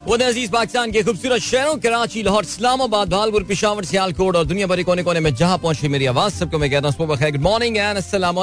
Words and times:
अज़ीज़ 0.00 0.50
पाकिस्तान 0.50 0.90
के 0.92 1.02
खूबसूरत 1.04 1.40
शहरों, 1.42 1.76
कराची, 1.76 2.22
लाहौर, 2.22 2.44
इस्लामाबाद, 2.44 3.08
भालपुर, 3.10 3.42
पिशावर, 3.44 3.84
सियालकोट 3.84 4.36
और 4.36 4.44
दुनिया 4.44 4.66
भरी 4.66 4.82
कोने 4.82 5.02
कोने 5.04 5.20
में 5.20 5.34
जहाँ 5.34 5.58
पहुँची 5.60 5.88
मेरी 5.88 6.06
आवाज़, 6.06 6.34
सबको 6.34 6.58
मैं 6.58 6.70
कहता 6.70 6.88
हूँ 6.88 7.06
गुड 7.06 7.42
मॉर्निंग 7.42 7.76
एंड 7.76 7.96
अस्सलाम 7.98 8.38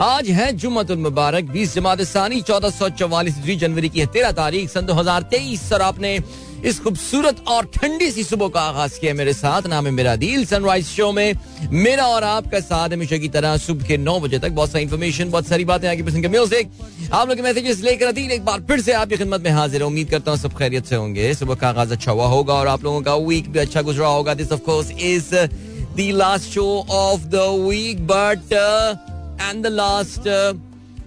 आज 0.00 0.30
है 0.30 0.50
जुम्मतुल 0.58 0.98
मुबारक, 0.98 1.44
बीस 1.54 1.74
जमात 1.74 2.02
सानी, 2.02 2.40
चौदह 2.42 2.70
सौ 2.72 2.88
चौवालीस 2.98 3.38
जनवरी 3.38 3.88
की 3.88 4.00
है 4.00 4.06
तेरह 4.10 4.32
तारीख, 4.32 4.70
सन 4.70 4.86
दो 4.86 4.94
हज़ार 4.94 5.22
तेईस 5.30 5.72
और 5.72 5.82
आपने 5.82 6.18
इस 6.64 6.78
खूबसूरत 6.80 7.36
और 7.48 7.66
ठंडी 7.74 8.10
सी 8.10 8.22
सुबह 8.24 8.48
का 8.48 8.60
आगाज़ 8.62 8.98
किया 9.00 9.14
मेरे 9.14 9.32
साथ। 9.32 9.66
नाम 9.66 9.86
है 9.86 9.92
मेरा 9.92 10.14
दिल 10.16 10.44
सनराइज 10.46 10.86
शो 10.86 11.10
में 11.12 11.34
मेरा 11.72 12.06
और 12.06 12.24
आपका 12.24 12.60
साथ 12.60 12.88
हमेशा 12.88 13.16
की 13.18 13.28
तरह 13.28 13.56
सुबह 13.58 13.86
के 13.86 13.96
नौ 13.98 14.18
बजे 14.20 14.38
तक। 14.38 14.50
बहुत 14.50 14.70
सारी 14.70 14.84
इन्फॉर्मेशन 14.84 15.30
बहुत 15.30 15.46
सारी 15.46 15.64
बातें 15.64 15.88
आगे 15.88 16.02
पसंद 16.02 16.22
के 16.22 16.28
म्यूज़िक 16.28 16.70
आप 17.12 17.28
लोग 17.28 17.40
मैसेजेस 17.40 17.82
लेकर 17.84 18.06
अदील 18.06 18.30
एक 18.32 18.44
बार 18.44 18.60
फिर 18.68 18.80
से 18.80 18.92
आपकी 18.94 19.16
खिदमत 19.16 19.40
में 19.40 19.50
हाजिर 19.50 19.82
उम्मीद 19.82 20.10
करता 20.10 20.30
हूँ 20.30 20.38
सब 20.38 20.56
खैरियत 20.58 20.86
से 20.86 20.96
होंगे। 20.96 21.34
सुबह 21.34 21.54
का 21.54 21.68
आगाज़ 21.68 21.92
अच्छा 21.92 22.12
हुआ 22.12 22.26
होगा 22.28 22.54
और 22.54 22.66
आप 22.68 22.84
लोगों 22.84 23.00
का 23.02 23.14
वीक 23.26 23.50
भी 23.52 23.58
अच्छा 23.58 23.82
गुजरा 23.82 24.08
होगा। 24.08 24.34
This 24.34 24.52
of 24.52 24.60
course 24.62 24.90
is 24.92 25.34
the 25.34 26.10
last 26.14 26.50
show 26.50 26.66
of 26.90 27.24
the 27.26 27.48
week 27.66 28.06
but 28.06 28.52
and 28.52 29.64
the 29.64 29.72
last 29.72 30.28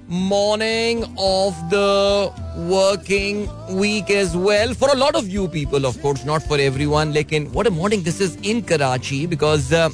morning 0.08 1.04
of 1.18 1.55
the 1.72 2.32
working 2.70 3.50
week 3.72 4.12
as 4.12 4.38
well 4.38 4.72
for 4.76 4.90
a 4.90 4.96
lot 4.96 5.16
of 5.16 5.27
you 5.27 5.48
people 5.48 5.84
of 5.86 6.00
course 6.00 6.23
not 6.23 6.44
for 6.44 6.59
everyone 6.59 7.12
lekin 7.12 7.52
what 7.52 7.66
a 7.66 7.72
morning 7.72 8.04
this 8.04 8.22
is 8.22 8.36
in 8.44 8.62
Karachi 8.62 9.26
because 9.26 9.73
uh, 9.73 9.90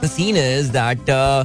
the 0.00 0.06
scene 0.06 0.36
is 0.36 0.70
that 0.70 1.08
uh, 1.08 1.44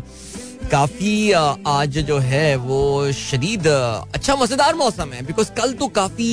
काफ़ी 0.72 1.32
uh, 1.34 1.58
आज 1.68 1.98
जो 2.06 2.18
है 2.18 2.56
वो 2.58 3.12
शदीद 3.14 3.68
uh, 3.68 4.14
अच्छा 4.14 4.36
मज़ेदार 4.36 4.76
मौसम 4.76 5.12
है 5.14 5.22
बिकॉज़ 5.26 5.52
कल 5.58 5.74
तो 5.74 5.88
काफ़ी 5.98 6.30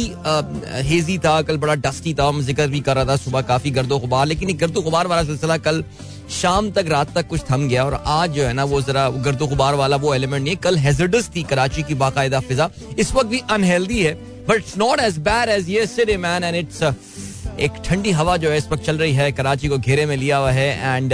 हेजी 0.88 1.16
uh, 1.18 1.24
था 1.24 1.40
कल 1.42 1.56
बड़ा 1.64 1.74
डस्टी 1.74 2.14
था 2.14 2.28
हम 2.28 2.40
ज़िक्र 2.42 2.66
भी 2.68 2.80
कर 2.80 2.96
रहा 2.96 3.04
था 3.04 3.16
सुबह 3.16 3.42
काफ़ी 3.48 3.70
गर्दो 3.70 3.98
गुबार 3.98 4.26
लेकिन 4.26 4.56
गर्दो 4.56 4.82
गुबार 4.82 5.06
वाला 5.06 5.24
सिलसिला 5.24 5.56
कल 5.66 5.84
शाम 6.30 6.70
तक, 6.70 6.86
रात 6.88 7.14
तक 7.14 7.26
कुछ 7.28 7.40
थम 7.50 7.68
गया 7.68 7.84
और 7.84 7.94
आज 8.06 8.30
जो 8.30 8.44
है 8.44 8.52
ना, 8.52 8.64
वो 8.64 8.80
जरा 8.82 9.08
गर्दो 9.24 9.46
गुबार 9.46 9.74
वाला 9.74 9.96
वो 9.96 10.14
एलिमेंट 10.14 10.44
नहीं 10.44 10.56
कल 10.56 10.76
हेजर्डस 10.78 11.30
थी 11.36 11.42
कराची 11.42 11.82
की 11.82 11.94
बाकायदा 11.94 12.40
फिजा। 12.40 12.70
इस 12.98 13.12
वक्त 13.14 13.26
भी 13.26 13.42
अनहेल्दी 13.50 14.02
है 14.02 14.14
but 14.48 14.56
it's 14.56 14.76
not 14.78 15.00
as 15.00 15.18
bad 15.20 15.48
as 15.48 15.68
ये 15.70 16.16
मैन 16.18 16.44
एंड 16.44 16.56
इट्स 16.56 16.82
एक 17.60 17.72
ठंडी 17.84 18.10
हवा 18.10 18.36
जो 18.36 18.50
है 18.50 18.58
इस 18.58 18.68
वक्त 18.72 18.84
चल 18.84 18.98
रही 18.98 19.12
है। 19.14 19.30
कराची 19.32 19.68
को 19.68 19.78
घेरे 19.78 20.06
में 20.06 20.16
लिया 20.16 20.36
हुआ 20.36 20.50
है 20.50 20.96
and 20.96 21.12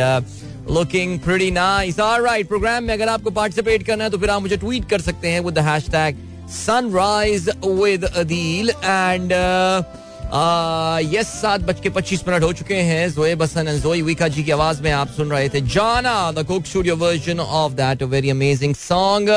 looking 0.71 1.19
pretty 1.21 1.51
nice 1.51 2.01
all right 2.01 2.49
program 2.49 2.85
में 2.85 2.95
अगर 2.95 3.09
आपको 3.09 3.31
पार्टिसिपेट 3.31 3.83
करना 3.87 4.05
है 4.05 4.11
तो 4.11 4.19
फिर 4.19 4.31
आप 4.31 4.43
मुझे 4.43 4.57
ट्वीट 4.57 4.89
कर 4.91 5.01
सकते 5.01 5.29
हैं 5.29 5.41
with 5.41 5.55
the 5.55 5.69
hashtag 5.69 6.17
sunrise 6.57 7.49
with 7.65 8.05
Adeel 8.05 8.71
and 8.71 9.33
yes 10.29 11.27
सात 11.41 11.61
बज 11.61 11.81
के 11.81 11.91
पच्चीस 11.91 12.23
मिनट 12.29 12.43
हो 12.43 12.53
चुके 12.53 12.75
हैं। 12.75 13.11
जोए 13.13 13.35
बसन 13.35 13.69
एंड 13.69 13.81
जोई 13.83 14.03
विका 14.03 14.29
जी 14.29 14.43
की 14.45 14.51
आवाज़ 14.53 14.83
में 14.83 14.91
आप 14.93 15.09
सुन 15.17 15.31
रहे 15.31 15.49
थे 15.49 15.61
जाना 15.67 16.33
the 16.33 16.45
Coke 16.47 16.67
studio 16.67 16.97
version 16.97 17.41
of 17.41 17.73
that 17.73 18.03
very 18.05 18.31
amazing 18.31 18.75
song 18.77 19.29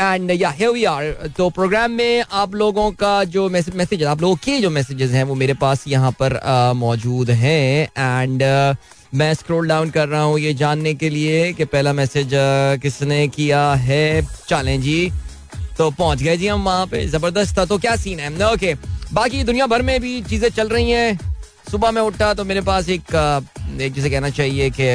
and 0.00 0.30
yeah 0.30 0.50
here 0.50 0.70
we 0.70 0.84
are 0.84 1.30
तो 1.36 1.48
प्रोग्राम 1.50 1.90
में 1.90 2.24
आप 2.32 2.54
लोगों 2.54 2.90
का 2.92 3.12
जो 3.24 3.48
मैसेज 3.48 3.74
मैसेज 3.76 4.02
आप 4.04 4.22
लोगों 4.22 4.36
के 4.44 4.58
जो 4.60 4.70
मैसेजेस 4.70 5.10
हैं, 5.10 5.24
वो 5.24 5.34
मेरे 5.34 5.54
पास 5.54 5.84
यहाँ 5.88 6.10
पर 6.22 6.40
मौजूद 6.76 7.30
हैं। 7.30 7.88
एंड 7.98 8.42
मैं 9.14 9.32
स्क्रॉल 9.34 9.68
डाउन 9.68 9.90
कर 9.90 10.08
रहा 10.08 10.22
हूँ 10.22 10.38
ये 10.40 10.54
जानने 10.54 10.94
के 10.94 11.10
लिए 11.10 11.52
कि 11.52 11.64
पहला 11.66 11.92
मैसेज 11.92 12.30
किसने 12.82 13.26
किया 13.28 13.62
है? 13.74 14.26
चलें 14.48 14.80
जी 14.82 15.12
तो 15.78 15.90
पहुँच 15.90 16.22
गए 16.22 16.36
जी 16.36 16.46
हम 16.46 16.64
वहाँ 16.64 16.86
पे। 16.86 17.06
ज़बरदस्त 17.08 17.58
था। 17.58 17.64
तो 17.64 17.78
क्या 17.78 17.94
सीन 17.96 18.18
है? 18.20 18.30
Okay 18.46 18.74
okay. 18.74 18.91
बाकी 19.12 19.42
दुनिया 19.44 19.66
भर 19.66 19.82
में 19.82 20.00
भी 20.00 20.20
चीज़ें 20.22 20.48
चल 20.50 20.68
रही 20.68 20.90
हैं। 20.90 21.18
सुबह 21.70 21.90
में 21.90 22.00
उठा 22.02 22.32
तो 22.34 22.44
मेरे 22.44 22.60
पास 22.60 22.88
एक 22.88 23.14
एक 23.80 23.92
जिसे 23.92 24.10
कहना 24.10 24.30
चाहिए 24.30 24.70
कि 24.80 24.88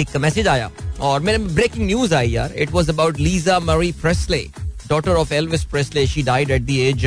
एक 0.00 0.16
मैसेज 0.16 0.48
आया 0.48 0.70
और 1.00 1.20
मेरे 1.20 1.38
ब्रेकिंग 1.38 1.86
न्यूज़ 1.86 2.14
आई 2.14 2.30
यार। 2.30 2.52
It 2.56 2.70
was 2.72 2.90
about 2.90 3.18
Lisa 3.18 3.58
Marie 3.60 3.92
Presley 4.00 4.46
daughter 4.88 5.10
of 5.12 5.34
Elvis 5.34 5.64
Presley 5.64 6.06
she 6.06 6.22
died 6.22 6.50
at 6.50 6.62
the 6.62 6.70
age 6.70 7.06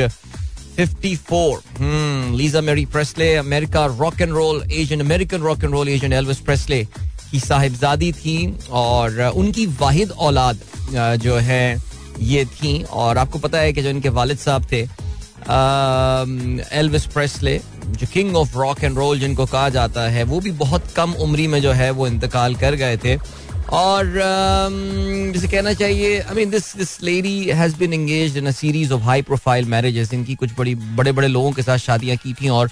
54 0.78 2.34
Lisa 2.36 2.60
Marie 2.60 2.84
Presley 2.86 3.34
America 3.36 3.84
rock 3.86 4.20
and 4.20 4.32
roll 4.32 4.62
Asian 4.72 5.00
American 5.00 5.40
rock 5.42 5.64
and 5.64 5.72
roll 5.72 5.88
Asian 5.88 6.12
Elvis 6.12 6.40
Presley 6.40 6.82
की 7.30 7.40
साहिबजादी 7.40 8.12
थी 8.12 8.36
और 8.70 9.20
उनकी 9.36 9.66
वाहिद 9.80 10.10
औलाद 10.10 10.60
जो 11.22 11.36
है, 11.36 11.76
ये 12.20 12.44
थी। 12.44 12.82
और 12.82 13.18
आपको 13.18 13.38
पता 13.38 13.58
है 13.58 13.72
कि 13.72 13.82
जो 13.82 13.88
इनके 13.90 14.08
वालिद 14.10 14.38
साहब 14.38 14.66
थे 14.72 14.86
एल्विस 16.72 17.04
प्रेसले 17.06 17.60
जो 17.88 18.06
king 18.12 18.36
of 18.36 18.56
rock 18.58 18.84
and 18.84 18.98
roll 18.98 19.20
जिनको 19.20 19.46
कहा 19.46 19.68
जाता 19.68 20.08
है, 20.10 20.22
वो 20.24 20.40
भी 20.40 20.50
बहुत 20.52 20.92
कम 20.96 21.12
उम्री 21.20 21.46
में 21.46 21.60
जो 21.62 21.72
है 21.72 21.90
वो 21.90 22.06
इंतकाल 22.06 22.54
कर 22.56 22.74
गए 22.76 22.96
थे। 23.04 23.16
और 23.72 24.12
जिसे 25.32 25.48
कहना 25.48 25.72
चाहिए 25.74 26.18
I 26.20 26.34
mean 26.34 26.50
this 26.50 26.76
this 26.76 27.02
lady 27.02 27.38
has 27.46 27.76
been 27.78 27.92
engaged 27.92 28.36
in 28.36 28.46
a 28.46 28.50
series 28.52 28.92
of 28.92 29.02
high 29.02 29.22
profile 29.22 29.64
marriages 29.68 30.12
इनकी 30.14 30.34
कुछ 30.34 30.50
बड़ी 30.58 30.74
बड़े 30.74 31.12
बड़े 31.12 31.28
लोगों 31.28 31.52
के 31.52 31.62
साथ 31.62 31.78
शादियाँ 31.78 32.16
की 32.16 32.32
थी, 32.34 32.48
और 32.48 32.70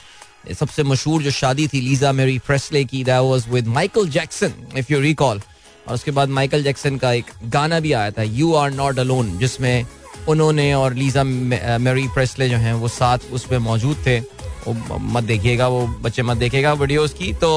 सबसे 0.54 0.82
मशहूर 0.82 1.22
जो 1.22 1.30
शादी 1.32 1.66
थी 1.68 1.80
लीजा 1.80 2.12
मेरी 2.12 2.38
फ्रेसले 2.38 2.84
की 2.84 3.02
that 3.04 3.20
was 3.22 3.48
with 3.50 3.66
Michael 3.68 4.08
Jackson 4.08 4.52
if 4.78 4.92
you 4.92 5.00
recall 5.00 5.40
और 5.88 5.94
उसके 5.94 6.10
बाद 6.10 6.28
माइकल 6.28 6.62
जैक्सन 6.62 6.96
का 6.98 7.12
एक 7.12 7.24
गाना 7.50 7.80
भी 7.80 7.92
आया 7.92 8.10
था 8.10 8.22
यू 8.22 8.54
आर 8.54 8.70
नॉट 8.72 8.98
अलोन 8.98 9.36
जिसमें 9.38 9.84
उन्होंने 10.28 10.72
और 10.74 10.94
लीजा 10.94 11.24
मेरी 11.24 12.06
प्रेसले 12.14 12.48
जो 12.48 12.56
हैं 12.58 12.72
वो 12.74 12.88
साथ 12.90 13.32
उस 13.32 13.44
पर 13.46 13.58
मौजूद 13.60 13.96
थे। 14.06 14.18
वो 14.66 14.98
मत 14.98 15.24
देखिएगा 15.24 15.68
वो 15.68 15.86
बच्चे 16.02 16.22
मत 16.22 16.36
देखेगा 16.36 16.72
वीडियोस 16.74 17.12
की। 17.14 17.32
तो 17.34 17.50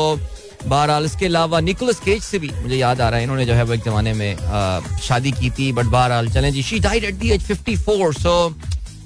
बहरहाल 0.65 1.05
इसके 1.05 1.25
अलावा 1.25 1.59
निकोलस 1.61 1.99
केज 1.99 2.21
से 2.23 2.39
भी 2.39 2.49
मुझे 2.61 2.75
याद 2.75 3.01
आ 3.01 3.09
रहा 3.09 3.17
है 3.17 3.23
इन्होंने 3.23 3.45
जो 3.45 3.53
है 3.53 3.63
वो 3.63 3.73
एक 3.73 3.83
जमाने 3.83 4.13
में 4.13 4.35
आ, 4.35 4.79
शादी 4.99 5.31
की 5.31 5.49
थी। 5.49 5.71
बट 5.73 5.85
बहरहाल 5.87 6.29
चलें 6.31 6.51
जी 6.53 6.63
she 6.63 6.79
died 6.79 7.03
at 7.03 7.15
the 7.15 7.29
age 7.31 7.47
54 7.47 8.13
so 8.15 8.33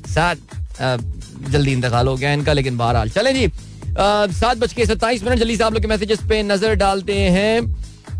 sad 0.07 0.37
जल्दी 1.51 1.71
इंतकाल 1.71 2.07
हो 2.07 2.15
गया 2.15 2.31
इनका 2.33 2.53
लेकिन 2.53 2.77
बहरहाल 2.77 3.09
चलें 3.09 3.33
जी। 3.35 3.47
सात 4.33 4.57
बज 4.57 4.73
के 4.73 4.85
सत्ताईस 4.85 5.23
मिनट 5.23 5.39
जल्दी 5.39 5.57
से 5.57 5.63
आप 5.63 5.73
लोग 5.73 5.81
के 5.81 5.87
मैसेजेस 5.87 6.19
पे 6.29 6.41
नज़र 6.43 6.75
डालते 6.75 7.17
हैं। 7.31 7.61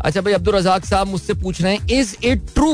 अच्छा 0.00 0.20
भाई 0.20 0.32
अब्दुल 0.32 0.54
रजाक 0.54 0.84
साहब 0.84 1.08
मुझसे 1.08 1.34
पूछ 1.34 1.60
रहे 1.62 1.74
हैं 1.74 1.88
is 1.90 2.14
it 2.24 2.42
true 2.54 2.72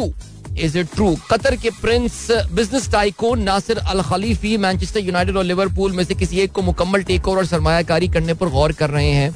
is 0.58 0.78
it 0.78 0.88
true 0.94 1.14
Qatar 1.30 1.56
के 1.56 1.70
prince 1.70 2.26
business 2.52 2.90
tycoon 2.92 3.42
Nasser 3.42 3.78
Al 3.78 4.02
Khelaifi 4.02 4.56
Manchester 4.58 5.00
United 5.00 5.36
और 5.36 5.44
लिवरपूल 5.44 5.92
में 5.92 6.04
से 6.04 6.14
किसी 6.14 6.40
एक 6.40 6.52
को 6.52 6.62
मुकम्मल 6.62 7.02
टेक 7.02 7.28
ओवर 7.28 7.38
और 7.38 7.46
सरमायाकारी 7.46 8.08
करने 8.08 8.34
पर 8.34 8.48
गौर 8.50 8.72
कर 8.72 8.90
रहे 8.90 9.10
हैं। 9.10 9.34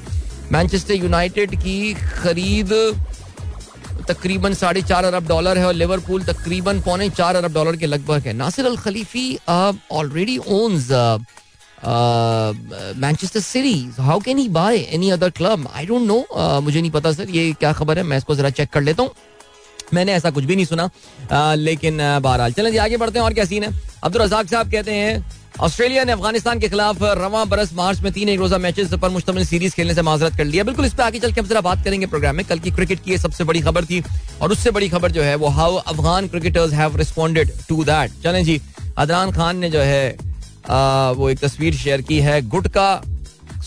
मैनचेस्टर 0.53 0.95
यूनाइटेड 0.95 1.55
की 1.63 1.95
खरीद 1.95 2.73
तकरीबन 4.09 4.55
साढ़े 4.55 4.83
चार 4.83 5.05
अरब 5.05 5.27
डॉलर 5.29 5.59
है 5.59 5.67
और 5.67 5.75
लिवरपूल 5.75 6.25
तकरीबन 6.25 6.81
पौने 6.81 7.09
चार 7.11 7.37
अरब 7.37 7.53
डॉलर 7.55 7.77
के 7.77 7.87
लगभग 7.87 8.27
है। 8.27 8.33
Nasser 8.33 8.67
Al 8.67 8.77
Khelaifi 8.77 9.39
already 9.49 10.37
owns 10.39 10.91
Manchester 12.99 13.41
series 13.41 14.01
how 14.01 14.21
can 14.21 14.39
he 14.39 14.49
buy 14.49 14.77
any 14.77 15.11
other 15.11 15.31
club 15.31 15.69
I 15.75 15.87
don't 15.87 16.07
know 16.07 16.61
मुझे 16.61 16.81
नहीं 16.81 16.91
पता 16.91 17.13
सर 17.13 17.31
ये 17.31 17.53
क्या 17.61 17.73
खबर 17.73 17.99
है? 17.99 18.05
मैं 18.05 18.17
इसको 18.19 18.35
जरा 18.35 18.51
चेक 18.51 18.71
कर 18.73 18.83
लेता 18.83 19.03
हूँ। 19.03 19.11
मैंने 19.95 20.12
ऐसा 20.12 20.31
कुछ 20.31 20.45
भी 20.45 20.56
नहीं 20.56 20.67
सुना। 20.67 20.89
आ, 21.33 21.55
लेकिन 21.55 21.99
बहरहाल। 22.21 22.53
चलें 22.53 22.71
जी 22.72 22.77
आगे 22.78 22.97
बढ़ते 22.97 23.19
हैं 23.19 23.25
और 23.27 23.34
क्या 23.34 23.45
सीन 23.45 23.62
है? 23.62 23.71
अब्दुल 24.05 24.22
रजाक 24.22 24.49
साहब 24.49 24.71
कहते 24.72 24.93
हैं 24.93 25.25
ऑस्ट्रेलिया 25.61 26.05
ने 26.05 26.12
अफ़गानिस्तान 26.12 26.59
के 26.61 26.69
खिलाफ 26.69 27.03
रवा 27.03 27.45
बरस 27.45 27.72
मार्च 27.75 28.00
में 28.00 28.12
तीन 28.12 28.28
एक 28.28 28.39
रोजा 28.39 28.59
मैचेस 28.59 28.95
पर 29.03 29.09
मुश्तमिल 29.09 29.45
सीरीज़ 29.47 29.75
खेलने 29.75 29.95
से 29.95 30.03
माजरत 30.03 30.37
कर 30.37 30.45
लिया। 30.45 30.65
बिल्कुल 30.65 30.84
इस 30.87 30.95
पर 30.95 31.03
आगे 31.03 31.19
चल 31.19 31.33
के 31.33 31.41
हम 31.41 31.47
जरा 31.47 31.61
बात 31.61 31.84
करेंगे 31.84 32.06
प्रोग्राम 32.06 32.37
में। 32.37 32.45
कल 32.47 32.59
की 32.59 32.71
क्रिकेट 32.71 33.05
की 33.05 33.19
सबसे 33.19 33.45
बड़ी 33.45 33.61
खबर 33.61 33.84
थी 33.84 34.03
और 34.43 34.53
उससे 34.53 34.71
बड़ी 34.71 34.89
खबर 34.89 35.12
जो 35.12 35.22
है 35.22 35.34
वो 35.34 35.49
how 35.50 35.77
Afghan 35.77 36.28
cricketers 36.28 36.72
have 36.72 36.97
responded 36.97 37.53
to 37.69 37.83
that 37.84 38.22
चलें 38.22 38.45
जी 38.45 38.61
अदनान 38.99 39.33
खान 39.33 39.56
ने 39.56 39.71
जो 39.71 39.81
है 39.81 40.16
आ, 40.71 41.11
वो 41.11 41.31
एक 41.31 41.39
तस्वीर 41.39 41.75
शेयर 41.75 42.03
की 42.03 42.19
है। 42.21 42.41
Gutka 42.42 43.03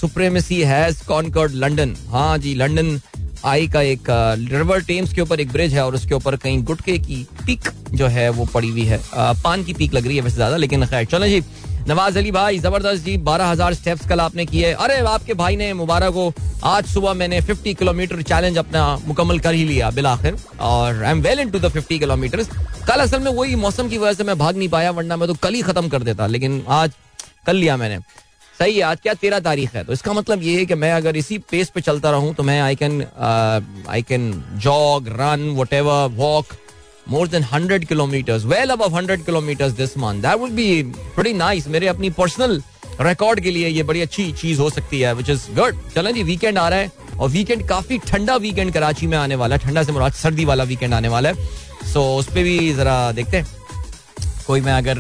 supremacy 0.01 0.61
has 0.63 1.03
conquered 1.07 1.53
London 1.55 1.95
हाँ 2.09 2.37
जी 2.37 2.53
लंडन 2.55 2.99
आई 3.45 3.67
का 3.67 3.81
एक 3.83 4.09
रिवर 4.51 4.81
टेम्स 4.83 5.13
के 5.13 5.21
ऊपर 5.21 5.39
एक 5.39 5.51
ब्रिज 5.51 5.73
है 5.73 5.85
और 5.85 5.95
उसके 5.95 6.15
ऊपर 6.15 6.35
कहीं 6.37 6.63
गुटके 6.63 6.97
की 6.99 7.25
पीक 7.45 7.69
जो 7.91 8.07
है 8.07 8.29
वो 8.29 8.45
पड़ी 8.45 8.69
हुई 8.69 8.85
है। 8.85 8.99
पान 9.13 9.63
की 9.63 9.73
पीक 9.73 9.93
लग 9.93 10.07
रही 10.07 10.15
है 10.15 10.21
वैसे 10.21 10.35
ज़्यादा, 10.35 10.57
लेकिन 10.57 10.85
खैर, 10.85 11.05
चलो 11.05 11.27
जी। 11.27 11.43
नवाज़ 11.87 12.17
अली 12.17 12.31
भाई, 12.31 12.57
ज़बरदस्त 12.59 13.03
जी, 13.03 13.15
बारह 13.19 13.45
हज़ार 13.45 13.73
स्टेप्स 13.73 14.07
कल 14.07 14.19
आपने 14.19 14.45
किए। 14.45 14.71
अरे, 14.73 14.97
आपके 15.07 15.33
भाई 15.35 15.55
ने 15.55 15.71
मुबारक 15.73 16.13
हो। 16.13 16.33
आज 16.65 16.85
सुबह 16.85 17.13
मैंने 17.13 17.39
50 17.43 17.73
किलोमीटर 17.75 18.21
चैलेंज 18.23 18.57
अपना 18.57 18.83
मुकम्मल 19.07 19.39
कर 19.39 19.53
ही 19.53 19.63
लिया 19.65 19.89
बिल 19.91 20.07
आखिर 20.07 20.37
और 20.61 21.03
I 21.03 21.11
am 21.11 21.21
well 21.21 21.39
into 21.49 21.59
the 21.59 21.69
fifty 21.69 21.99
kilometre 21.99 22.43
कल 22.87 23.01
असल 23.01 23.19
में 23.19 23.31
वही 23.31 23.55
मौसम 23.57 23.89
की 23.89 23.97
वजह 23.97 24.13
से 24.13 24.23
मैं 24.23 24.37
भाग 24.37 24.57
नहीं 24.57 24.69
पाया, 24.69 24.91
वरना 24.91 25.17
मैं 25.17 25.27
तो 25.27 25.33
कल 25.35 25.53
ही 25.53 25.61
खत्म 25.61 25.89
कर 25.89 26.03
देता, 26.03 26.27
लेकिन 26.27 26.63
आज 26.69 26.91
कर 27.45 27.53
लिया 27.53 27.77
मैंने। 27.77 27.97
सही 28.59 28.75
है 28.75 28.81
आज 28.81 28.97
क्या 29.01 29.13
तेरह 29.13 29.39
तारीख 29.39 29.73
है? 29.75 29.83
तो 29.83 29.93
इसका 29.93 30.13
मतलब 30.13 30.43
ये 30.43 30.57
है 30.59 30.65
कि 30.65 30.75
मैं 30.75 30.91
अगर 30.91 31.17
इसी 31.17 31.37
पेस 31.51 31.69
पे 31.69 31.81
चलता 31.81 32.11
रहूँ 32.11 32.33
तो 32.35 32.43
मैं 32.43 32.59
I 32.61 32.75
can 32.75 33.03
I 33.89 34.01
can 34.01 34.31
jog 34.63 35.07
run 35.19 35.49
whatever 35.73 36.07
walk 36.13 36.53
more 37.09 37.27
than 37.27 37.43
hundred 37.43 37.85
kilometres 37.87 38.45
well 38.45 38.69
अब 38.69 38.83
hundred 38.95 39.25
kilometres 39.25 39.73
this 39.73 39.97
month 39.97 40.21
that 40.21 40.39
would 40.39 40.51
be 40.51 40.81
pretty 41.15 41.33
nice 41.33 41.67
मेरे 41.67 41.87
अपनी 41.87 42.09
पर्सनल 42.17 42.61
रिकॉर्ड 43.01 43.39
के 43.39 43.51
लिए 43.51 43.67
ये 43.67 43.83
बड़ी 43.83 44.01
अच्छी 44.01 44.31
चीज़ 44.33 44.59
हो 44.61 44.69
सकती 44.69 44.99
है 44.99 45.13
विच 45.13 45.29
इज़ 45.29 45.45
गुड 45.55 45.79
चलें 45.95 46.13
जी 46.13 46.23
वीकेंड 46.23 46.57
आ 46.57 46.67
रहा 46.69 46.79
है 46.79 46.91
और 47.19 47.29
वीकेंड 47.29 47.67
काफ़ी 47.69 47.97
ठंडा 48.07 48.35
वीकेंड 48.37 48.73
कराची 48.73 49.07
में 49.07 49.17
आने 49.17 49.35
वाला 49.35 49.55
है। 49.55 49.61
ठंडा 49.61 49.83
से 49.83 49.91
मुराद 49.91 50.13
सर्दी 50.13 50.45
वाला 50.45 50.63
वीकेंड 50.63 50.93
आने 50.93 51.07
वाला 51.07 51.29
है। 51.29 51.35
सो 51.35 51.99
so, 51.99 52.19
उस 52.19 52.27
पर 52.27 52.43
भी 52.43 52.73
जरा 52.73 53.11
देखते 53.11 53.37
हैं। 53.37 53.56
कोई 54.47 54.61
मैं 54.61 54.73
अगर 54.73 54.97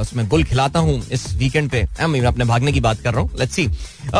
उसमें 0.00 0.26
गुल 0.28 0.44
खिलाता 0.44 0.78
हूँ 0.80 0.94
इस 1.12 1.26
वीकेंड 1.36 1.70
पे 1.70 1.82
मैं 2.08 2.20
अपने 2.26 2.44
भागने 2.44 2.72
की 2.72 2.80
बात 2.80 3.00
कर 3.00 3.12
रहा 3.14 3.20
हूँ। 3.20 3.38
Let's 3.38 3.54
see 3.54 3.66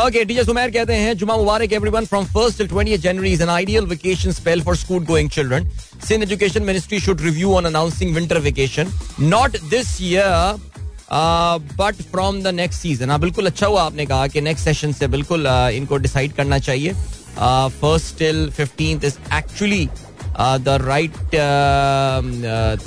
okay 0.04 0.25
teacher 0.25 0.44
Sumer 0.44 0.70
कहते 0.70 0.94
हैं 0.94 1.16
जुमा 1.19 1.37
मुबारक 1.37 1.72
everyone 1.72 2.04
from 2.06 2.25
first 2.34 2.58
till 2.58 2.69
20 2.69 2.99
January 3.02 3.32
is 3.32 3.43
an 3.43 3.49
ideal 3.49 3.87
vacation 3.87 4.32
spell 4.32 4.62
for 4.62 4.76
school 4.76 5.04
going 5.06 5.31
children 5.31 5.69
Sindh 6.08 6.22
education 6.22 6.62
ministry 6.62 7.00
should 7.00 7.20
review 7.22 7.54
on 7.54 7.64
announcing 7.64 8.14
winter 8.14 8.38
vacation 8.49 8.93
not 9.20 9.56
this 9.70 9.96
year 10.02 10.60
but 11.78 12.02
from 12.12 12.43
the 12.43 12.55
next 12.55 12.81
season 12.82 13.10
हाँ 13.10 13.19
बिल्कुल 13.20 13.46
अच्छा 13.46 13.66
हुआ 13.66 13.82
आपने 13.82 14.06
कहा 14.06 14.26
कि 14.26 14.40
next 14.40 14.64
session 14.64 14.93
से 14.93 15.06
बिल्कुल 15.08 15.46
uh, 15.46 15.70
इनको 15.70 15.96
डिसाइड 15.96 16.32
करना 16.32 16.58
चाहिए। 16.58 16.93
First 16.93 18.19
till 18.19 18.48
fifteen 18.56 19.00
is 19.05 19.14
actually 19.34 19.88
the 20.38 20.78
right 20.82 21.16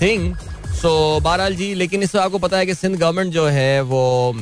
thing 0.02 0.34
so 0.76 1.20
बहरहाल 1.20 1.56
जी, 1.56 1.74
लेकिन 1.76 2.04
इससे 2.04 2.18
आपको 2.20 2.38
पता 2.40 2.58
है 2.58 2.66
कि 2.66 2.74
सिंध 2.76 2.96
गवर्नमेंट 2.96 3.34
जो 3.34 3.46
है, 3.48 3.82
वो 3.82 4.34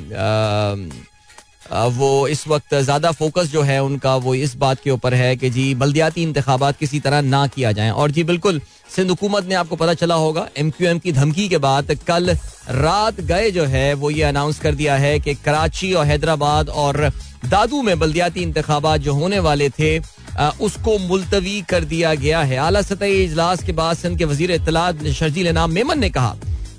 वो 1.91 2.27
इस 2.27 2.47
वक्त 2.47 2.73
ज़्यादा 2.75 3.11
फोकस 3.11 3.51
जो 3.51 3.61
है 3.61 3.81
उनका, 3.83 4.15
वो 4.15 4.33
इस 4.35 4.55
बात 4.55 4.79
के 4.83 4.91
ऊपर 4.91 5.13
है 5.13 5.35
कि 5.35 5.49
जी, 5.49 5.73
बल्दियाती 5.75 6.23
इंतबात 6.23 6.77
किसी 6.77 6.99
तरह 6.99 7.21
ना 7.21 7.45
किया 7.47 7.71
जाए। 7.71 7.89
और 7.91 8.11
जी, 8.11 8.23
बिल्कुल, 8.23 8.61
सिंध 8.95 9.09
हुकूमत 9.09 9.45
ने 9.45 9.55
आपको 9.55 9.75
पता 9.75 9.93
चला 9.93 10.15
होगा 10.15 10.47
एम 10.57 10.69
क्यू 10.69 10.87
एम 10.89 10.99
की 10.99 11.11
धमकी 11.11 11.47
के 11.49 11.57
बाद 11.57 11.93
कल 12.07 12.29
रात 12.69 13.21
गए 13.21 13.51
जो 13.51 13.63
है, 13.65 13.93
वो 13.93 14.09
ये 14.09 14.23
अनाउंस 14.23 14.59
कर 14.59 14.75
दिया 14.75 14.95
है 14.97 15.19
कि 15.19 15.33
कराची 15.35 15.93
और 15.93 16.05
हैदराबाद 16.05 16.69
और 16.69 17.09
दादू 17.45 17.81
में 17.81 17.97
बल्दियाती 17.99 18.41
इंतबात 18.41 18.99
जो 19.01 19.13
होने 19.13 19.39
वाले 19.39 19.69
थे 19.69 19.97
उसको 20.61 20.97
मुलतवी 20.99 21.61
कर 21.69 21.83
दिया 21.85 22.13
गया 22.15 22.41
है। 22.41 22.57
आला 22.59 22.81
सतही 22.81 23.23
इजलास 23.23 23.63
के 23.63 23.71
बाद 23.73 23.97
सिंध 23.97 24.17
के 24.17 24.25
वज़ीर 24.25 24.51
इतलात 24.51 25.05
शर्जील 25.13 25.47
नाम 25.53 25.71
मेमन 25.71 25.99
ने 25.99 26.09
कहा 26.09 26.35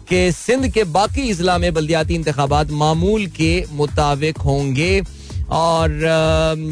कि 0.08 0.30
सिंध 0.32 0.68
के 0.68 0.84
बाकी 0.84 1.30
अजला 1.30 1.58
में 1.58 1.72
बल्दियाती 1.74 2.14
इंतबात 2.14 2.70
मामूल 2.72 3.26
के 3.36 3.52
मुताबिक 3.72 4.38
होंगे। 4.38 5.02
और 5.52 5.90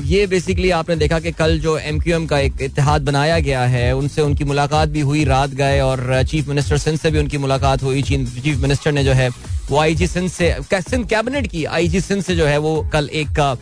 ये 0.04 0.26
बेसिकली 0.26 0.70
आपने 0.70 0.94
देखा 0.96 1.18
कि 1.20 1.30
कल 1.32 1.58
जो 1.60 1.76
एम 1.78 1.98
क्यू 2.00 2.14
एम 2.16 2.26
का 2.26 2.38
एक 2.38 2.60
इतिहाद 2.62 3.02
बनाया 3.02 3.38
गया 3.38 3.64
है, 3.64 3.94
उनसे 3.96 4.22
उनकी 4.22 4.44
मुलाकात 4.44 4.88
भी 4.88 5.00
हुई 5.00 5.24
रात 5.24 5.50
गए 5.50 5.80
और 5.80 6.22
चीफ 6.24 6.48
मिनिस्टर 6.48 6.78
सिंध 6.78 6.98
से 6.98 7.10
भी 7.10 7.18
उनकी 7.18 7.38
मुलाकात 7.38 7.82
हुई। 7.82 8.02
चीफ 8.02 8.58
मिनिस्टर 8.58 8.92
ने 8.92 9.04
जो 9.04 9.12
है 9.12 9.28
वो 9.70 9.78
आई 9.78 9.94
जी 9.94 10.06
सिंध 10.06 10.30
से, 10.30 10.54
सिंध 10.72 11.06
कैबिनेट 11.08 11.46
की 11.46 11.64
आई 11.66 11.88
जी 11.88 12.00
सिंध 12.00 12.22
से 12.22 12.36
जो 12.36 12.46
है 12.46 12.58
वो 12.58 12.74
कल 12.92 13.08
एक 13.12 13.28
का 13.30 13.52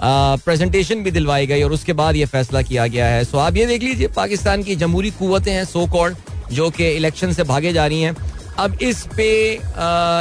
प्रेजेंटेशन 0.00 1.02
भी 1.02 1.10
दिलवाई 1.10 1.46
गई 1.46 1.62
और 1.62 1.72
उसके 1.72 1.92
बाद 1.92 2.16
ये 2.16 2.24
फैसला 2.26 2.62
किया 2.62 2.86
गया 2.86 3.06
है। 3.06 3.24
सो 3.24 3.38
आप 3.38 3.56
ये 3.56 3.66
देख 3.66 3.82
लीजिए, 3.82 4.08
पाकिस्तान 4.08 4.62
की 4.62 4.76
जमहूरी 4.76 5.10
कुतें 5.12 5.52
हैं 5.52 5.64
सो 5.66 5.86
कॉल्ड 5.86 6.16
जो 6.52 6.70
कि 6.70 6.88
इलेक्शन 6.88 7.32
से 7.32 7.44
भागे 7.44 7.72
जा 7.72 7.86
रही 7.86 8.02
हैं। 8.02 8.16
अब 8.58 8.78
इस 8.82 9.02
पे 9.16 9.28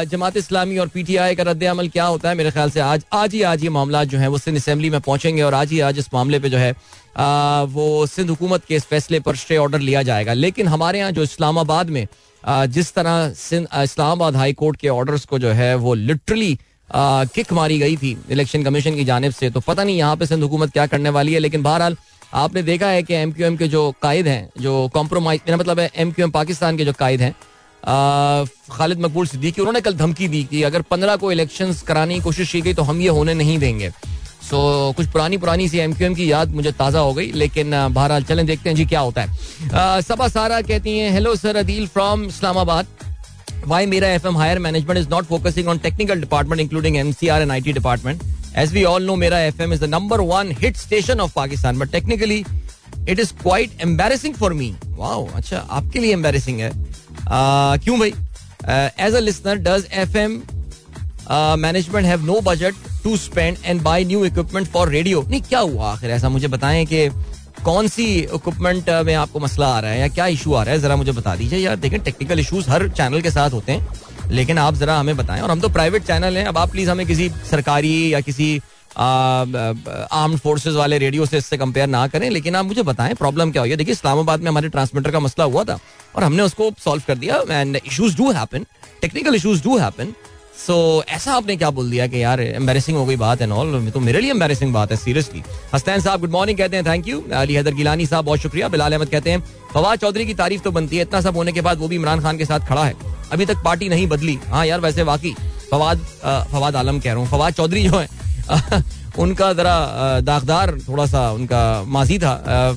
जमात 0.08 0.38
इस्लामी 0.38 0.78
और 0.78 0.88
पीटीआई 0.88 1.36
का 1.36 1.44
रद्द 1.44 1.64
अमल 1.66 1.88
क्या 1.90 2.06
होता 2.06 2.30
है? 2.30 2.36
मेरे 2.36 2.52
ख्याल 2.52 2.70
से 2.70 2.80
आज 2.80 3.06
आज 3.14 3.34
ही, 3.34 3.42
आज 3.44 3.64
ये 3.64 3.70
मामला 3.70 4.04
जो 4.04 4.18
है, 4.18 4.28
वो 4.28 4.38
सिंध 4.38 4.58
असम्बली 4.58 4.90
में 4.90 5.00
पहुँचेंगे 5.02 5.42
और 5.42 5.54
आज 5.54 5.72
ही, 5.72 5.80
आज 5.80 6.00
इस 6.00 6.14
मामले 6.14 6.40
पे 6.40 6.50
जो 6.50 6.58
है 6.58 6.72
वो 7.68 8.06
सिंध 8.08 8.30
हुकूमत 8.30 8.66
के 8.66 8.76
इस 8.76 8.84
फैसले 8.86 9.20
पर 9.20 9.36
स्टे 9.36 9.58
ऑर्डर 9.58 9.80
लिया 9.80 10.04
जाएगा। 10.04 10.34
लेकिन 10.34 10.68
हमारे 10.68 11.00
यहाँ 11.00 11.12
जो 11.12 11.24
इस्लामाबाद 11.24 11.90
में 11.90 12.08
जिस 12.44 12.94
तरह 12.94 13.30
सिंध, 13.32 13.68
इस्लामाबाद 13.76 14.36
हाई 14.36 14.54
कोर्ट 14.54 14.78
के 14.80 14.90
ऑर्डर्स 14.90 15.26
को 15.26 15.40
जो 15.40 15.52
है, 15.52 15.74
वो 15.76 15.94
लिटरली 15.94 16.58
किक 16.89 17.54
मारी 17.54 17.80
गई 17.80 17.98
थी 17.98 18.18
इलेक्शन 18.31 18.63
कमीशन 18.63 18.95
की 18.95 19.04
जानब 19.06 19.31
से। 19.31 19.50
तो 19.50 19.60
पता 19.62 19.84
नहीं 19.84 19.98
यहाँ 19.98 20.16
पे 20.16 20.25
सिंध 20.25 20.44
हुकूमत 20.44 20.72
क्या 20.74 20.86
करने 20.88 21.10
वाली 21.12 21.34
है, 21.34 21.39
लेकिन 21.39 21.63
बहरहाल 21.63 21.98
आपने 22.36 22.62
देखा 22.63 22.88
है 22.88 23.04
कि 23.04 23.13
एम 23.13 23.31
क्यू 23.31 23.45
एम 23.48 23.57
के 23.57 23.68
जो 23.68 23.92
कायद 24.01 24.28
हैं, 24.28 24.50
जो 24.60 24.88
कॉम्प्रोमाइज 24.94 25.42
मेरा 25.48 25.57
मतलब 25.57 25.80
है 25.80 25.89
एम 25.95 26.12
क्यू 26.12 26.25
एम 26.25 26.31
पाकिस्तान 26.31 26.78
के 26.78 26.86
जो 26.86 26.94
कायद 26.95 27.22
हैं 27.22 27.36
खालिद 28.72 29.00
मकबूल 29.01 29.28
सिद्दीकी, 29.28 29.62
उन्होंने 29.62 29.81
कल 29.81 29.94
धमकी 29.95 30.28
दी 30.28 30.44
कि 30.44 30.63
अगर 30.63 30.81
पंद्रह 30.84 31.16
को 31.16 31.31
इलेक्शन 31.31 31.74
कराने 31.88 32.13
की 32.13 32.22
कोशिश 32.22 32.51
की 32.51 32.62
गई 32.62 32.74
तो 32.74 32.84
हम 32.84 33.01
ये 33.01 33.10
होने 33.10 33.33
नहीं 33.33 33.57
देंगे। 33.60 33.90
सो 34.42 34.94
कुछ 34.98 35.07
पुरानी 35.12 35.38
पुरानी 35.38 35.68
सी 35.69 35.78
एम 35.80 35.94
क्यू 35.94 36.07
एम 36.07 36.13
की 36.16 36.31
याद 36.31 36.51
मुझे 36.56 36.72
ताज़ा 36.74 37.00
हो 37.00 37.13
गई, 37.13 37.31
लेकिन 37.33 37.72
बहरहाल 37.72 38.24
चलें, 38.24 38.45
देखते 38.45 38.69
हैं 38.69 38.75
जी 38.75 38.86
क्या 38.86 39.00
होता 39.00 39.22
है। 39.22 40.01
सबा 40.01 40.28
सारा 40.30 40.62
कहती 40.63 40.98
हैं 40.98 41.12
hello 41.12 41.36
sir 41.36 41.56
Adeel 41.57 41.88
from 41.88 42.24
Islamabad 42.25 42.88
why 43.68 43.86
Mera 43.86 44.08
F 44.10 44.28
M 44.28 44.38
higher 44.38 44.60
management 44.60 45.00
is 45.00 45.10
not 45.10 45.25
focusing 45.25 45.68
on 45.68 45.78
technical 45.80 46.19
department 46.19 46.62
including 46.62 46.98
NCR 46.98 47.42
and 47.42 47.52
I 47.52 47.62
T 47.62 47.74
department 47.74 48.22
as 48.58 48.72
we 48.74 48.84
all 48.86 49.06
know 49.06 49.16
Mera 49.16 49.40
F 49.42 49.62
M 49.62 49.74
is 49.74 49.81
the 49.81 49.90
number 49.90 50.22
one 50.25 50.52
hit 50.62 50.78
station 50.78 51.19
of 51.19 51.34
Pakistan 51.36 51.80
but 51.80 51.92
technically 51.92 52.44
it 53.10 53.19
is 53.19 53.34
quite 53.42 53.81
embarrassing 53.81 54.36
for 54.36 54.54
me 54.54 54.74
wow 54.98 55.28
अच्छा 55.36 55.66
आपके 55.72 56.00
लिए 56.00 56.14
embarrassing 56.14 56.60
है 56.60 56.72
क्यों 57.30 58.00
भाई 58.00 58.14
as 59.00 59.14
a 59.14 59.19
listener 59.19 59.58
does 59.64 59.88
F 59.96 60.18
M 60.18 60.42
management 61.62 62.06
have 62.06 62.25
no 62.25 62.40
budget 62.42 62.75
to 63.04 63.16
spend 63.18 63.58
and 63.66 63.81
buy 63.81 64.06
new 64.06 64.25
equipment 64.25 64.68
for 64.68 64.90
radio 64.90 65.25
नहीं 65.30 65.42
क्या 65.42 65.60
हुआ 65.62 65.92
आखिर 65.92 66.12
ऐसा 66.12 66.30
मुझे 66.30 66.48
बताएँ 66.48 66.86
कि 66.86 67.08
कौन 67.68 67.88
सी 67.88 68.04
इक्विपमेंट 68.16 68.90
में 69.06 69.14
आपको 69.16 69.40
मसला 69.40 69.68
आ 69.68 69.80
रहा 69.80 69.92
है 69.92 70.00
या 70.00 70.08
क्या 70.10 70.25
इशू 70.28 70.54
आ 70.54 70.62
रहा 70.64 70.74
है? 70.74 70.80
जरा 70.81 70.96
मुझे 70.96 71.12
बता 71.12 71.36
दीजिए। 71.36 71.60
यार, 71.60 71.75
देखें 71.75 72.00
टेक्निकल 72.02 72.40
इशूज 72.40 72.69
हर 72.69 72.88
चैनल 72.90 73.22
के 73.22 73.31
साथ 73.31 73.50
होते 73.52 73.72
हैं, 73.72 73.88
लेकिन 74.30 74.58
आप 74.58 74.75
जरा 74.75 74.98
हमें 75.00 75.18
बताएँ। 75.18 75.42
और 75.42 75.52
हम 75.52 75.62
तो 75.62 75.69
प्राइवेट 75.69 76.04
चैनल 76.04 76.38
हैं, 76.38 76.46
अब 76.46 76.58
आप 76.58 76.72
प्लीज़ 76.72 76.90
हमें 76.90 77.06
किसी 77.08 77.30
सरकारी 77.52 78.14
या 78.14 78.22
किसी 78.22 78.50
आर्म्ड 78.98 80.40
फोर्सेज 80.40 80.75
वाले 80.75 80.98
रेडियो 80.98 81.25
से 81.25 81.38
इससे 81.38 81.58
कंपेयर 81.58 81.88
ना 81.88 82.06
करें, 82.08 82.30
लेकिन 82.30 82.56
आप 82.56 82.66
मुझे 82.66 82.84
बताएँ 82.84 83.14
प्रॉब्लम 83.16 83.52
क्या 83.52 83.64
है? 83.64 83.75
देखिए, 83.75 83.94
इस्लामाबाद 83.94 84.42
में 84.42 84.50
हमारे 84.50 84.69
ट्रांसमीटर 84.69 85.12
का 85.12 85.19
मसला 85.19 85.46
हुआ 85.46 85.64
था, 85.64 85.80
और 86.16 86.24
हमने 86.24 86.44
उसको 86.44 86.72
सॉल्व 86.86 87.04
कर 87.08 87.18
दिया 87.18 87.42
and 87.52 87.80
issues 87.86 88.18
do 88.18 88.31
happen 88.31 88.66
technical 89.02 89.36
issues 89.36 89.64
do 89.64 89.78
happen 89.78 90.14
so 90.57 90.74
so, 91.01 91.09
ऐसा 91.09 91.33
आपने 91.33 91.56
क्या 91.57 91.69
बोल 91.71 91.89
दिया 91.92 92.06
कि 92.07 92.21
यार 92.24 92.42
एम्बेसिंग 92.42 92.98
हो 92.98 93.06
गई 93.06 93.15
बात 93.15 93.42
है 93.42 93.48
नॉल 93.48 93.89
तो 93.94 94.00
मेरे 94.00 94.21
लिए 94.21 94.31
एम्बेसिंग 94.31 94.74
बात 94.74 94.92
है 94.92 94.98
सीरियसली 94.98 95.44
हस्तैन 95.74 96.01
साहब 96.01 96.19
गुड 96.19 96.31
मॉर्निंग 96.31 96.57
कहते 96.57 96.77
हैं 96.77 96.86
थैंक 96.86 97.07
यू 97.07 97.21
अली 97.33 97.54
हैदर 97.54 97.74
गिलानी 97.74 98.06
साहब 98.06 98.25
बहुत 98.25 98.39
शुक्रिया. 98.39 98.68
बिलाल 98.68 98.94
अहमद 98.94 99.09
कहते 99.09 99.31
हैं 99.31 99.44
फवाद 99.74 100.00
चौधरी 100.00 100.25
की 100.25 100.33
तारीफ़ 100.33 100.62
तो 100.62 100.71
बनती 100.71 100.98
है 100.98 101.01
इतना 101.01 101.21
सब 101.21 101.36
होने 101.38 101.51
के 101.51 101.62
बाद 101.62 101.80
वो 101.80 101.88
भी 101.88 101.95
इमरान 101.95 102.21
खान 102.21 102.38
के 102.38 102.45
साथ 102.45 102.68
खड़ा 102.69 102.83
है. 102.86 102.94
अभी 103.31 103.45
तक 103.45 103.63
पार्टी 103.65 103.89
नहीं 103.89 104.07
बदली. 104.07 104.38
हाँ 104.50 104.65
यार 104.65 104.80
वैसे 104.80 105.04
वाकई 105.04 105.33
फवाद 105.71 106.06
फवाद 106.51 106.75
आलम 106.75 107.00
कह 107.00 107.12
रहा 107.12 107.19
हूँ 107.19 107.27
फवाद 107.30 107.54
चौधरी 107.54 107.83
जो 107.83 108.00
है 108.00 108.07
उनका 109.19 109.51
जरा 109.54 110.19
दागदार 110.21 110.71
थोड़ा 110.87 111.06
सा 111.06 111.31
उनका 111.31 111.61
माजी 111.87 112.18
था 112.19 112.33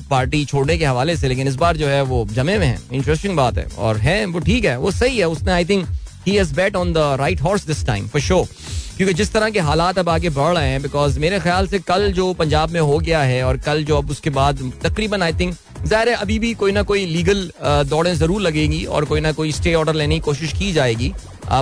पार्टी 0.09 0.43
छोड़ने 0.45 0.77
के 0.77 0.85
हवाले 0.85 1.15
से 1.17 1.27
लेकिन 1.27 1.47
इस 1.47 1.55
बार 1.55 1.77
जो 1.77 1.87
है 1.87 2.01
वो 2.03 2.25
जमे 2.31 2.57
में 2.57 2.67
है. 2.67 2.77
इंटरेस्टिंग 2.91 3.35
बात 3.37 3.57
है 3.57 3.67
और 3.77 3.97
है 3.97 4.25
वो 4.25 4.39
ठीक 4.39 4.65
है 4.65 4.77
वो 4.77 4.91
सही 4.91 5.17
है 5.17 5.27
उसने 5.27 5.51
I 5.51 5.65
think 5.65 5.85
he 6.27 6.35
has 6.35 6.53
bet 6.55 6.75
on 6.75 6.93
the 6.93 7.15
right 7.19 7.41
horse 7.41 7.65
this 7.67 7.85
time 7.85 8.07
for 8.07 8.21
show 8.21 8.45
क्योंकि 8.97 9.13
जिस 9.13 9.31
तरह 9.33 9.49
के 9.49 9.59
हालात 9.59 9.99
अब 9.99 10.09
आगे 10.09 10.29
बढ़ 10.29 10.55
रहे 10.55 10.69
हैं 10.69 10.81
बिकॉज़ 10.81 11.19
मेरे 11.19 11.39
ख्याल 11.39 11.67
से 11.67 11.79
कल 11.81 12.11
जो 12.13 12.33
पंजाब 12.35 12.69
में 12.71 12.79
हो 12.79 12.97
गया 12.99 13.21
है 13.23 13.43
और 13.43 13.57
कल 13.57 13.83
जो 13.83 13.97
अब 13.97 14.09
उसके 14.11 14.29
बाद 14.29 14.71
तकरीबन 14.83 15.21
आई 15.23 15.33
थिंक 15.33 15.55
ज़ाहिर 15.83 16.09
है 16.09 16.15
अभी 16.15 16.37
भी 16.39 16.53
कोई 16.53 16.71
ना 16.71 16.81
कोई 16.83 17.05
लीगल 17.05 17.51
दौड़ें 17.89 18.13
ज़रूर 18.15 18.41
लगेंगी 18.41 18.83
और 18.85 19.05
कोई 19.05 19.21
ना 19.21 19.31
कोई 19.31 19.51
स्टे 19.51 19.73
ऑर्डर 19.73 19.93
लेने 19.93 20.15
की 20.15 20.21
कोशिश 20.21 20.53
की 20.53 20.71
जाएगी 20.73 21.13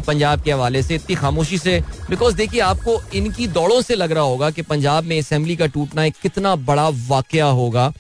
पंजाब 0.08 0.42
के 0.44 0.52
हवाले 0.52 0.82
से। 0.84 0.96
इतनी 0.96 1.16
खामोशी 1.16 1.58
से 1.58 1.80
बिकॉज़ 2.10 2.36
देखिए 2.36 2.60
आपको 2.62 3.00
इनकी 3.16 3.48
दौड़ों 3.50 3.82
से 3.82 3.96
लग 3.96 4.12
रहा 4.12 4.24
होगा 4.24 4.50
कि 4.50 4.62
पंजाब 4.64 5.04
में 5.04 5.18
असेंबली 5.20 5.56
का 5.56 5.66
टूटना 5.68 6.06
एक 6.06 6.16
कितना 6.22 6.56
बड़ा 6.68 6.88
वाक़ 7.08 7.38
होगा 7.38 7.92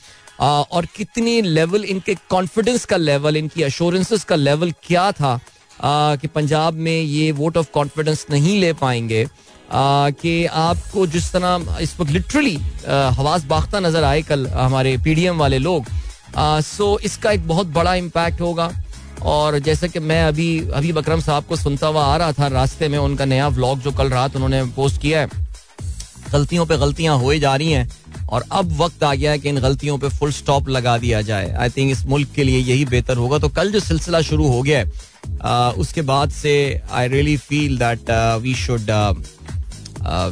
और 0.41 0.85
कितनी 0.95 1.41
लेवल 1.41 1.83
इनके 1.85 2.15
कॉन्फिडेंस 2.29 2.85
का 2.85 2.97
लेवल 2.97 3.37
इनकी 3.37 3.63
अश्योरेंसेस 3.63 4.23
का 4.23 4.35
लेवल 4.35 4.73
क्या 4.83 5.11
था। 5.11 5.39
कि 5.81 6.27
पंजाब 6.29 6.73
में 6.75 7.01
ये 7.01 7.31
वोट 7.33 7.57
ऑफ़ 7.57 7.71
कॉन्फिडेंस 7.73 8.25
नहीं 8.31 8.59
ले 8.59 8.73
पाएँगे। 8.75 9.25
कि 9.71 10.45
आपको 10.45 11.05
जिस 11.07 11.31
तरह 11.31 11.77
इस 11.81 11.95
वक्त 11.99 12.11
लिटरली 12.11 12.55
हवास 13.15 13.43
बाख्ता 13.45 13.79
नज़र 13.79 14.03
आए 14.03 14.21
कल 14.21 14.47
हमारे 14.47 14.97
पीडीएम 14.97 15.37
वाले 15.37 15.57
लोग 15.59 15.85
सो 16.37 16.97
इसका 17.03 17.31
एक 17.31 17.47
बहुत 17.47 17.67
बड़ा 17.69 17.93
इम्पैक्ट 17.95 18.41
होगा। 18.41 18.71
और 19.23 19.57
जैसे 19.59 19.87
कि 19.89 19.99
मैं 20.01 20.21
अभी 20.23 20.47
अभी 20.73 20.91
बकरम 20.93 21.19
साहब 21.21 21.43
को 21.45 21.55
सुनता 21.55 21.87
हुआ 21.87 22.03
आ 22.03 22.17
रहा 22.17 22.31
था 22.31 22.47
रास्ते 22.49 22.87
में, 22.87 22.97
उनका 22.97 23.25
नया 23.25 23.47
व्लॉग 23.49 23.79
जो 23.79 23.91
कल 23.91 24.09
रात 24.09 24.35
उन्होंने 24.35 24.63
पोस्ट 24.75 25.01
किया 25.01 25.21
है, 25.21 25.27
गलतियों 26.31 26.65
पे 26.65 26.77
गलतियाँ 26.77 27.17
हो 27.17 27.33
जा 27.35 27.55
रही 27.55 27.71
हैं। 27.71 27.89
और 28.29 28.43
अब 28.51 28.75
वक्त 28.79 29.03
आ 29.03 29.13
गया 29.13 29.31
है 29.31 29.39
कि 29.39 29.49
इन 29.49 29.59
गलतियों 29.59 29.97
पे 29.97 30.09
फुल 30.09 30.31
स्टॉप 30.31 30.69
लगा 30.69 30.97
दिया 30.97 31.21
जाए। 31.29 31.51
आई 31.59 31.69
थिंक 31.77 31.91
इस 31.91 32.05
मुल्क 32.07 32.31
के 32.35 32.43
लिए 32.43 32.59
यही 32.59 32.85
बेहतर 32.85 33.17
होगा। 33.17 33.37
तो 33.39 33.49
कल 33.49 33.71
जो 33.71 33.79
सिलसिला 33.79 34.21
शुरू 34.21 34.47
हो 34.47 34.61
गया 34.61 34.79
है 34.79 35.07
उसके 35.77 36.01
बाद 36.01 36.29
से 36.31 36.53
I 36.91 37.07
really 37.07 37.35
feel 37.37 37.77
that 37.77 38.11
we 38.41 38.53
should 38.55 38.91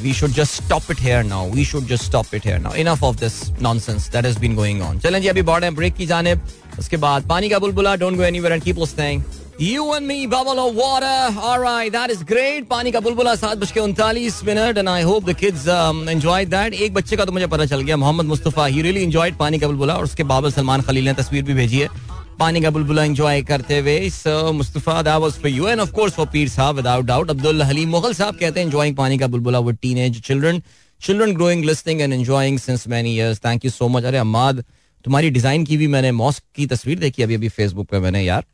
we 0.01 0.13
should 0.13 0.32
just 0.32 0.63
stop 0.63 0.92
it 0.92 1.01
here 1.01 1.24
now 1.24 1.50
we 1.51 1.66
should 1.66 1.88
just 1.88 2.04
stop 2.04 2.36
it 2.36 2.46
here 2.46 2.60
now 2.60 2.75
enough 2.84 3.04
of 3.04 3.16
this 3.20 3.34
nonsense 3.62 4.10
that 4.12 4.25
has 4.25 4.39
been 4.39 4.56
going 4.56 4.82
on 4.82 5.00
चलें 5.00 5.22
जी, 5.22 5.27
अभी 5.27 5.42
बढ़े 5.42 5.72
ब्रेक 5.72 5.96
की 5.96 6.06
जाने 6.06 6.36
उसके 6.80 6.98
बाद 6.98 7.27
पानी 7.30 7.50
का 7.50 7.60
बुलबुला 7.60 7.96
don't 7.96 8.18
go 8.18 8.24
anywhere 8.24 8.54
and 8.54 8.63
keep 8.63 8.80
listening 8.80 9.24
And 9.60 10.06
me, 10.06 10.28
bubble 10.28 10.60
of 10.60 10.76
water. 10.76 11.34
All 11.42 11.60
right, 11.60 11.92
that 11.92 12.12
is 12.12 12.22
great. 12.24 12.68
पानी 12.70 12.92
का 12.92 13.00
बुलबुला 13.00 13.34
सात 13.36 13.58
बज 13.58 13.72
के 13.72 13.80
उनतालीस 13.80 14.44
minute 14.46 14.78
and 14.78 14.90
I 14.90 15.02
hope 15.04 15.30
the 15.30 15.34
kids 15.36 15.68
enjoyed 16.10 16.50
that 16.50 16.74
एक 16.74 16.94
बच्चे 16.94 17.18
का 17.18 17.26
तो 17.26 17.32
मुझे 17.32 17.48
पता 17.48 17.66
चल 17.66 17.82
गया 17.82 17.98
Mohammad 17.98 18.26
Mustafa 18.26 18.66
he 18.66 18.82
really 18.82 19.04
enjoyed 19.04 19.38
पानी 19.38 19.60
का 19.60 19.68
बुलबुला 19.68 19.96
और 19.96 20.04
उसके 20.04 20.24
बाबा 20.24 20.50
सलमान 20.50 20.82
खलील 20.82 21.06
ने 21.06 21.14
तस्वीर 21.14 21.44
भी 21.44 21.54
भेजी 21.54 21.80
है। 21.80 21.88
पानी 22.40 22.62
का 22.62 22.70
बुलबुला 22.70 23.04
एंजॉय 23.04 23.42
करते 23.44 23.80
हुए 23.80 24.10
so 24.10 24.52
Mustafa 24.54 25.02
that 25.02 25.22
was 25.22 25.34
for 25.42 25.52
you 25.52 25.68
and 25.68 25.82
of 25.82 25.92
course 25.92 26.14
for 26.14 26.28
Peer 26.34 26.50
sahab 26.50 26.76
without 26.76 27.06
doubt 27.06 27.30
Abdul 27.30 27.62
Haleem 27.64 27.90
Mughal 27.90 28.14
sahab 28.14 28.36
कहते 28.40 28.60
हैं 28.60 28.68
एंजॉयिंग 28.68 28.96
पानी 28.98 29.18
का 29.18 29.28
बुलबुला 29.28 29.60
with 29.70 29.78
teenage 29.82 30.22
children 30.28 30.62
children 31.02 31.34
growing 31.36 31.64
listening 31.66 32.02
and 32.02 32.14
enjoying 32.14 32.60
since 32.60 32.88
many 32.88 33.16
years 33.16 33.40
thank 33.46 33.66
you 33.66 33.72
so 33.72 33.88
much 33.88 34.04
अरे 34.04 34.18
अम्माद 34.18 34.64
तुम्हारी 35.06 35.30
design 35.30 35.66
की 35.66 35.78
भी 35.78 35.88
मैंने 35.88 36.12
मॉस्क 36.22 36.44
की 36.56 36.68
तस्वीर 36.68 37.00
देखी 37.00 37.24
अभी 37.24 37.36
अभी 37.36 37.50
फेसबुक 37.50 37.88
पे 37.90 38.00
मैंने 38.00 38.24
यार। 38.24 38.46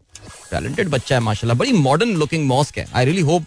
टैलेंटेड 0.51 0.89
बच्चा 0.89 1.15
है, 1.15 1.21
माशाल्लाह। 1.21 1.57
बड़ी 1.57 1.71
मॉडर्न 1.73 2.15
लुकिंग 2.17 2.47
मॉस्क 2.47 2.77
है। 2.77 2.87
आई 2.95 3.05
रियली 3.05 3.21
होप 3.23 3.45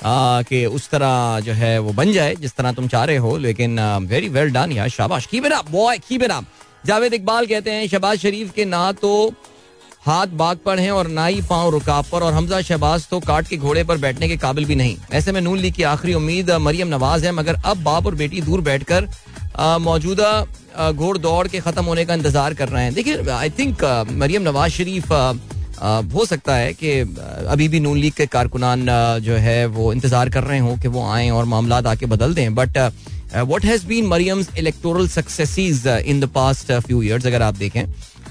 कि 0.00 0.64
उस 0.68 0.88
तरह 0.90 1.40
जो 1.44 1.52
है 1.54 1.78
वो 1.80 1.92
बन 1.92 2.12
जाए, 2.12 2.34
जिस 2.36 2.54
तरह 2.56 2.72
तुम 2.72 2.88
चाह 2.88 3.04
रहे 3.04 3.16
हो। 3.18 3.36
लेकिन 3.38 3.80
वेरी 4.08 4.28
वेल 4.30 4.50
डन 4.52 4.72
यार, 4.72 4.88
शाबाश। 4.90 5.28
It 5.34 5.52
up 5.52 5.70
boy 5.70 5.98
it 6.12 6.30
up 6.30 6.46
Javed 6.86 7.14
Iqbal 7.14 7.46
कहते 7.46 7.70
हैं, 7.70 7.86
शहबाज 7.88 8.18
शरीफ 8.18 8.52
के 8.54 8.64
ना 8.66 8.90
तो 8.94 9.32
हाथ 10.00 10.26
बाग 10.40 10.58
पर 10.64 10.78
हैं 10.78 10.90
और 10.92 11.06
ना 11.08 11.24
ही 11.26 11.40
पाँव 11.42 11.70
रुकाब 11.70 12.04
पर, 12.12 12.22
और 12.22 12.32
हमजा 12.32 12.60
शहबाज 12.62 13.06
तो 13.08 13.20
काट 13.22 13.48
के 13.48 13.56
घोड़े 13.58 13.82
पर 13.84 13.98
बैठने 13.98 14.28
के 14.28 14.36
काबिल 14.38 14.64
भी 14.64 14.74
नहीं। 14.76 14.96
ऐसे 15.12 15.32
में 15.32 15.40
नून 15.40 15.58
लीग 15.58 15.74
की 15.74 15.82
आखिरी 15.84 16.14
उम्मीद 16.14 16.50
मरियम 16.60 16.88
नवाज़ 16.88 17.24
है, 17.26 17.32
मगर 17.32 17.60
अब 17.64 17.82
बाप 17.82 18.06
और 18.06 18.14
बेटी 18.14 18.40
दूर 18.42 18.60
बैठकर 18.62 19.08
मौजूदा 19.80 20.30
घोड़ 20.92 21.16
दौड़ 21.18 21.46
के 21.48 21.60
खत्म 21.60 21.84
होने 21.84 22.04
का 22.04 22.14
इंतज़ार 22.14 22.54
कर 22.54 22.68
रहे 22.68 22.84
हैं। 22.84 22.94
देखिए 22.94 23.30
आई 23.32 23.50
थिंक 23.50 23.84
मरियम 24.14 24.42
नवाज़ 24.42 24.72
शरीफ 24.72 25.12
हो 26.14 26.24
सकता 26.26 26.54
है 26.56 26.72
कि 26.74 26.98
अभी 27.48 27.68
भी 27.68 27.80
नून 27.80 27.98
लीग 27.98 28.12
के 28.12 28.26
कारकुनान 28.28 28.86
जो 29.22 29.34
है, 29.36 29.64
वो 29.68 29.92
इंतज़ार 29.92 30.30
कर 30.30 30.44
रहे 30.44 30.58
हो 30.58 30.76
कि 30.76 30.88
वो 30.88 31.06
आए 31.08 31.28
और 31.30 31.44
मामला 31.46 31.76
आके 31.90 32.06
बदल 32.06 32.34
दें। 32.34 32.54
But 32.54 32.78
what 33.46 33.64
has 33.64 33.86
been 33.86 34.06
Maryam's 34.06 34.48
electoral 34.58 35.08
successes 35.08 35.86
in 35.86 36.20
the 36.20 36.26
past 36.34 36.72
few 36.72 37.02
years 37.02 37.26
अगर 37.26 37.42
आप 37.42 37.56
देखें? 37.56 37.84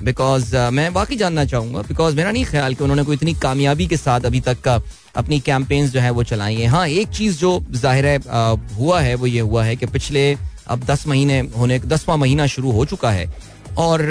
बिकॉज़ 0.04 0.56
मैं 0.72 0.90
वाकई 0.90 1.16
जानना 1.16 1.46
चाहूँगा 1.46 1.82
बिकॉज़ 1.82 2.16
मेरा 2.16 2.32
नहीं 2.32 2.46
ख्याल 2.46 2.74
कि 2.76 2.84
उन्होंने 2.84 3.04
कोई 3.04 3.16
इतनी 3.16 3.34
कामयाबी 3.42 3.88
के 3.88 3.98
साथ 3.98 4.26
अभी 4.26 4.40
तक 4.42 4.62
का 4.62 4.80
अपनी 5.16 5.40
कैंपेन्स 5.40 5.92
जो 5.92 6.00
है, 6.00 6.10
वो 6.12 6.24
चलाई 6.24 6.56
है। 6.56 6.68
हाँ 6.68 6.88
एक 6.88 7.08
चीज़ 7.10 7.38
जो 7.38 7.60
ज़ाहिर 7.72 8.06
है 8.06 8.18
हुआ 8.76 9.00
है, 9.02 9.16
वो 9.16 9.28
ये 9.28 9.40
हुआ 9.42 9.64
है 9.64 9.76
कि 9.76 9.86
पिछले, 9.88 10.36
अब 10.68 10.84
दस 10.86 11.08
महीने 11.08 11.40
होने, 11.58 11.80
दसवां 11.80 12.18
महीना 12.18 12.46
शुरू 12.48 12.72
हो 12.72 12.86
चुका 12.86 13.12
है। 13.12 13.26
और 13.78 14.02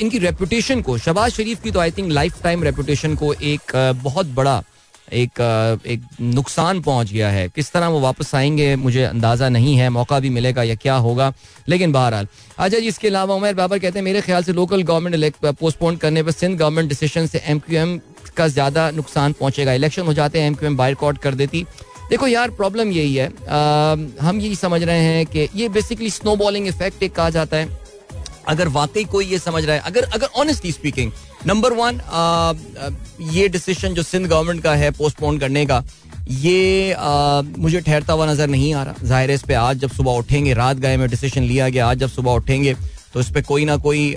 इनकी 0.00 0.18
रेपुटेशन 0.18 0.82
को 0.82 0.98
शबाज 0.98 1.32
शरीफ 1.32 1.62
की 1.62 1.70
तो 1.70 1.80
I 1.80 1.90
think 1.90 2.10
life 2.12 2.42
time 2.42 2.62
reputation 2.64 3.14
को 3.14 3.32
एक 3.34 3.72
बहुत 4.02 4.26
बड़ा 4.34 4.62
एक 5.12 5.40
एक 5.86 6.02
नुकसान 6.20 6.80
पहुँच 6.82 7.10
गया 7.12 7.28
है। 7.30 7.48
किस 7.48 7.70
तरह 7.72 7.88
वो 7.88 7.98
वापस 8.00 8.34
आएँगे 8.34 8.74
मुझे 8.76 9.02
अंदाज़ा 9.04 9.48
नहीं 9.48 9.74
है 9.76 9.88
मौका 9.90 10.18
भी 10.20 10.30
मिलेगा 10.30 10.62
या 10.62 10.74
क्या 10.74 10.94
होगा 11.06 11.32
लेकिन 11.68 11.92
बहरहाल। 11.92 12.28
अच्छा 12.58 12.78
जी 12.78 12.86
इसके 12.88 13.08
अलावा 13.08 13.34
उमर 13.34 13.54
बाबर 13.54 13.78
कहते 13.78 13.98
हैं 13.98 14.04
मेरे 14.04 14.20
ख्याल 14.20 14.42
से 14.42 14.52
लोकल 14.52 14.82
गवर्नमेंट 14.82 15.34
पोस्टपोन 15.44 15.96
करने 15.96 16.22
पर 16.22 16.30
सिंध 16.32 16.58
गवर्नमेंट 16.58 16.88
डिसीज़न 16.88 17.26
से 17.26 17.42
एम 17.46 17.58
क्यू 17.58 17.78
एम 17.80 17.98
का 18.36 18.46
ज़्यादा 18.48 18.90
नुकसान 18.90 19.32
पहुंचेगा। 19.40 19.72
इलेक्शन 19.72 20.02
हो 20.02 20.14
जाते 20.14 20.40
हैं 20.40 20.46
एम 20.46 20.54
क्यू 20.54 20.68
एम 20.68 20.76
बाइकआउट 20.76 21.18
कर 21.18 21.34
देती। 21.34 21.64
देखो 22.10 22.26
यार 22.26 22.50
प्रॉब्लम 22.52 22.90
यही 22.92 23.14
है 23.14 23.26
आ, 23.26 24.26
हम 24.26 24.40
यही 24.40 24.54
समझ 24.56 24.82
रहे 24.82 25.02
हैं 25.04 25.26
कि 25.26 25.48
ये 25.56 25.68
बेसिकली 25.70 26.10
स्नो 26.10 26.36
बॉलिंग 26.36 26.66
इफ़ेक्ट 26.68 27.02
एक 27.02 27.14
कहा 27.14 27.30
जाता 27.30 27.56
है। 27.56 27.80
अगर 28.48 28.68
वाकई 28.70 29.04
कोई 29.06 29.26
ये 29.26 29.38
समझ 29.38 29.64
रहा 29.64 29.76
है 29.76 29.82
अगर 29.82 30.04
अगर 30.14 30.26
ऑनेस्टली 30.40 30.72
स्पीकिंग 30.72 31.10
नंबर 31.46 31.72
वन 31.72 32.00
ये 33.32 33.48
डिसीज़न 33.48 33.94
जो 33.94 34.02
सिंध 34.02 34.26
गवर्नमेंट 34.26 34.62
का 34.62 34.74
है 34.74 34.90
पोस्टपोन 34.92 35.38
करने 35.38 35.66
का 35.66 35.82
ये 36.30 36.92
आ, 36.92 37.42
मुझे 37.42 37.80
ठहरता 37.80 38.12
हुआ 38.12 38.26
नज़र 38.26 38.48
नहीं 38.48 38.72
आ 38.74 38.82
रहा। 38.82 39.06
ज़ाहिर 39.06 39.30
इस 39.30 39.42
पे 39.42 39.54
आज 39.54 39.78
जब 39.78 39.90
सुबह 39.90 40.18
उठेंगे 40.18 40.54
रात 40.54 40.76
गए 40.78 40.96
में 40.96 41.08
डिसीज़न 41.10 41.42
लिया 41.42 41.68
गया 41.68 41.86
आज 41.86 41.98
जब 41.98 42.10
सुबह 42.10 42.32
उठेंगे 42.32 42.74
तो 43.14 43.20
इस 43.20 43.30
पर 43.30 43.42
कोई 43.42 43.64
ना 43.64 43.76
कोई 43.76 44.14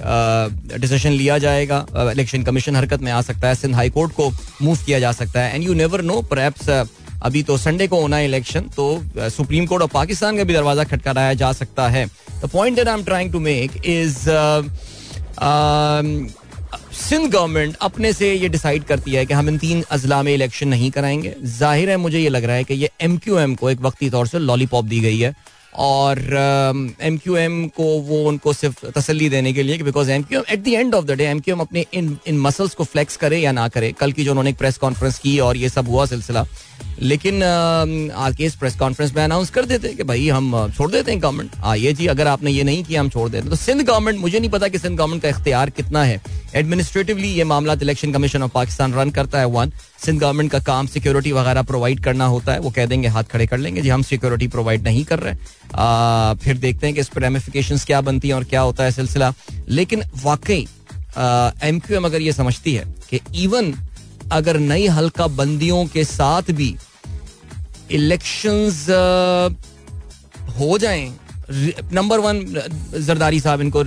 डिसीज़न 0.80 1.12
लिया 1.12 1.38
जाएगा। 1.38 1.86
इलेक्शन 2.12 2.44
कमीशन 2.44 2.76
हरकत 2.76 3.02
में 3.02 3.12
आ 3.12 3.22
सकता 3.22 3.48
है 3.48 3.56
सिंध 3.56 3.76
हाई 3.76 3.90
कोर्ट 3.90 4.12
को 4.16 4.30
मूव 4.62 4.78
किया 4.86 5.00
जा 5.00 5.12
सकता 5.14 5.42
है। 5.42 5.56
And 5.56 5.64
you 5.64 5.74
never 5.74 6.02
know 6.02 6.22
perhaps 6.30 6.70
अभी 7.26 7.42
तो 7.44 7.58
संडे 7.58 7.88
को 7.88 8.00
होना 8.02 8.18
है 8.18 8.26
इलेक्शन 8.26 8.70
तो 8.76 9.30
सुप्रीम 9.30 9.66
कोर्ट 9.66 9.84
ऑफ़ 9.84 9.92
पाकिस्तान 9.94 10.38
का 10.38 10.44
भी 10.44 10.54
दरवाज़ा 10.54 10.84
खटखटाया 10.84 11.34
जा 11.36 11.52
सकता 11.54 11.88
है। 11.90 12.06
The 12.44 12.50
point 12.54 12.76
that 12.76 12.88
I 12.88 12.94
am 12.94 13.04
trying 13.04 13.32
to 13.32 13.40
make 13.40 13.72
is 13.86 14.18
Sindh 16.96 17.30
government 17.32 17.76
अपने 17.82 18.12
से 18.14 18.34
ये 18.34 18.50
डिसाइड 18.50 18.84
करती 18.84 19.12
है 19.12 19.26
कि 19.26 19.34
हम 19.34 19.50
इन 19.50 19.58
तीन 19.58 19.84
अजला 19.92 20.22
में 20.24 20.34
इलेक्शन 20.34 20.68
नहीं 20.68 20.92
कराएँगे। 20.92 21.34
ज़ाहिर 21.58 21.90
है 21.90 21.98
मुझे 21.98 22.20
ये 22.20 22.30
लग 22.30 22.44
रहा 22.44 22.56
है 22.56 22.64
कि 22.64 22.74
ये 22.74 22.90
एम 23.02 23.18
क्यू 23.18 23.38
एम 23.40 23.56
को 23.56 23.70
एक 23.70 23.82
वक्ती 23.82 24.10
तौर 24.10 24.28
से 24.28 24.40
लॉलीपॉप 24.40 24.86
दी 24.86 25.00
गई 25.00 25.20
है। 25.20 25.34
और 25.76 26.20
एम 27.02 27.18
क्यू 27.18 27.36
एम 27.38 27.68
को 27.78 27.84
वो 28.02 28.22
उनको 28.28 28.54
सिर्फ़ 28.54 28.86
तसली 28.96 29.28
देने 29.30 29.52
के 29.54 29.64
लिए 29.64 29.78
because 29.84 30.12
M 30.12 30.24
Q 30.24 30.40
M 30.40 30.46
at 30.54 30.64
the 30.64 30.68
end 30.70 30.96
of 30.96 31.06
the 31.06 31.12
day 31.12 31.26
M 31.26 31.40
Q 31.40 31.56
M 31.56 31.62
अपने 31.62 31.86
इन 31.94 32.18
इन 32.28 32.40
मसल्स 32.42 32.74
को 32.74 32.84
फ्लेक्स 32.84 33.18
करे 33.18 33.40
या 33.40 33.52
ना 33.52 33.68
करे। 33.68 33.92
कल 34.00 34.12
की 34.12 34.24
जो 34.24 34.32
उन्होंने 34.32 34.50
एक 34.50 34.58
प्रेस 34.58 34.78
कॉन्फ्रेंस 34.78 35.18
की 35.20 35.38
और 35.40 35.58
ये 35.58 35.70
सब 35.70 35.90
हुआ 35.90 36.06
सिलसिला 36.06 36.46
लेकिन 37.02 37.44
आके 38.16 38.46
इस 38.46 38.56
प्रेस 38.56 38.76
कॉन्फ्रेंस 38.76 39.14
में 39.16 39.24
अनाउंस 39.24 39.50
कर 39.50 39.66
देते 39.66 39.88
कि 39.88 40.04
भाई 40.04 40.28
हम 40.30 40.72
छोड़ 40.78 40.90
देते 40.92 41.12
हैं 41.12 41.22
गवर्नमेंट 41.22 41.52
आइए 41.64 41.94
जी 41.94 42.08
अगर 42.08 42.28
आपने 42.28 42.52
ये 42.52 42.64
नहीं 42.64 42.84
किया 42.84 43.02
हम 43.02 43.10
छोड़ 43.10 43.30
देते 43.30 43.50
तो 43.50 43.56
सिंध 43.56 43.82
गवर्नमेंट 43.82 44.20
मुझे 44.20 44.40
नहीं 44.40 44.50
पता 44.50 44.68
कि 44.68 44.80
सिंध 44.80 44.98
गवर्नमेंट 44.98 45.24
का 45.24 45.30
इख्तियार 45.30 45.70
कितना 45.70 46.04
है। 46.04 46.22
एडमिनिस्ट्रेटिवली 46.56 47.28
ये 47.28 47.44
मामला 47.44 47.74
election 47.82 48.12
commission 48.14 48.44
of 48.44 48.52
Pakistan 48.52 48.94
run 48.94 49.10
करता 49.10 49.40
है 49.40 49.46
वन 49.48 49.72
सिंध 50.06 50.20
गवर्नमेंट 50.20 50.52
का 50.52 50.60
काम 50.62 50.88
सिक्योरिटी 50.88 51.32
वगैरह 51.32 51.62
प्रोवाइड 51.64 52.04
करना 52.04 52.26
होता 52.26 52.54
है। 52.54 52.60
वो 52.60 52.70
कह 52.70 52.86
देंगे 52.86 53.08
हाथ 53.08 53.24
खड़े 53.24 53.48
कर 53.48 53.58
लेंगे। 53.58 53.82
जी 53.82 53.90
हम 53.90 54.02
सिक्योरिटी 54.04 54.48
प्रोवाइड 54.48 54.84
नहीं 54.84 55.04
कर 55.06 55.20
रहे। 55.20 55.34
आ, 55.76 56.34
फिर 56.34 56.58
देखते 56.58 56.86
हैं 56.88 56.94
कि 56.96 57.02
इस 57.02 57.10
पर 57.10 57.22
रेमिफिकेशन 57.22 57.78
क्या 57.78 58.02
बनती 58.02 58.28
है 58.28 58.34
और 58.34 58.44
क्या 58.44 58.62
होता 58.62 58.84
है 58.84 58.92
सिलसिला। 58.92 59.34
लेकिन 59.70 60.04
वाकई 60.24 60.68
एम 61.64 61.80
क्यू 61.80 61.98
एम 61.98 62.06
अगर 62.06 62.22
ये 62.22 62.32
समझती 62.34 62.74
है 62.76 62.86
कि 63.10 63.20
इवन 63.44 63.74
अगर 64.32 64.58
नई 64.60 64.88
हल्का 64.88 65.28
बंदियों 65.36 65.86
के 65.88 66.04
साथ 66.06 66.52
भी 66.52 66.76
इलेक्शंस 67.92 68.86
हो 70.60 70.78
जाएँ 70.78 71.14
नंबर 71.94 72.20
वन 72.20 72.40
जरदारी 72.96 73.40
साहब 73.40 73.62
इनको 73.62 73.82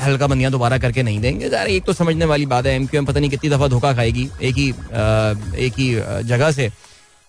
हल्का 0.00 0.26
बंदियाँ 0.26 0.50
दोबारा 0.52 0.78
करके 0.78 1.02
नहीं 1.02 1.20
देंगे। 1.20 1.46
यार 1.48 1.68
एक 1.68 1.84
तो 1.84 1.92
समझने 1.92 2.24
वाली 2.24 2.46
बात 2.46 2.66
है 2.66 2.74
एम 2.76 2.86
क्यू 2.86 3.00
एम 3.00 3.06
पता 3.06 3.20
नहीं 3.20 3.30
कितनी 3.30 3.50
दफ़ा 3.50 3.68
धोखा 3.68 3.92
खाएगी, 3.94 4.28
एक 4.42 4.54
ही 4.54 4.68
एक 5.58 5.78
ही 5.78 5.94
जगह 6.28 6.50
से। 6.52 6.70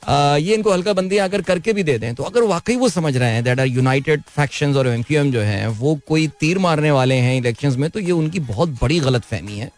ये 0.03 0.53
इनको 0.55 0.71
हल्का 0.71 0.93
बंदियाँ 0.93 1.27
अगर 1.27 1.41
करके 1.41 1.73
भी 1.73 1.83
दे 1.83 1.97
दें 1.97 2.13
तो 2.15 2.23
अगर 2.23 2.43
वाकई 2.45 2.75
वो 2.75 2.89
समझ 2.89 3.15
रहे 3.17 3.31
हैं 3.31 3.43
दैट 3.43 3.59
आर 3.59 3.67
यूनाइटेड 3.67 4.21
फैक्शंस 4.27 4.75
और 4.75 4.87
एमक्यूएम 4.87 5.31
जो 5.31 5.41
हैं, 5.41 5.67
वो 5.67 5.99
कोई 6.07 6.27
तीर 6.39 6.59
मारने 6.59 6.91
वाले 6.91 7.15
हैं 7.17 7.37
इलेक्शंस 7.37 7.75
में 7.75 7.89
तो 7.89 7.99
ये 7.99 8.11
उनकी 8.13 8.39
बहुत 8.45 8.77
बड़ी 8.81 8.99
गलत 8.99 9.23
फहमी 9.23 9.57
है। 9.57 9.71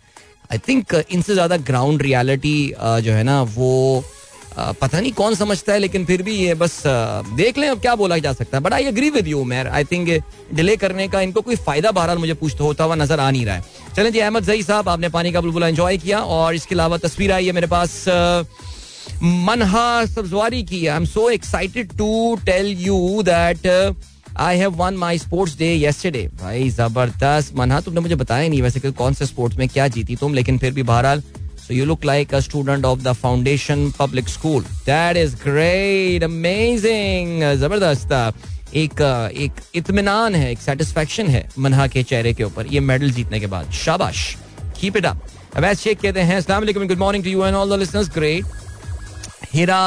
आई 0.52 0.58
थिंक 0.68 0.94
इनसे 1.12 1.34
ज़्यादा 1.34 1.58
ग्राउंड 1.68 2.02
रियलिटी 2.02 2.74
जो 2.80 3.12
है 3.14 3.24
ना, 3.24 3.42
वो 3.44 4.04
पता 4.60 5.00
नहीं 5.00 5.12
कौन 5.14 5.36
समझता 5.36 5.74
है, 5.74 5.80
लेकिन 5.80 6.06
फिर 6.06 6.22
भी 6.22 6.36
ये 6.36 6.54
बस 6.56 6.82
देख 7.36 7.58
लें 7.58 7.68
अब 7.70 7.82
क्या 7.82 7.96
बोला 7.96 8.18
जा 8.18 8.34
सकता 8.34 8.58
है। 8.58 8.64
But 8.64 8.74
I 8.74 8.84
agree 8.86 9.10
with 9.10 9.28
you 9.28 9.44
मैर 9.44 9.68
I 9.70 9.84
think 9.92 10.10
delay 10.54 10.76
करने 10.78 11.08
का 11.08 11.22
इनको 11.22 11.42
कोई 11.42 11.56
फ़ायदा 11.58 11.92
बहरहाल 11.92 12.18
मुझे 12.18 12.34
पूछता 12.34 12.64
होता 12.64 12.84
हुआ 12.84 12.96
नज़र 12.96 13.20
आ 13.20 13.30
नहीं 13.32 13.46
रहा 13.46 13.56
है। 13.56 13.64
चलें 13.96 14.12
जी, 14.12 14.20
अहमद 14.20 14.44
जई 14.44 14.64
साहब, 14.64 14.90
आपने 14.90 15.10
पानी 15.10 15.32
का 15.32 15.42
बुलबुला 15.42 15.68
एंजॉय 15.68 15.98
किया, 15.98 16.20
और 16.20 16.56
इसके 16.56 16.76
अलावा 16.76 16.98
तस्वीर 17.00 17.32
आई 17.32 17.46
है 17.46 17.52
मेरे 17.52 17.68
पास 17.68 18.04
मनहा 19.24 20.06
सब्जवारी 20.06 20.64
की 20.64 20.86
I 20.86 20.98
am 20.98 21.06
so 21.06 21.30
excited 21.30 21.98
to 21.98 22.38
tell 22.46 22.76
you 22.80 23.22
that 23.24 23.68
I 24.38 24.58
have 24.58 24.76
won 24.76 24.98
my 24.98 25.18
sports 25.18 25.58
day 25.58 25.74
yesterday 25.74 26.28
भाई 26.42 26.70
ज़बरदस्त। 26.70 27.56
मनहा 27.58 27.80
तुमने 27.82 28.02
मुझे 28.02 28.16
बताया 28.16 28.50
नहीं 28.50 28.62
वैसे 28.62 28.80
कि 28.80 28.92
कौन 28.92 29.14
से 29.14 29.26
स्पोर्ट्स 29.26 29.58
में 29.58 29.68
क्या 29.70 29.88
जीती 29.88 30.16
तुम 30.16 30.34
लेकिन 30.34 30.58
फिर 30.58 30.74
भी 30.74 30.84
बहरहाल 30.84 31.24
So 31.64 31.76
you 31.76 31.86
look 31.86 32.06
like 32.08 32.32
a 32.34 32.40
student 32.42 32.86
of 32.86 33.04
the 33.04 33.12
Foundation 33.16 33.84
Public 33.98 34.30
School. 34.32 34.64
That 34.86 35.18
is 35.20 35.36
great, 35.44 36.24
amazing, 36.24 37.30
ज़बरदस्त। 37.60 38.12
एक 38.76 39.02
एक 39.46 39.62
इत्मीनान 39.76 40.36
है 40.36 40.52
एक 40.52 40.60
सेटिस्फेक्शन 40.62 41.28
है 41.28 41.48
मनहा 41.60 41.88
के 41.88 42.04
चेहरे 42.04 42.34
के 42.34 42.44
ऊपर 42.44 42.68
ये 42.74 42.80
मेडल 42.80 43.12
जीतने 43.12 43.40
के 43.40 43.48
बाद। 43.48 43.72
शाबाश। 43.84 44.26
कीप 44.80 44.98
इट 44.98 45.06
अप 45.06 45.22
अवैध 45.58 45.78
शेख 45.78 46.02
कहते 46.02 46.22
हैं 46.22 46.38
अस्सलाम 46.38 46.60
वालेकुम 46.62 46.88
good 46.88 47.00
morning 47.00 47.24
to 47.24 47.30
you 47.30 47.46
and 47.46 47.56
all 47.56 47.76
the 47.76 47.80
listeners 47.80 48.10
great 48.16 48.46
Heera 49.54 49.82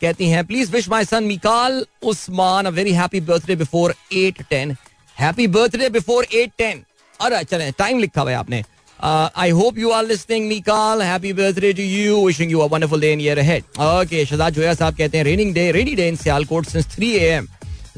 कहती 0.00 0.28
हैं 0.28 0.44
please 0.46 0.70
wish 0.72 0.88
my 0.88 1.04
son 1.04 1.24
Mikal 1.24 1.84
Usman 2.04 2.66
a 2.66 2.70
very 2.70 2.92
happy 2.92 3.20
birthday 3.28 3.56
before 3.56 3.94
8:10 4.14 4.74
happy 5.16 5.46
birthday 5.48 5.88
before 5.90 6.26
8:10 6.34 6.82
अरे 7.20 7.42
चलें 7.44 7.72
टाइम 7.78 7.98
लिखा 7.98 8.22
हुआ 8.22 8.38
आपने। 8.38 8.62
I 9.00 9.50
hope 9.52 9.78
you 9.78 9.90
are 9.90 10.04
listening 10.06 10.48
Mikal 10.48 11.02
happy 11.02 11.32
birthday 11.32 11.72
to 11.72 11.82
you 11.82 12.24
wishing 12.26 12.50
you 12.50 12.60
a 12.60 12.66
wonderful 12.72 13.00
day 13.00 13.12
in 13.12 13.20
year 13.20 13.38
ahead 13.38 13.62
okay 13.80 14.24
Shahzad 14.24 14.54
Joya 14.54 14.74
sahab 14.74 14.96
कहते 14.96 15.18
हैं 15.18 15.24
raining 15.24 15.54
day 15.54 15.70
rainy 15.72 15.94
day 15.94 16.08
in 16.08 16.16
Sialkot 16.16 16.66
since 16.66 16.86
3 16.96 17.12
AM 17.20 17.46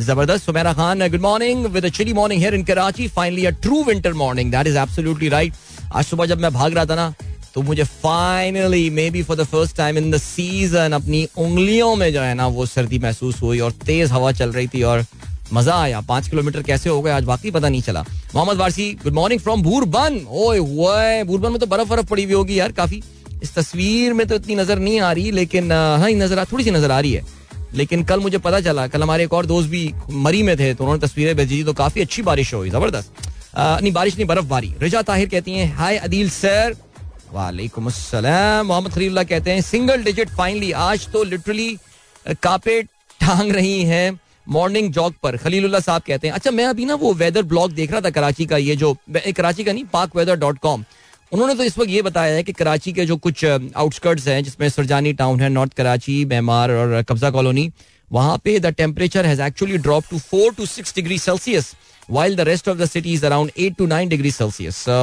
ज़बरदस्त, 0.00 0.45
Sumera 0.45 0.73
Khan 0.73 1.09
good 1.09 1.21
morning 1.21 1.67
with 1.67 1.85
a 1.85 1.88
chilly 1.90 2.12
morning 2.14 2.40
here 2.40 2.55
in 2.55 2.64
Karachi 2.64 3.09
finally 3.17 3.45
a 3.47 3.50
true 3.62 3.83
winter 3.85 4.12
morning 4.14 4.50
that 4.52 4.67
is 4.67 4.78
absolutely 4.78 5.28
right 5.28 5.55
आज 5.93 6.05
सुबह 6.05 6.26
जब 6.26 6.40
मैं 6.40 6.52
भाग 6.52 6.75
रहा 6.75 6.85
था 6.85 6.95
ना 6.95 7.12
तो 7.59 7.62
मुझे 7.62 7.85
finally 7.85 8.88
may 8.91 9.09
be 9.11 9.23
for 9.23 9.37
the 9.37 9.45
first 9.45 9.77
time 9.77 9.97
in 9.99 10.11
the 10.11 10.17
season 10.17 10.93
अपनी 10.95 11.27
उंगलियों 11.37 11.95
में 11.97 12.12
जो 12.12 12.21
है 12.21 12.35
ना, 12.35 12.47
वो 12.49 12.67
सर्दी 12.67 12.99
महसूस 12.99 13.41
हुई 13.43 13.59
और 13.61 13.73
तेज 13.81 14.11
हवा 14.12 14.31
चल 14.33 14.53
रही 14.53 14.69
थी 14.69 14.83
और 14.83 15.05
मज़ा 15.53 15.75
आया। 15.77 16.00
पाँच 16.00 16.29
किलोमीटर 16.29 16.62
कैसे 16.62 16.91
हो 16.91 17.00
गए, 17.03 17.11
आज 17.11 17.25
वाकई 17.25 17.50
पता 17.50 17.69
नहीं 17.69 17.83
चला। 17.83 18.05
Mohammad 18.35 18.57
Warsi 18.57 18.91
good 19.03 19.15
morning 19.15 19.41
from 19.41 19.62
Bhurban 19.62 20.21
ओए 20.31 21.25
भूरबन 21.25 21.50
में 21.50 21.59
तो 21.59 21.67
बर्फ़ 21.67 21.88
बर्फ़ 21.88 22.07
पड़ी 22.07 22.25
हुई 22.25 22.35
होगी 22.35 22.59
यार 22.59 22.73
काफ़ी। 22.73 23.03
इस 23.43 23.55
तस्वीर 23.55 24.12
में 24.12 24.27
तो 24.27 24.35
इतनी 24.35 24.55
नज़र 24.57 24.79
नहीं 24.79 25.00
आ 25.00 25.12
रही, 25.12 25.31
लेकिन 25.33 25.73
हाँ 25.73 26.11
नज़र 26.12 26.45
थोड़ी 26.53 26.65
सी 26.65 26.71
नज़र 26.71 26.91
आ 26.91 27.00
रही 27.00 27.12
है। 27.12 27.25
लेकिन 27.75 28.05
कल 28.05 28.21
मुझे 28.21 28.38
पता 28.38 28.61
चला, 28.61 28.87
कल 28.87 29.03
हमारे 29.03 29.25
एक 29.25 29.33
और 29.33 29.47
दोस्त 29.47 29.69
भी 29.69 29.93
मरी 30.12 30.43
में 30.43 30.57
थे 30.59 30.75
तो 30.75 30.85
उन्होंने 30.85 31.07
तस्वीरें 31.07 31.37
भेजी 31.37 31.59
थी 31.59 31.65
तो 31.65 31.73
काफ़ी 31.75 32.03
अच्छी 32.03 32.23
बारिश 32.23 32.55
हुई, 32.55 32.71
ज़बरदस्त। 32.71 33.27
नहीं, 33.59 33.93
बारिश 33.93 34.17
नहीं, 34.17 34.27
बर्फबारी। 34.27 34.75
रिजा 34.81 35.00
ताहिर 35.03 35.29
कहती 35.29 35.53
हैं 35.53 35.75
हाय 35.77 35.97
अदील 35.99 36.29
सर 36.31 36.77
वालेकुम 37.33 37.87
अस्सलाम। 37.87 38.67
मोहम्मद 38.67 38.93
खलील्ला 38.93 39.23
कहते 39.25 39.51
हैं 39.53 39.61
सिंगल 39.63 40.03
डिजिट 40.05 40.29
फाइनली 40.37 40.71
आज 40.85 41.09
तो 41.13 41.23
लिटरली 41.25 41.77
कापे 42.43 42.81
टांग 43.21 43.51
रही 43.53 43.83
हैं 43.85 44.19
मॉर्निंग 44.47 44.93
जॉग 44.93 45.15
पर। 45.23 45.37
खलीलुल्लाह 45.37 45.81
साहब 45.81 46.03
कहते 46.07 46.27
हैं 46.29 46.35
अच्छा 46.35 46.51
मैं 46.51 46.67
अभी 46.67 46.85
ना 46.85 46.95
वो 47.03 47.13
वेदर 47.15 47.43
ब्लॉग 47.51 47.73
देख 47.73 47.91
रहा 47.93 48.01
था 48.01 48.11
कराची 48.11 48.47
का 48.47 48.57
ये 48.57 48.77
जो 48.77 48.97
कराची 49.37 49.65
का 49.65 49.73
नहीं 49.73 49.85
पाक 49.93 50.17
वेदर 50.17 50.37
डॉट 50.45 50.59
कॉम 50.59 50.85
उन्होंने 51.33 51.55
तो 51.55 51.65
इस 51.65 51.79
वक्त 51.79 51.91
ये 51.91 52.03
बताया 52.03 52.35
है 52.35 52.43
कि 52.43 52.53
कराची 52.53 52.93
के 52.93 53.05
जो 53.07 53.17
कुछ 53.27 53.45
आउटस्कर्ट्स 53.45 54.29
हैं 54.29 54.43
जिसमें 54.45 54.69
सरजानी 54.69 55.13
टाउन 55.21 55.41
है 55.41 55.49
नॉर्थ 55.49 55.73
कराची 55.77 56.25
मैमार 56.31 56.71
और 56.73 57.03
कब्जा 57.09 57.31
कॉलोनी 57.31 57.71
वहाँ 58.13 58.39
पे 58.45 58.59
the 58.61 58.67
temperature 58.77 59.27
has 59.27 59.43
actually 59.43 59.79
drop 59.89 60.05
to 60.11 60.19
four 60.19 60.55
to 60.55 60.67
six 60.67 60.95
degree 60.95 61.19
Celsius 61.19 61.75
rest 62.49 62.69
of 62.69 62.79
the 62.79 62.87
city 62.87 63.15
is 63.15 63.25
around 63.29 63.51
8 63.55 63.75
to 63.79 63.87
9 63.87 64.11
degrees 64.11 64.37
Celsius. 64.37 64.77
So, 64.79 64.95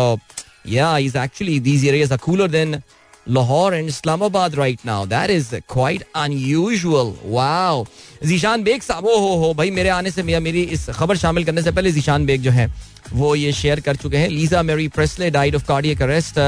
yeah, 0.65 0.97
is 0.97 1.15
actually 1.15 1.59
these 1.59 1.85
areas 1.85 2.11
are 2.11 2.17
cooler 2.17 2.47
than 2.47 2.83
Lahore 3.27 3.73
and 3.73 3.87
Islamabad 3.87 4.55
right 4.55 4.83
now. 4.85 5.05
That 5.05 5.29
is 5.29 5.53
quite 5.67 6.03
unusual. 6.15 7.15
Wow. 7.23 7.87
Zeeshan 8.23 8.63
Baig 8.63 8.81
sahab 8.81 9.05
ओ 9.05 9.17
हो 9.19 9.35
हो 9.43 9.53
भाई 9.53 9.71
मेरे 9.71 9.89
आने 9.89 10.11
से 10.11 10.23
मेरा 10.23 10.39
मेरी 10.39 10.61
इस 10.77 10.89
खबर 10.97 11.17
शामिल 11.17 11.45
करने 11.45 11.61
से 11.61 11.71
पहले 11.71 11.91
जीशान 11.91 12.25
बेग 12.25 12.41
जो 12.41 12.51
है 12.51 12.67
वो 13.13 13.33
ये 13.35 13.51
शेयर 13.53 13.79
कर 13.87 13.95
चुके 13.95 14.17
हैं 14.17 14.29
Lisa 14.29 14.61
Marie 14.63 14.87
Presley 14.95 15.29
died 15.31 15.55
of 15.55 15.65
cardiac 15.67 16.01
arrest 16.01 16.39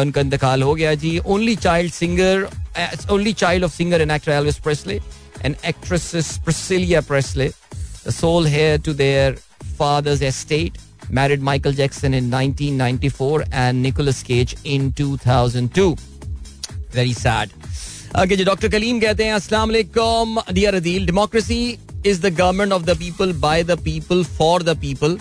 उनका 0.00 0.20
इंतकाल 0.20 0.62
हो 0.62 0.74
गया 0.74 0.94
जी 1.04 1.18
only 1.18 1.56
child 1.56 1.92
singer 1.92 2.48
only 3.12 3.32
child 3.32 3.64
of 3.64 3.76
singer 3.76 4.00
and 4.00 4.10
actor 4.10 4.32
Elvis 4.32 4.58
Presley 4.66 5.00
and 5.44 5.56
actress 5.66 6.38
Priscilla 6.44 7.00
Presley 7.10 7.50
the 8.04 8.12
sole 8.12 8.46
heir 8.46 8.78
to 8.78 8.92
their 8.94 9.34
father's 9.76 10.22
married 11.18 11.42
Michael 11.42 11.72
Jackson 11.72 12.14
in 12.14 12.30
1994 12.30 13.44
and 13.52 13.82
Nicolas 13.82 14.22
Cage 14.22 14.54
in 14.64 14.92
2002 14.92 15.96
very 16.94 17.12
sad. 17.12 17.50
Okay, 18.22 18.36
जी 18.36 18.44
doctor 18.44 18.68
Kaleem 18.68 19.00
कहते 19.00 19.24
हैं 19.24 19.32
अस्सलाम 19.32 19.68
वालेकुम 19.68 20.40
dear 20.52 20.74
Adeel 20.74 21.06
democracy 21.06 21.58
is 22.06 22.20
the 22.22 22.34
government 22.38 22.72
of 22.72 22.82
the 22.84 22.96
people 22.98 23.32
by 23.44 23.64
the 23.64 23.78
people 23.84 24.24
for 24.38 24.62
the 24.62 24.76
people 24.80 25.18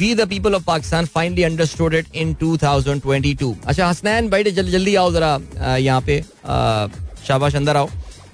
we 0.00 0.14
the 0.14 0.28
people 0.28 0.54
of 0.54 0.64
Pakistan 0.64 1.06
finally 1.14 1.42
understood 1.42 1.94
it 1.94 2.06
in 2.14 2.34
2022 2.42 3.54
अच्छा 3.66 3.86
हसनैन 3.88 4.28
भाई, 4.30 4.44
जल्दी 4.44 4.94
आओ 4.94 5.12
जरा 5.12 5.76
यहाँ 5.76 6.00
पे 6.06 6.22
शाबाश, 7.26 7.54
अंदर 7.56 7.76
आओ। 7.76 7.88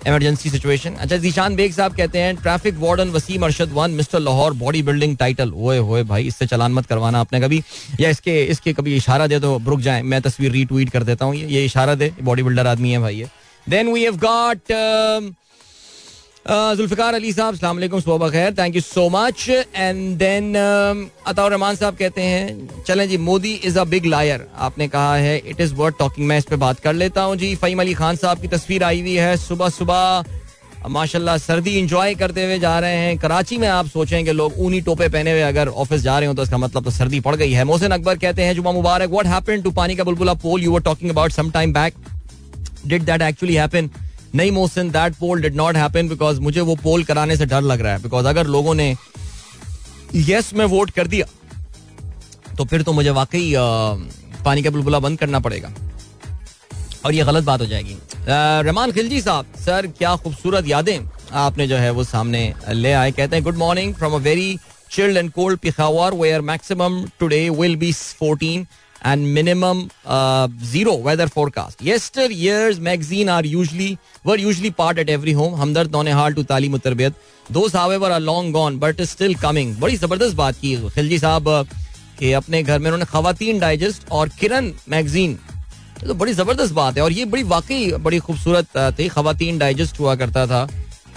इमरजेंसी 0.06 0.50
सिचुएशन 0.50 0.94
अच्छा 0.94 1.16
जीशान 1.18 1.54
बेग 1.56 1.73
साहब 1.73 1.94
कहते 1.96 2.18
हैं 2.18 2.34
traffic 2.37 2.78
warden 2.78 3.11
Waseem 3.11 3.44
Arshad 3.44 3.70
won, 3.73 3.90
mister 3.92 4.20
Lahore 4.20 4.52
body 4.54 4.82
building 4.82 5.16
title 5.16 5.52
ओए 5.52 5.78
होए 5.80 6.02
भाई, 6.04 6.26
इससे 6.26 6.46
चलान 6.46 6.73
मत 6.73 6.87
करवाना 6.87 7.20
आपने 7.20 7.40
कभी। 7.40 7.62
या 8.00 8.11
इसके 8.11 8.42
इसके 8.46 8.73
कभी 8.73 8.96
इशारा 8.96 9.26
दे 9.26 9.38
तो 9.40 9.56
रुक 9.66 9.80
जाए, 9.80 10.02
मैं 10.02 10.20
तस्वीर 10.23 10.52
रीट्वीट 10.52 10.90
कर 10.90 11.02
देता 11.04 11.25
हूँ। 11.25 11.34
ये 11.37 11.64
इशारा 11.64 11.94
दे, 11.94 12.12
बॉडी 12.23 12.42
बिल्डर 12.42 12.66
आदमी 12.66 12.90
है 12.90 12.99
भाई 12.99 13.16
ये। 13.16 13.28
Then 13.66 13.92
we 13.92 14.02
have 14.02 14.16
got 14.18 14.73
Zulfiqar 16.47 17.15
Ali 17.15 17.33
sahab 17.33 17.55
सलाम 17.57 18.01
सुबह 18.01 18.31
खैर 18.31 18.53
thank 18.55 18.75
you 18.75 18.81
so 18.81 19.09
much 19.11 19.49
and 19.49 20.17
then 20.19 20.55
Ataur 20.55 21.51
Rahman 21.51 21.77
sahab 21.77 21.97
कहते 21.97 22.23
हैं, 22.23 22.69
चलें 22.87 23.09
जी, 23.09 23.17
Modi 23.19 23.52
is 23.65 23.78
a 23.78 23.85
big 23.87 24.07
liar 24.07 24.47
आपने 24.59 24.89
कहा 24.89 25.15
है 25.17 25.37
इट 25.39 25.61
इज़ 25.61 25.75
वर्थ 25.75 25.99
टॉकिंग 25.99 26.26
मैं 26.28 26.39
इस 26.39 26.45
पे 26.45 26.57
बात 26.57 26.80
कर 26.80 26.93
लेता 26.95 27.23
हूँ 27.23 27.37
जी। 27.37 27.54
फहीम 27.57 27.80
अली 27.80 27.95
खान 27.95 28.17
साहब 28.17 28.41
की 28.41 28.49
तस्वीर 28.49 28.85
आई 28.85 29.00
हुई 29.00 29.15
है, 29.17 29.37
सुबह 29.39 29.69
सुबह, 29.71 30.25
माशाल्लाह 30.89 31.39
सर्दी 31.39 31.78
इंजॉय 31.78 32.15
करते 32.15 32.45
हुए 32.45 32.59
जा 32.59 32.78
रहे 32.78 32.97
हैं। 32.97 33.17
कराची 33.19 33.59
में 33.59 33.69
आप 33.71 33.87
सोचें 33.89 34.25
कि 34.25 34.33
लोग 34.33 34.61
ऊनी 34.61 34.80
टोपे 34.83 35.09
पहने 35.09 35.33
हुए 35.33 35.43
अगर 35.43 35.69
ऑफ़िस 35.69 36.02
जा 36.02 36.19
रहे 36.19 36.28
हो 36.28 36.35
तो 36.35 36.43
इसका 36.43 36.59
मतलब 36.59 36.85
तो 36.85 36.91
सर्दी 36.93 37.21
पड़ 37.21 37.37
गई 37.37 37.52
है। 37.52 37.65
मोहसिन 37.65 37.91
अकबर 37.93 38.19
कहते 38.19 38.43
हैं 38.43 38.54
जुमा 38.54 38.73
मुबारक 38.73 39.11
व्हाट 39.11 39.26
हैपेंड 39.26 39.63
टू 39.65 39.71
पानी 39.73 39.97
का 39.97 40.04
बुलबुला? 40.04 40.35
Poll 40.47 40.63
you 40.63 40.73
were 40.73 40.83
talking 40.83 41.11
about 41.11 41.33
some 41.33 41.50
time 41.50 41.73
back 41.73 41.95
did 42.87 43.02
that 43.02 43.23
actually 43.23 43.54
happen 43.57 43.91
नहीं 44.34 44.50
Mohsin 44.52 44.90
that 44.90 45.14
poll 45.14 45.42
did 45.42 45.56
not 45.56 45.76
happen 45.76 46.08
because 46.08 46.40
मुझे 46.40 46.60
वो 46.60 46.75
पोल 46.82 47.04
कराने 47.04 47.36
से 47.36 47.47
डर 47.47 47.62
लग 47.62 47.80
रहा 47.80 47.92
है। 47.92 48.02
बिकॉज़ 48.02 48.26
अगर 48.26 48.47
लोगों 48.47 48.75
ने 48.75 48.94
यस 50.14 50.52
में 50.54 50.64
वोट 50.66 50.90
कर 50.90 51.06
दिया 51.06 51.26
तो 52.56 52.64
फिर 52.64 52.82
तो 52.82 52.92
मुझे 52.92 53.10
वाकई 53.12 53.52
पानी 54.44 54.62
का 54.62 54.70
बुलबुला 54.70 54.99
बंद 54.99 55.18
करना 55.18 55.38
पड़ेगा। 55.40 55.73
और 57.04 57.14
ये 57.14 57.25
गलत 57.25 57.44
बात 57.44 57.60
हो 57.60 57.66
जाएगी। 57.66 57.97
रहमान 58.18 58.92
खिलजी 58.92 59.20
साहब, 59.20 59.47
सर, 59.60 59.86
क्या 59.88 60.14
खूबसूरत 60.16 60.68
यादें 60.68 60.99
आपने 61.32 61.66
जो 61.68 61.76
है 61.76 61.90
वो 61.90 62.04
सामने 62.04 62.54
ले 62.70 62.92
आए। 62.92 63.10
कहते 63.10 63.36
हैं 63.36 63.44
good 63.44 63.56
morning 63.56 63.94
from 63.94 64.12
a 64.12 64.18
very 64.18 64.56
chilled 64.90 65.16
and 65.16 65.30
cold 65.32 65.58
Peshawar 65.58 66.14
where 66.14 66.40
maximum 66.42 67.04
today 67.20 67.49
will 67.50 67.76
be 67.76 67.92
14 67.92 68.66
and 69.06 69.26
minimum 69.34 69.80
zero 70.64 70.97
weather 71.06 71.28
forecast 71.28 71.82
yesteryears 72.32 72.78
magazine 72.80 73.28
are 73.28 73.47
usually 73.47 73.97
were 74.26 74.40
usually 74.40 74.71
part 74.78 74.99
at 74.99 75.10
every 75.10 75.32
home 75.32 75.54
Hamdard 75.60 75.97
नोने 75.97 76.12
हार 76.12 76.32
टू 76.34 76.43
तालीम 76.52 76.78
तरबियत 76.84 77.14
दोस्त 77.52 77.76
have 77.76 77.97
were 77.97 78.10
are 78.10 78.21
long 78.21 78.52
gone 78.52 78.78
but 78.78 79.02
still 79.10 79.34
coming 79.43 79.75
बड़ी 79.78 79.97
ज़बरदस्त 79.97 80.36
बात 80.36 80.56
की 80.60 80.76
खिलजी 80.95 81.19
साहब 81.19 81.49
uh, 81.54 81.67
के 82.19 82.32
अपने 82.32 82.62
घर 82.62 82.78
में 82.78 82.90
उन्होंने 82.90 83.04
खातन 83.12 83.58
डाइजेस्ट 83.58 84.08
और 84.12 84.28
किरण 84.40 84.71
मैगजीन 84.88 85.38
तो 86.06 86.14
बड़ी 86.14 86.32
ज़बरदस्त 86.32 86.73
बात 86.75 86.97
है 86.97 87.02
और 87.02 87.12
ये 87.12 87.25
बड़ी 87.25 87.43
वाकई 87.50 87.93
बड़ी 87.93 88.19
खूबसूरत 88.19 88.67
uh, 88.76 88.99
थी। 88.99 89.08
खातन 89.08 89.58
डाइजेस्ट 89.58 90.00
हुआ 90.00 90.14
करता 90.14 90.47
था। 90.47 90.69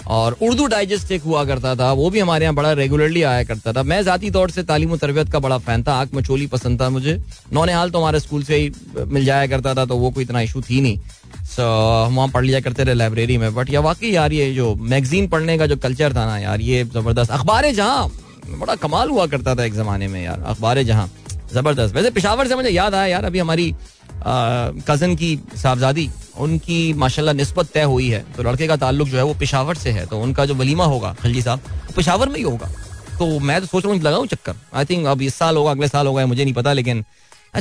और 0.08 0.36
उर्दू 0.42 0.66
डाइजेस्ट 0.66 1.10
एक 1.12 1.22
हुआ 1.22 1.44
करता 1.44 1.74
था, 1.76 1.92
वो 1.92 2.08
भी 2.10 2.20
हमारे 2.20 2.44
यहाँ 2.44 2.54
बड़ा 2.54 2.72
रेगुलरली 2.72 3.22
आया 3.22 3.42
करता 3.44 3.72
था। 3.72 3.82
मैं 3.82 4.02
जाती 4.02 4.30
तौर 4.30 4.50
से 4.50 4.62
तालीम 4.62 4.96
तरबियत 4.96 5.32
का 5.32 5.38
बड़ा 5.38 5.58
फ़ैन 5.58 5.82
था। 5.82 5.94
आग 5.94 6.10
मचोली 6.14 6.46
पसंद 6.46 6.80
था 6.80 6.88
मुझे। 6.90 7.18
नौने 7.52 7.72
हाल 7.72 7.90
तो 7.90 7.98
हमारे 7.98 8.20
स्कूल 8.20 8.42
से 8.42 8.56
ही 8.56 8.70
मिल 8.98 9.24
जाया 9.24 9.46
करता 9.46 9.74
था 9.74 9.84
तो 9.84 9.96
वो 9.96 10.10
कोई 10.10 10.24
इतना 10.24 10.40
इशू 10.40 10.60
थी 10.60 10.80
नहीं। 10.80 10.98
सो 11.46 11.62
हम 12.04 12.16
वहाँ 12.16 12.28
पढ़ 12.28 12.44
लिया 12.44 12.60
करते 12.60 12.84
रहे 12.84 12.94
लाइब्रेरी 12.94 13.36
में। 13.38 13.54
बट 13.54 13.70
या 13.70 13.80
वाकई 13.80 14.10
यार, 14.10 14.32
ये 14.32 14.52
जो 14.54 14.74
मैगजीन 14.74 15.28
पढ़ने 15.28 15.58
का 15.58 15.66
जो 15.66 15.76
कल्चर 15.76 16.14
था 16.14 16.26
ना 16.26 16.38
यार, 16.38 16.60
ये 16.60 16.84
ज़बरदस्त। 16.86 17.30
अखबार 17.30 17.70
जहाँ, 17.72 18.10
बड़ा 18.50 18.74
कमाल 18.76 19.10
हुआ 19.10 19.26
करता 19.26 19.54
था 19.54 19.64
एक 19.64 19.74
जमाने 19.74 20.08
में 20.08 20.22
यार। 20.24 20.42
अखबार 20.46 20.82
जहाँ, 20.82 21.10
ज़बरदस्त। 21.52 21.94
वैसे 21.94 22.10
पिशावर 22.10 22.48
से 22.48 22.56
मुझे 22.56 22.70
याद 22.70 22.94
आया 22.94 23.06
यार, 23.06 23.24
अभी 23.24 23.38
हमारी 23.38 23.74
कज़न 24.26 25.14
की 25.16 25.38
साहबजादी, 25.54 26.08
उनकी 26.38 26.92
माशाल्लाह 26.94 27.34
नस्बत 27.34 27.70
तय 27.74 27.82
हुई 27.84 28.08
है। 28.08 28.24
तो 28.36 28.42
लड़के 28.42 28.66
का 28.66 28.76
ताल्लुक 28.78 29.08
जो 29.08 29.16
है 29.16 29.24
वो 29.24 29.34
पिशावर 29.36 29.74
से 29.76 29.90
है। 29.90 30.06
तो 30.06 30.20
उनका 30.20 30.46
जो 30.46 30.54
वलीमा 30.54 30.84
होगा, 30.86 31.14
खलजी 31.22 31.42
साहब 31.42 31.60
पिशावर 31.96 32.28
में 32.28 32.36
ही 32.36 32.42
होगा। 32.42 32.70
तो 33.18 33.38
मैं 33.40 33.60
तो 33.60 33.66
सोच 33.66 33.84
रहा 33.84 33.92
हूँ 33.92 34.02
लगाऊँ 34.02 34.26
चक्कर? 34.26 34.54
आई 34.74 34.84
थिंक 34.84 35.06
अब 35.06 35.22
इस 35.22 35.34
साल 35.34 35.56
होगा, 35.56 35.70
अगले 35.70 35.88
साल 35.88 36.06
होगा, 36.06 36.26
मुझे 36.26 36.44
नहीं 36.44 36.54
पता, 36.54 36.72
लेकिन 36.72 37.04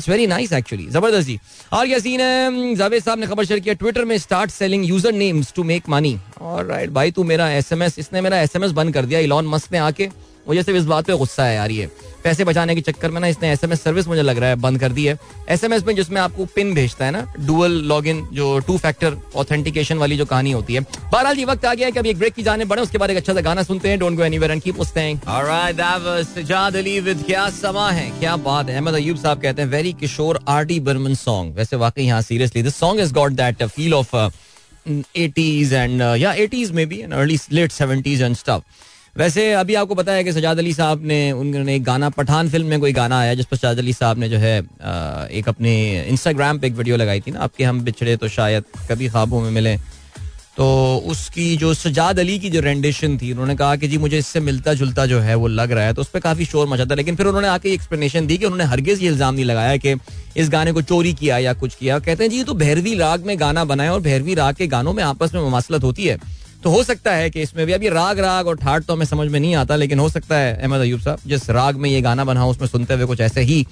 वेरी 0.07 0.25
नाइस 0.27 0.51
एक्चुअली 0.53 0.85
ज़बरदस्त। 0.87 1.27
जी 1.27 1.39
और 1.73 1.87
क्या 1.87 1.97
है 1.97 2.75
जावेद 2.75 3.03
साहब 3.03 3.19
ने 3.19 3.27
खबर 3.27 3.45
शेयर 3.45 3.59
किया 3.59 3.73
ट्विटर 3.73 4.05
में 4.05 4.17
start 4.17 4.51
selling 4.51 4.85
user 4.85 5.11
names 5.13 5.53
to 5.55 5.63
make 5.63 5.89
money 5.89 6.17
और 6.41 6.65
राइट 6.65 6.89
भाई, 6.91 7.11
तू 7.11 7.23
मेरा 7.23 7.49
एसएमएस 7.51 7.97
इसने 7.99 8.21
मेरा 8.21 8.41
एसएमएस 8.41 8.71
बंद 8.71 8.93
कर 8.93 9.05
दिया 9.05 9.19
इलॉन 9.19 9.47
मस्क 9.47 9.71
ने 9.73 9.77
आके। 9.79 10.09
मुझे 10.47 10.63
सिर्फ़ 10.63 10.79
इस 10.79 10.85
बात 10.85 11.05
पे 11.05 11.17
गुस्सा 11.17 11.45
है 11.45 11.55
यार 11.55 11.71
ये। 11.71 11.89
पैसे 12.23 12.43
बचाने 12.43 12.73
के 12.75 12.81
चक्कर 12.81 13.11
में 13.11 13.19
ना 13.21 13.27
इसने 13.27 13.51
एसएमएस 13.51 13.81
सर्विस 13.83 14.07
मुझे 14.07 14.21
लग 14.21 14.37
रहा 14.37 14.49
है 14.49 14.55
बंद 14.57 14.79
कर 14.79 14.91
दी 14.91 15.05
है। 15.05 15.17
एसएमएस 15.49 15.83
में 15.87 15.95
जिसमें 15.95 16.19
आपको 16.21 16.45
पिन 16.55 16.73
भेजता 16.73 17.05
है 17.05 17.11
ना 17.11 17.21
डुअल 17.39 17.71
लॉगिन 17.87 18.21
जो 18.33 18.47
टू 18.67 18.77
फैक्टर 18.77 19.17
ऑथेंटिकेशन 19.35 19.97
वाली 19.97 20.17
जो 20.17 20.25
कहानी 20.25 20.51
होती 20.51 20.73
है। 20.73 20.79
बहरहाल 20.81 21.37
ये 21.39 21.45
वक्त 21.45 21.65
आ 21.65 21.73
गया 21.73 21.85
है 21.87 21.91
कि 21.91 21.99
अभी 21.99 22.09
एक 22.09 22.17
ब्रेक 22.17 22.33
की 22.33 22.43
जाने 22.43 22.65
बढ़े, 22.65 22.81
उसके 22.81 22.97
बाद 22.97 23.09
एक 23.09 23.17
अच्छा 23.17 23.33
सा 23.33 23.41
गाना 23.41 23.63
सुनते 23.63 23.89
हैं। 23.89 23.99
Don't 23.99 24.17
go 24.17 24.23
anywhere 24.23 24.51
and 24.51 24.61
keep 24.61 24.79
listening 24.79 25.19
alright 25.27 26.75
with 27.03 27.23
क्या 27.27 27.49
समा 27.51 27.89
है, 27.91 28.09
क्या 28.19 28.35
बात 28.37 28.69
है। 28.69 28.75
अहमद 28.75 28.93
अयूब 28.93 29.17
साहब 29.17 29.41
कहते 29.41 29.61
हैं 29.61 29.69
वेरी 29.69 29.93
किशोर 29.93 30.39
आरडी 30.47 30.79
बर्मन 30.79 31.15
सॉन्ग 31.15 31.55
वैसे 31.55 31.75
वाकई 31.75 32.03
यहाँ 32.03 32.21
seriously 32.21 32.63
this 32.63 32.75
song 32.75 33.01
is 33.01 33.13
got 33.13 33.31
that 33.33 33.63
feel 33.63 33.93
of 33.93 34.15
80s 34.87 35.73
and 35.73 36.01
या 36.17 36.33
80s 36.35 36.71
में 36.71 36.87
भी 36.89 37.01
early 37.01 37.37
late 37.51 37.71
70s 37.71 38.21
and 38.21 38.35
stuff 38.35 38.61
वैसे 39.17 39.51
अभी 39.53 39.75
आपको 39.75 39.95
पता 39.95 40.13
है 40.13 40.23
कि 40.23 40.31
सजाद 40.31 40.57
अली 40.57 40.73
साहब 40.73 41.05
ने, 41.05 41.31
उन्होंने 41.33 41.75
एक 41.75 41.83
गाना, 41.83 42.09
पठान 42.11 42.49
फ़िल्म 42.49 42.67
में 42.67 42.79
कोई 42.79 42.91
गाना 42.93 43.19
आया, 43.19 43.33
जिस 43.33 43.45
पर 43.45 43.57
सजाद 43.57 43.77
अली 43.77 43.93
साहब 43.93 44.17
ने 44.19 44.29
जो 44.29 44.37
है 44.37 44.57
एक 45.31 45.47
अपने 45.47 45.73
इंस्टाग्राम 46.03 46.59
पे 46.59 46.67
एक 46.67 46.73
वीडियो 46.73 46.97
लगाई 46.97 47.21
थी 47.21 47.31
ना, 47.31 47.39
आपके 47.39 47.63
हम 47.63 47.79
बिछड़े 47.81 48.15
तो 48.17 48.27
शायद 48.29 48.63
कभी 48.89 49.07
ख्वाबों 49.09 49.41
में 49.41 49.49
मिले। 49.51 49.75
तो 50.57 50.67
उसकी 51.05 51.55
जो 51.57 51.73
सजाद 51.73 52.19
अली 52.19 52.37
की 52.39 52.49
जो 52.49 52.61
रेंडेशन 52.61 53.17
थी, 53.17 53.31
उन्होंने 53.31 53.55
कहा 53.55 53.75
कि 53.75 53.87
जी 53.87 53.97
मुझे 53.97 54.17
इससे 54.17 54.39
मिलता 54.41 54.73
जुलता 54.75 55.05
जो 55.05 55.19
है 55.19 55.35
वो 55.35 55.47
लग 55.47 55.71
रहा 55.71 55.83
है 55.85 55.93
तो 55.93 56.01
उस 56.01 56.09
पर 56.09 56.19
काफ़ी 56.19 56.45
शोर 56.45 56.67
मचा 56.67 56.85
था 56.85 56.95
लेकिन 56.95 57.15
फिर 57.15 57.25
उन्होंने 57.25 57.47
आके 57.47 57.73
एक्सप्लेनेशन 57.73 58.27
दी 58.27 58.37
कि 58.37 58.45
उन्होंने 58.45 58.63
हरगिज 58.65 59.01
ये 59.03 59.09
इल्ज़ाम 59.09 59.35
नहीं 59.35 59.45
लगाया 59.45 59.77
कि 59.77 59.95
इस 60.37 60.49
गाने 60.49 60.71
को 60.71 60.81
चोरी 60.83 61.13
किया 61.15 61.37
या 61.39 61.53
कुछ 61.55 61.75
किया। 61.75 61.99
कहते 61.99 62.23
हैं, 62.23 62.31
जी, 62.31 62.37
ये 62.37 62.43
तो 62.43 62.53
भैरवी 62.55 62.95
राग 62.95 63.25
में 63.25 63.39
गाना 63.39 63.65
बनाए 63.65 63.89
और 63.89 64.01
भैरवी 64.01 64.33
राग 64.35 64.55
के 64.55 64.67
गानों 64.67 64.93
में 64.93 65.03
आपस 65.03 65.33
में 65.33 65.41
ममासलत 65.41 65.83
होती 65.83 66.05
है। 66.05 66.17
तो 66.63 66.69
हो 66.69 66.83
सकता 66.83 67.11
है 67.13 67.29
कि 67.29 67.41
इसमें 67.41 67.65
भी 67.65 67.73
अभी 67.73 67.89
राग 67.89 68.19
राग 68.19 68.47
और 68.47 68.57
ठाट 68.57 68.83
तो 68.85 68.93
हमें 68.93 69.05
समझ 69.05 69.27
में 69.29 69.39
नहीं 69.39 69.55
आता, 69.55 69.75
लेकिन 69.75 69.99
हो 69.99 70.09
सकता 70.09 70.37
है, 70.37 70.55
अहमद 70.55 70.81
अयूब 70.81 71.01
साहब, 71.01 71.19
जिस 71.27 71.49
राग 71.51 71.75
में 71.75 71.89
ये 71.89 72.01
गाना 72.01 72.23
बना 72.25 72.45
उसमें 72.47 72.67
सुनते 72.67 72.93
हुए 72.93 73.05
कुछ 73.05 73.21
ऐसे 73.21 73.41
ही 73.41 73.65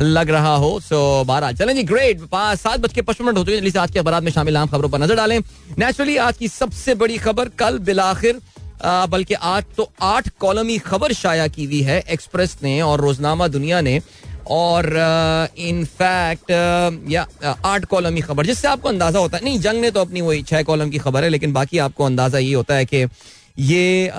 लग 0.00 0.30
रहा 0.30 0.54
हो। 0.56 0.78
सो 0.80 1.24
बारह, 1.26 1.52
चलें 1.52 1.74
जी 1.74 1.82
ग्रेट 1.84 2.20
सात 2.34 2.80
बज 2.80 2.92
के 2.92 3.02
पचपन 3.02 3.24
मिनट 3.24 3.38
होते 3.38 3.52
हैं 3.52 3.78
आज 3.78 3.90
के 3.90 3.98
अखबार 3.98 4.20
में 4.22 4.30
शामिल 4.32 4.56
आम 4.56 4.68
खबरों 4.68 4.88
पर 4.88 4.98
नज़र 4.98 5.16
डालें। 5.16 5.38
नेचुरली 5.78 6.16
आज 6.18 6.36
की 6.36 6.48
सबसे 6.48 6.94
बड़ी 6.94 7.16
खबर 7.18 7.48
कल 7.58 7.78
बिलाखिर 7.80 8.40
बल्कि 8.84 9.34
आज 9.34 9.64
तो 9.76 9.90
आठ 10.02 10.28
कॉलमी 10.40 10.78
खबर 10.80 11.12
शाया 11.14 11.46
की 11.48 11.64
हुई 11.64 11.80
है, 11.82 12.02
एक्सप्रेस 12.08 12.56
ने 12.62 12.80
और 12.82 13.00
रोजनामा 13.00 13.48
दुनिया 13.48 13.80
ने। 13.80 14.00
और 14.50 14.86
इनफैक्ट 15.58 16.50
या 17.10 17.26
आठ 17.64 17.84
कॉलम 17.84 18.14
की 18.14 18.20
खबर, 18.20 18.46
जिससे 18.46 18.68
आपको 18.68 18.88
अंदाज़ा 18.88 19.20
होता 19.20 19.36
है। 19.36 19.44
नहीं, 19.44 19.58
जंग 19.60 19.80
ने 19.80 19.90
तो 19.90 20.00
अपनी 20.00 20.20
वही 20.20 20.42
छह 20.42 20.62
कॉलम 20.62 20.90
की 20.90 20.98
खबर 20.98 21.24
है, 21.24 21.28
लेकिन 21.30 21.52
बाकी 21.52 21.78
आपको 21.78 22.04
अंदाज़ा 22.04 22.38
ये 22.38 22.54
होता 22.54 22.74
है 22.74 22.84
कि 22.84 23.06
ये 23.58 24.10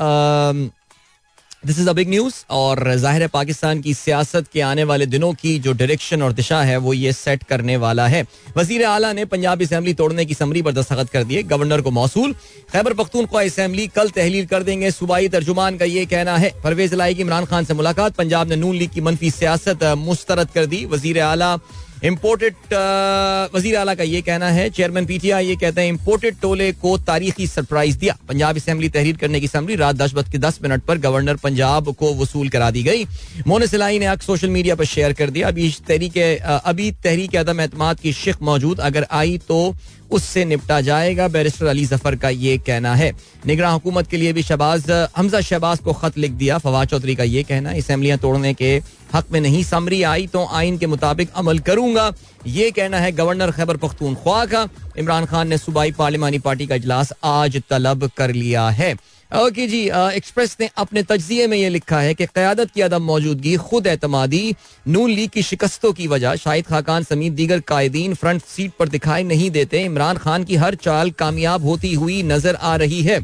this 1.63 1.79
is 1.79 1.89
a 1.89 1.93
big 1.93 2.09
news 2.09 2.35
और 2.49 2.79
ज़ाहिर 2.97 3.21
है 3.21 3.27
पाकिस्तान 3.27 3.79
की 3.81 3.93
सियासत 3.93 4.45
के 4.53 4.61
आने 4.61 4.83
वाले 4.83 5.05
दिनों 5.05 5.31
की 5.33 5.57
जो 5.59 5.71
डायरेक्शन 5.73 6.21
और 6.21 6.33
दिशा 6.33 6.61
है, 6.63 6.77
वो 6.77 6.93
ये 6.93 7.11
सेट 7.13 7.43
करने 7.43 7.75
वाला 7.77 8.05
है। 8.07 8.23
वज़ीर 8.57 8.83
आला 8.85 9.11
ने 9.13 9.25
पंजाब 9.25 9.61
असम्बली 9.61 9.93
तोड़ने 9.93 10.25
की 10.25 10.33
समरी 10.33 10.61
पर 10.61 10.71
दस्तखत 10.73 11.09
कर 11.09 11.23
दिए 11.23 11.43
गवर्नर 11.43 11.81
को 11.81 11.91
मौसू 11.91 12.25
खैबर 12.71 12.93
पख्तूनख्वा 12.93 13.41
असम्बली 13.43 13.87
कल 13.89 14.09
तहलील 14.11 14.45
कर 14.45 14.63
देंगे। 14.63 14.91
सूबाई 14.91 15.27
तर्जुमान 15.29 15.77
का 15.77 15.85
ये 15.85 16.05
कहना 16.05 16.37
है, 16.37 16.53
परवेज 16.63 16.93
लाई 16.93 17.15
की 17.15 17.21
इमरान 17.21 17.45
खान 17.45 17.65
से 17.65 17.73
मुलाकात। 17.73 18.15
पंजाब 18.15 18.49
ने 18.49 18.55
नून 18.55 18.75
लीग 18.75 18.89
की 18.91 19.01
मनफी 19.01 19.31
सियासत 19.31 19.83
मुस्तरद 19.99 20.49
कर 20.55 20.65
दी। 20.65 20.85
वज़ीर 20.87 21.19
आला 21.21 21.55
इम्पोर्टेड 22.05 22.55
वज़ीर 23.53 23.75
अला 23.75 23.93
का 23.95 24.03
ये 24.03 24.21
कहना 24.21 24.49
है 24.49 24.69
चेयरमैन 24.69 25.05
पीटीआई 25.05 25.47
ये 25.47 25.55
कहते 25.55 25.81
हैं 25.81 25.89
इम्पोर्टेड 25.89 26.35
टोले 26.41 26.71
को 26.73 26.97
तारीखी 26.99 27.47
सरप्राइज़ 27.47 27.97
दिया। 27.99 28.15
पंजाब 28.29 28.55
असेंबली 28.57 28.89
तहरीर 28.89 29.17
करने 29.17 29.39
की 29.39 29.47
समरी 29.47 29.75
रात 29.75 29.95
दस 29.95 30.13
बज 30.15 30.29
के 30.31 30.37
दस 30.37 30.59
मिनट 30.63 30.83
पर 30.83 30.97
गवर्नर 30.99 31.35
पंजाब 31.43 31.93
को 31.93 32.13
वसूल 32.15 32.49
करा 32.49 32.71
दी 32.71 32.83
गई। 32.83 33.05
मोन 33.47 33.65
सिलाई 33.67 33.99
ने 33.99 34.05
अक्स 34.07 34.25
सोशल 34.25 34.49
मीडिया 34.49 34.75
पर 34.75 34.85
शेयर 34.85 35.13
कर 35.13 35.29
दिया। 35.29 35.47
अभी 35.47 35.69
तहरीक 35.87 36.17
अभी 36.65 36.91
तहरीक 36.93 37.35
अदम 37.35 37.61
एतमाद 37.61 37.99
की 37.99 38.13
शिक 38.13 38.41
मौजूद, 38.41 38.79
अगर 38.79 39.05
आई 39.11 39.37
तो 39.47 39.75
उससे 40.11 40.43
निपटा 40.45 40.79
जाएगा, 40.81 41.27
बैरिस्टर 41.27 41.65
अली 41.67 41.83
ज़फ़र 41.85 42.15
का 42.15 42.29
ये 42.29 42.57
कहना 42.59 42.93
है। 42.95 43.11
निगरान 43.47 43.73
हुकूमत 43.73 44.07
के 44.09 44.17
लिए 44.17 44.33
भी 44.33 44.43
शहबाज 44.43 44.89
हमजा 45.15 45.41
शहबाज 45.41 45.79
को 45.79 45.93
खत 45.93 46.17
लिख 46.17 46.31
दिया। 46.33 46.57
फवाद 46.59 46.87
चौधरी 46.87 47.15
का 47.15 47.23
ये 47.25 47.43
कहना 47.43 47.69
है 47.69 47.79
असम्बलियाँ 47.79 48.17
तोड़ने 48.19 48.53
के 48.53 48.79
हक 49.13 49.31
में 49.31 49.39
नहीं 49.41 49.63
समरी 49.63 50.01
आई 50.03 50.27
तो 50.27 50.45
आइन 50.45 50.77
के 50.77 50.87
मुताबिक 50.87 51.29
अमल 51.35 51.59
करूँगा। 51.59 52.11
ये 52.47 52.69
कहना 52.71 52.99
है 52.99 53.11
गवर्नर 53.11 53.51
खैबर 53.51 53.77
पख्तूनख्वा 53.77 54.45
का। 54.45 54.67
इमरान 54.97 55.25
खान 55.25 55.47
ने 55.47 55.57
सूबाई 55.57 55.91
पार्लिमानी 55.91 56.39
पार्टी 56.39 56.67
का 56.67 56.75
इजलास 56.75 57.13
आज 57.23 57.61
तलब 57.69 58.09
कर 58.17 58.33
लिया 58.33 58.69
है। 58.69 58.93
ओके 59.31 59.65
जी 59.67 59.79
एक्सप्रेस 59.87 60.55
ने 60.59 60.69
अपने 60.77 61.01
तजिए 61.03 61.45
में 61.47 61.55
ये 61.57 61.67
लिखा 61.69 61.99
है 61.99 62.13
कि 62.13 62.25
क्यादत 62.25 62.71
की 62.71 62.81
अदम 62.81 63.01
मौजूदगी, 63.03 63.55
खुद 63.57 63.87
एतमादी, 63.87 64.55
नून 64.87 65.11
लीग 65.11 65.29
की 65.29 65.41
शिकस्तों 65.43 65.91
की 65.93 66.07
वजह, 66.07 66.35
शाहिद 66.35 66.65
खाकान 66.65 67.03
समेत 67.03 67.33
दीगर 67.33 67.59
कायदीन 67.61 68.13
फ्रंट 68.13 68.41
सीट 68.45 68.71
पर 68.79 68.87
दिखाई 68.89 69.23
नहीं 69.23 69.51
देते। 69.51 69.83
इमरान 69.85 70.17
खान 70.17 70.43
की 70.43 70.55
हर 70.55 70.75
चाल 70.77 71.11
कामयाब 71.13 71.65
होती 71.65 71.93
हुई 71.93 72.21
नज़र 72.23 72.55
आ 72.55 72.75
रही 72.75 73.01
है। 73.03 73.19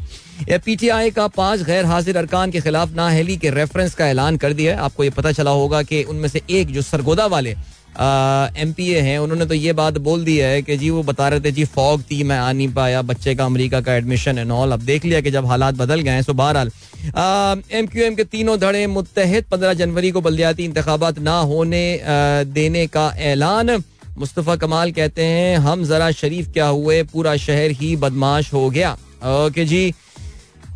पी 0.58 0.76
टी 0.76 0.88
आई 0.90 1.10
का 1.10 1.26
पाँच 1.28 1.62
गैर 1.62 1.84
हाजिर 1.84 2.16
अरकान 2.16 2.50
के 2.50 2.60
खिलाफ 2.60 2.94
नाहली 2.94 3.36
के 3.36 3.50
रेफरेंस 3.50 3.94
का 3.94 4.08
ऐलान 4.08 4.36
कर 4.36 4.52
दिया 4.52 4.74
है। 4.74 4.80
आपको 4.80 5.04
ये 5.04 5.10
पता 5.10 5.32
चला 5.32 5.50
होगा 5.52 5.82
कि 5.82 6.02
उनमें 6.04 6.28
से 6.28 6.42
एक 6.50 6.72
जो 6.72 6.82
सरगोदा 6.84 7.26
वाले 7.28 7.56
एम 7.96 8.72
पी 8.72 8.88
ए 8.88 9.00
हैं, 9.00 9.18
उन्होंने 9.18 9.46
तो 9.46 9.54
ये 9.54 9.72
बात 9.72 9.98
बोल 10.00 10.24
दी 10.24 10.36
है 10.36 10.60
कि 10.62 10.76
जी 10.76 10.90
वो 10.90 11.02
बता 11.02 11.28
रहे 11.28 11.40
थे, 11.40 11.50
जी 11.52 11.64
फॉग 11.66 12.02
थी, 12.02 12.22
मैं 12.22 12.38
आ 12.38 12.52
नहीं 12.52 12.68
पाया, 12.74 13.02
बच्चे 13.04 13.34
का 13.34 13.44
अमेरिका 13.44 13.80
का 13.80 13.94
एडमिशन 13.94 14.38
एंड 14.38 14.50
ऑल 14.52 14.72
अब 14.72 14.80
देख 14.82 15.04
लिया 15.04 15.20
कि 15.20 15.30
जब 15.30 15.46
हालात 15.46 15.74
बदल 15.74 16.00
गए 16.00 16.10
हैं, 16.10 16.22
सो 16.22 16.32
बहरहाल 16.34 16.70
एम 17.72 17.86
क्यू 17.86 18.04
एम 18.04 18.14
के 18.14 18.24
तीनों 18.26 18.58
धड़े 18.58 18.86
मुतहद 18.88 19.44
पंद्रह 19.50 19.74
जनवरी 19.74 20.10
को 20.10 20.20
बल्दियाती 20.20 20.64
इंतबात 20.64 21.18
ना 21.18 21.38
होने 21.40 21.84
देने 22.46 22.86
का 22.86 23.12
ऐलान। 23.26 23.76
मुस्तफ़ा 24.18 24.56
कमाल 24.56 24.92
कहते 24.92 25.24
हैं, 25.24 25.56
हम 25.58 25.84
जरा 25.84 26.10
शरीफ 26.12 26.52
क्या 26.52 26.66
हुए, 26.66 27.02
पूरा 27.04 27.36
शहर 27.38 27.70
ही 27.72 27.94
बदमाश 27.96 28.52
हो 28.52 28.68
गया। 28.70 28.92
ओके 29.24 29.64
जी। 29.64 29.92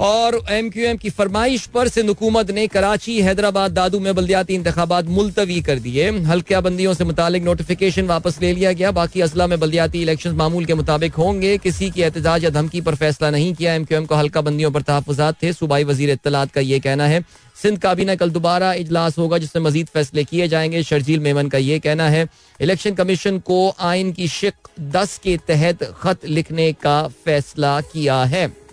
और 0.00 0.40
एम 0.50 0.68
क्यू 0.70 0.84
एम 0.84 0.96
की 0.96 1.10
फरमाइश 1.10 1.64
पर 1.66 1.88
सिंध 1.88 2.08
हुकूमत 2.08 2.50
ने 2.50 2.66
कराची, 2.66 3.20
हैदराबाद, 3.22 3.72
दादू 3.72 3.98
में 4.00 4.14
बल्दियाती 4.14 4.54
इंतबात 4.54 5.06
मुलतवी 5.06 5.60
कर 5.60 5.78
दिए। 5.78 6.10
हल्किया 6.10 6.60
बंदियों 6.60 6.94
से 6.94 7.04
मुतालिक 7.04 7.42
नोटिफिकेशन 7.42 8.06
वापस 8.06 8.40
ले 8.42 8.52
लिया 8.52 8.72
गया। 8.72 8.90
बाकी 8.90 9.20
अजला 9.20 9.46
में 9.46 9.58
बल्दियाती 9.60 10.02
इलेक्शन 10.02 10.30
मामूल 10.30 10.64
के 10.64 10.74
मुताबिक 10.74 11.14
होंगे। 11.14 11.56
किसी 11.58 11.90
की 11.90 12.02
एहतजाज 12.02 12.44
या 12.44 12.50
धमकी 12.50 12.80
पर 12.80 12.94
फैसला 12.94 13.30
नहीं 13.30 13.52
किया। 13.54 13.74
एम 13.74 13.84
क्यू 13.84 13.98
एम 13.98 14.06
को 14.06 14.14
हल्का 14.14 14.40
बंदियों 14.40 14.70
पर 14.70 14.82
तहफात 14.82 15.42
थे। 15.42 15.52
सूबाई 15.52 15.84
वज़ीर 15.84 16.10
इतलात 16.10 16.52
का 16.52 16.60
ये 16.60 16.78
कहना 16.78 17.06
है, 17.06 17.24
सिंध 17.62 17.78
काबीना 17.78 18.14
कल 18.14 18.30
दोबारा 18.30 18.72
इजलास 18.74 19.18
होगा, 19.18 19.38
जिसमें 19.38 19.62
मजीद 19.62 19.86
फैसले 19.86 20.24
किए 20.24 20.48
जाएँगे। 20.48 20.82
शर्जील 20.82 21.20
मेमन 21.20 21.48
का 21.48 21.58
ये 21.58 21.78
कहना 21.78 22.08
है, 22.08 22.26
इलेक्शन 22.60 22.94
कमीशन 22.94 23.38
को 23.38 23.74
आइन 23.80 24.12
की 24.12 24.28
शिक 24.28 24.54
दस 24.80 25.18
के 25.18 25.36
तहत 25.48 25.84
खत 26.00 26.24
लिखने 26.24 26.72
का 26.72 27.06
फैसला 27.24 27.80
किया 27.82 28.22
है। 28.24 28.69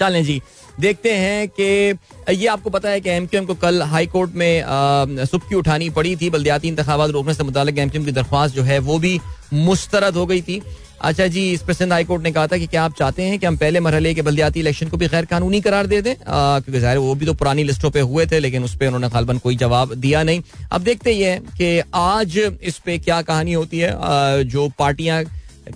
चलें 0.00 0.24
जी। 0.24 0.40
देखते 0.80 1.12
हैं 1.12 1.48
कि 1.50 2.32
ये 2.32 2.46
आपको 2.48 2.70
पता 2.70 2.88
है 2.88 3.00
कि 3.00 3.10
एम 3.10 3.26
क्यू 3.26 3.40
एम 3.40 3.46
को 3.46 3.54
कल 3.56 3.82
हाई 3.84 4.06
कोर्ट 4.08 4.34
में 4.34 5.24
सुबकी 5.26 5.54
उठानी 5.54 5.88
पड़ी 5.90 6.16
थी, 6.16 6.30
बल्दियाती 6.30 6.68
इंतबात 6.68 7.10
रोकने 7.10 7.34
से 7.34 7.44
मुतालिक 7.44 7.78
एम 7.78 7.88
क्यू 7.88 8.00
एम 8.00 8.06
की 8.06 8.12
दरख्वास्त 8.12 8.54
जो 8.54 8.62
है 8.62 8.78
वो 8.80 8.98
भी 8.98 9.18
मुस्तरद 9.54 10.16
हो 10.16 10.26
गई 10.26 10.42
थी। 10.42 10.62
अच्छा 11.00 11.26
जी, 11.26 11.42
इस 11.52 11.62
पर 11.62 11.72
सिंध 11.72 11.92
हाई 11.92 12.04
कोर्ट 12.04 12.22
ने 12.22 12.30
कहा 12.32 12.46
था 12.46 12.56
कि 12.58 12.66
क्या 12.66 12.82
आप 12.84 12.94
चाहते 12.98 13.22
हैं 13.22 13.38
कि 13.38 13.46
हम 13.46 13.56
पहले 13.56 13.80
मरहले 13.80 14.12
के 14.14 14.22
बल्दियाती 14.22 14.60
इलेक्शन 14.60 14.88
को 14.88 14.96
भी 14.96 15.08
गैर 15.08 15.24
कानूनी 15.24 15.60
करार 15.60 15.86
दे 15.86 16.00
दें? 16.02 16.14
क्योंकि 16.16 16.80
ज़ाहिर 16.80 16.98
वो 16.98 17.14
भी 17.14 17.26
तो 17.26 17.34
पुरानी 17.34 17.64
लिस्टों 17.64 17.90
पे 17.90 18.00
हुए 18.02 18.26
थे, 18.26 18.40
लेकिन 18.40 18.64
उस 18.64 18.74
पर 18.76 18.86
उन्होंने 18.86 19.08
खालबन 19.08 19.38
कोई 19.38 19.56
जवाब 19.56 19.94
दिया 19.96 20.22
नहीं। 20.22 20.42
अब 20.72 20.82
देखते 20.82 21.14
है 21.14 21.38
कि 21.52 21.80
आज 21.94 22.38
इस 22.38 22.78
पे 22.78 22.98
क्या 22.98 23.20
कहानी 23.22 23.52
होती 23.52 23.78
है। 23.78 24.44
जो 24.46 24.68
पार्टियाँ 24.78 25.22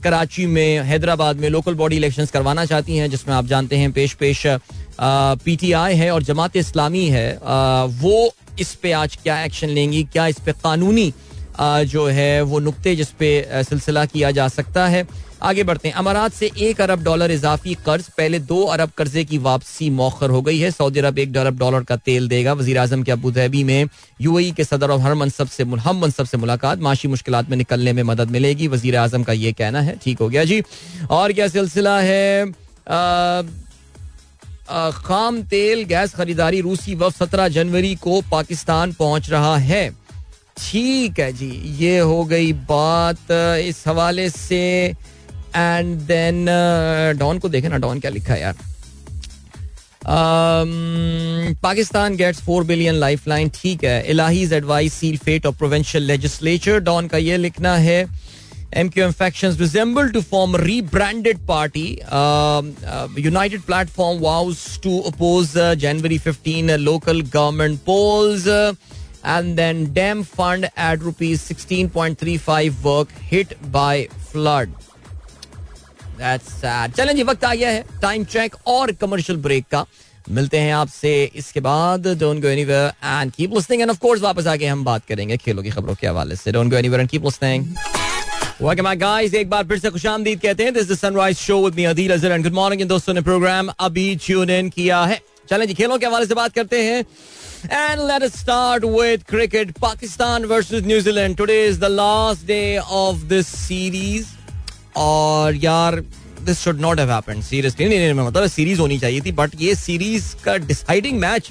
कराची 0.04 0.46
में 0.46 0.78
हैदराबाद 0.80 1.36
में 1.36 1.48
लोकल 1.48 1.74
बॉडी 1.74 1.96
इलेक्शंस 1.96 2.30
करवाना 2.30 2.64
चाहती 2.64 2.96
हैं 2.96 3.10
जिसमें 3.10 3.34
आप 3.34 3.46
जानते 3.46 3.76
हैं 3.76 3.90
पेश 3.92 4.12
पेश 4.14 4.42
पीटीआई 5.44 5.94
है 5.94 6.10
और 6.10 6.22
जमात 6.22 6.56
इस्लामी 6.56 7.06
है। 7.08 7.28
आ, 7.44 7.84
वो 7.84 8.34
इस 8.60 8.74
पे 8.74 8.92
आज 8.92 9.16
क्या 9.22 9.42
एक्शन 9.44 9.68
लेंगी? 9.68 10.02
क्या 10.04 10.26
इस 10.26 10.40
पे 10.46 10.52
कानूनी 10.52 11.12
आ, 11.58 11.82
जो 11.82 12.06
है 12.06 12.42
वो 12.42 12.58
नुक्ते 12.60 12.96
जिस 12.96 13.10
पे 13.18 13.30
सिलसिला 13.54 14.04
किया 14.04 14.30
जा 14.30 14.48
सकता 14.48 14.86
है? 14.88 15.06
आगे 15.42 15.62
बढ़ते 15.64 15.88
हैं। 15.88 15.94
अमारात 15.96 16.32
से 16.32 16.50
एक 16.58 16.80
अरब 16.80 17.02
डॉलर 17.02 17.30
इजाफी 17.30 17.74
कर्ज, 17.86 18.08
पहले 18.08 18.38
दो 18.40 18.60
अरब 18.66 18.90
कर्जे 18.98 19.24
की 19.24 19.38
वापसी 19.40 19.88
मौखर 19.90 20.30
हो 20.30 20.42
गई 20.42 20.58
है। 20.58 20.70
सऊदी 20.70 21.00
अरब 21.00 21.18
एक 21.18 21.36
अरब 21.36 21.58
डॉलर 21.58 21.82
का 21.82 21.96
तेल 21.98 22.28
देगा। 22.28 22.52
वजी 22.52 22.74
अजम 22.76 23.02
के 23.02 23.12
अबूधाबी 23.12 23.64
में 23.64 23.88
यूएई 24.20 24.50
के 24.52 24.64
सदर 24.64 24.90
और 24.90 25.00
हर 25.00 25.14
मनसब 25.14 25.48
से 25.48 25.64
हम 25.64 26.00
मनसब 26.00 26.26
से 26.26 26.36
मुलाकात, 26.36 26.78
माशी 26.80 27.08
मुश्किल 27.08 27.34
में 27.50 27.56
निकलने 27.56 27.92
में 27.92 28.02
मदद 28.04 28.30
मिलेगी। 28.30 28.68
वज़ीर 28.68 28.96
आज़म 28.96 29.22
का 29.22 29.32
ये 29.34 29.52
कहना 29.52 29.80
है। 29.80 29.96
ठीक 30.04 30.18
हो 30.18 30.28
गया 30.28 30.44
जी। 30.44 30.62
और 31.10 31.32
क्या 31.32 31.48
सिलसिला 31.48 31.98
है? 32.00 32.52
खाम 34.96 35.42
तेल 35.42 35.82
गैस 35.84 36.14
खरीदारी 36.14 36.60
रूसी 36.60 36.94
वफ 36.94 37.16
सत्रह 37.18 37.48
जनवरी 37.48 37.94
को 37.94 38.20
पाकिस्तान 38.30 38.92
पहुँच 38.92 39.30
रहा 39.30 39.56
है। 39.58 39.88
ठीक 40.58 41.18
है 41.20 41.32
जी, 41.32 41.50
ये 41.78 41.98
हो 41.98 42.24
गई 42.24 42.52
बात। 42.52 43.30
इस 43.60 43.82
हवाले 43.86 44.28
से 44.30 44.92
एंड 45.56 45.98
देन 46.10 46.44
डॉन 47.18 47.38
को 47.38 47.48
देखे 47.48 47.68
ना 47.68 47.76
डॉन 47.76 48.00
क्या 48.00 48.10
लिखा 48.10 48.34
है 48.34 48.40
यार 48.40 48.54
Pakistan 51.62 52.16
gets 52.16 52.40
four 52.42 52.64
billion 52.64 52.94
lifeline 53.28 53.50
ठीक 53.54 53.84
है 53.84 54.02
Elahi's 54.10 54.52
advice 54.52 54.94
seal 55.00 55.16
fate 55.18 55.46
of 55.46 55.56
provincial 55.58 56.04
legislature 56.04 56.78
Dawn 56.80 57.08
का 57.08 57.18
ये 57.18 57.36
लिखना 57.36 57.76
है 57.76 58.06
MQM 58.72 59.14
factions 59.14 59.60
resemble 59.60 60.10
to 60.10 60.22
form 60.22 60.54
a 60.54 60.58
rebranded 60.58 61.46
party. 61.46 62.02
Uh, 62.10 62.62
uh, 62.86 63.08
United 63.14 63.66
Platform 63.66 64.20
vows 64.20 64.78
to 64.78 65.00
oppose 65.00 65.54
uh, 65.56 65.74
January 65.74 66.16
15 66.16 66.70
uh, 66.70 66.78
local 66.78 67.20
government 67.20 67.84
polls. 67.84 68.46
Uh, 68.46 68.72
and 69.24 69.58
then 69.58 69.92
Dem 69.92 70.22
fund 70.22 70.70
at 70.76 71.00
rupees 71.00 71.42
16.35 71.42 72.82
work 72.82 73.10
hit 73.10 73.56
चलें 76.20 77.16
जी 77.16 77.22
वक्त 77.22 77.44
आ 77.44 77.54
गया 77.54 77.70
है। 77.70 77.84
टाइम 78.02 78.24
चेक 78.24 78.56
और 78.66 78.92
commercial 78.92 79.38
break 79.38 79.64
का। 79.70 79.84
मिलते 80.30 80.58
हैं 80.58 80.74
आपसे 80.74 81.30
इसके 81.36 81.60
बाद। 81.60 82.06
Don't 82.18 82.42
go 82.42 82.48
anywhere 82.48 82.92
and 83.04 83.32
keep 83.32 83.54
listening 83.54 83.82
and 83.82 83.90
of 83.90 83.98
course 83.98 84.22
वापस 84.22 84.46
आके 84.46 84.66
हम 84.66 84.84
बात 84.84 85.06
करेंगे 85.08 85.36
खेलों 85.36 85.62
की 85.62 85.70
खबरों 85.70 85.94
के 85.94 86.06
हवाले 86.06 86.36
से। 86.36 86.52
Don't 86.52 86.70
go 86.70 86.76
anywhere 86.76 87.00
and 87.00 87.10
keep 87.10 87.24
listening 87.24 87.74
Welcome 88.62 88.86
back, 88.86 88.98
guys. 89.00 89.34
एक 89.34 89.48
बार 89.50 89.64
फिर 89.64 89.78
से 89.78 89.90
खुश 89.90 90.04
आमदीद 90.06 90.40
कहते 90.40 90.64
हैं। 90.64 90.72
This 90.74 90.90
is 90.90 90.98
sunrise 90.98 91.36
show 91.36 91.64
with 91.64 91.74
me 91.74 91.84
Adeel 91.84 92.12
Azhar 92.12 92.32
and 92.32 92.42
good 92.44 92.52
morning 92.52 92.82
इन 92.82 92.88
दोस्तों 92.88 93.14
ने 93.14 93.20
प्रोग्राम 93.20 93.70
अभी 93.78 94.14
ट्यून 94.16 94.50
इन 94.50 94.68
किया 94.68 95.02
है। 95.04 95.20
चलें 95.50 95.66
जी 95.66 95.74
खेलों 95.74 95.98
के 95.98 96.06
हवाले 96.06 96.26
से 96.26 96.34
बात 96.34 96.52
करते 96.54 96.82
हैं। 96.84 97.00
And 97.72 98.00
let 98.00 98.22
us 98.22 98.38
start 98.40 98.84
with 98.84 99.22
cricket 99.22 99.72
Pakistan 99.78 100.44
versus 100.44 100.84
New Zealand 100.84 101.36
today 101.36 101.66
is 101.66 101.80
the 101.80 101.84
last 101.84 102.46
day 102.46 102.78
of 102.78 103.16
this 103.16 103.46
series 103.46 104.26
और 104.96 105.56
यार 105.56 106.02
this 106.42 106.58
should 106.58 106.80
not 106.80 107.00
have 107.00 107.12
happened 107.12 107.42
seriously 107.42 107.88
नहीं 107.88 107.98
नहीं 107.98 108.26
मतलब 108.26 108.46
सीरीज़ 108.48 108.80
होनी 108.80 108.98
चाहिए 108.98 109.20
थी 109.20 109.32
बट 109.32 109.60
ये 109.60 109.74
सीरीज़ 109.74 110.34
का 110.44 110.56
डिसाइडिंग 110.58 111.18
मैच 111.18 111.50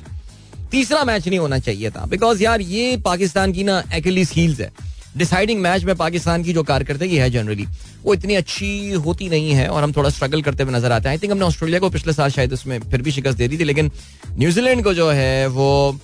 तीसरा 0.71 1.03
मैच 1.03 1.27
नहीं 1.27 1.39
होना 1.39 1.59
चाहिए 1.59 1.89
था। 1.91 2.05
बिकॉज़ 2.05 2.43
यार, 2.43 2.61
ये 2.61 2.97
पाकिस्तान 3.05 3.53
की 3.53 3.63
ना 3.63 3.83
एक्लिस 3.93 4.31
हील्स 4.33 4.59
है। 4.59 4.71
डिसाइडिंग 5.17 5.61
मैच 5.61 5.83
में 5.83 5.95
पाकिस्तान 5.95 6.43
की 6.43 6.53
जो 6.53 6.63
कारकर्दगी 6.63 7.17
है 7.17 7.29
जनरली 7.29 7.65
वो 8.03 8.13
इतनी 8.13 8.35
अच्छी 8.35 8.91
होती 9.05 9.27
नहीं 9.29 9.51
है 9.51 9.67
और 9.67 9.83
हम 9.83 9.91
थोड़ा 9.93 10.09
स्ट्रगल 10.09 10.41
करते 10.41 10.63
हुए 10.63 10.73
नज़र 10.73 10.91
आते 10.91 11.09
हैं। 11.09 11.15
आई 11.15 11.17
थिंक 11.17 11.31
हमने 11.31 11.45
ऑस्ट्रेलिया 11.45 11.79
को 11.79 11.89
पिछले 11.89 12.13
साल 12.13 12.29
शायद 12.31 12.53
उसमें 12.53 12.79
फिर 12.81 13.01
भी 13.01 13.11
शिकस्त 13.11 13.37
दे 13.37 13.47
दी 13.47 13.57
थी, 13.57 13.63
लेकिन 13.63 13.91
न्यूजीलैंड 14.37 14.83
को 14.83 14.93
जो 14.93 15.09
है, 15.09 15.47
वो 15.47 15.99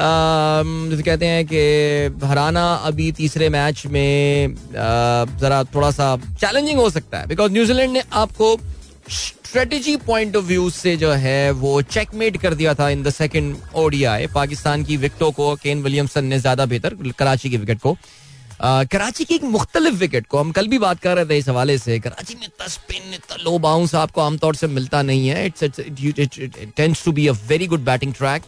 जैसे 0.00 1.02
कहते 1.02 1.26
हैं 1.26 1.44
कि 1.46 2.26
हराना 2.26 2.62
अभी 2.86 3.10
तीसरे 3.12 3.48
मैच 3.48 3.86
में 3.86 4.54
ज़रा 4.74 5.62
थोड़ा 5.74 5.90
सा 5.90 6.16
चैलेंजिंग 6.16 6.78
हो 6.78 6.88
सकता 6.90 7.18
है 7.18 7.26
बिकॉज़ 7.26 7.52
न्यूजीलैंड 7.52 7.92
ने 7.92 8.02
आपको 8.12 8.56
स्ट्रेटेजी 9.10 9.96
पॉइंट 10.06 10.36
ऑफ़ 10.36 10.44
व्यू 10.44 10.68
से 10.70 10.96
जो 10.96 11.10
है 11.24 11.50
वो 11.60 11.80
चेकमेट 11.84 12.36
कर 12.42 12.54
दिया 12.54 12.74
था 12.74 12.88
in 12.90 13.02
the 13.02 13.10
second 13.10 13.56
ODI 13.76 14.26
Pakistan 14.34 14.84
की 14.84 14.96
विकेटों 14.96 15.30
को 15.32 15.54
केन 15.62 15.82
विलियमसन 15.82 16.24
ने 16.24 16.38
ज़्यादा 16.38 16.66
बेहतर, 16.66 16.94
कराची 17.18 17.50
की 17.50 17.56
विकेट 17.56 17.78
को। 17.80 17.96
कराची 18.62 19.24
की 19.24 19.34
एक 19.34 19.44
मुख्तलिफ़ 19.44 19.94
विकेट 19.96 20.26
को, 20.26 20.38
हम 20.38 20.50
कल 20.52 20.66
भी 20.68 20.78
बात 20.78 20.98
कर 21.00 21.16
रहे 21.16 21.26
थे 21.26 21.38
इस 21.38 21.48
हवाले 21.48 21.78
से, 21.78 21.98
कराची 22.00 22.34
में 22.34 22.44
इतना 22.44 22.66
स्पिन 22.68 23.14
इतना 23.14 23.36
लो 23.44 23.58
बाउंस 23.58 23.94
आपको 23.94 24.20
आमतौर 24.20 24.54
से 24.54 24.66
मिलता 24.68 25.02
नहीं 25.02 25.28
है। 25.28 25.46
It's 25.46 25.64
tends 26.76 27.04
to 27.04 27.12
be 27.12 27.26
a 27.26 27.32
very 27.48 27.66
good 27.66 27.84
batting 27.84 28.14
track 28.14 28.42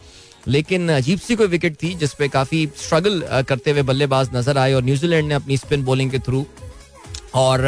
लेकिन 0.47 0.89
अजीब 0.91 1.19
सी 1.19 1.35
कोई 1.35 1.47
विकेट 1.47 1.75
थी 1.83 1.93
जिसपे 1.95 2.27
काफ़ी 2.27 2.65
स्ट्रगल 2.77 3.21
करते 3.49 3.71
हुए 3.71 3.81
बल्लेबाज 3.83 4.29
नज़र 4.33 4.57
आए 4.57 4.73
और 4.73 4.83
न्यूजीलैंड 4.83 5.27
ने 5.27 5.35
अपनी 5.35 5.57
स्पिन 5.57 5.83
बॉलिंग 5.83 6.11
के 6.11 6.19
थ्रू 6.19 6.45
और 7.35 7.65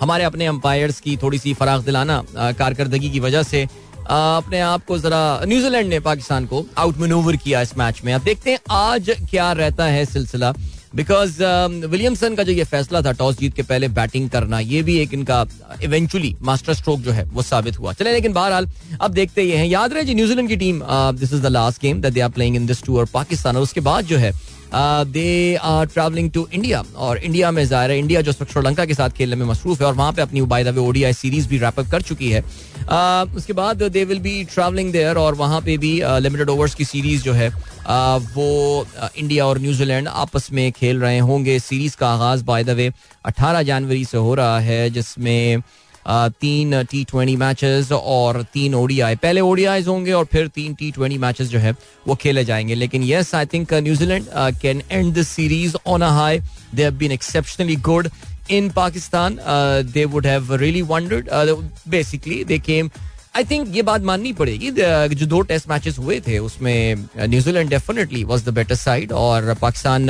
हमारे 0.00 0.24
अपने 0.24 0.46
अंपायर्स 0.46 1.00
की 1.00 1.16
थोड़ी 1.16 1.38
सी 1.38 1.54
फराख 1.54 1.84
दिलाना 1.84 2.22
कारकर्दगी 2.34 3.10
की 3.10 3.20
वजह 3.20 3.42
से 3.42 3.62
अपने 4.02 4.60
आप 4.60 4.84
को 4.84 4.98
जरा 4.98 5.40
न्यूजीलैंड 5.44 5.88
ने 5.88 6.00
पाकिस्तान 6.00 6.46
को 6.46 6.64
आउट 6.78 6.98
मनूवर 6.98 7.36
किया 7.36 7.60
इस 7.62 7.76
मैच 7.78 8.00
में। 8.04 8.12
अब 8.14 8.22
देखते 8.22 8.50
हैं 8.50 8.58
आज 8.70 9.10
क्या 9.30 9.50
रहता 9.52 9.84
है 9.84 10.04
सिलसिला। 10.04 10.52
बिकॉज़ 10.94 11.42
विलियमसन 11.86 12.28
um, 12.28 12.36
का 12.36 12.42
जो 12.42 12.52
ये 12.52 12.64
फैसला 12.64 13.00
था 13.02 13.12
टॉस 13.12 13.38
जीत 13.38 13.54
के 13.54 13.62
पहले 13.62 13.88
बैटिंग 13.90 14.28
करना 14.30 14.58
ये 14.60 14.82
भी 14.82 14.98
एक 14.98 15.14
इनका 15.14 15.44
इवेंचुअली 15.82 16.34
मास्टर 16.42 16.74
स्ट्रोक 16.74 17.00
जो 17.00 17.12
है 17.12 17.24
वो 17.24 17.42
साबित 17.42 17.78
हुआ। 17.78 17.92
चले 17.92 18.12
लेकिन 18.12 18.32
बहरहाल 18.32 18.68
अब 19.00 19.10
देखते 19.12 19.42
ये 19.42 19.56
हैं। 19.56 19.66
याद 19.66 19.92
रहे 19.92 20.04
जी 20.04 20.14
न्यूजीलैंड 20.14 20.48
की 20.48 20.56
team 20.56 20.82
this 21.18 21.32
is 21.32 21.42
the 21.42 21.46
last 21.46 21.82
game 21.82 22.00
that 22.02 22.12
they 22.12 22.20
are 22.20 22.30
playing 22.30 22.56
in 22.56 22.66
this 22.66 22.82
tour 22.82 23.06
Pakistan. 23.14 23.56
और 23.56 23.62
उसके 23.62 23.80
बाद 23.80 24.04
जो 24.06 24.18
है 24.18 24.32
they 24.74 25.54
are 25.62 25.86
travelling 25.86 26.30
to 26.30 26.46
India 26.52 26.82
और 26.96 27.18
इंडिया 27.18 27.50
में 27.50 27.64
ज़ाहिर 27.64 27.90
है 27.90 27.98
इंडिया 27.98 28.20
जो 28.20 28.30
उस 28.30 28.40
वक्त 28.42 28.52
श्रीलंका 28.52 28.84
के 28.84 28.94
साथ 28.94 29.10
खेलने 29.10 29.36
में 29.36 29.46
मसरूफ 29.46 29.80
है 29.80 29.86
और 29.86 29.94
वहाँ 29.94 30.12
पे 30.12 30.22
अपनी 30.22 30.42
by 30.42 30.64
the 30.64 30.68
way 30.68 30.80
ODI 30.80 31.12
series 31.12 31.48
भी 31.48 31.58
रैपअप 31.58 31.90
कर 31.90 32.02
चुकी 32.02 32.30
है। 32.30 32.44
Uh, 32.82 33.36
उसके 33.36 33.52
बाद 33.52 33.82
they 33.84 34.04
will 34.04 34.18
be 34.18 34.32
travelling 34.44 34.90
there 34.92 35.16
और 35.16 35.34
वहाँ 35.34 35.60
पे 35.60 35.76
भी 35.78 35.90
लिमिटेड 36.20 36.46
uh, 36.46 36.54
ओवर्स 36.54 36.74
की 36.74 36.84
सीरीज़ 36.84 37.22
जो 37.22 37.32
है 37.32 37.48
uh, 37.50 38.20
वो 38.34 38.86
इंडिया 39.16 39.44
uh, 39.44 39.50
और 39.50 39.58
न्यूजीलैंड 39.58 40.08
आपस 40.08 40.48
में 40.52 40.72
खेल 40.72 41.00
रहे 41.00 41.18
होंगे। 41.20 41.58
सीरीज़ 41.58 41.96
का 41.96 42.08
आगाज़ 42.08 42.44
बाय 42.44 42.64
द 42.64 42.70
वे 42.70 42.90
अठारह 43.24 43.62
जनवरी 43.62 44.04
से 44.04 44.18
हो 44.18 44.34
रहा 44.34 44.58
है 44.60 44.90
जिसमें 44.90 45.62
तीन 46.08 46.82
टी 46.90 47.04
ट्वेंटी 47.10 47.36
मैचेस 47.36 47.92
और 47.92 48.42
तीन 48.54 48.74
ओडीआई 48.74 49.16
पहले 49.16 49.40
ओडीआई 49.40 49.82
होंगे 49.84 50.12
और 50.12 50.24
फिर 50.32 50.48
तीन 50.54 50.74
टी 50.74 50.90
ट्वेंटी 50.92 51.18
मैचेस 51.18 51.48
जो 51.48 51.58
है 51.58 51.74
वो 52.08 52.14
खेले 52.22 52.44
जाएँगे 52.44 52.74
लेकिन 52.74 53.02
yes 53.02 53.34
I 53.34 53.46
think 53.46 53.74
New Zealand 53.74 54.26
can 54.62 54.82
end 54.90 55.12
this 55.14 55.28
series 55.28 55.76
on 55.86 56.02
a 56.02 56.10
high 56.18 56.40
they 56.74 56.82
have 56.82 56.94
been 56.98 57.12
exceptionally 57.12 57.76
good 57.90 58.10
in 58.50 58.70
Pakistan. 58.70 59.38
Uh, 59.40 59.82
they 59.84 60.06
would 60.06 60.26
have 60.26 60.50
really 60.50 60.82
wondered. 60.82 61.28
Uh, 61.30 61.56
basically, 61.88 62.44
they 62.44 62.58
came. 62.60 62.90
I 63.36 63.44
think 63.50 63.68
ये 63.74 63.82
बात 63.82 64.02
माननी 64.04 64.32
पड़ेगी 64.38 64.70
जो 64.70 65.26
दो 65.26 65.40
test 65.50 65.68
matches 65.68 65.98
हुए 65.98 66.18
थे 66.26 66.38
उसमें 66.38 67.06
New Zealand 67.18 67.70
definitely 67.70 68.24
was 68.24 68.44
the 68.44 68.52
better 68.54 68.74
side 68.74 69.12
और 69.12 69.54
पाकिस्तान 69.60 70.08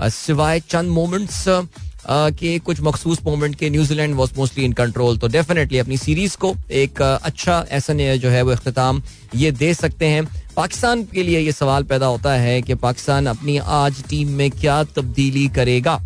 सिवाय 0.00 0.60
चंद 0.60 0.90
मोमेंट्स 0.90 1.38
के 2.10 2.58
कुछ 2.58 2.80
मखसूस 2.80 3.18
मोमेंट 3.24 3.54
के 3.54 3.70
New Zealand 3.70 4.14
was 4.14 4.32
mostly 4.36 4.64
in 4.64 4.72
control 4.72 5.18
तो 5.18 5.28
डेफिनेटली 5.28 5.78
अपनी 5.78 5.96
सीरीज़ 5.96 6.36
को 6.36 6.54
एक 6.72 7.02
अच्छा 7.02 7.64
ऐसा 7.70 7.94
जो 8.16 8.28
है 8.28 8.42
वो 8.42 8.50
अख्ताम 8.50 9.02
ये 9.34 9.50
दे 9.52 9.72
सकते 9.74 10.06
हैं। 10.06 10.24
पाकिस्तान 10.56 11.02
के 11.04 11.22
लिए 11.22 11.38
ये 11.38 11.52
सवाल 11.52 11.84
पैदा 11.84 12.06
होता 12.06 12.32
है 12.32 12.60
कि 12.62 12.74
पाकिस्तान 12.76 13.26
अपनी 13.26 13.56
आज 13.58 14.02
टीम 14.10 14.28
में 14.28 14.50
क्या 14.50 14.82
तब्दीली 14.86 15.46
करेगा? 15.48 16.00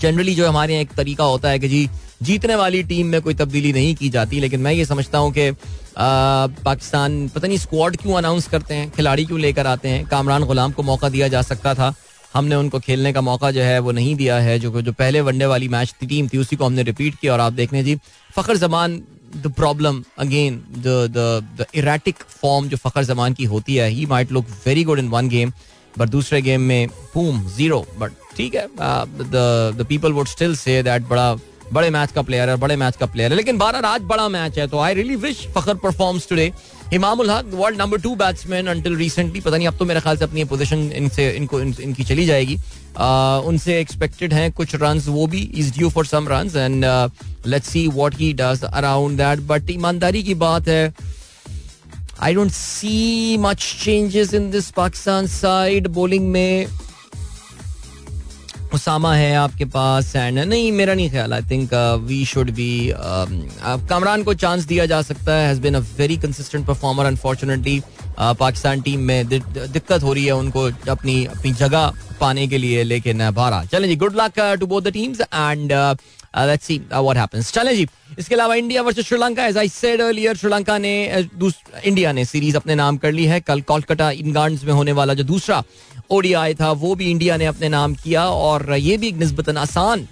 जनरली 0.00 0.34
जो 0.34 0.48
हमारे 0.48 0.72
यहाँ 0.72 0.82
एक 0.82 0.92
तरीका 0.96 1.24
होता 1.24 1.48
है 1.48 1.58
कि 1.58 1.68
जी, 1.68 1.88
जीतने 2.22 2.54
वाली 2.54 2.82
टीम 2.82 3.06
में 3.06 3.20
कोई 3.22 3.34
तब्दीली 3.34 3.72
नहीं 3.72 3.94
की 3.94 4.08
जाती, 4.08 4.40
लेकिन 4.40 4.60
मैं 4.60 4.72
ये 4.72 4.84
समझता 4.84 5.18
हूँ 5.18 5.32
कि 5.32 5.50
पाकिस्तान 5.98 7.28
पता 7.28 7.48
नहीं 7.48 7.58
स्क्वाड 7.58 7.96
क्यों 7.96 8.14
अनाउंस 8.14 8.48
करते 8.48 8.74
हैं, 8.74 8.90
खिलाड़ी 8.90 9.24
क्यों 9.24 9.40
लेकर 9.40 9.66
आते 9.66 9.88
हैं? 9.88 10.04
कामरान 10.06 10.44
गुलाम 10.44 10.72
को 10.72 10.82
मौका 10.82 11.08
दिया 11.08 11.28
जा 11.28 11.42
सकता 11.42 11.74
था। 11.74 11.94
हमने 12.36 12.54
उनको 12.54 12.78
खेलने 12.80 13.12
का 13.12 13.20
मौका 13.22 13.50
जो 13.50 13.62
है 13.62 13.78
वो 13.80 13.92
नहीं 13.92 14.14
दिया 14.16 14.38
है, 14.38 14.58
जो 14.58 14.80
जो 14.82 14.92
पहले 14.94 15.20
वनडे 15.22 15.46
वाली 15.46 15.68
मैच 15.70 15.94
की 16.00 16.06
टीम 16.06 16.28
थी, 16.28 16.38
उसी 16.38 16.56
को 16.56 16.64
हमने 16.64 16.82
रिपीट 16.84 17.14
किया 17.20 17.32
और 17.32 17.40
आप 17.40 17.52
देखने 17.54 17.82
जी। 17.84 17.96
Fakhar 18.30 18.56
Zaman 18.58 19.00
the 19.36 19.52
problem 19.56 20.02
again 20.18 20.62
the 20.78 21.66
erratic 21.74 22.22
form 22.42 22.68
जो 22.68 22.76
फखर 22.78 23.04
जमान 23.04 23.34
की 23.34 23.44
होती 23.46 23.74
है 23.76 23.88
he 23.90 24.06
might 24.06 24.32
look 24.32 24.46
very 24.66 24.84
good 24.84 24.98
in 24.98 25.08
one 25.08 25.28
game 25.28 25.52
but 25.94 26.08
दूसरे 26.08 26.40
गेम 26.42 26.60
में 26.62 26.88
पूम 27.14 27.42
ज़ीरो 27.48 27.84
बट 27.98 28.12
ठीक 28.36 28.54
है 28.54 28.66
the 28.68 29.86
people 29.88 30.12
would 30.12 30.26
still 30.28 30.56
say 30.56 30.82
that 30.82 31.08
बड़ा, 31.08 31.34
बड़े 31.72 31.90
मैच 31.90 32.12
का 32.12 32.22
प्लेयर 32.22 32.50
है, 32.50 32.56
बड़े 32.56 32.76
मैच 32.76 32.96
का 32.96 33.06
प्लेयर 33.06 33.30
है। 33.30 33.36
लेकिन 33.36 33.58
बारह 33.58 33.88
आज 33.88 34.02
बड़ा 34.04 34.28
मैच 34.28 34.58
है 34.58 34.66
तो 34.68 34.78
I 34.78 34.94
really 34.94 35.16
wish 35.18 35.46
Fakhar 35.54 35.74
performs 35.84 36.28
today 36.28 36.50
Imam-ul 36.94 37.30
Haq 37.30 37.50
world 37.54 37.78
number 37.80 38.00
two 38.00 38.14
batsman 38.16 38.66
until 38.66 38.96
recently 38.96 39.40
पता 39.40 39.56
नहीं 39.56 39.68
अब 39.68 39.76
तो 39.78 39.84
मेरे 39.84 40.00
ख्याल 40.00 40.16
से 40.16 40.24
अपनी 40.24 40.44
पोजीशन 40.44 40.90
इनसे 40.96 41.30
इनको 41.30 41.60
इन, 41.60 41.74
इनकी 41.82 42.04
चली 42.04 42.26
जाएगी। 42.26 42.56
उनसे 43.48 43.78
एक्सपेक्टेड 43.80 44.32
हैं 44.32 44.50
कुछ 44.52 44.74
रन्स 44.82 45.08
वो 45.08 45.26
भी 45.26 45.40
is 45.56 45.72
due 45.72 45.90
for 45.90 46.06
some 46.06 46.28
run 46.28 46.50
and 46.56 46.84
let's 47.46 47.68
see 47.68 47.86
what 47.88 48.18
he 48.18 48.32
does 48.40 48.64
around 48.64 49.18
that 49.18 49.40
but 49.48 49.70
ईमानदारी 49.70 50.22
की 50.22 50.34
बात 50.44 50.68
है 50.68 50.94
I 52.20 52.34
don't 52.34 52.50
see 52.52 53.36
much 53.40 53.64
changes 53.84 54.34
in 54.34 54.50
this 54.50 54.70
Pakistan 54.76 55.26
side 55.26 55.88
bowling 55.98 56.28
में 56.28 56.66
उसामा 58.76 59.14
है 59.14 59.34
आपके 59.36 59.64
पास 59.66 60.14
एंड 60.16 60.38
नहीं, 60.38 60.70
मेरा 60.72 60.94
नहीं 60.94 61.10
ख्याल 61.10 61.32
I 61.32 61.42
think 61.50 61.74
we 62.06 62.24
should 62.26 62.50
be 62.54 62.70
Kamran 63.90 64.22
को 64.22 64.34
चांस 64.36 64.64
दिया 64.64 64.86
जा 64.86 65.02
सकता 65.02 65.34
है 65.34 65.46
has 65.48 65.60
been 65.60 65.74
a 65.74 65.80
very 65.98 66.16
consistent 66.18 66.66
performer 66.66 67.06
unfortunately 67.06 67.80
Pakistan 68.18 68.80
team 68.80 69.00
में 69.02 69.28
दिक्कत 69.28 70.02
हो 70.02 70.12
रही 70.12 70.24
है 70.24 70.34
उनको 70.34 70.70
अपनी 70.90 71.24
अपनी 71.26 71.52
जगह 71.54 71.92
पाने 72.20 72.46
के 72.48 72.58
लिए, 72.58 72.82
लेकिन 72.84 73.30
बारह 73.32 73.64
चलें 73.72 73.88
जी 73.88 73.96
good 73.96 74.20
luck 74.20 74.40
to 74.60 74.66
both 74.66 74.82
the 74.82 74.92
teams 74.92 75.20
and 75.20 75.72
let's 76.38 76.66
see 76.66 76.76
what 76.92 77.16
happens 77.16 77.52
चलें 77.52 77.74
जी, 77.76 77.86
इसके 78.18 78.34
अलावा 78.34 78.54
India 78.54 78.82
versus 78.82 79.06
Sri Lanka 79.06 79.46
as 79.46 79.58
I 79.58 79.68
said 79.68 80.00
earlier 80.00 80.36
Sri Lanka 80.36 80.76
ने 80.78 80.94
इंडिया 81.16 82.12
ने 82.12 82.24
सीरीज़ 82.24 82.56
अपने 82.56 82.74
नाम 82.74 82.96
कर 82.96 83.12
ली 83.12 83.24
है। 83.26 83.40
कल 83.40 83.60
कोलकाता 83.62 84.10
इन 84.12 84.32
में 84.64 84.72
होने 84.72 84.92
वाला 84.92 85.14
जो 85.14 85.24
दूसरा 85.24 85.62
ओडीआई 86.10 86.54
था, 86.54 86.70
वो 86.72 86.94
भी 86.94 87.10
इंडिया 87.10 87.36
ने 87.36 87.46
अपने 87.46 87.68
नाम 87.68 87.94
किया 87.94 88.24
और 88.26 88.72
ये 88.72 88.96
भी 88.96 89.08
एक 89.08 89.16
नस्बतन 89.16 89.56
आसान 89.58 90.06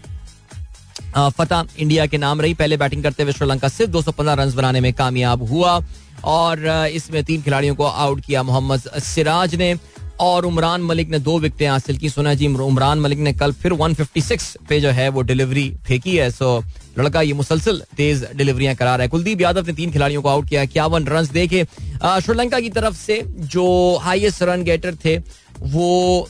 फतह 1.17 1.67
इंडिया 1.79 2.07
के 2.07 2.19
नाम 2.19 2.41
रही। 2.41 2.55
पहले 2.55 2.77
बैटिंग 2.77 3.03
करते 3.03 3.23
हुए 3.23 3.33
श्रीलंका 3.33 3.69
सिर्फ़ 3.69 3.91
215 3.93 4.35
रन 4.35 4.53
बनाने 4.53 4.81
में 4.81 4.93
कामयाब 4.95 5.43
हुआ 5.43 5.81
और 6.27 6.67
इसमें 6.93 7.23
तीन 7.25 7.43
खिलाड़ियों 7.43 7.75
को 7.75 7.85
आउट 7.85 8.21
किया 8.21 8.43
मोहम्मद 8.43 8.81
सिराज 9.05 9.55
ने 9.55 9.75
और 10.21 10.45
उमरान 10.47 10.83
मलिक 10.83 11.09
ने 11.11 11.19
दो 11.19 11.39
विकटें 11.39 11.67
हासिल 11.69 11.97
की। 11.99 12.09
सुना 12.09 12.35
जी, 12.35 12.47
उमरान 12.47 13.01
मलिक 13.01 13.19
ने 13.19 13.33
कल 13.33 13.53
फिर 13.53 13.73
156 13.75 14.57
पे 14.69 14.81
जो 14.81 14.91
है 14.91 15.09
वो 15.09 15.23
डिलीवरी 15.23 15.69
फेंकी 15.87 16.17
है। 16.17 16.31
सो, 16.31 16.63
लड़का 16.99 17.23
ये 17.23 17.33
मुसलसल 17.33 17.83
तेज 17.97 18.27
डिलीवरियाँ 18.35 18.75
करा 18.75 18.95
रहा 18.97 19.03
है। 19.03 19.09
कुलदीप 19.09 19.41
यादव 19.41 19.67
ने 19.67 19.73
तीन 19.73 19.93
खिलाड़ियों 19.93 20.23
को 20.23 20.29
आउट 20.29 20.49
किया, 20.49 20.63
इक्यावन 20.63 21.07
रन 21.07 21.29
देखे। 21.33 21.65
श्रीलंका 21.65 22.61
की 22.61 22.71
तरफ़ 22.71 22.97
से 22.97 23.23
जो 23.27 23.97
हाईएस्ट 24.03 24.43
रन 24.43 24.63
गेटर 24.65 24.95
थे 25.05 25.19
वो 25.65 26.29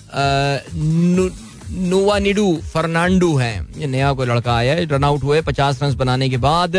निडू 2.21 2.57
फर्नांडू 2.65 3.35
हैं। 3.37 3.75
ये 3.79 3.87
नया 3.87 4.13
कोई 4.13 4.27
लड़का 4.27 4.55
आया 4.55 4.75
है, 4.75 4.85
रन 4.87 5.05
आउट 5.05 5.23
हुए, 5.23 5.41
पचास 5.43 5.83
रन 5.83 5.95
बनाने 5.95 6.29
के 6.29 6.37
बाद। 6.39 6.77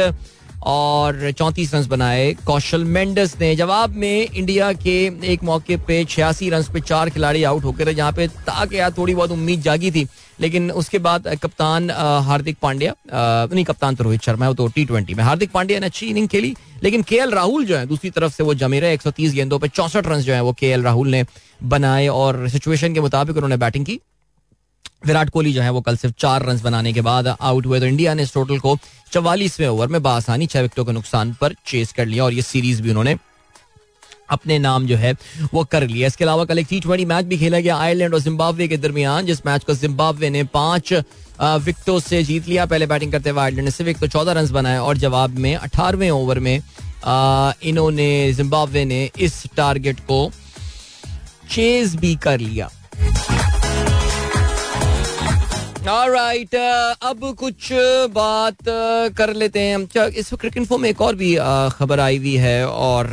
और 0.64 1.32
चौंतीस 1.32 1.74
रन 1.74 1.86
बनाए 1.88 2.34
कौशल 2.46 2.84
मेंडस 2.84 3.36
ने। 3.42 3.56
जवाब 3.56 3.96
में 3.96 4.28
इंडिया 4.28 4.72
के 4.74 4.96
एक 5.34 5.44
मौके 5.44 5.78
पे 5.78 6.04
छियासी 6.06 6.50
रन 6.50 6.64
पे 6.74 6.80
चार 6.82 7.10
खिलाड़ी 7.10 7.44
आउट 7.44 7.64
होकर 7.64 7.92
जहाँ 7.92 8.12
पे 8.12 8.28
ताकि 8.28 8.80
यार 8.80 8.94
थोड़ी 8.98 9.16
बहुत 9.16 9.32
उम्मीद 9.32 9.62
जागी 9.62 9.92
थी। 9.92 10.08
लेकिन 10.40 10.72
उसके 10.74 11.00
बाद 11.00 11.28
कप्तान 11.44 11.90
हार्दिक 11.92 12.58
पांड्या 12.62 12.94
नहीं, 13.54 13.66
कप्तान 13.66 13.96
तो 13.96 14.04
रोहित 14.04 14.22
शर्मा 14.22 14.46
है 14.46 14.54
तो 14.54 14.68
टी 14.68 14.86
ट्वेंटी 14.86 15.14
में। 15.14 15.24
हार्दिक 15.24 15.52
पांड्या 15.52 15.80
ने 15.80 15.86
अच्छी 15.86 16.08
इनिंग 16.08 16.28
खेली, 16.28 16.56
लेकिन 16.84 17.02
के 17.02 17.20
राहुल 17.32 17.66
जो 17.66 17.78
है, 17.78 17.86
दूसरी 17.86 18.10
तरफ़ 18.10 18.34
से 18.34 18.44
वो 18.44 18.54
जमे 18.54 18.80
रहे, 18.80 18.94
एक 18.94 19.02
सौ 19.02 19.12
तीस 19.12 19.34
गेंदों 19.34 19.60
पर 19.60 19.68
चौसठ 19.68 20.08
रन 20.08 20.20
जो 20.22 20.34
है, 20.34 20.42
वो 20.42 20.54
के 20.54 20.76
राहुल 20.82 21.10
ने 21.10 21.24
बनाए 21.64 22.08
और 22.08 22.48
सिचुएशन 22.50 22.94
के 22.94 23.00
मुताबिक 23.00 23.36
उन्होंने 23.36 23.58
बैटिंग 23.58 23.86
की। 23.86 24.00
विराट 25.06 25.30
कोहली 25.30 25.54
जो 25.54 25.62
है 25.62 25.70
वो 25.70 25.82
कल 25.82 25.98
सिर्फ़ 25.98 26.16
चार 26.20 26.46
रन 26.46 26.60
बनाने 26.64 26.94
के 26.94 27.02
बाद 27.02 27.28
आउट 27.28 27.66
हुए 27.66 27.80
तो 27.80 27.86
इंडिया 27.86 28.14
ने 28.14 28.24
इस 28.24 28.34
टोटल 28.34 28.60
को 28.60 28.78
चवालीसवें 29.12 29.68
ओवर 29.68 29.88
में 29.88 30.02
बासानी 30.04 30.48
छह 30.48 30.62
विकेटों 30.62 30.86
के 30.86 30.92
नुकसान 30.92 31.34
पर 31.42 31.56
चेस 31.68 31.92
कर 31.94 32.06
लिया, 32.06 32.24
और 32.24 32.34
ये 32.34 32.42
सीरीज़ 32.44 32.82
भी 32.82 32.90
उन्होंने 32.90 33.18
अपने 34.30 34.58
नाम 34.60 34.86
जो 34.88 34.96
है 34.98 35.14
वो 35.54 35.64
कर 35.66 35.88
लिया। 35.88 36.08
इसके 36.08 36.24
अलावा 36.24 36.46
कल 36.46 36.60
एक 36.60 36.68
टी 36.70 36.80
ट्वेंटी 36.80 37.06
मैच 37.06 37.26
भी 37.26 37.38
खेला 37.38 37.60
गया 37.60 37.76
आयरलैंड 37.78 38.14
और 38.14 38.20
जिम्बाब्वे 38.22 38.68
के 38.68 38.78
दरमियान, 38.78 39.26
जिस 39.26 39.46
मैच 39.46 39.64
को 39.64 39.74
जिम्बाब्वे 39.76 40.30
ने 40.30 40.44
पाँच 40.54 40.94
विकेटों 40.94 42.00
से 42.00 42.24
जीत 42.24 42.48
लिया। 42.48 42.66
पहले 42.66 42.88
बैटिंग 42.88 43.12
करते 43.12 43.30
हुए 43.30 43.42
आयरलैंड 43.42 43.66
ने 43.66 43.72
सिर्फ़ 43.72 43.90
एक 43.90 44.00
तो 44.00 44.08
चौदह 44.08 44.32
रन 44.32 44.48
बनाए, 44.54 44.78
और 44.78 44.98
जवाब 44.98 45.38
में 45.38 45.56
अठारहवें 45.56 46.10
ओवर 46.12 46.40
में 46.40 46.56
इन्होंने 47.64 48.34
जिम्बाब्वे 48.34 48.86
ने 48.86 49.10
इस 49.20 49.44
टारगेट 49.58 50.00
को 50.02 50.30
चेज 51.52 51.96
भी 51.96 52.16
कर 52.16 52.40
लिया। 52.40 52.70
राइट 55.88 56.56
uh, 56.56 56.96
अब 57.02 57.20
कुछ 57.40 57.68
बात 58.12 58.58
uh, 58.60 59.18
कर 59.18 59.34
लेते 59.34 59.60
हैं 59.60 59.76
अच्छा 59.76 60.06
इस 60.06 60.30
क्रिकेट 60.30 60.58
इन्फो 60.58 60.78
में 60.78 60.90
एक 60.90 61.02
और 61.02 61.16
भी 61.16 61.34
uh, 61.36 61.74
खबर 61.74 62.00
आई 62.00 62.18
हुई 62.18 62.36
है 62.36 62.68
और 62.68 63.08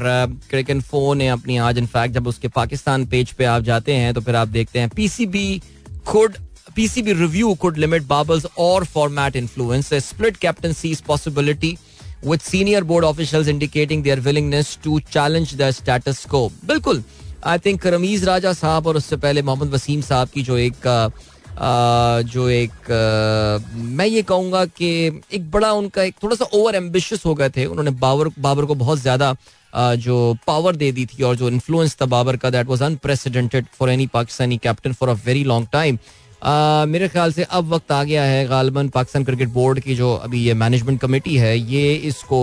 क्रिकेट 0.51 0.71
इन्फो 0.71 1.13
ने 1.15 1.29
अपनी 1.29 1.57
आज 1.67 1.79
इनफैक्ट 1.79 2.15
जब 2.15 2.27
उसके 2.27 2.49
पाकिस्तान 2.49 3.05
पेज 3.07 3.33
पे 3.33 3.45
आप 3.45 3.63
जाते 3.63 3.95
हैं 3.95 4.15
तो 4.15 4.21
फिर 4.21 4.37
आप 4.37 4.49
देखते 4.49 4.79
हैं 4.79 4.89
PCB 4.89 5.61
PCB 6.77 7.15
review 7.17 7.55
could 7.57 7.77
limit 7.77 8.05
Babal's 8.09 8.47
or 8.57 8.85
format 8.87 9.35
influence. 9.37 9.93
A 9.93 10.01
split 10.01 10.39
captaincy's 10.41 11.03
possibility 11.03 11.79
with 12.23 12.41
senior 12.43 12.81
board 12.83 13.05
officials 13.05 13.49
indicating 13.49 14.03
their 14.03 14.17
willingness 14.19 14.77
to 14.77 15.01
challenge 15.11 15.53
the 15.57 15.69
status 15.73 16.25
quo. 16.27 16.49
बिल्कुल 16.65 17.03
आई 17.47 17.59
थिंक 17.59 17.87
रमीज 17.87 18.25
राजा 18.25 18.53
साहब 18.53 18.87
और 18.87 18.97
उससे 18.97 19.17
पहले 19.17 19.43
मोहम्मद 19.43 19.75
वसीम 19.75 20.01
साहब 20.03 20.29
की 20.29 20.43
जो 20.43 20.57
एक 20.59 20.87
जो 21.59 22.49
एक 22.51 22.91
मैं 23.75 24.07
ये 24.07 24.23
कहूँगा 24.23 24.65
कि 24.67 24.91
एक 25.33 25.51
बड़ा 25.51 25.73
उनका 25.73 26.03
एक 26.03 26.15
थोड़ा 26.23 26.37
सा 26.37 26.45
ओवर 26.55 26.75
एम्बिशियस 26.75 27.25
हो 27.27 27.35
गए 27.35 27.51
थे। 27.51 27.65
उन्होंने 27.67 27.91
बाबर 28.01 28.29
बाबर 28.39 28.65
को 28.65 28.75
बहुत 28.75 28.99
ज़्यादा 28.99 29.35
जो 29.75 30.37
पावर 30.47 30.77
दे 30.77 30.91
दी 30.93 31.07
थी 31.07 31.23
और 31.23 31.37
जो 31.37 31.49
इन्फ्लुएंस 31.49 31.97
था 32.01 32.07
बाबर 32.07 32.37
का 32.37 32.51
that 32.51 32.67
was 32.67 32.83
unprecedented 32.83 33.67
for 33.79 33.91
any 33.91 34.07
Pakistani 34.07 34.57
captain 34.59 34.93
for 34.93 35.09
a 35.09 35.15
very 35.27 35.45
long 35.45 35.69
time 35.73 35.99
मेरे 36.91 37.09
ख्याल 37.09 37.33
से 37.33 37.43
अब 37.45 37.73
वक्त 37.73 37.93
आ 37.93 38.03
गया 38.05 38.23
है 38.25 38.47
गालबन 38.49 38.89
पाकिस्तान 38.89 39.25
क्रिकेट 39.25 39.49
बोर्ड 39.49 39.81
की 39.81 39.95
जो 39.95 40.13
अभी 40.15 40.43
ये 40.45 40.55
मैनेजमेंट 40.55 41.01
कमेटी 41.01 41.37
है 41.37 41.57
ये 41.59 41.95
इसको 41.95 42.41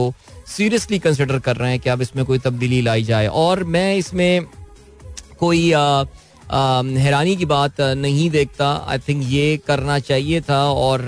सीरियसली 0.47 0.99
कंसिडर 0.99 1.39
कर 1.39 1.55
रहे 1.55 1.71
हैं 1.71 1.79
कि 1.79 1.89
अब 1.89 2.01
इसमें 2.01 2.25
कोई 2.25 2.39
तब्दीली 2.39 2.81
लाई 2.81 3.03
जाए। 3.03 3.27
और 3.27 3.63
मैं 3.65 3.95
इसमें 3.95 4.45
कोई 5.39 5.71
आ, 5.71 6.03
हैरानी 6.49 7.35
की 7.35 7.45
बात 7.45 7.81
नहीं 7.81 8.29
देखता। 8.29 8.69
आई 8.87 8.97
थिंक 8.99 9.23
ये 9.25 9.57
करना 9.67 9.99
चाहिए 10.01 10.41
था 10.41 10.61
और 10.65 11.01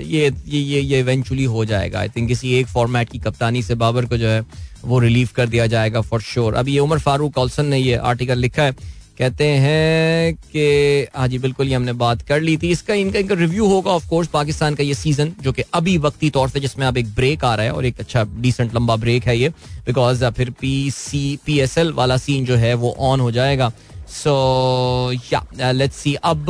ये 0.00 0.30
ये 0.46 0.80
ये 0.80 0.98
इवेंचुअली 1.00 1.44
हो 1.44 1.64
जाएगा। 1.64 1.98
आई 2.00 2.08
थिंक 2.08 2.28
किसी 2.28 2.52
एक 2.54 2.66
फॉर्मेट 2.66 3.08
की 3.10 3.18
कप्तानी 3.18 3.62
से 3.62 3.74
बाबर 3.74 4.06
को 4.06 4.16
जो 4.16 4.28
है 4.28 4.42
वो 4.84 4.98
रिलीव 4.98 5.28
कर 5.36 5.46
दिया 5.48 5.66
जाएगा 5.66 6.00
फॉर 6.00 6.20
श्योर 6.22 6.54
अब 6.54 6.68
ये 6.68 6.78
उमर 6.78 6.98
फारूक 6.98 7.34
कॉल्सन 7.34 7.66
ने 7.66 7.78
ये 7.78 7.96
आर्टिकल 8.04 8.38
लिखा 8.38 8.62
है। 8.62 8.74
कहते 9.18 9.44
हैं 9.44 10.34
कि 10.34 11.06
हाँ 11.16 11.26
जी, 11.28 11.38
बिल्कुल, 11.38 11.68
ये 11.68 11.74
हमने 11.74 11.92
बात 11.94 12.22
कर 12.22 12.40
ली 12.40 12.56
थी। 12.56 12.70
इसका, 12.70 12.94
इनका 12.94 13.18
इनका 13.18 13.34
रिव्यू 13.34 13.66
होगा 13.66 13.90
ऑफ़ 13.90 14.08
कोर्स 14.08 14.28
पाकिस्तान 14.28 14.74
का 14.74 14.84
ये 14.84 14.94
सीज़न 14.94 15.32
जो 15.42 15.52
कि 15.52 15.62
अभी 15.74 15.96
वक्ती 15.98 16.30
तौर 16.30 16.48
से 16.48 16.60
जिसमें 16.60 16.86
अब 16.86 16.96
एक 16.96 17.14
ब्रेक 17.14 17.44
आ 17.44 17.54
रहा 17.54 17.66
है 17.66 17.72
और 17.72 17.86
एक 17.86 18.00
अच्छा 18.00 18.24
डिसेंट 18.36 18.74
लंबा 18.74 18.96
ब्रेक 18.96 19.26
है 19.26 19.36
ये 19.38 19.48
बिकॉज़ 19.86 20.24
फिर 20.28 20.50
P 20.60 20.90
C 20.90 21.38
P 21.46 21.58
S 21.60 21.78
L 21.78 21.92
वाला 21.92 22.16
सीन 22.16 22.44
जो 22.44 22.56
है 22.56 22.74
वो 22.74 22.94
ऑन 23.00 23.20
हो 23.20 23.30
जाएगा। 23.30 23.72
सो 24.08 25.12
या 25.32 25.70
लेट्स 25.72 25.96
सी 25.96 26.14
अब 26.14 26.46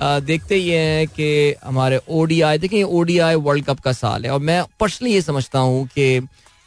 देखते 0.00 0.56
ये 0.56 0.78
हैं 0.78 1.06
कि 1.08 1.54
हमारे 1.64 2.00
ओडीआई 2.10 2.58
देखिए 2.58 2.82
ओडीआई 2.82 3.34
वर्ल्ड 3.40 3.64
कप 3.64 3.80
का 3.80 3.92
साल 3.92 4.24
है 4.24 4.30
और 4.30 4.40
मैं 4.40 4.62
पर्सनली 4.80 5.12
ये 5.12 5.20
समझता 5.22 5.58
हूँ 5.58 5.86
कि 5.88 6.18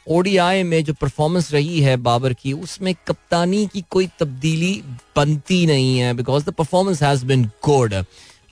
ओडीआई 0.08 0.63
में 0.63 0.84
जो 0.84 0.93
परफॉर्मेंस 0.93 1.52
रही 1.54 1.80
है 1.82 1.96
बाबर 2.00 2.34
की, 2.34 2.54
उसमें 2.54 2.93
कप्तानी 3.08 3.65
की 3.67 3.84
कोई 3.91 4.08
तब्दीली 4.20 4.74
बनती 5.15 5.65
नहीं 5.65 5.98
है 6.00 6.13
because 6.13 6.46
the 6.46 6.54
performance 6.54 7.04
has 7.04 7.26
been 7.26 7.43
good 7.65 7.93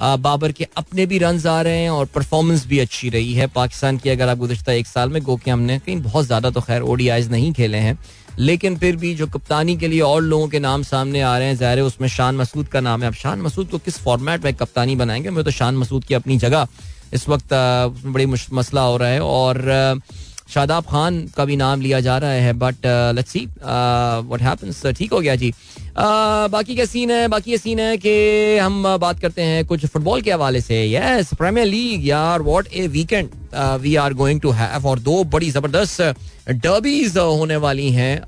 Babar 0.01 0.51
के 0.51 0.67
अपने 0.77 1.05
भी 1.05 1.17
रन 1.17 1.39
आ 1.47 1.61
रहे 1.61 1.77
हैं 1.77 1.89
और 1.89 2.05
परफॉर्मेंस 2.05 2.65
भी 2.67 2.79
अच्छी 2.79 3.09
रही 3.09 3.33
है। 3.33 3.47
पाकिस्तान 3.47 3.97
की 3.97 4.09
अगर 4.09 4.29
आप 4.29 4.37
गुजशत 4.37 4.69
एक 4.69 4.87
साल 4.87 5.09
में 5.09 5.21
गो 5.23 5.35
के 5.35 5.51
हमने, 5.51 5.77
कहीं 5.79 6.01
बहुत 6.01 6.25
ज़्यादा 6.25 6.49
तो 6.49 6.61
खैर 6.61 6.81
ओडीआईज 6.83 7.31
नहीं 7.31 7.51
खेले 7.53 7.77
हैं। 7.77 7.97
लेकिन 8.39 8.77
फिर 8.77 8.95
भी 8.95 9.13
जो 9.15 9.27
कप्तानी 9.27 9.75
के 9.77 9.87
लिए 9.87 10.01
और 10.01 10.21
लोगों 10.21 10.47
के 10.47 10.59
नाम 10.59 10.83
सामने 10.83 11.21
आ 11.21 11.37
रहे 11.37 11.47
हैं, 11.47 11.55
ज़ाहिर 11.55 11.81
उसमें 11.81 12.07
शान 12.09 12.35
मसूद 12.35 12.67
का 12.67 12.79
नाम 12.81 13.01
है। 13.01 13.07
अब 13.07 13.13
शान 13.15 13.41
मसूद 13.41 13.69
को 13.69 13.77
किस 13.77 13.99
फॉर्मेट 13.99 14.43
में 14.45 14.53
कप्तानी 14.53 14.95
बनाएँगे? 14.95 15.29
मैं 15.29 15.43
तो 15.45 15.51
शान 15.53 15.77
मसूद 15.77 16.03
की 16.03 16.13
अपनी 16.13 16.37
जगह 16.37 16.67
इस 17.13 17.27
वक्त 17.29 17.53
बड़ी 18.05 18.25
मसला 18.25 18.81
हो 18.81 18.97
रहा 18.97 19.09
है। 19.09 19.21
और 19.21 20.01
शादाब 20.53 20.83
खान 20.83 21.25
का 21.37 21.45
भी 21.45 21.55
नाम 21.55 21.81
लिया 21.81 21.99
जा 21.99 22.17
रहा 22.17 22.31
है 22.31 22.53
but 22.53 22.85
let's 23.15 23.31
see 23.31 23.45
what 23.63 24.41
happens 24.41 24.85
ठीक 24.97 25.13
हो 25.13 25.19
गया 25.19 25.35
जी। 25.35 25.53
बाकी 25.97 26.75
क्या 26.75 26.85
सीन 26.85 27.11
है? 27.11 27.27
बाकी 27.27 27.51
ये 27.51 27.57
सीन 27.57 27.79
है 27.79 27.97
कि 27.97 28.57
हम 28.57 28.83
बात 28.99 29.19
करते 29.19 29.41
हैं 29.41 29.65
कुछ 29.65 29.85
फुटबॉल 29.85 30.21
के 30.21 30.31
हवाले 30.31 30.61
से। 30.61 30.83
यस 30.91 31.33
प्रीमियर 31.33 31.67
लीग 31.67 32.07
यार 32.07 32.41
what 32.41 32.67
a 32.67 32.87
weekend 32.87 33.29
we 33.81 33.95
are 33.95 34.13
going 34.13 34.41
to 34.41 34.51
have 34.51 34.87
और 34.87 34.99
दो 34.99 35.23
बड़ी 35.23 35.51
ज़बरदस्त 35.51 36.01
डर्बीज 36.49 37.17
होने 37.17 37.55
वाली 37.57 37.89
हैं 37.91 38.21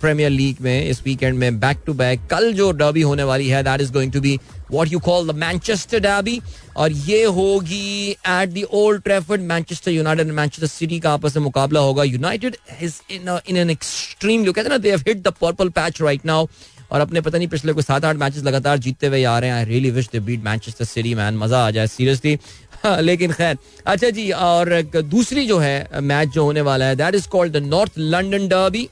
प्रीमियर 0.00 0.30
लीग 0.30 0.60
में 0.60 0.86
इस 0.86 1.02
वीकेंड 1.04 1.38
में 1.38 1.60
बैक 1.60 1.82
टू 1.86 1.92
बैक 1.94 2.20
कल 2.30 2.52
जो 2.52 2.70
डर्बी 2.72 3.02
होने 3.02 3.22
वाली 3.22 3.48
है 3.48 3.62
that 3.64 3.80
is 3.80 3.92
going 3.92 4.12
to 4.12 4.20
be 4.20 4.38
what 4.70 4.92
you 4.92 4.98
call 5.00 5.28
the 5.28 5.34
Manchester 5.36 6.00
derby 6.00 6.40
और 6.76 6.92
ये 6.92 7.22
होगी 7.24 8.10
at 8.10 8.48
the 8.48 8.64
Old 8.72 9.02
Trafford 9.02 9.40
Manchester 9.42 9.90
United 9.90 10.32
Manchester 10.32 10.66
City 10.68 11.00
का 11.00 11.12
आपस 11.12 11.36
में 11.36 11.44
मुकाबला 11.44 11.80
होगा। 11.80 12.04
United 12.04 12.56
is 12.82 13.00
in 13.12 13.38
in 13.48 13.56
an 13.56 13.70
extreme 13.70 14.44
जो 14.44 14.52
कहते 14.52 14.68
ना 14.68 14.78
they 14.78 14.90
have 14.90 15.04
hit 15.08 15.22
the 15.22 15.32
purple 15.40 15.68
patch 15.78 16.02
right 16.02 16.26
now 16.26 16.46
और 16.92 17.00
अपने 17.00 17.20
पता 17.20 17.38
नहीं 17.38 17.48
पिछले 17.48 17.72
कोई 17.72 17.82
सात 17.82 18.04
आठ 18.04 18.16
मैचेस 18.16 18.44
लगातार 18.44 18.78
जीतते 18.78 19.06
हुए 19.06 19.22
आ 19.24 19.38
रहे 19.38 19.50
हैं। 19.50 19.56
I 19.56 19.64
really 19.64 19.90
wish 19.90 20.08
they 20.12 20.20
beat 20.20 20.44
Manchester 20.44 20.84
City 20.84 21.14
man 21.14 21.36
मज़ा 21.38 21.66
आ 21.66 21.70
जाए 21.70 21.86
सीरियसली 21.86 22.38
लेकिन 23.00 23.32
खैर 23.32 23.56
अच्छा 23.86 24.10
जी, 24.10 24.30
और 24.30 24.82
दूसरी 24.94 25.46
जो 25.46 25.58
है 25.58 26.00
मैच 26.02 26.28
जो 26.28 26.44
होने 26.44 26.60
वाला 26.60 26.84
है 26.84 26.96
that 26.96 27.14
is 27.14 27.28
called 27.28 27.52
the 27.52 27.62
North 27.64 27.98
London 27.98 28.48
derby 28.48 28.88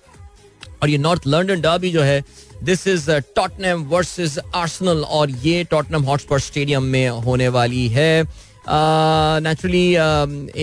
और 0.83 0.89
ये 0.89 0.99
नॉर्थ 0.99 1.27
लंडन 1.27 1.61
डर्बी 1.61 1.91
जो 1.91 2.03
है 2.03 2.23
this 2.65 2.87
is 2.89 3.11
Tottenham 3.37 3.85
versus 3.89 4.39
Arsenal 4.55 5.03
और 5.11 5.31
ये 5.45 5.65
टॉटनम 5.71 6.03
हॉटस्पॉट 6.03 6.41
स्टेडियम 6.41 6.83
में 6.85 7.09
होने 7.09 7.49
वाली 7.49 7.87
है। 7.89 8.25
नेचुरली 8.71 9.87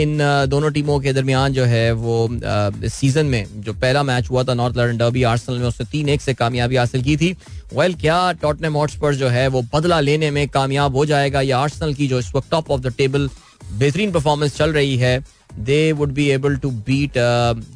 इन 0.01 0.17
दोनों 0.49 0.69
टीमों 0.71 0.99
के 0.99 1.13
दरमियान 1.13 1.53
जो 1.53 1.63
है 1.65 1.91
वो 1.93 2.27
सीज़न 2.89 3.25
में 3.25 3.61
जो 3.61 3.73
पहला 3.73 4.03
मैच 4.03 4.29
हुआ 4.29 4.43
था 4.43 4.53
नॉर्थ 4.53 4.77
लंडन 4.77 4.97
डर्बी 4.97 5.23
आर्सेनल 5.23 5.57
में 5.59 5.67
उसने 5.67 5.85
तीन 5.91 6.09
एक 6.09 6.21
से 6.21 6.33
कामयाबी 6.33 6.75
हासिल 6.75 7.03
की 7.03 7.15
थी। 7.17 7.31
वेल 7.73 7.93
क्या 8.01 8.31
टॉटनम 8.41 8.73
हॉटस्पर 8.77 9.15
जो 9.15 9.27
है 9.29 9.47
वो 9.47 9.61
बदला 9.73 9.99
लेने 9.99 10.31
में 10.31 10.47
कामयाब 10.49 10.95
हो 10.95 11.05
जाएगा? 11.05 11.41
या 11.41 11.57
आर्सेनल 11.59 11.93
की 11.93 12.07
जो 12.07 12.19
इस 12.19 12.33
वक्त 12.35 12.51
टॉप 12.51 12.71
ऑफ़ 12.71 12.81
द 12.81 12.93
टेबल 12.97 13.29
बेहतरीन 13.73 14.11
परफॉर्मेंस 14.11 14.57
चल 14.57 14.73
रही 14.73 14.97
है 14.97 15.19
they 15.59 15.91
would 15.91 16.11
be 16.13 16.27
able 16.29 16.55
to 16.57 16.69
beat 16.87 17.13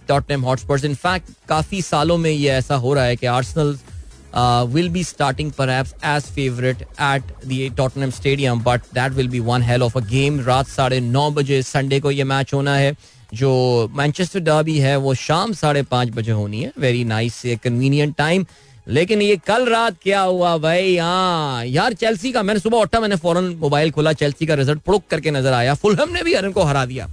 Tottenham 0.07 0.41
Hotspurs 0.41 0.85
in fact 0.85 1.29
काफ़ी 1.49 1.81
सालों 1.81 2.17
में 2.17 2.31
ये 2.31 2.49
ऐसा 2.51 2.75
हो 2.75 2.93
रहा 2.93 3.03
है 3.03 3.15
कि 3.15 3.25
Arsenal 3.27 3.77
will 4.35 4.89
be 4.89 5.03
starting 5.03 5.51
perhaps 5.51 5.93
as 6.05 6.23
favourite 6.35 6.81
at 6.81 7.31
the 7.45 7.69
Tottenham 7.77 8.11
Stadium, 8.13 8.63
but 8.63 8.89
that 8.93 9.15
will 9.17 9.31
be 9.35 9.39
one 9.45 9.67
hell 9.69 9.87
of 9.87 9.95
a 9.97 10.03
game. 10.11 10.39
रात 10.47 10.67
साढ़े 10.67 10.99
नौ 11.01 11.29
बजे 11.31 11.61
संडे 11.63 11.99
को 11.99 12.11
ये 12.11 12.23
मैच 12.23 12.53
होना 12.53 12.75
है। 12.75 12.95
जो 13.33 13.51
मैनचेस्टर 13.95 14.39
डर्बी 14.39 14.77
है 14.79 14.95
वो 14.97 15.13
शाम 15.15 15.53
साढ़े 15.53 15.83
पाँच 15.91 16.09
बजे 16.15 16.31
होनी 16.31 16.61
है। 16.63 16.71
वेरी 16.79 17.03
नाइस 17.05 17.41
कन्वीनियंट 17.63 18.15
टाइम 18.17 18.45
लेकिन 18.87 19.21
ये 19.21 19.35
कल 19.47 19.65
रात 19.69 19.97
क्या 20.03 20.21
हुआ 20.21 20.55
भाई? 20.57 20.95
हाँ 20.97 21.65
यार 21.65 21.93
चेल्सी 21.93 22.31
का 22.31 22.43
मैंने 22.43 22.59
सुबह 22.59 22.77
उठा 22.77 22.99
मैंने 22.99 23.15
फ़ौरन 23.15 23.55
मोबाइल 23.59 23.91
खोला 23.91 24.13
चेल्सी 24.13 24.45
का 24.45 24.53
रिज़ल्ट 24.53 24.79
पुड़ुक 24.81 25.03
करके 25.09 25.31
नज़र 25.31 25.53
आया। 25.53 25.73
फुलहम 25.73 26.13
ने 26.13 26.23
भी 26.23 26.33
अरन 26.33 26.51
को 26.51 26.63
हरा 26.63 26.85
दिया। 26.85 27.07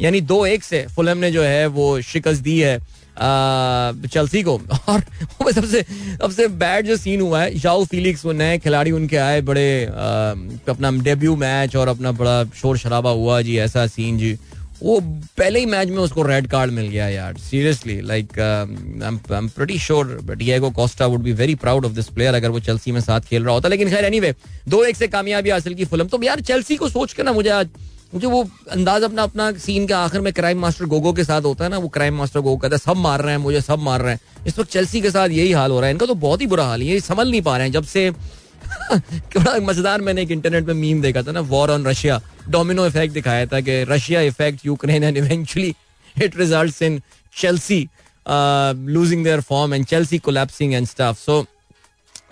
यानी 0.00 0.20
दो 0.22 0.44
एक 0.46 0.64
से 0.64 0.86
फुलहम 0.96 1.18
ने 1.18 1.30
जो 1.32 1.42
है 1.42 1.66
वो 1.68 2.00
शिकस्त 2.02 2.42
दी 2.42 2.58
है। 2.60 2.78
चेल्सी 3.20 4.42
को। 4.42 4.60
और 4.88 5.00
सबसे 5.52 5.82
सबसे 5.82 6.46
बैड 6.48 6.86
जो 6.86 6.96
सीन 6.96 7.20
हुआ 7.20 7.42
है 7.42 7.58
शाओ 7.58 7.84
फीलिक्स 7.84 8.24
वो 8.24 8.32
नए 8.32 8.58
खिलाड़ी 8.58 8.90
उनके 8.90 9.16
आए, 9.16 9.40
बड़े 9.40 9.84
अपना 9.84 10.90
डेब्यू 11.02 11.36
मैच 11.36 11.76
और 11.76 11.88
अपना 11.88 12.12
बड़ा 12.12 12.44
शोर 12.56 12.78
शराबा 12.78 13.10
हुआ 13.10 13.40
जी, 13.42 13.58
ऐसा 13.58 13.86
सीन 13.88 14.18
जी। 14.18 14.38
वो 14.82 15.00
पहले 15.38 15.58
ही 15.60 15.66
मैच 15.66 15.88
में 15.88 15.98
उसको 15.98 16.22
रेड 16.22 16.46
कार्ड 16.46 16.70
मिल 16.72 16.86
गया 16.88 17.08
यार 17.08 17.36
seriously 17.38 18.00
like 18.00 18.38
I 18.38 19.38
am 19.38 19.48
pretty 19.48 19.78
sure 19.78 20.16
Diego 20.30 20.70
Costa 20.70 21.06
would 21.06 21.20
be 21.22 21.32
very 21.32 21.54
proud 21.54 21.84
of 21.84 21.92
this 21.92 22.06
player 22.08 22.34
अगर 22.34 22.50
वो 22.50 22.60
चेल्सी 22.60 22.92
में 22.92 23.00
साथ 23.00 23.20
खेल 23.20 23.44
रहा 23.44 23.54
होता। 23.54 23.68
लेकिन 23.68 23.90
खैर 23.90 24.04
एनीवे 24.04 24.34
दो 24.68 24.82
एक 24.84 24.96
से 24.96 25.08
कामयाबी 25.08 25.50
हासिल 25.50 25.74
की 25.74 25.84
फ़िल्म। 25.84 26.06
तो 26.08 26.22
यार 26.22 26.40
चेल्सी 26.40 26.76
को 26.76 26.88
सोच 26.88 27.12
के 27.12 27.22
ना 27.22 27.32
मुझे 27.32 27.50
आज 27.50 27.68
मुझे 28.14 28.26
वो 28.26 28.42
अंदाज 28.70 29.02
अपना 29.02 29.22
अपना 29.22 29.50
सीन 29.58 29.86
के 29.86 29.94
आखिर 29.94 30.20
में 30.20 30.32
क्राइम 30.32 30.58
मास्टर 30.60 30.84
गोगो 30.84 31.12
के 31.12 31.24
साथ 31.24 31.42
होता 31.42 31.64
है 31.64 31.70
ना, 31.70 31.78
वो 31.78 31.88
क्राइम 31.88 32.16
मास्टर 32.18 32.40
गोगो 32.40 32.56
कहता 32.56 32.74
है, 32.74 32.78
सब 32.78 32.96
मार 32.96 33.22
रहे 33.22 33.34
हैं, 33.34 33.40
मुझे 33.40 33.60
सब 33.60 33.78
मार 33.78 34.02
रहे 34.02 34.14
हैं। 34.14 34.44
इस 34.46 34.58
वक्त 34.58 34.70
चेल्सी 34.70 35.00
के 35.00 35.10
साथ 35.10 35.28
यही 35.28 35.52
हाल 35.52 35.70
हो 35.70 35.80
रहा 35.80 35.86
है। 35.86 35.92
इनका 35.92 36.06
तो 36.06 36.14
बहुत 36.16 36.40
ही 36.40 36.46
बुरा 36.46 36.64
हाल 36.64 36.80
है, 36.80 36.86
ये 36.86 37.00
संभल 37.00 37.30
नहीं 37.30 37.42
पा 37.42 37.56
रहे 37.56 37.66
हैं। 37.66 37.72
जब 37.72 37.84
से 37.84 38.10
बड़ा 38.90 39.58
मज़ेदार 39.60 40.00
मैंने 40.00 40.22
एक 40.22 40.30
इंटरनेट 40.30 40.64
में 40.64 40.74
मीम 40.74 41.00
देखा 41.02 41.22
था 41.22 41.32
ना 41.32 41.40
war 41.50 41.70
on 41.70 41.86
Russia 41.86 42.20
domino 42.48 42.86
effect 42.86 43.14
दिखाया 43.14 43.46
था 43.46 43.60
कि 43.60 43.82
Russia 43.88 44.20
effect 44.22 44.66
Ukraine 44.66 45.04
and 45.04 45.16
eventually 45.16 45.74
it 46.16 46.36
results 46.36 46.82
in 46.82 47.00
Chelsea 47.34 47.88
losing 48.26 49.24
their 49.24 49.40
form 49.40 49.74
and 49.74 49.86
Chelsea 49.86 50.18
collapsing 50.18 50.74
and 50.74 50.86
stuff 50.86 51.18
so 51.18 51.44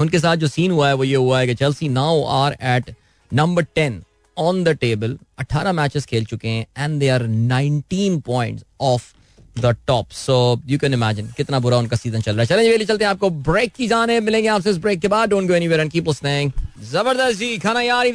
उनके 0.01 0.19
साथ 0.19 0.37
जो 0.37 0.49
सीन 0.49 0.71
हुआ 0.71 0.89
है, 0.89 0.95
वो 0.95 1.05
ये 1.05 1.17
हुआ 1.17 1.39
है 1.41 1.47
कि 1.47 1.55
Chelsea 1.55 1.89
now 1.89 2.23
are 2.25 2.57
at 2.63 2.95
number 3.31 3.63
ten 3.75 4.03
on 4.39 4.63
the 4.65 4.69
table 4.81 5.19
18 5.41 5.73
matches 5.73 6.07
खेल 6.07 6.25
चुके 6.25 6.49
हैं 6.49 6.67
and 6.79 6.99
they 7.01 7.09
are 7.09 7.27
19 7.27 8.21
points 8.27 8.65
of 8.81 9.13
the 9.61 9.75
top 9.87 10.11
so 10.13 10.35
you 10.69 10.79
can 10.79 10.93
imagine 10.95 11.31
कितना 11.37 11.59
बुरा 11.61 11.79
उनका 11.79 11.97
सीज़न 11.97 12.21
चल 12.21 12.33
रहा 12.33 12.41
है। 12.41 12.47
चलें 12.47 12.85
चलते 12.85 13.05
हैं 13.05 13.11
आपको 13.11 13.31
ब्रेक 13.31 13.73
की 13.77 13.89
जाने 13.89 14.19
मिलेंगे 14.21 14.49
आपसे 14.49 14.71
इस 14.71 14.77
ब्रेक 14.79 15.01
के 15.01 15.09
बाद। 15.09 15.29
Don't 15.31 15.49
go 15.49 15.55
anywhere 15.55 15.81
and 15.81 15.91
keep 15.93 16.09
listening 16.09 16.53
ज़बरदस्त 16.91 17.39
जी, 17.39 17.59
खाना 17.59 17.81
यार 17.81 18.07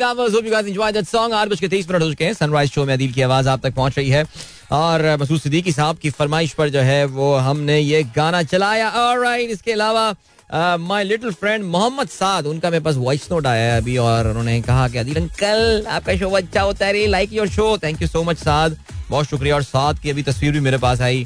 सॉन्ग 1.04 1.34
8 1.34 1.50
बज 1.50 1.60
के 1.60 1.68
23 1.68 1.90
मिनट 1.90 2.02
हो 2.04 2.10
चुके 2.10 2.26
हैं। 2.26 2.34
सनराइज 2.34 2.72
शो 2.72 2.86
में 2.86 2.94
अदील 2.94 3.12
की 3.14 3.22
आवाज़ 3.22 3.50
आप 3.50 3.62
तक 3.64 3.74
पहुँच 3.74 3.98
रही 3.98 4.10
है। 4.10 4.26
और 4.72 5.18
मसूद 5.22 5.42
सिद्दीकी 5.42 5.72
साहब 5.72 5.98
की 5.98 6.10
फरमाइश 6.10 6.54
पर 6.54 6.70
जो 6.70 6.80
है, 6.80 7.06
वो 7.06 7.36
हमने 7.38 7.80
ये 7.80 8.04
गाना 8.16 8.44
चलाया। 8.44 8.90
ऑलराइट 8.90 9.50
इसके 9.50 9.72
अलावा 9.72 10.14
my 10.54 11.04
little 11.04 11.32
friend 11.32 11.64
Mohammad 11.66 12.08
Saad 12.08 12.46
उनका 12.48 12.70
मेरे 12.70 12.84
पास 12.84 12.96
वॉइस 12.96 13.28
नोट 13.32 13.46
आया 13.48 13.72
है 13.72 13.78
अभी 13.78 13.96
और 13.98 14.28
उन्होंने 14.28 14.62
कहा 14.62 14.88
कि 14.88 14.98
अदील 14.98 15.16
अंकल 15.16 15.86
आपका 15.90 16.16
शो 16.18 16.30
अच्छा 16.30 16.62
होता 16.62 16.86
है 16.86 17.06
like 17.08 17.34
your 17.34 17.48
show 17.50 17.78
thank 17.84 18.02
you 18.02 18.08
so 18.08 18.24
much 18.24 18.38
Saad 18.38 18.78
बहुत 19.10 19.26
शुक्रिया 19.26 19.56
और 19.56 19.64
साद 19.64 20.00
की 20.00 20.10
अभी 20.10 20.24
तस्वीर 20.24 20.52
भी 20.52 20.60
मेरे 20.60 20.78
पास 20.78 21.02
आई। 21.02 21.26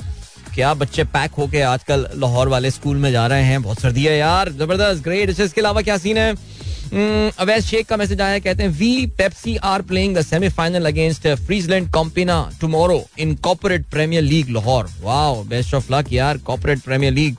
क्या 0.55 0.73
बच्चे 0.73 1.03
पैक 1.05 1.31
होके 1.37 1.61
आजकल 1.61 2.07
लाहौर 2.15 2.47
वाले 2.49 2.71
स्कूल 2.71 2.97
में 2.97 3.11
जा 3.11 3.25
रहे 3.27 3.43
हैं? 3.43 3.61
बहुत 3.63 3.79
सर्दी 3.79 4.03
है 4.03 4.17
यार। 4.17 4.51
ज़बरदस्त 4.51 5.03
ग्रेट 5.03 5.29
इसके 5.29 5.61
अलावा 5.61 5.81
क्या 5.81 5.97
सीन 5.97 6.17
है? 6.17 6.31
हम्म, 6.33 7.31
अवैस 7.39 7.65
शेख 7.65 7.87
का 7.87 7.97
मैसेज 7.97 8.21
आया 8.21 8.39
कहते 8.39 8.63
हैं 8.63 8.69
we 8.69 9.05
Pepsi 9.17 9.55
are 9.65 9.81
playing 9.81 10.15
the 10.17 10.21
semifinal 10.21 10.85
against 10.85 11.27
Friesland 11.45 11.91
Campina 11.93 12.39
tomorrow 12.61 13.03
in 13.19 13.35
Corporate 13.43 13.85
Premier 13.91 14.23
League 14.23 14.49
Lahore. 14.49 14.89
Wow 15.01 15.43
best 15.43 15.73
of 15.73 15.93
luck 15.93 16.13
यार 16.13 16.37
कॉर्पोरेट 16.47 16.79
प्रीमियर 16.79 17.13
लीग 17.13 17.35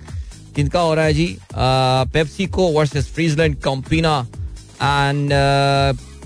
किनका 0.58 0.80
हो 0.80 0.94
रहा 0.94 1.04
है 1.04 1.12
जी 1.14 1.26
पेप्सी 1.52 2.46
को 2.54 2.66
versus 2.72 3.08
Friesland 3.14 3.54
Campina 3.62 4.14
and 4.82 5.30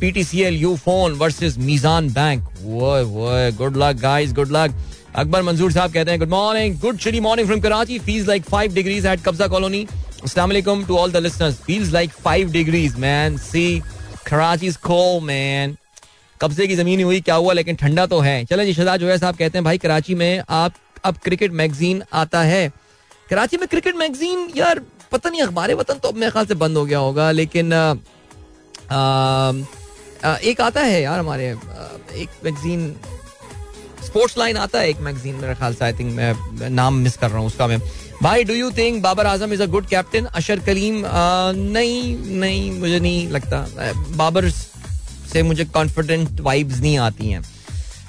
PTCL 0.01 0.55
Ufone 0.77 1.13
versus 1.15 1.59
Meezan 1.59 2.09
Bank. 2.13 2.45
Good 3.59 3.77
luck 3.77 3.97
guys 4.03 4.33
good 4.35 4.53
luck 4.53 4.75
Akbar 5.15 5.43
Manzoor 5.43 5.73
साहब 5.73 5.93
कहते 5.93 6.11
हैं 6.11 6.21
good 6.21 6.31
morning 6.31 6.79
good 6.81 6.99
chilly 6.99 7.21
morning 7.21 7.49
from 7.49 7.61
Karachi 7.61 7.99
feels 8.09 8.29
like 8.29 8.49
five 8.51 8.75
degrees 8.75 9.07
at 9.07 9.23
कब्जा 9.25 9.47
कॉलोनी 9.47 9.87
अस्सलाम 10.25 10.85
to 10.85 10.97
all 10.97 11.13
the 11.13 11.23
listeners 11.23 11.61
feels 11.63 11.93
like 11.93 12.11
five 12.25 12.51
degrees 12.53 12.99
man 12.99 13.37
see 13.45 13.83
Karachi 14.27 14.67
is 14.67 14.79
cold 14.83 15.25
man 15.25 15.77
कब्जे 16.41 16.67
की 16.67 16.77
ज़मीन 16.77 17.03
हुई, 17.05 17.21
क्या 17.21 17.35
हुआ, 17.35 17.53
लेकिन 17.53 17.77
ठंडा 17.77 18.07
तो 18.07 18.21
है। 18.21 18.45
चले 18.45 18.65
जी, 18.67 18.73
शहजाद 18.75 19.01
जो 19.01 19.17
साहब 19.19 19.37
कहते 19.37 19.59
हैं, 19.59 19.65
भाई, 19.65 19.79
कराची 19.79 20.15
में 20.15 20.43
आप, 20.51 20.75
अब 21.05 21.17
क्रिकेट 21.25 21.53
मैगजीन 21.53 22.03
आता 22.13 22.43
है। 22.43 22.71
कराची 23.33 23.57
में 23.57 23.67
क्रिकेट 23.69 23.97
मैगजीन 23.97 24.49
यार 24.57 24.81
पता 25.13 25.31
नहीं 25.31 25.43
अखबार 25.43 25.75
वतन 25.75 25.99
तो 26.03 26.09
अब 26.09 26.17
मेरे 26.17 26.31
ख्याल 26.33 26.47
से 26.47 26.55
बंद 26.63 26.77
हो 26.77 26.85
गया 26.87 26.99
होगा 26.99 27.31
लेकिन 27.31 27.73
आ, 27.73 27.95
आ, 28.93 30.37
एक 30.51 30.61
आता 30.61 30.81
है 30.81 31.01
यार 31.03 31.19
हमारे 31.19 31.49
एक 32.23 32.31
मैगजीन 32.45 32.95
स्पोर्ट्स 34.05 34.37
लाइन 34.39 34.57
आता 34.57 34.79
है 34.79 34.89
एक 34.91 35.01
मैगजीन 35.01 35.35
मेरे 35.41 35.55
ख्याल 35.55 35.75
से 35.75 35.85
आई 35.85 35.93
थिंक 35.99 36.13
मैं 36.15 36.69
नाम 36.71 36.95
मिस 37.03 37.17
कर 37.17 37.31
रहा 37.31 37.39
हूँ 37.39 37.47
उसका 37.47 37.67
मैं। 37.67 37.79
भाई 38.23 38.45
do 38.45 38.55
you 38.55 38.71
think 38.79 39.03
Babar 39.03 39.27
Azam 39.27 39.53
is 39.53 39.63
a 39.63 39.67
good 39.67 39.87
captain 39.89 40.25
Ashar 40.41 40.59
Karim 40.67 41.03
नहीं 41.73 42.17
नहीं 42.41 42.71
मुझे 42.81 42.99
नहीं 43.01 43.29
लगता। 43.29 43.67
बाबर 44.17 44.49
से 45.33 45.43
मुझे 45.43 45.65
कॉन्फिडेंट 45.79 46.41
वाइब्स 46.41 46.81
नहीं 46.81 46.99
आती 46.99 47.31
हैं। 47.31 47.43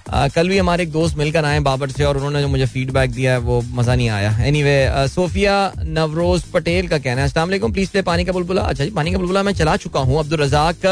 कल 0.05 0.49
भी 0.49 0.57
हमारे 0.57 0.83
एक 0.83 0.91
दोस्त 0.91 1.17
मिलकर 1.17 1.45
आए 1.45 1.59
बाबर 1.61 1.89
से 1.89 2.03
और 2.03 2.17
उन्होंने 2.17 2.41
जो 2.41 2.47
मुझे 2.47 2.65
फीडबैक 2.67 3.11
दिया 3.11 3.31
है, 3.31 3.37
वो 3.39 3.61
मज़ा 3.71 3.95
नहीं 3.95 4.09
आया। 4.09 4.31
एनी 4.45 4.63
वे 4.63 5.07
सोफिया 5.09 5.73
नवरोज 5.79 6.43
पटेल 6.53 6.87
का 6.87 6.97
कहना 6.99 7.21
है 7.21 7.27
असला 7.27 7.45
प्लीज़ 7.45 7.91
प्ले 7.91 8.01
पानी 8.03 8.25
का 8.25 8.31
बुलबुला। 8.31 8.61
अच्छा 8.63 8.83
जी, 8.83 8.91
पानी 8.91 9.11
का 9.11 9.17
बुलबुला 9.17 9.43
मैं 9.43 9.53
चला 9.53 9.75
चुका 9.77 9.99
हूँ 9.99 10.19
अब्दुल 10.19 10.39
रजाक 10.39 10.85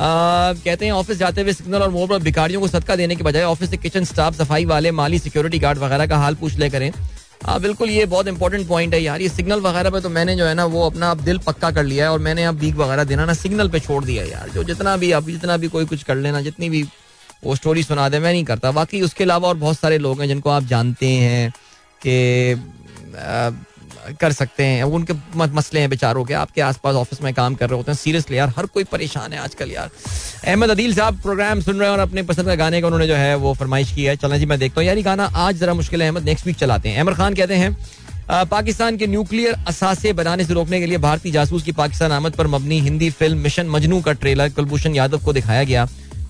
कहते 0.00 0.84
हैं, 0.84 0.92
ऑफ़िस 0.92 1.18
जाते 1.18 1.40
हुए 1.40 1.52
सिग्नल 1.52 1.82
और 1.82 1.90
मोड़ 1.90 2.08
पर 2.08 2.18
भिखारियों 2.22 2.60
को 2.60 2.68
सदका 2.68 2.96
देने 2.96 3.16
के 3.16 3.24
बजाय 3.24 3.42
ऑफ़िस 3.44 3.70
से 3.70 3.76
किचन 3.76 4.04
स्टाफ 4.04 4.36
सफ़ाई 4.36 4.64
वाले, 4.64 4.90
माली 4.92 5.18
सिक्योरिटी 5.18 5.58
गार्ड 5.58 5.78
वगैरह 5.78 6.06
का 6.06 6.16
हाल 6.16 6.34
पूछ 6.34 6.56
ले 6.58 6.68
करें। 6.70 6.90
हाँ 7.44 7.58
बिल्कुल, 7.60 7.90
ये 7.90 8.04
बहुत 8.06 8.28
इंपॉर्टेंट 8.28 8.66
पॉइंट 8.68 8.94
है 8.94 9.02
यार, 9.02 9.20
ये 9.22 9.28
सिग्नल 9.28 9.60
वगैरह 9.60 9.90
पे 9.90 10.00
तो 10.00 10.08
मैंने 10.08 10.36
जो 10.36 10.44
है 10.46 10.54
ना, 10.54 10.64
वो 10.66 10.86
अपना 10.86 11.10
अब 11.10 11.20
दिल 11.20 11.38
पक्का 11.38 11.70
कर 11.70 11.84
लिया 11.84 12.04
है 12.04 12.12
और 12.12 12.18
मैंने 12.18 12.44
अब 12.44 12.58
बीक 12.58 12.76
वगैरह 12.76 13.04
देना 13.04 13.24
ना 13.24 13.34
सिग्नल 13.34 13.68
पे 13.68 13.80
छोड़ 13.80 14.04
दिया 14.04 14.24
यार। 14.24 14.48
जो 14.54 14.64
जितना 14.64 14.96
भी, 14.96 15.10
अब 15.12 15.26
जितना 15.26 15.56
भी 15.56 15.68
कोई 15.68 15.84
कुछ 15.86 16.02
कर 16.02 16.16
लेना, 16.16 16.40
जितनी 16.40 16.70
भी 16.70 16.84
वो 17.42 17.54
स्टोरी 17.56 17.82
सुना 17.82 18.08
दे, 18.08 18.18
मैं 18.18 18.32
नहीं 18.32 18.44
करता। 18.44 18.70
बाकी 18.72 19.00
उसके 19.02 19.24
अलावा 19.24 19.48
और 19.48 19.56
बहुत 19.56 19.78
सारे 19.78 19.98
लोग 19.98 20.20
हैं 20.20 20.28
जिनको 20.28 20.50
आप 20.50 20.64
जानते 20.66 21.06
हैं 21.06 21.50
कि 22.06 22.76
कर 24.20 24.32
सकते 24.32 24.64
हैं। 24.64 24.82
उनके 24.84 25.14
मसले 25.36 25.80
हैं 25.80 25.88
बेचारों 25.90 26.24
के। 26.24 26.34
आपके 26.34 26.60
आसपास 26.60 26.94
ऑफ़िस 26.96 27.22
में 27.22 27.32
काम 27.34 27.54
कर 27.54 27.68
रहे 27.68 27.76
होते 27.76 27.90
हैं। 27.92 27.96
सीरियसली 27.98 28.36
यार, 28.38 28.52
हर 28.56 28.66
कोई 28.66 28.84
परेशान 28.84 29.32
है 29.32 29.38
आजकल 29.38 29.70
यार। 29.70 29.90
अहमद 30.44 30.70
अदील 30.70 30.94
साहब 30.94 31.20
प्रोग्राम 31.22 31.60
सुन 31.60 31.78
रहे 31.78 31.88
हैं 31.88 31.92
और 31.92 32.00
अपने 32.00 32.22
पसंद 32.22 32.46
का 32.46 32.54
गाने 32.54 32.80
का 32.80 32.86
उन्होंने 32.86 33.06
जो 33.06 33.14
है 33.14 33.34
वो 33.36 33.52
फरमाइश 33.54 33.92
की 33.92 34.04
है। 34.04 34.16
चलना 34.16 34.38
जी, 34.38 34.46
मैं 34.46 34.58
देखता 34.58 34.80
हूँ। 34.80 34.86
यार 34.86 34.96
ये 34.96 35.02
गाना 35.02 35.24
आज 35.36 35.56
जरा 35.56 35.74
मुश्किल 35.74 36.02
है। 36.02 36.08
अहमद 36.08 36.24
नेक्स्ट 36.24 36.46
वीक 36.46 36.56
चलाते 36.56 36.88
हैं। 36.88 37.00
अमर 37.00 37.14
खान 37.14 37.34
कहते 37.34 37.54
हैं 37.54 37.76
पाकिस्तान 38.30 38.96
के 38.96 39.06
न्यूक्लियर 39.06 39.54
असासे 39.68 40.12
बनाने 40.12 40.44
से 40.44 40.54
रोकने 40.54 40.80
के 40.80 40.86
लिए 40.86 40.98
भारतीय 40.98 41.32
जासूस 41.32 41.62
की 41.62 41.72
पाकिस्तान 41.74 42.12
आमद 42.12 42.32
पर 42.32 42.46
मबनी 42.46 42.80
हिंदी 42.80 43.08
फ़िल्म 43.10 43.38
मिशन 43.38 43.68
मजनू 43.68 44.00
का 44.00 44.12
ट्रेलर 44.14 44.48
कुलभूषण 44.48 44.94
यादव 44.94 45.24
को 45.24 45.32
दिखाया 45.32 45.62
गया। 45.64 45.86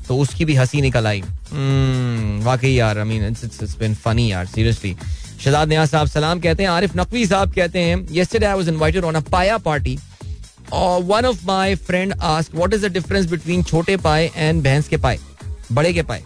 तो 0.09 0.17
उसकी 0.19 0.45
भी 0.45 0.55
हँसी 0.55 0.81
निकल 0.81 1.07
आई। 1.07 1.21
hmm, 1.21 2.45
वाकई 2.45 2.73
यार 2.73 2.99
I 2.99 3.05
mean 3.05 3.27
it's 3.27 3.77
been 3.79 3.95
funny 3.95 4.31
यार 4.33 4.47
सीरियसली 4.47 4.97
शहजाद 5.45 5.69
न्याज 5.69 5.89
साहब 5.89 6.07
सलाम 6.09 6.41
कहते 6.41 6.63
हैं 6.63 6.71
आरिफ 6.71 6.97
नकवी 6.97 7.27
साहब 7.27 7.53
कहते 7.55 7.79
हैं 7.79 7.97
yesterday 8.09 8.49
I 8.53 8.57
was 8.61 8.71
invited 8.73 9.05
on 9.11 9.21
a 9.21 9.25
paya 9.35 9.59
party 9.67 9.99
और 10.73 11.03
one 11.03 11.27
of 11.27 11.45
my 11.47 11.75
friend 11.77 12.15
ask 12.21 12.55
what 12.55 12.75
is 12.75 12.87
the 12.87 12.93
difference 12.93 13.27
between 13.27 13.63
छोटे 13.63 13.97
पाए 13.97 14.31
एंड 14.37 14.63
भैंस 14.63 14.89
के 14.89 14.97
पाए? 14.97 15.19
बड़े 15.73 15.93
के 15.93 16.03
पाए? 16.03 16.23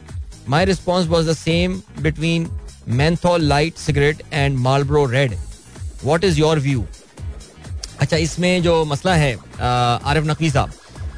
My 0.48 0.64
response 0.64 1.06
was 1.06 1.28
the 1.28 1.36
same 1.36 1.80
between 2.00 2.48
menthol 2.88 3.42
light 3.42 3.76
cigarette 3.76 4.22
and 4.32 4.58
Marlboro 4.58 5.04
red 5.06 5.34
what 6.04 6.24
is 6.24 6.38
your 6.38 6.58
view 6.60 6.84
अच्छा 8.00 8.16
इसमें 8.16 8.62
जो 8.62 8.84
मसला 8.84 9.14
है 9.14 9.34
आरिफ 9.60 10.24
नकवी 10.26 10.50
साहब 10.50 10.72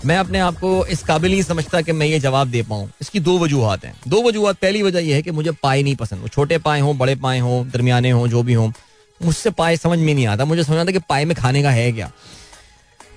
मैं 0.04 0.16
अपने 0.18 0.38
आप 0.38 0.54
को 0.54 0.84
इस 0.86 1.02
काबिल 1.02 1.30
नहीं 1.30 1.42
समझता 1.42 1.80
कि 1.82 1.92
मैं 1.92 2.06
ये 2.06 2.18
जवाब 2.20 2.48
दे 2.48 2.62
पाऊँ। 2.62 2.88
इसकी 3.00 3.20
दो 3.20 3.38
वजूहत 3.38 3.84
हैं। 3.84 3.94
दो 4.08 4.22
वजूहत, 4.22 4.56
पहली 4.56 4.82
वजह 4.82 5.00
यह 5.00 5.14
है 5.14 5.22
कि 5.22 5.30
मुझे 5.30 5.50
पाए 5.52 5.82
नहीं 5.82 5.94
पसंद। 5.96 6.20
वो 6.20 6.28
छोटे 6.28 6.58
पाए 6.58 6.80
हों, 6.80 6.96
बड़े 6.98 7.14
पाए 7.16 7.38
हों, 7.38 7.64
दरमियाने 7.70 8.10
हों, 8.10 8.26
जो 8.28 8.42
भी 8.42 8.52
हों, 8.52 8.70
मुझसे 9.20 9.50
पाए 9.50 9.76
समझ 9.76 9.98
में 9.98 10.12
नहीं 10.14 10.26
आता। 10.26 10.44
मुझे 10.44 10.64
समझ 10.64 10.78
आता 10.78 10.92
कि 10.92 10.98
पाए 11.08 11.24
में 11.24 11.36
खाने 11.36 11.62
का 11.62 11.70
है 11.70 11.90
क्या। 11.92 12.10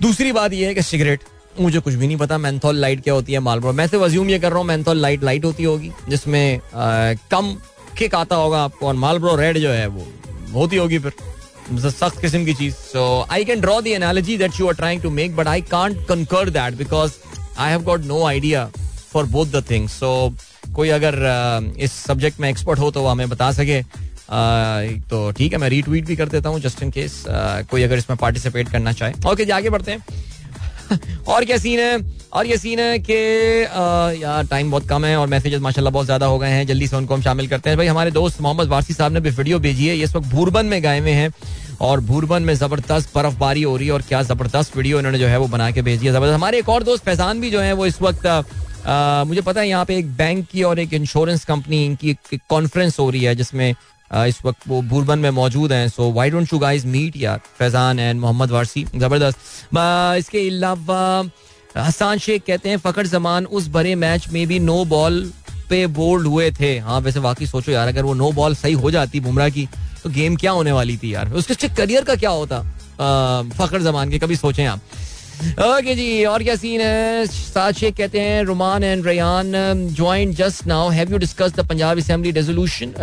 दूसरी 0.02 0.32
बात 0.32 0.52
यह 0.52 0.68
है 0.68 0.74
कि 0.74 0.82
सिगरेट, 0.82 1.20
मुझे 1.60 1.78
कुछ 1.78 1.94
भी 1.94 2.06
नहीं 2.06 2.16
पता। 2.16 2.38
मैंथोल 2.38 2.76
लाइट 2.76 3.02
क्या 3.04 3.14
होती 3.14 3.32
है 3.32 3.38
मालब्रो 3.40 3.72
मैं 3.72 3.88
तो 3.88 4.00
वज्यूम 4.00 4.30
ये 4.30 4.38
कर 4.38 4.50
रहा 4.50 4.58
हूँ 4.58 4.66
मैंथोल 4.66 4.96
लाइट 4.96 5.22
लाइट 5.24 5.44
होती 5.44 5.64
होगी, 5.64 5.90
जिसमें 6.08 6.60
कम 7.30 7.56
किक 7.98 8.14
आता 8.14 8.36
होगा 8.36 8.62
आपको। 8.64 8.86
और 8.86 8.94
मालब्रो 8.96 9.34
रेड 9.36 9.58
जो 9.58 9.70
है, 9.70 9.86
वो 9.86 10.06
होती 10.52 10.76
होगी 10.76 10.98
फिर। 10.98 11.12
सख्त 11.76 12.20
किस्म 12.20 12.44
की 12.44 12.54
चीज़ 12.54 12.74
so 12.74 13.04
I 13.30 13.44
can 13.44 13.60
draw 13.60 13.80
the 13.80 13.92
analogy 13.92 14.36
that 14.38 14.60
you 14.60 14.68
are 14.68 14.74
trying 14.74 15.02
to 15.02 15.10
make 15.10 15.36
but 15.36 15.48
I 15.48 15.60
can't 15.70 16.06
concur 16.08 16.50
that 16.50 16.74
because 16.74 17.12
I 17.58 17.70
have 17.70 17.82
got 17.84 18.04
no 18.04 18.24
idea 18.26 18.64
for 19.12 19.24
both 19.26 19.46
the 19.46 19.64
things 19.70 19.92
so 20.00 20.12
कोई 20.74 20.88
अगर 20.88 21.14
uh, 21.14 21.78
इस 21.78 21.92
सब्जेक्ट 21.92 22.40
में 22.40 22.48
एक्सपर्ट 22.50 22.78
हो 22.78 22.90
तो 22.90 23.02
वह 23.02 23.10
हमें 23.10 23.28
बता 23.28 23.50
सके। 23.52 23.82
Uh, 23.82 25.08
तो 25.10 25.30
ठीक 25.36 25.52
है 25.52 25.58
मैं 25.58 25.68
रीट्वीट 25.68 26.04
भी 26.06 26.16
कर 26.16 26.28
देता 26.28 26.48
हूँ 26.48 26.60
जस्ट 26.60 26.82
इन 26.82 26.90
केस 26.90 27.22
कोई 27.70 27.82
अगर 27.82 27.98
इसमें 27.98 28.16
पार्टिसिपेट 28.18 28.68
करना 28.68 28.92
चाहे। 28.92 29.12
ओके 29.12 29.30
okay, 29.30 29.50
आगे 29.50 29.70
बढ़ते 29.70 29.92
हैं। 29.92 30.04
और 31.28 31.44
क्या 31.44 31.56
सीन 31.58 31.80
है? 31.80 31.98
और 32.32 32.46
ये 32.46 32.56
सीन 32.58 32.78
है 32.80 32.98
कि 33.00 33.14
यार 34.22 34.46
टाइम 34.46 34.70
बहुत 34.70 34.88
कम 34.88 35.04
है 35.04 35.16
और 35.16 35.26
मैसेजेस 35.28 35.60
माशाल्लाह 35.60 35.92
बहुत 35.92 36.06
ज़्यादा 36.06 36.26
हो 36.26 36.38
गए 36.38 36.50
हैं। 36.50 36.66
जल्दी 36.66 36.86
से 36.86 36.96
उनको 36.96 37.14
हम 37.14 37.22
शामिल 37.22 37.48
करते 37.48 37.70
हैं। 37.70 37.76
भाई, 37.78 37.86
हमारे 37.86 38.10
दोस्त 38.10 38.40
मोहम्मद 38.42 38.68
वारसी 38.68 38.94
साहब 38.94 39.12
ने 39.12 39.20
भी 39.20 39.30
वीडियो 39.32 39.58
भेजी 39.58 39.86
है। 39.88 39.96
इस 39.98 40.14
वक्त 40.16 40.28
भूरबन 40.28 40.66
में 40.66 40.80
गए 40.82 40.98
हुए 41.00 41.10
हैं 41.12 41.30
और 41.80 42.00
भूरबन 42.02 42.42
में 42.42 42.54
ज़बरदस्त 42.54 43.14
बर्फबारी 43.14 43.62
हो 43.62 43.76
रही 43.76 43.86
है 43.86 43.92
और 43.92 44.02
क्या 44.02 44.22
ज़बरदस्त 44.22 44.76
वीडियो 44.76 44.98
इन्होंने 44.98 45.18
जो 45.18 45.26
है 45.26 45.38
वो 45.38 45.46
बना 45.48 45.70
के 45.70 45.82
भेजी 45.82 46.06
है। 46.06 46.12
ज़बरदस्त। 46.12 46.34
हमारे 46.34 46.58
एक 46.58 46.68
और 46.68 46.82
दोस्त 46.82 47.04
फैजान 47.04 47.40
भी 47.40 47.50
जो 47.50 47.60
है 47.60 47.72
वो 47.72 47.86
इस 47.86 48.00
वक्त 48.02 48.26
मुझे 49.28 49.40
पता 49.42 49.60
है 49.60 49.68
यहाँ 49.68 49.84
पे 49.84 49.96
एक 49.96 50.16
बैंक 50.16 50.46
की 50.48 50.62
और 50.62 50.78
एक 50.78 50.92
इंश्योरेंस 50.94 51.44
कंपनी 51.44 51.84
इनकी 51.86 52.16
कॉन्फ्रेंस 52.50 52.98
हो 52.98 53.08
रही 53.10 53.24
है 53.24 53.34
जिसमें 53.34 53.74
इस 54.10 54.38
वक्त 54.44 54.68
वो 54.68 54.80
बुरबन 54.84 55.18
में 55.18 55.30
मौजूद 55.30 55.72
हैं। 55.72 55.88
So 55.88 56.10
why 56.12 56.30
don't 56.30 56.52
you 56.52 56.58
guys 56.58 56.84
meet 56.86 57.16
यार 57.16 57.40
फैजान 57.58 57.98
एंड 57.98 58.20
मोहम्मद 58.20 58.50
वारसी, 58.50 58.84
ज़बरदस्त। 58.96 59.38
इसके 60.18 60.48
अलावा, 60.48 61.30
हसान 61.76 62.18
शेख 62.18 62.42
कहते 62.46 62.68
हैं, 62.68 62.76
फखर 62.78 63.06
जमान 63.06 63.46
उस 63.46 63.68
बड़े 63.68 63.94
मैच 63.96 64.28
में 64.28 64.46
भी 64.46 64.58
नो 64.60 64.84
बॉल 64.86 65.20
पे 65.70 65.86
बोल्ड 65.88 66.26
हुए 66.26 66.50
थे। 66.50 66.76
हाँ 66.78 67.00
वैसे 67.00 67.20
वाकई 67.20 67.46
सोचो 67.46 67.72
यार, 67.72 67.88
अगर 67.88 68.02
वो 68.02 68.14
नो 68.14 68.30
बॉल 68.32 68.54
सही 68.54 68.72
हो 68.74 68.90
जाती 68.90 69.20
बुमराह 69.20 69.48
की 69.48 69.68
तो 70.02 70.10
गेम 70.10 70.36
क्या 70.36 70.50
होने 70.52 70.72
वाली 70.72 70.96
थी 70.96 71.14
यार? 71.14 71.32
उसके 71.32 71.68
करियर 71.68 72.04
का 72.04 72.14
क्या 72.14 72.30
होता? 72.30 72.60
फखर 73.58 73.82
जमान 73.82 74.10
के, 74.10 74.18
कभी 74.18 74.36
सोचें 74.36 74.64
आप। 74.66 74.80
ओके 75.38 75.94
जी, 75.94 76.24
और 76.24 76.42
क्या 76.42 76.54
सीन 76.56 76.80
है? 76.80 77.26
साथ 77.26 77.72
शेख 77.72 77.96
कहते 77.96 78.20
हैं 78.20 78.42
Ruman 78.44 78.84
and 78.84 79.06
Ryan 79.06 79.52
join 79.96 80.32
just 80.34 80.66
now 80.66 80.88
have 80.90 81.12
you 81.12 81.18
discuss 81.18 81.52
the 81.56 81.66
Punjab 81.68 81.98
assembly 81.98 82.30
resolution 82.30 82.94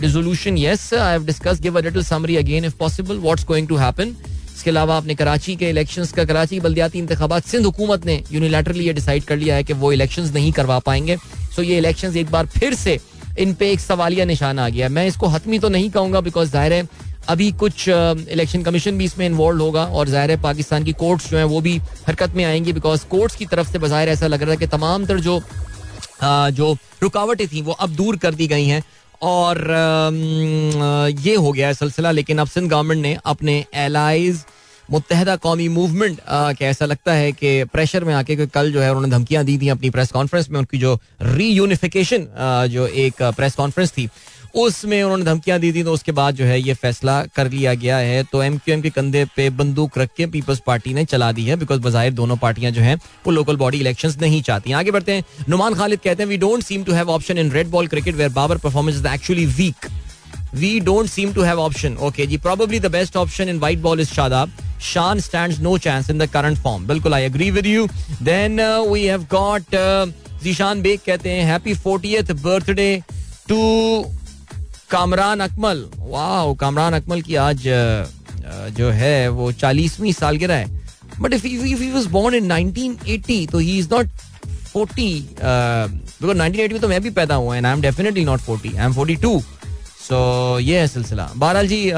resolution 0.00 0.58
yes 0.58 0.92
I 0.94 1.12
have 1.12 1.24
discuss 1.26 1.60
give 1.62 1.78
a 1.78 1.82
little 1.82 2.04
summary 2.04 2.36
again 2.36 2.64
if 2.64 2.74
possible 2.78 3.18
what's 3.18 3.44
going 3.46 3.68
to 3.68 3.76
happen 3.76 4.14
इसके 4.56 4.70
अलावा 4.70 4.96
आपने 4.96 5.14
कराची 5.14 5.56
के 5.56 5.70
इलेक्शंस 5.70 6.12
का, 6.12 6.24
कराची 6.24 6.60
बल्दियाती 6.60 6.98
इंतबात 6.98 7.46
सिंध 7.46 7.64
हुकूमत 7.64 8.06
ने 8.06 8.22
यूनिलेटरली 8.32 8.86
ये 8.86 8.92
decide 8.92 9.24
कर 9.24 9.36
लिया 9.36 9.54
है 9.56 9.64
कि 9.64 9.72
वो 9.72 9.92
इलेक्शंस 9.92 10.32
नहीं 10.34 10.52
करवा 10.52 10.78
पाएँगे। 10.86 11.16
सो 11.56 11.62
ये 11.62 11.78
इलेक्शंस 11.78 12.16
एक 12.16 12.30
बार 12.30 12.46
फिर 12.58 12.74
से 12.74 12.98
इन 13.38 13.54
पे 13.54 13.70
एक 13.72 13.80
सवालिया 13.80 14.24
निशान 14.24 14.58
आ 14.58 14.68
गया 14.68 14.88
मैं 14.88 15.06
इसको 15.06 15.26
हतमी 15.28 15.58
तो 15.58 15.68
नहीं 15.68 15.90
कहूँगा 15.90 16.20
बिकॉज़ 16.20 16.50
ज़ाहिर 16.50 16.72
है 16.72 16.82
अभी 17.28 17.50
कुछ 17.52 17.88
इलेक्शन 17.88 18.62
कमीशन 18.62 18.98
भी 18.98 19.04
इसमें 19.04 19.26
इन्वॉल्व 19.26 19.62
होगा 19.62 19.84
और 19.84 20.08
ज़ाहिर 20.08 20.30
है 20.30 20.40
पाकिस्तान 20.42 20.84
की 20.84 20.92
कोर्ट्स 20.92 21.30
जो 21.30 21.36
हैं 21.36 21.44
वो 21.44 21.60
भी 21.60 21.76
हरकत 22.06 22.34
में 22.36 22.44
आएँगी 22.44 22.72
बिकॉज़ 22.72 23.06
कोर्ट्स 23.06 23.36
की 23.36 23.46
तरफ़ 23.46 23.72
से 23.72 23.78
बाहिर 23.78 24.08
ऐसा 24.08 24.26
लग 24.26 24.42
रहा 24.42 24.50
है 24.50 24.56
कि 24.56 24.66
तमाम 24.66 25.06
तर 25.06 25.20
जो 25.20 25.40
जो 26.22 26.76
रुकावटें 27.02 27.46
थी 27.48 27.62
वो 27.62 27.72
अब 27.72 27.90
दूर 27.90 28.16
कर 28.16 28.34
दी 28.34 28.46
गई 28.46 28.66
हैं 28.66 28.82
और 29.22 29.58
ये 31.20 31.34
हो 31.34 31.52
गया 31.52 31.66
है 31.66 31.74
सिलसिला 31.74 32.10
लेकिन 32.10 32.38
अब 32.38 32.46
सिंध 32.46 32.70
गवर्नमेंट 32.70 33.02
ने 33.02 33.16
अपने 33.24 33.64
एलाइज 33.74 34.44
मुतहदा 34.90 35.34
कौमी 35.36 35.68
मूवमेंट 35.68 36.18
के 36.30 36.64
ऐसा 36.64 36.84
लगता 36.84 37.12
है 37.12 37.30
कि 37.32 37.64
प्रेशर 37.64 38.04
में 38.04 38.12
आके 38.14 38.36
कल 38.46 38.72
जो 38.72 38.80
है 38.80 38.90
उन्होंने 38.90 39.10
धमकियाँ 39.10 39.44
दी 39.44 39.56
थी 39.58 39.68
अपनी 39.68 39.90
प्रेस 39.90 40.12
कॉन्फ्रेंस 40.12 40.48
में, 40.50 40.58
उनकी 40.58 40.78
जो 40.78 40.98
री 41.22 41.54
जो 41.56 42.86
एक 42.86 43.22
प्रेस 43.22 43.54
कॉन्फ्रेंस 43.54 43.90
थी। 43.90 44.08
उसमें 44.54 45.02
उन्होंने 45.02 45.24
धमकियाँ 45.24 45.58
दी 45.60 45.72
थी 45.72 45.82
तो 45.84 45.92
उसके 45.92 46.12
बाद 46.12 46.34
जो 46.34 46.44
है 46.44 46.60
ये 46.60 46.74
फैसला 46.74 47.20
कर 47.36 47.50
लिया 47.50 47.72
गया 47.74 47.96
है। 47.98 48.22
तो 48.32 48.42
एम 48.42 48.56
क्यू 48.58 48.74
एम 48.74 48.80
के 48.82 48.90
कंधे 48.90 49.24
पे 49.36 49.48
बंदूक 49.52 49.98
रख 49.98 50.10
के 50.16 50.26
पीपल्स 50.26 50.60
पार्टी 50.66 50.94
ने 50.94 51.04
चला 51.04 51.30
दी 51.32 51.44
है 51.44 51.56
बिकॉज़ 51.56 51.80
बाहिर 51.82 52.12
दोनों 52.12 52.36
पार्टियाँ 52.36 52.72
जो 52.72 52.82
है, 52.82 52.94
वो 52.94 53.32
लोकल 53.32 53.56
बॉडी 53.56 53.78
इलेक्शन 53.78 54.12
नहीं 54.20 54.42
चाहती 54.42 54.72
आगे 54.72 54.90
बढ़ते 54.90 55.12
हैं। 55.12 55.24
नुमान 55.48 55.74
खालिद 55.74 56.00
कहते 56.04 56.22
हैं 56.22 56.28
we 56.30 56.36
don't 56.38 56.62
seem 56.64 56.84
to 56.84 56.92
have 56.92 57.10
option 57.10 57.38
in 57.38 57.50
red 57.52 57.70
ball 57.70 57.86
cricket 57.86 58.14
where 58.14 58.30
Babar 58.32 58.58
performance 58.58 58.96
is 58.96 59.06
actually 59.14 59.46
weak 59.46 59.86
we 60.54 60.78
don't 60.80 61.08
seem 61.10 61.32
to 61.34 61.42
have 61.42 61.60
option 61.60 61.96
okay 62.06 62.26
ji 62.26 62.36
probably 62.38 62.80
the 62.80 62.90
best 62.92 63.16
option 63.16 63.48
in 63.48 63.58
white 63.58 63.78
ball 63.82 64.00
is 64.00 64.12
Shadab 64.14 64.52
Shan 64.84 65.20
stands 65.20 65.58
no 65.60 65.76
chance 65.78 66.10
in 66.10 66.18
the 66.18 66.26
current 66.32 66.58
form 66.62 66.86
बिल्कुल 66.86 67.14
I 67.14 67.24
agree 67.24 67.50
with 67.50 67.66
you 67.66 67.86
then 68.22 68.60
we 68.90 69.04
have 69.04 69.26
got 69.30 69.74
Zeeshan 70.42 70.82
Baig 70.82 71.00
कहते 71.06 71.30
हैं 71.30 71.44
happy 71.46 71.74
fortieth 71.74 72.32
birthday 72.42 73.02
to 73.48 73.58
Kamran 74.94 75.40
Akmal. 75.40 75.78
वाह 76.00 76.52
कामरान 76.56 76.92
अकमल 76.94 77.22
की 77.22 77.34
आज 77.42 77.62
जो 78.78 78.90
है 78.92 79.28
वो 79.30 79.50
चालीसवीं 79.54 80.12
सालगिरह 80.12 80.54
है। 80.54 80.82
But 81.20 81.32
if 81.32 81.46
if 81.46 81.82
he 81.82 81.90
was 81.92 82.06
born 82.10 82.34
in 82.34 82.52
1980 82.52 83.46
तो 83.50 83.58
ही 83.58 83.78
इज़ 83.78 83.88
नॉट 83.92 84.06
40 84.74 85.08
बिकॉज़ 85.40 86.38
1980 86.38 86.72
में 86.72 86.80
तो 86.80 86.88
मैं 86.88 87.00
भी 87.02 87.10
पैदा 87.10 87.34
हुआ 87.34 87.56
and 87.56 87.66
I 87.66 87.72
am 87.72 87.80
definitely 87.82 88.24
not 88.24 88.40
40 88.40 88.76
I 88.76 88.84
am 88.86 88.94
42 88.94 89.42
so 90.04 90.16
ये 90.60 90.78
है 90.80 90.86
सिलसिला। 90.88 91.28
बहरहाल 91.36 91.68
जी 91.68 91.90
आ, 91.90 91.96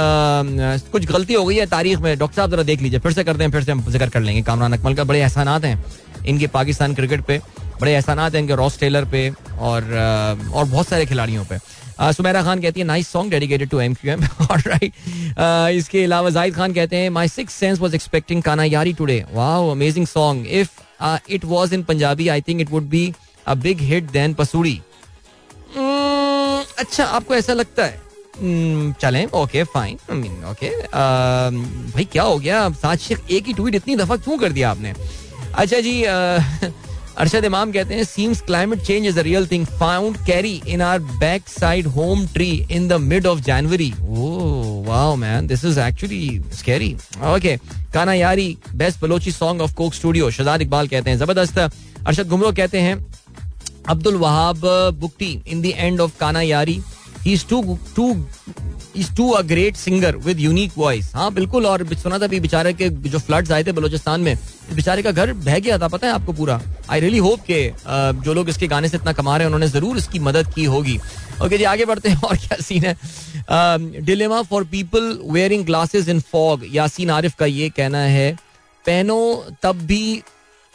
कुछ 0.92 1.06
गलती 1.06 1.34
हो 1.34 1.44
गई 1.44 1.56
है 1.56 1.66
तारीख 1.66 1.98
में 2.00 2.16
डॉक्टर 2.18 2.36
साहब 2.36 2.50
जरा 2.50 2.62
देख 2.64 2.82
लीजिए 2.82 2.98
फिर 2.98 3.12
से 3.12 3.24
करते 3.24 3.44
हैं 3.44 3.50
फिर 3.52 3.64
से 3.64 3.72
हम 3.72 3.84
ज़िक्र 3.84 4.08
कर 4.08 4.20
लेंगे। 4.20 4.42
कामरान 4.42 4.72
अकमल 4.72 4.94
का 4.94 5.04
बड़े 5.04 5.20
एहसानात 5.20 5.64
हैं 5.64 5.84
इनके 6.26 6.46
पाकिस्तान 6.58 6.94
क्रिकेट 6.94 7.24
पे 7.26 7.40
बड़े 7.80 7.92
एहसानात 7.92 8.34
हैं 8.34 8.40
इनके 8.42 8.54
रॉस 8.56 8.78
टेलर 8.80 9.04
पे 9.10 9.28
और 9.60 9.82
और 10.54 10.64
बहुत 10.64 10.88
सारे 10.88 11.06
खिलाड़ियों 11.06 11.44
पे। 11.44 11.58
सुमेरा 11.98 12.42
खान 12.42 12.60
कहती 12.60 12.80
है 12.80 12.86
nice 12.86 13.08
song 13.08 13.30
dedicated 13.30 13.68
to 13.70 13.80
M 13.80 13.94
Q 13.94 14.12
M 14.12 14.24
इसके 15.78 16.04
अलावा 16.04 16.30
जाहिद 16.30 16.54
खान 16.54 16.72
कहते 16.72 16.96
हैं 16.96 17.10
my 17.10 17.28
six 17.28 17.54
sense 17.54 17.78
was 17.80 17.94
expecting 17.94 18.42
Kana 18.42 18.64
Yaari 18.64 18.92
today 18.92 19.24
वाह 19.32 19.70
amazing 19.70 20.06
song 20.06 20.46
if 20.60 20.80
it 21.30 21.44
was 21.44 21.74
in 21.74 21.82
Punjabi 21.82 22.28
I 22.28 22.40
think 22.48 22.60
it 22.60 22.70
would 22.70 22.88
be 22.88 23.12
a 23.46 23.54
big 23.54 23.80
hit 23.90 24.10
then 24.10 24.34
Pasoori 24.34 24.80
अच्छा 26.78 27.04
आपको 27.04 27.34
ऐसा 27.34 27.52
लगता 27.52 27.84
है? 27.84 28.00
Hmm, 28.36 29.00
चलें 29.00 29.26
ओके 29.34 29.62
फाइन 29.64 29.96
ओके 30.50 30.70
भाई 31.92 32.04
क्या 32.12 32.22
हो 32.22 32.38
गया? 32.38 32.68
साथ 32.70 33.30
एक 33.30 33.46
ही 33.46 33.52
ट्वीट 33.52 33.74
इतनी 33.74 33.96
दफ़ा 33.96 34.16
क्यों 34.16 34.36
कर 34.38 34.52
दिया 34.52 34.70
आपने? 34.70 34.92
अच्छा 35.54 35.80
जी 35.80 36.02
uh, 36.02 36.70
अरशद 37.18 37.44
इमाम 37.44 37.72
कहते 37.72 37.94
हैं 37.94 38.04
seems 38.04 38.40
climate 38.46 38.80
change 38.82 39.06
is 39.06 39.18
a 39.18 39.22
real 39.22 39.46
thing 39.46 39.66
found 39.78 40.16
carry 40.26 40.60
in 40.68 40.82
our 40.82 40.98
back 40.98 41.48
side 41.48 41.86
home 41.96 42.26
tree 42.34 42.50
in 42.70 42.88
the 42.88 42.92
mid 43.02 43.26
of 43.26 43.40
January 43.40 43.92
wow 44.00 45.14
man 45.16 45.46
this 45.46 45.64
is 45.64 45.80
actually 45.80 46.40
scary 46.58 46.94
okay 47.34 47.56
Kana 47.94 48.12
Yaari 48.14 48.56
best 48.74 49.00
Balochi 49.00 49.32
song 49.32 49.62
of 49.62 49.74
Coke 49.74 49.94
Studio 49.94 50.30
Shahzad 50.30 50.62
Iqbal 50.62 50.88
कहते 50.88 51.10
हैं, 51.10 51.18
ज़बरदस्त. 51.18 51.58
अरशद 52.06 52.28
गुमरो 52.28 52.52
कहते 52.52 52.80
हैं, 52.80 52.94
Abdul 53.88 54.16
Wahab 54.16 54.60
Bugti 55.00 55.30
in 55.46 55.62
the 55.62 55.66
end 55.66 56.00
of 56.00 56.18
Kana 56.20 56.40
Yaari. 56.40 56.80
Is 57.26 57.44
too 57.50 57.78
too 57.96 58.10
is 58.96 59.14
too 59.16 59.28
a 59.30 59.40
great 59.42 59.76
singer 59.76 60.16
with 60.16 60.40
unique 60.40 60.72
voice 60.78 61.10
हाँ 61.14 61.32
बिल्कुल, 61.34 61.66
और 61.66 61.86
सुना 61.94 62.18
था 62.18 62.26
बेचारे 62.28 62.72
के 62.72 62.88
जो 62.88 63.18
फ्लड्स 63.18 63.50
आए 63.52 63.64
थे 63.64 63.72
बलोचिस्तान 63.72 64.20
में 64.20 64.36
बेचारे 64.74 65.02
का 65.02 65.10
घर 65.10 65.32
बह 65.32 65.58
गया 65.58 65.78
था, 65.78 65.88
पता 65.88 66.06
है 66.06 66.12
आपको 66.12 66.32
पूरा? 66.32 66.60
आई 66.90 67.00
रियली 67.00 67.18
होप 67.18 67.40
के 67.50 67.72
जो 68.22 68.34
लोग 68.34 68.48
इसके 68.48 68.66
गाने 68.66 68.88
से 68.88 68.96
इतना 68.96 69.12
कमा 69.12 69.36
रहे 69.36 69.44
हैं, 69.44 69.46
उन्होंने 69.46 69.68
ज़रूर 69.68 69.98
इसकी 69.98 70.18
मदद 70.20 70.52
की 70.54 70.64
होगी। 70.66 70.98
ओके 71.42 71.58
जी, 71.58 71.64
आगे 71.64 71.84
बढ़ते 71.84 72.08
हैं, 72.08 72.20
और 72.24 72.36
क्या 72.36 72.60
सीन 72.62 72.84
है? 72.84 72.96
Dilemma 74.04 74.40
for 74.42 74.64
people 74.64 75.18
wearing 75.30 75.64
glasses 75.66 76.08
in 76.08 76.20
fog 76.32 76.64
Yasin 76.74 77.10
Arif 77.10 77.34
का 77.38 77.46
ये 77.46 77.68
कहना 77.76 77.98
है, 77.98 78.32
पहनो 78.84 79.44
तब 79.62 79.86
भी 79.86 80.22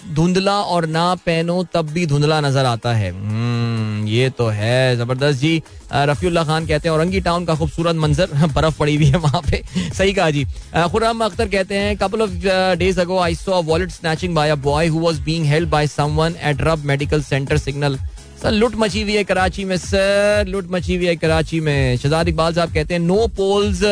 धुंधला 0.10 0.54
और 0.54 0.86
ना 0.88 1.04
पहनो 1.16 1.64
तब 1.74 1.90
भी 1.90 2.06
धुंधला 2.06 2.40
नज़र 2.42 2.66
आता 2.66 2.94
है। 2.94 3.12
hmm, 3.12 4.10
ये 4.10 4.30
तो 4.30 4.48
है 4.50 4.96
ज़बरदस्त 4.98 5.40
जी। 5.40 5.62
रफीउल्ला 5.94 6.44
खान 6.44 6.66
कहते 6.68 6.90
हैं 6.90 6.96
औरंगी 6.96 7.20
टाउन 7.22 7.46
का 7.46 7.56
खूबसूरत 7.56 7.96
मंजर 7.96 8.30
बर्फ़ 8.56 8.78
पड़ी 8.80 8.96
हुई 8.96 9.06
है 9.06 9.18
वहाँ 9.18 9.42
पे। 9.42 9.62
सही 9.98 10.14
कहा 10.14 10.30
जी। 10.30 10.46
खुर्रम 10.92 11.24
अख्तर 11.26 11.48
कहते 11.50 11.78
हैं 11.78 11.98
couple 11.98 12.22
of 12.22 12.32
days 12.80 13.02
ago 13.02 13.20
I 13.20 13.36
saw 13.36 13.62
wallet 13.64 13.92
snatching 13.92 14.36
by 14.36 14.50
a 14.50 14.56
boy 14.64 14.88
who 14.88 15.00
was 15.00 15.20
being 15.20 15.46
held 15.46 15.70
by 15.70 15.88
someone 15.88 16.36
at 16.44 16.62
Rab 16.62 16.86
medical 16.86 17.22
centre 17.24 17.58
signal 17.58 17.98
sir 18.42 18.52
लुट 18.52 18.76
मची 18.76 19.02
हुई 19.02 19.16
है 19.16 19.24
कराची 19.24 19.66
में 19.66 19.78
सर 19.78 20.46
लुट 20.48 20.72
मची 20.72 20.96
हुई 20.96 21.06
है 21.06 21.16
कराची 21.16 21.60
में। 21.60 21.98
शहजाद 21.98 22.28
इकबाल 22.28 22.54
साहब 22.54 22.74
कहते 22.74 22.94
हैं 22.94 23.02
नो 23.02 23.28
पोल्स 23.38 23.84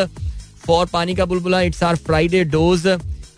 फॉर 0.65 0.85
पानी 0.93 1.15
का 1.15 1.25
बुलबुला 1.25 1.61
it's 1.61 1.83
are 1.83 1.95
Friday 1.97 2.43
dose 2.45 2.87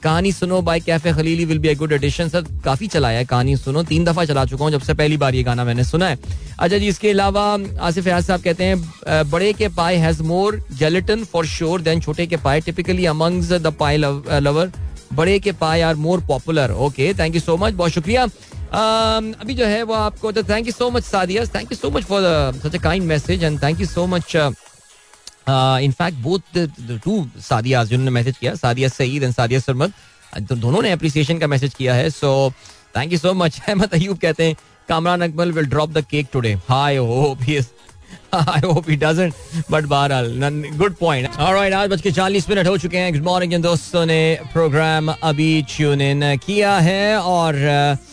Kahani 0.03 0.31
Suno 0.31 0.61
by 0.61 0.79
Kaifi 0.79 1.13
Khalil 1.13 1.45
will 1.45 1.59
be 1.59 1.67
a 1.69 1.73
good 1.77 1.91
addition 1.93 2.29
sir 2.29 2.43
काफ़ी 2.65 2.87
चलाया 2.87 3.17
है 3.17 3.25
कहानी 3.25 3.55
सुनो, 3.57 3.83
तीन 3.83 4.05
दफ़ा 4.05 4.25
चला 4.25 4.45
चुका 4.45 4.63
हूँ, 4.63 4.71
जब 4.71 4.81
से 4.81 4.93
पहली 4.93 5.17
बार 5.17 5.35
ये 5.35 5.43
गाना 5.43 5.63
मैंने 5.63 5.83
सुना 5.83 6.07
है। 6.07 6.17
अच्छा 6.59 6.77
जी, 6.77 6.87
इसके 6.87 7.09
अलावा 7.09 7.43
आसिफ 7.81 8.03
फयाज 8.03 8.23
साहब 8.25 8.41
कहते 8.43 8.63
हैं 8.63 9.29
बड़े 9.31 9.51
के 9.53 9.67
पाए 9.69 9.95
has 9.97 10.23
more 10.23 10.61
gelatin 10.79 11.23
for 11.23 11.45
sure 11.47 11.81
then 11.81 12.01
छोटे 12.01 12.25
के 12.27 12.37
पाए 12.37 12.61
typically 12.61 13.05
amongst 13.05 13.51
the 13.51 13.73
paye 13.79 13.97
lover 13.97 14.71
बड़े 15.13 15.39
के 15.39 15.51
पाए 15.61 15.81
are 15.81 15.95
more 15.97 16.21
popular 16.27 16.71
okay 16.87 17.13
thank 17.19 17.35
you 17.35 17.41
so 17.41 17.57
much 17.57 17.73
बहुत 17.73 17.91
शुक्रिया। 17.91 18.23
अभी 18.73 19.53
जो 19.53 19.65
है 19.65 19.81
वो 19.83 19.93
आपको 19.93 20.31
thank 20.33 20.65
you 20.67 20.73
so 20.73 20.89
much 20.91 21.03
Sadia. 21.03 21.45
Thank 21.55 21.71
you 21.71 21.77
so 21.77 21.89
much 21.91 22.03
for 22.03 22.21
such 22.63 22.75
a 22.75 22.81
kind 22.83 23.05
message 23.07 23.43
and 23.43 23.61
thank 23.63 23.79
you 23.79 23.85
so 23.87 24.05
much 24.07 24.35
in fact 25.47 26.17
both 26.17 26.57
to 27.03 27.25
Sadia 27.41 27.83
जिन्होंने 27.83 28.11
message 28.11 28.37
किया 28.37 28.55
Sadia 28.55 28.89
Saeed 28.89 29.23
and 29.23 29.33
Sadia 29.33 29.59
Sarmad 29.59 29.93
दोनों 30.53 30.81
ने 30.81 30.91
अप्रिसिएशन 30.91 31.39
का 31.39 31.47
मैसेज 31.47 31.73
किया 31.73 31.93
है 31.93 32.09
so 32.09 32.31
thank 32.97 33.11
you 33.13 33.17
so 33.19 33.33
much 33.33 33.61
Ahmed 33.67 33.93
Ayub 33.93 34.17
कहते 34.17 34.45
हैं 34.45 34.55
Kamran 34.89 35.21
Akmal 35.21 35.51
will 35.51 35.65
drop 35.65 35.89
the 35.89 36.05
cake 36.11 36.27
today 36.33 36.53
hi 36.69 36.97
hope 36.97 37.41
he 37.41 37.57
I 38.33 38.59
hope 38.65 38.89
he 38.89 38.95
doesn't 38.95 39.33
but 39.71 39.85
बहरहाल 39.85 40.63
गुड 40.77 40.95
पॉइंट 40.95 41.37
ऑलराइट 41.39 41.73
आज 41.73 41.89
बज 41.89 42.01
के 42.01 42.11
40 42.11 42.49
मिनट 42.49 42.67
हो 42.67 42.77
चुके 42.77 42.97
हैं। 42.97 43.13
गुड 43.13 43.23
मॉर्निंग 43.23 43.61
दोस्तों 43.63 44.05
ने 44.05 44.21
प्रोग्राम 44.53 45.11
अभी 45.11 45.51
ट्यून 45.75 46.01
इन 46.01 46.35
किया 46.37 46.77
है 46.79 47.17
और 47.19 47.55
uh, 47.55 48.10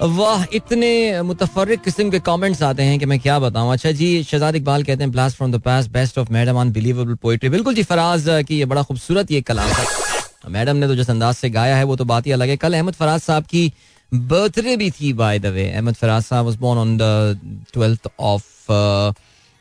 वाह, 0.00 0.44
इतने 0.54 1.22
मुतफरक 1.22 1.82
किस्म 1.84 2.10
के 2.10 2.18
कमेंट्स 2.20 2.62
आते 2.62 2.82
हैं 2.82 2.98
कि 2.98 3.06
मैं 3.06 3.18
क्या 3.20 3.38
बताऊँ। 3.38 3.72
अच्छा 3.72 3.90
जी, 3.92 4.22
शहजाद 4.24 4.56
इकबाल 4.56 4.82
कहते 4.84 5.02
हैं 5.02 5.10
blast 5.12 5.36
from 5.36 5.52
the 5.52 5.60
past 5.62 5.86
best 5.88 6.18
of 6.18 6.32
madam 6.32 6.60
unbelievable 6.60 7.14
poetry 7.22 7.48
बिल्कुल 7.48 7.74
जी, 7.74 7.82
फराज 7.84 8.24
की 8.48 8.58
ये 8.58 8.64
बड़ा 8.64 8.82
खूबसूरत 8.82 9.30
ये 9.30 9.40
कलाम 9.42 9.70
था 9.70 10.48
मैडम 10.50 10.76
ने 10.76 10.86
तो 10.88 10.94
जिस 10.96 11.10
अंदाज 11.10 11.34
से 11.34 11.50
गाया 11.50 11.76
है, 11.76 11.84
वो 11.84 11.96
तो 11.96 12.04
बात 12.04 12.26
ही 12.26 12.32
अलग 12.32 12.48
है। 12.48 12.56
कल 12.56 12.74
अहमद 12.74 12.94
फराज 12.94 13.20
साहब 13.20 13.44
की 13.44 13.72
बर्थडे 14.12 14.76
भी 14.76 14.90
थी 14.90 15.12
by 15.12 15.38
the 15.38 15.46
way 15.54 15.68
Ahmed 15.70 15.94
Faraz 15.94 16.22
sahab 16.22 16.46
was 16.46 16.56
born 16.56 16.78
on 16.78 16.96
the 16.96 17.62
twelfth 17.72 18.08
of 18.20 18.50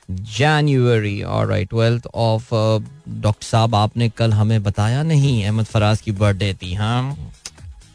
January 0.10 1.22
और 1.24 1.48
राइट 1.48 1.70
ट्वेल्थ 1.70 2.08
ऑफ़ 2.08 2.50
डॉक्टर 2.54 3.46
साहब, 3.46 3.76
आपने 3.76 4.10
कल 4.10 4.34
हमें 4.34 4.64
बताया 4.64 5.04
नहीं, 5.04 5.44
अहमद 5.44 5.66
फराज 5.66 6.02
की 6.02 6.12
बर्थडे 6.14 6.54
थी 6.62 6.74
हाँ? 6.74 7.18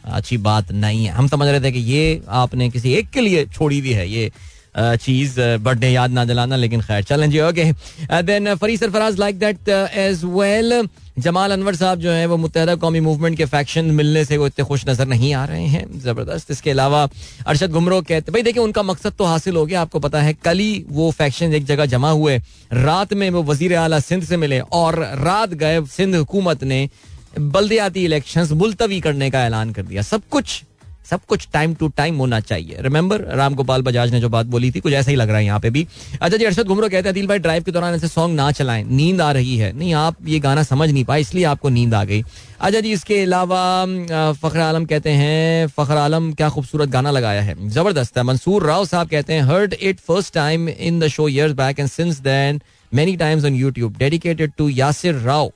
अच्छी 0.09 0.37
बात 0.39 0.73
नहीं 0.73 1.05
है। 1.05 1.13
हम 1.13 1.29
समझ 1.29 1.49
रहे 1.49 1.61
थे 1.61 1.73
कि 1.73 1.79
ये 1.93 2.21
आपने 2.29 2.69
किसी 2.71 2.93
एक 2.95 3.11
के 3.11 3.21
लिए 3.21 3.47
छोड़ी 3.47 3.81
दी 3.81 3.93
है, 3.93 4.09
ये 4.11 4.31
चीज़ 4.77 5.41
बर्थडे 5.59 5.89
याद 5.89 6.11
ना 6.11 6.25
दिलाना, 6.25 6.57
लेकिन 6.57 6.81
खैर, 6.81 7.03
चलें 7.03 7.31
जी 7.31 7.41
ओके 7.41 7.65
देन 8.23 8.55
फरी 8.55 8.77
Sarfaraz 8.77 9.19
like 9.19 9.39
that 9.39 9.69
as 9.69 10.25
well 10.25 10.89
Jamal 11.19 11.53
Anwar 11.53 11.75
sahab 11.75 12.01
जो 12.01 12.11
है, 12.11 12.27
वो 12.27 12.37
मुतहदा 12.37 12.75
कौमी 12.75 13.01
मूवमेंट 13.01 13.37
के 13.37 13.45
फैक्शन 13.47 13.85
मिलने 13.93 14.25
से 14.25 14.37
वो 14.37 14.47
इतने 14.47 14.65
खुश 14.65 14.85
नज़र 14.89 15.07
नहीं 15.07 15.33
आ 15.35 15.45
रहे 15.45 15.67
हैं, 15.67 15.87
ज़बरदस्त। 16.01 16.51
इसके 16.51 16.71
अलावा 16.71 17.03
अरशद 17.47 17.71
गुमरो 17.73 18.01
कहते, 18.03 18.33
भाई 18.33 18.43
देखिए, 18.43 18.63
उनका 18.63 18.83
मकसद 18.83 19.13
तो 19.19 19.25
हासिल 19.25 19.57
हो 19.57 19.65
गया, 19.67 19.81
आपको 19.81 20.01
पता 20.01 20.21
है, 20.23 20.35
कल 20.45 20.59
ही 20.59 20.85
वो 20.91 21.11
फैक्शन 21.13 21.55
एक 21.55 21.65
जगह 21.67 21.87
जमा 21.87 22.11
हुए। 22.11 22.39
रात 22.75 23.15
में 23.15 23.29
वो 23.31 23.43
वज़ीर 23.45 23.75
अला 23.77 24.01
सिंध 24.03 24.25
से 24.25 24.37
मिले, 24.37 24.61
और 24.61 24.99
रात 25.21 25.55
गए, 25.55 25.85
सिंध 25.89 26.17
हुकूमत 26.17 26.65
ने 26.65 26.89
बल्दियाती 27.37 28.05
इलेक्शंस 28.05 28.53
मुलतवी 28.53 29.01
करने 29.01 29.31
का 29.31 29.45
ऐलान 29.47 29.73
कर 29.73 29.83
दिया। 29.83 30.03
सब 30.05 30.23
कुछ 30.31 30.63
सब 31.07 31.21
कुछ 31.29 31.47
टाइम 31.53 31.75
टू 31.75 31.89
टाइम 31.89 32.17
होना 32.19 32.39
चाहिए। 32.41 32.77
रिमेंबर 32.83 33.21
राम 33.37 33.55
गोपाल 33.55 33.83
बजाज 33.83 34.13
ने 34.13 34.21
जो 34.21 34.29
बात 34.29 34.47
बोली 34.47 34.71
थी, 34.71 34.81
कुछ 34.81 34.93
ऐसा 34.93 35.11
ही 35.11 35.17
लग 35.17 35.29
रहा 35.29 35.39
है 35.39 35.45
यहाँ 35.45 35.59
पे 35.61 35.71
भी। 35.71 35.87
अच्छा 36.21 36.37
जी 36.37 36.45
अरशद 36.45 36.67
घुमरो 36.67 36.89
कहते 36.89 37.09
हैं 37.09 37.15
दिल 37.15 37.27
भाई 37.27 37.39
ड्राइव 37.39 37.63
के 37.63 37.73
दौरान 37.73 37.95
ऐसे 37.95 38.09
सॉन्ग 38.09 38.37
ना 38.37 38.51
चलाएँ। 38.53 38.83
नींद 38.85 39.21
आ 39.21 39.31
रही 39.33 39.57
है। 39.57 39.73
नहीं, 39.73 39.93
आप 39.95 40.17
ये 40.27 40.39
गाना 40.41 40.63
समझ 40.63 40.91
नहीं 40.91 41.05
पाए, 41.05 41.21
इसलिए 41.21 41.45
आपको 41.45 41.69
नींद 41.69 41.95
आ 41.95 42.03
गई। 42.05 42.23
अच्छा 42.61 42.81
जी, 42.81 42.93
इसके 42.93 43.23
अलावा 43.23 44.33
फखर 44.43 44.61
आलम 44.61 44.85
कहते 44.85 45.11
हैं, 45.13 45.67
फखर 45.69 45.97
आलम, 45.97 46.33
क्या 46.33 46.49
खूबसूरत 46.49 46.89
गाना 46.89 47.11
लगाया 47.11 47.43
है। 47.43 47.55
ज़बरदस्त 47.69 48.19
है। 48.19 48.25
मंसूर 48.25 48.67
राव 48.67 48.85
साहब 48.87 49.09
कहते 49.09 49.33
हैं 49.33 49.43
heard 49.43 49.75
it 49.75 50.01
first 50.01 50.35
time 50.35 50.69
in 50.69 50.99
the 51.01 51.09
show 51.09 51.29
years 51.29 51.53
back 51.55 51.81
and 51.81 51.89
since 51.89 52.19
then 52.21 52.61
many 52.93 53.17
times 53.17 53.45
on 53.45 53.55
YouTube 53.55 53.97
dedicated 53.99 54.53
to 54.59 54.69
Yasir 54.69 55.15
Rao 55.15 55.53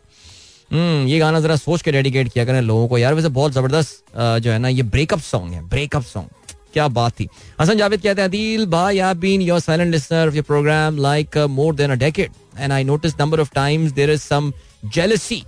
hmm 0.71 1.07
ये 1.09 1.19
गाना 1.19 1.41
जरा 1.41 1.57
सोच 1.57 1.83
के 1.83 1.93
डेडिकेट 1.93 2.29
किया 2.33 2.45
करें 2.45 2.61
लोगों 2.63 2.87
को। 2.89 2.99
यार, 2.99 3.15
वैसे 3.15 3.29
बहुत 3.29 3.53
ज़बरदस्त 3.53 4.05
जो 4.17 4.51
है 4.51 4.59
ना, 4.59 4.69
ये 4.69 4.83
ब्रेकअप 4.85 5.21
सॉन्ग 5.21 5.55
है 5.55 5.63
ब्रेकअप 5.69 6.03
सॉन्ग 6.05 6.29
क्या 6.73 6.87
बात 6.89 7.13
थी। 7.21 7.29
हसन 7.61 7.79
जावेद 7.79 8.01
कहते 8.03 8.23
हैं 8.23 8.31
दिल 8.31 8.67
भाई 8.71 8.99
I 8.99 9.15
been 9.21 9.41
your 9.43 9.61
silent 9.61 9.91
listener 9.93 10.29
of 10.29 10.35
your 10.35 10.45
programme 10.47 10.99
like 10.99 11.39
more 11.51 11.75
than 11.75 11.91
a 11.91 11.95
decade 12.03 12.31
and 12.59 12.73
I 12.73 12.85
notice 12.85 13.19
number 13.21 13.41
of 13.41 13.51
times 13.55 13.93
there 13.93 14.11
is 14.11 14.21
some 14.21 14.53
jealousy 14.95 15.43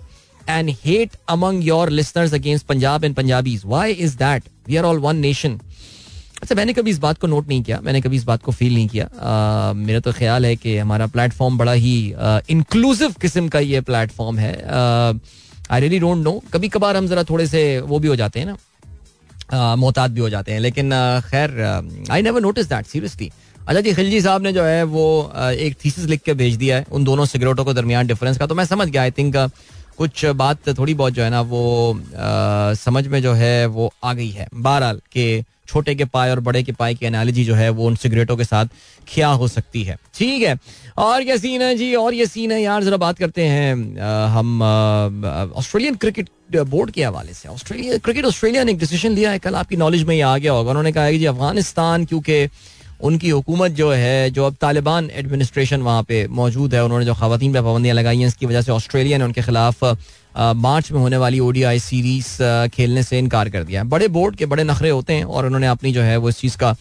and 0.49 0.71
hate 0.85 1.11
among 1.31 1.65
your 1.65 1.91
listeners 1.91 2.35
against 2.35 2.67
Punjab 2.67 3.05
and 3.05 3.15
Punjabis 3.17 3.63
why 3.67 3.93
is 3.93 4.17
that 4.19 4.49
we 4.69 4.77
are 4.77 4.85
all 4.85 4.99
one 4.99 5.17
nation 5.19 5.59
अच्छा 6.43 6.55
मैंने 6.55 6.73
कभी 6.73 6.91
इस 6.91 6.99
बात 6.99 7.19
को 7.19 7.27
note 7.27 7.49
नहीं 7.49 7.63
किया 7.63 7.79
मैंने 7.81 8.01
कभी 8.01 8.17
इस 8.17 8.25
बात 8.25 8.43
को 8.43 8.53
फील 8.53 8.75
नहीं 8.75 8.89
किया। 8.89 9.05
आ, 9.05 9.73
मेरा 9.73 10.01
तो 10.01 10.13
ख्याल 10.13 10.47
है 10.47 10.55
कि 10.57 10.77
हमारा 10.77 11.07
प्लेटफॉर्म 11.09 11.59
बड़ा 11.59 11.73
ही 11.73 11.95
इंक्लूसिव 12.51 13.15
किस्म 13.21 13.49
का 13.49 13.59
ये 13.61 13.81
प्लेटफॉर्म 13.81 14.39
है। 14.39 14.53
आई 15.71 15.81
रियली 15.81 15.99
डोंट 15.99 16.25
नो 16.25 16.33
कभी 16.53 16.69
कभार 16.69 16.97
हम 16.97 17.07
जरा 17.09 17.25
थोड़े 17.25 17.47
से 17.47 17.63
वो 17.81 17.99
भी 17.99 18.09
हो 18.09 18.17
जाते 18.17 18.41
हैं 18.41 18.47
ना 18.47 19.75
मोहतात 19.77 20.11
भी 20.11 20.21
हो 20.21 20.29
जाते 20.31 20.53
हैं। 20.53 20.61
लेकिन 20.61 20.91
खैर 21.29 21.61
I 22.11 22.23
never 22.23 22.41
notice 22.41 22.67
that 22.69 22.87
seriously 22.87 23.31
अच्छा 23.61 23.81
जी 23.81 23.95
खिलजी 23.95 24.21
साहब 24.21 24.43
ने 24.43 24.53
जो 24.53 24.65
है 24.65 24.83
वो 24.85 25.07
एक 25.37 25.77
थीसिस 25.85 26.05
लिख 26.07 26.23
के 26.23 26.35
भेज 26.35 26.57
दिया 26.57 26.77
है 26.77 26.87
उन 26.93 27.05
दोनों 27.05 27.25
सिगरेटों 27.27 27.65
के 27.65 27.75
दरमियान 27.75 28.07
डिफरेंस 28.07 28.39
का। 28.39 28.47
तो 28.47 28.55
मैं 28.55 28.65
समझ 28.65 28.89
गया 28.89 29.03
आई 29.03 29.11
थिंक 29.11 29.37
कुछ 29.99 30.25
बात 30.37 30.69
थोड़ी 30.79 30.95
बहुत 30.95 31.13
जो 31.13 31.23
है 31.23 31.31
ना 31.31 31.41
वो 31.41 31.63
आ, 31.95 32.75
समझ 32.75 33.07
में 33.07 33.21
जो 33.23 33.33
है 33.35 33.67
वो 33.69 33.93
आ 34.05 34.13
गई 34.13 34.31
है। 34.31 34.49
बहरहाल 34.55 35.01
के 35.13 35.45
छोटे 35.69 35.95
के 35.95 36.05
पाए 36.05 36.31
और 36.31 36.41
बड़े 36.41 36.63
के 36.63 36.73
पाए 36.73 36.95
की 36.95 37.07
एनालॉजी 37.07 37.45
जो 37.45 37.55
है 37.55 37.69
वो 37.71 37.87
उन 37.87 37.97
सिगरेटों 37.97 38.37
के 38.37 38.45
साथ 38.45 38.67
क्या 39.09 39.29
हो 39.29 39.49
सकती 39.49 39.83
है। 39.85 39.97
ठीक 40.15 40.43
है 40.43 40.59
और 40.99 41.25
क्या 41.25 41.37
सीन 41.37 41.63
है 41.63 41.75
जी 41.77 41.95
और 41.95 42.15
ये 42.15 42.27
सीन 42.27 42.53
है 42.53 42.61
यार 42.63 42.85
जरा 42.85 42.97
बात 42.97 43.19
करते 43.19 43.45
हैं 43.45 43.99
आ, 43.99 44.27
हम 44.29 44.63
ऑस्ट्रेलियन 44.63 45.95
क्रिकेट 45.97 46.29
बोर्ड 46.53 46.91
के 46.91 47.05
हवाले 47.05 47.35
से। 47.35 47.49
ऑस्ट्रेलिया 47.49 47.99
क्रिकेट 47.99 48.25
ऑस्ट्रेलिया 48.25 48.65
ने 48.65 48.73
एक 48.73 48.79
डिसीज़न 48.79 49.13
लिया 49.13 49.31
है 49.31 49.39
कल 49.39 49.55
आपकी 49.55 49.77
नॉलेज 49.77 50.05
में 50.05 50.15
ये 50.17 50.23
आ 50.23 50.37
गया 50.39 50.53
होगा। 50.53 50.71
उन्होंने 50.71 50.93
कहा 50.93 51.11
कि 51.11 51.19
जी 51.19 51.27
अफ़गानिस्तान 51.27 52.05
क्योंकि 52.05 52.49
उनकी 53.03 53.29
हुकूमत 53.31 53.71
जो 53.73 53.91
है 53.91 54.31
जो 54.31 54.45
अब 54.47 54.57
तालिबान 54.61 55.09
एडमिनिस्ट्रेशन 55.11 55.81
वहाँ 55.83 56.03
पे 56.09 56.27
मौजूद 56.31 56.75
है 56.75 56.85
उन्होंने 56.85 57.05
जो 57.05 57.15
खातन 57.15 57.53
पर 57.53 57.63
पाबंदियाँ 57.63 57.95
लगाई 57.97 58.19
हैं 58.19 58.27
इसकी 58.27 58.47
वजह 58.47 58.63
से 58.63 58.73
ऑस्ट्रेलिया 58.73 59.19
ने 59.19 59.25
उनके 59.25 59.43
खिलाफ 59.43 59.85
मार्च 60.37 60.91
में 60.93 60.99
होने 61.01 61.17
वाली 61.17 61.41
ओडीआई 61.41 61.79
सीरीज़ 61.79 62.69
खेलने 62.75 63.03
से 63.03 63.19
इनकार 63.19 63.49
कर 63.51 63.65
दिया 63.65 63.85
बड़े 63.87 64.09
बोर्ड 64.09 64.37
के 64.37 64.47
बड़े 64.47 64.65
नखरे 64.65 64.91
होते 64.91 65.13
हैं 65.13 65.25
और 65.25 65.47
उन्होंने 65.47 65.67
अपनी 65.67 65.93
जो 65.93 66.03
है 66.03 66.17
वो 66.17 66.29
इस 66.29 66.39
चीज़ 66.39 66.57
का 66.57 66.77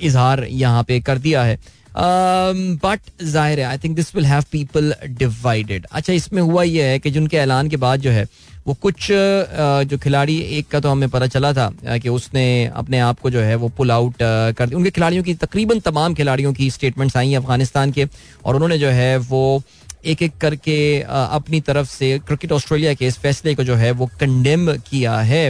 इजहार 0.00 0.44
यहाँ 0.44 0.82
पे 0.84 1.00
कर 1.00 1.18
दिया 1.18 1.42
है। 1.44 1.58
बट 1.96 3.00
ज़ाहिर 3.22 3.60
है 3.60 3.66
I 3.66 3.78
think 3.78 3.94
this 3.96 4.14
will 4.14 4.24
have 4.26 4.44
people 4.52 4.94
divided 5.08 5.86
अच्छा 5.92 6.12
इसमें 6.12 6.42
हुआ 6.42 6.62
यह 6.62 6.84
है 6.84 6.98
कि 6.98 7.10
जिनके 7.10 7.36
ऐलान 7.36 7.68
के 7.68 7.76
बाद 7.76 8.00
जो 8.00 8.10
है 8.10 8.26
वो 8.66 8.74
कुछ 8.74 9.08
जो 9.10 9.98
खिलाड़ी, 9.98 10.38
एक 10.38 10.68
का 10.68 10.80
तो 10.80 10.88
हमें 10.88 11.08
पता 11.10 11.26
चला 11.26 11.52
था 11.52 11.98
कि 11.98 12.08
उसने 12.08 12.44
अपने 12.66 12.98
आप 12.98 13.18
को 13.20 13.30
जो 13.30 13.40
है 13.40 13.54
वो 13.54 13.68
पुल 13.68 13.90
आउट 13.90 14.14
कर 14.18 14.66
दिया। 14.66 14.78
उनके 14.78 14.90
खिलाड़ियों 14.90 15.22
की, 15.24 15.34
तकरीबन 15.34 15.80
तमाम 15.80 16.14
खिलाड़ियों 16.14 16.52
की 16.52 16.70
स्टेटमेंट्स 16.70 17.16
आई 17.16 17.30
हैं 17.30 17.38
अफ़गानिस्तान 17.38 17.92
के, 17.92 18.06
और 18.44 18.54
उन्होंने 18.54 18.78
जो 18.78 18.88
है 18.88 19.16
वो 19.18 19.62
एक 20.04 20.22
एक 20.22 20.36
करके 20.40 20.76
अपनी 21.00 21.60
तरफ़ 21.60 21.88
से 21.88 22.18
क्रिकेट 22.26 22.52
ऑस्ट्रेलिया 22.52 22.94
के 22.94 23.06
इस 23.06 23.18
फैसले 23.18 23.54
को 23.54 23.64
जो 23.64 23.74
है 23.74 23.90
वो 23.92 24.06
कंडेम 24.20 24.72
किया 24.90 25.16
है। 25.22 25.48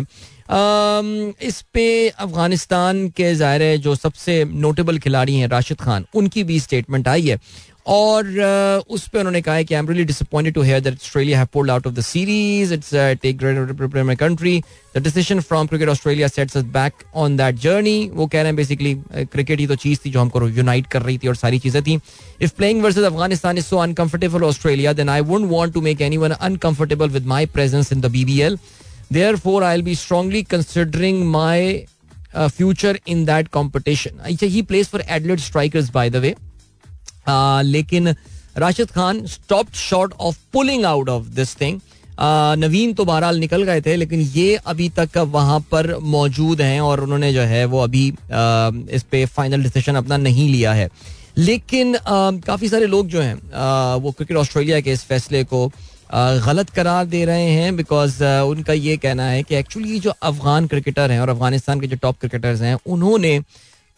इस 1.42 1.60
पे 1.74 2.08
अफ़गानिस्तान 2.08 3.08
के 3.08 3.34
ज़ाहिर 3.34 3.76
जो 3.80 3.94
सबसे 3.94 4.44
नोटेबल 4.44 4.98
खिलाड़ी 4.98 5.36
हैं 5.36 5.48
राशिद 5.48 5.80
खान, 5.80 6.04
उनकी 6.14 6.44
भी 6.44 6.58
स्टेटमेंट 6.60 7.08
आई 7.08 7.28
है। 7.28 7.38
और 7.86 8.26
उस 8.88 9.06
पर 9.08 9.18
उन्होंने 9.18 9.40
कहा 9.42 9.54
है 9.54 9.64
कि 9.64 9.74
I 9.74 9.78
am 9.78 9.88
really 9.88 10.04
disappointed 10.04 10.54
to 10.54 10.62
hear 10.62 10.80
that 10.80 10.94
Australia 10.94 11.38
have 11.38 11.48
pulled 11.52 11.70
out 11.70 11.86
of 11.86 11.94
the 11.94 12.00
series 12.00 12.74
it's 12.74 12.90
take 13.22 13.42
my 13.96 14.16
country 14.16 14.62
the 14.96 15.02
decision 15.02 15.40
from 15.40 15.66
Cricket 15.66 15.88
Australia 15.88 16.28
sets 16.28 16.56
us 16.56 16.64
back 16.74 17.02
on 17.14 17.36
that 17.36 17.54
journey 17.64 18.10
वो 18.14 18.26
कह 18.26 18.38
रहे 18.38 18.46
हैं 18.46 18.56
बेसिकली 18.56 18.94
क्रिकेट 19.12 19.60
ही 19.60 19.66
तो 19.66 19.76
चीज़ 19.76 19.98
थी 20.04 20.10
जो 20.10 20.20
हमको 20.20 20.48
unite 20.48 20.86
कर 20.86 21.02
रही 21.02 21.18
थी 21.18 21.28
और 21.28 21.36
सारी 21.36 21.58
चीज़ें 21.58 21.82
थी। 21.82 21.98
If 22.40 22.52
playing 22.56 22.82
versus 22.82 23.04
Afghanistan 23.04 23.58
is 23.58 23.64
so 23.64 23.76
uncomfortable 23.76 24.44
Australia 24.44 24.92
then 24.92 25.08
I 25.08 25.20
wouldn't 25.32 25.50
want 25.50 25.74
to 25.74 25.80
make 25.80 26.00
anyone 26.00 26.30
uncomfortable 26.30 27.08
with 27.08 27.26
my 27.26 27.46
presence 27.58 27.92
in 27.92 28.00
the 28.00 28.10
BBL 28.16 28.58
therefore 29.12 29.62
i'll 29.62 29.82
be 29.86 29.94
strongly 29.94 30.40
considering 30.52 31.18
my 31.26 31.86
uh, 32.34 32.48
future 32.48 32.96
in 33.06 33.24
that 33.26 33.50
competition. 33.50 34.18
He 34.40 34.62
plays 34.62 34.88
for 34.88 35.02
adelaide 35.06 35.40
strikers 35.40 35.90
by 35.90 36.08
the 36.08 36.20
way. 36.20 36.34
लेकिन 37.26 38.14
Rashid 38.58 38.90
Khan 38.90 39.24
stop 39.26 39.72
short 39.74 40.12
of 40.20 40.38
pulling 40.52 40.84
out 40.84 41.08
of 41.08 41.26
this 41.36 41.54
thing 41.60 41.80
Naveen 42.58 42.92
तो 42.94 43.04
बहरहाल 43.04 43.38
निकल 43.38 43.62
गए 43.62 43.80
थे, 43.80 43.94
लेकिन 43.96 44.20
ये 44.20 44.54
अभी 44.56 44.88
तक 44.98 45.16
वहाँ 45.18 45.58
पर 45.70 45.96
मौजूद 45.98 46.60
हैं 46.60 46.80
और 46.80 47.00
उन्होंने 47.00 47.32
जो 47.32 47.42
है 47.42 47.64
वो 47.64 47.80
अभी 47.80 48.06
इस 48.90 49.02
पे 49.10 49.24
फाइनल 49.26 49.62
डिसीज़न 49.62 49.94
अपना 49.96 50.16
नहीं 50.16 50.48
लिया 50.48 50.72
है। 50.72 50.88
लेकिन 51.38 51.96
काफ़ी 52.06 52.68
सारे 52.68 52.86
लोग 52.86 53.08
जो 53.08 53.20
हैं 53.20 53.34
वो 54.02 54.10
क्रिकेट 54.10 54.36
ऑस्ट्रेलिया 54.36 54.80
के 54.80 54.92
इस 54.92 55.04
फैसले 55.04 55.42
को 55.44 55.66
गलत 56.14 56.70
करार 56.70 57.04
दे 57.06 57.24
रहे 57.24 57.50
हैं 57.50 57.74
बिकॉज़ 57.76 58.22
उनका 58.24 58.72
ये 58.72 58.96
कहना 58.96 59.24
है 59.26 59.42
कि 59.42 59.54
एक्चुअली 59.56 59.98
जो 60.00 60.12
अफगान 60.22 60.66
क्रिकेटर 60.66 61.10
हैं 61.10 61.20
और 61.20 61.28
अफ़गानिस्तान 61.28 61.80
के 61.80 61.86
जो 61.86 61.96
टॉप 61.96 62.18
क्रिकेटर्स 62.20 62.60
हैं, 62.62 62.76
उन्होंने 62.86 63.38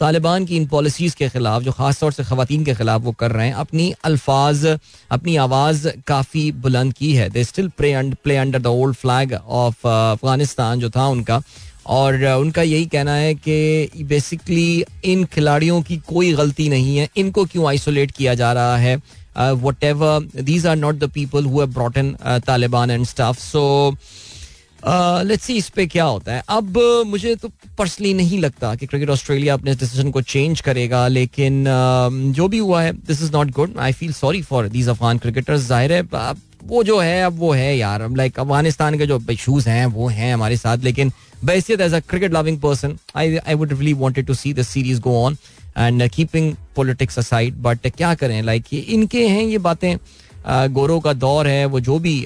तालिबान 0.01 0.45
की 0.47 0.57
इन 0.57 0.67
पॉलिसीज़ 0.67 1.15
के 1.17 1.29
खिलाफ, 1.29 1.63
जो 1.63 1.73
खास 1.73 2.01
तौर 2.01 2.13
से 2.13 2.25
खातन 2.25 2.65
के 2.65 2.75
खिलाफ 2.75 3.03
वो 3.03 3.13
कर 3.13 3.31
रहे 3.33 3.47
हैं, 3.47 3.55
अपनी 3.55 3.93
अल्फाज, 4.05 4.67
अपनी 5.11 5.37
आवाज़ 5.37 5.89
काफ़ी 6.07 6.51
बुलंद 6.65 6.93
की 6.93 7.13
है। 7.15 7.29
They 7.31 7.45
still 7.45 7.69
play 7.79 8.37
under 8.37 8.59
the 8.59 8.67
old 8.67 8.97
flag 8.97 9.33
of 9.35 9.87
Afghanistan 9.87 10.81
जो 10.81 10.91
था 10.91 11.07
उनका। 11.09 11.43
और 11.87 12.25
उनका 12.25 12.63
यही 12.63 12.87
कहना 12.87 13.15
है 13.15 13.35
कि 13.35 14.05
बेसिकली 14.05 14.85
इन 15.05 15.25
खिलाड़ियों 15.25 15.81
की 15.83 15.97
कोई 16.09 16.33
गलती 16.33 16.69
नहीं 16.69 16.97
है। 16.99 17.09
इनको 17.17 17.45
क्यों 17.45 17.69
आइसोलेट 17.69 18.11
किया 18.11 18.35
जा 18.35 18.53
रहा 18.53 18.77
है? 18.77 18.97
Whatever 19.85 20.43
these 20.43 20.67
are 20.67 20.77
not 20.77 20.95
the 20.95 21.11
people 21.15 21.45
who 21.45 21.61
have 21.61 21.73
brought 21.73 21.99
Taliban 22.47 22.91
and 22.91 23.05
staff 23.07 23.39
so 23.39 23.63
let's 24.89 25.45
see 25.45 25.55
इस 25.57 25.69
पे 25.69 25.87
क्या 25.87 26.05
होता 26.05 26.33
है। 26.33 26.43
अब 26.49 26.79
मुझे 27.07 27.35
तो 27.37 27.49
पर्सनली 27.79 28.13
नहीं 28.15 28.39
लगता 28.41 28.75
कि 28.75 28.87
क्रिकेट 28.87 29.11
ऑस्ट्रेलिया 29.11 29.55
अपने 29.55 29.75
डिसीज़न 29.75 30.11
को 30.11 30.21
चेंज 30.23 30.61
करेगा 30.61 31.07
लेकिन 31.09 31.65
जो 32.37 32.49
भी 32.49 32.59
हुआ 32.59 32.83
है 32.83 32.93
this 33.07 33.23
is 33.23 33.33
not 33.33 33.51
good 33.53 33.79
I 33.79 33.93
feel 33.93 34.13
sorry 34.15 34.43
for 34.43 34.69
these 34.69 34.89
Afghan 34.89 35.19
cricketers 35.19 35.67
ज़ाहिर 35.69 35.93
है 35.93 36.03
वो 36.65 36.83
जो 36.85 36.99
है 36.99 37.23
अब 37.25 37.39
वो 37.39 37.53
है 37.53 37.77
यार। 37.77 38.09
लाइक 38.17 38.39
अफ़गानिस्तान 38.41 38.99
के 38.99 39.07
जो 39.07 39.21
इशूज 39.31 39.69
हैं 39.69 39.85
वो 39.89 40.09
हैं 40.09 40.33
हमारे 40.35 40.57
साथ 40.57 40.85
लेकिन 40.85 41.13
बैसियत 41.45 41.81
as 41.81 41.95
a 41.95 42.01
cricket 42.01 42.33
loving 42.35 42.61
person 42.61 42.97
I 43.17 43.37
I 43.39 43.55
would 43.55 43.73
really 43.73 43.93
wanted 43.95 44.27
to 44.27 44.35
see 44.35 44.53
this 44.53 44.69
series 44.69 45.01
go 45.01 45.15
on 45.25 45.37
and 45.79 46.09
keeping 46.11 46.55
politics 46.77 47.19
aside 47.19 47.57
but 47.63 47.87
क्या 47.89 48.15
करें? 48.15 48.43
लाइक 48.43 48.65
like, 48.65 48.85
इनके 48.85 49.27
हैं 49.29 49.43
ये 49.43 49.59
बातें। 49.61 49.97
गोरों 50.73 51.01
का 51.01 51.13
दौर 51.15 51.47
है 51.49 51.65
वो 51.67 51.81
जो 51.81 51.99
भी 51.99 52.21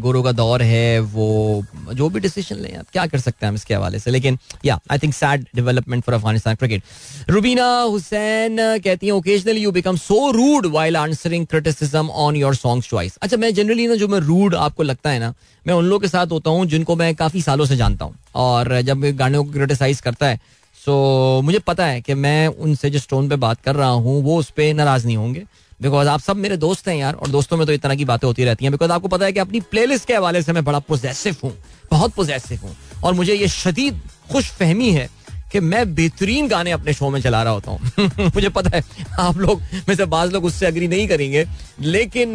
गुरु 0.00 0.22
का 0.22 0.32
दौर 0.32 0.62
है, 0.62 1.00
वो 1.00 1.64
जो 1.92 2.08
भी 2.08 2.20
डिसीज़न 2.20 2.56
लें, 2.56 2.76
आप 2.76 2.86
क्या 2.92 3.06
कर 3.06 3.18
सकते 3.18 3.46
हैं 3.46 3.48
हम 3.48 3.54
इसके 3.54 3.74
हवाले 3.74 3.98
से? 3.98 4.10
लेकिन 4.10 4.38
या 4.64 4.78
I 4.90 4.98
think 4.98 5.14
sad 5.14 5.46
development 5.56 6.04
for 6.04 6.14
Afghanistan 6.14 6.54
cricket 6.54 7.30
Rubina 7.30 7.66
Hussain 7.80 8.56
कहती 8.84 9.06
हैं 9.06 9.12
occasionally 9.12 9.60
you 9.60 9.72
become 9.72 9.96
so 9.98 10.30
rude 10.30 10.66
while 10.72 10.96
answering 10.96 11.46
criticism 11.46 12.10
on 12.10 12.36
your 12.36 12.54
song 12.54 12.82
choice 12.82 13.16
अच्छा 13.22 13.36
मैं 13.36 13.52
जनरली 13.54 13.86
ना, 13.86 13.94
जो 13.94 14.08
मैं 14.08 14.20
रूड 14.20 14.54
आपको 14.56 14.82
लगता 14.82 15.10
है 15.10 15.18
ना, 15.18 15.32
मैं 15.66 15.74
उन 15.74 15.84
लोगों 15.84 16.00
के 16.00 16.08
साथ 16.08 16.26
होता 16.32 16.50
हूँ, 16.50 16.66
जिनको 16.66 16.96
मैं 16.96 17.14
काफ़ी 17.14 17.42
सालों 17.42 17.66
से 17.66 17.76
जानता 17.76 18.04
हूँ। 18.04 18.14
और 18.34 18.80
जब 18.82 19.04
गाने 19.16 19.38
को 19.38 19.44
क्रिटिसाइज 19.52 20.00
करता 20.00 20.26
है 20.26 20.40
सो 20.78 21.40
मुझे 21.44 21.58
पता 21.58 21.86
है 21.86 22.00
कि 22.00 22.14
मैं 22.14 22.46
उनसे 22.48 22.90
जिस 22.90 23.08
टोन 23.08 23.28
पे 23.28 23.36
बात 23.36 23.60
कर 23.60 23.74
रहा 23.76 23.88
हूँ, 23.88 24.22
वो 24.22 24.38
उस 24.38 24.50
पर 24.50 24.74
नाराज़ 24.74 25.06
नहीं 25.06 25.16
होंगे। 25.16 25.44
बिकॉज़ 25.80 26.08
आप 26.08 26.20
सब 26.20 26.36
मेरे 26.36 26.56
दोस्त 26.56 26.88
हैं 26.88 26.96
यार 26.96 27.14
और 27.14 27.28
दोस्तों 27.30 27.56
में 27.56 27.66
तो 27.66 27.72
इस 27.72 27.80
तरह 27.80 27.94
की 27.94 28.04
बातें 28.04 28.26
होती 28.26 28.44
रहती 28.44 28.64
हैं। 28.64 28.72
बिकॉज़ 28.72 28.92
आपको 28.92 29.08
पता 29.08 29.24
है 29.24 29.32
कि 29.32 29.40
अपनी 29.40 29.60
प्लेलिस्ट 29.70 30.06
के 30.06 30.14
हवाले 30.14 30.42
से 30.42 30.52
मैं 30.52 30.64
बड़ा 30.64 30.78
पोजेसिव 30.88 31.36
हूँ 31.44 31.52
बहुत 31.90 32.14
पोजेसिव 32.14 32.60
हूँ। 32.62 32.76
और 33.04 33.14
मुझे 33.14 33.34
ये 33.34 33.48
शदीद 33.48 34.00
खुश 34.32 34.50
फहमी 34.52 34.90
है 34.92 35.08
कि 35.52 35.60
मैं 35.60 35.94
बेहतरीन 35.94 36.48
गाने 36.48 36.70
अपने 36.70 36.92
शो 36.92 37.10
में 37.10 37.20
चला 37.22 37.42
रहा 37.42 37.52
होता 37.52 37.70
हूँ। 37.70 38.08
मुझे 38.34 38.48
पता 38.48 38.76
है 38.76 38.82
आप 39.20 39.36
लोग 39.38 39.60
में 39.88 39.94
से 39.96 40.04
बाज 40.06 40.32
लोग 40.32 40.44
उससे 40.44 40.66
अग्री 40.66 40.88
नहीं 40.88 41.06
करेंगे। 41.08 41.44
लेकिन 41.80 42.34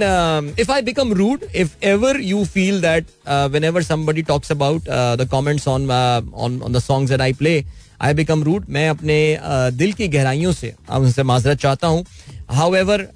if 0.59 0.71
I 0.71 0.81
become 0.81 1.13
rude 1.13 1.43
if 1.55 1.75
ever 1.83 2.21
you 2.21 2.45
feel 2.45 2.81
that 2.81 3.05
whenever 3.63 3.83
somebody 3.83 4.21
talks 4.23 4.51
about 4.51 4.89
the 5.17 5.27
comments 5.31 5.67
on 5.67 5.91
on 5.91 6.73
the 6.73 6.79
songs 6.79 7.11
that 7.11 7.21
I 7.21 7.33
play 7.33 7.63
I 8.01 8.13
become 8.13 8.43
rude 8.43 8.65
मैं 8.69 8.87
अपने 8.89 9.17
uh, 9.37 9.71
दिल 9.73 9.91
की 9.93 10.07
गहराइयों 10.07 10.51
से 10.53 10.73
उनसे 10.91 11.23
माजरत 11.23 11.59
चाहता 11.59 11.87
हूँ। 11.87 12.05
हाउ 12.51 12.75
एवर 12.75 13.07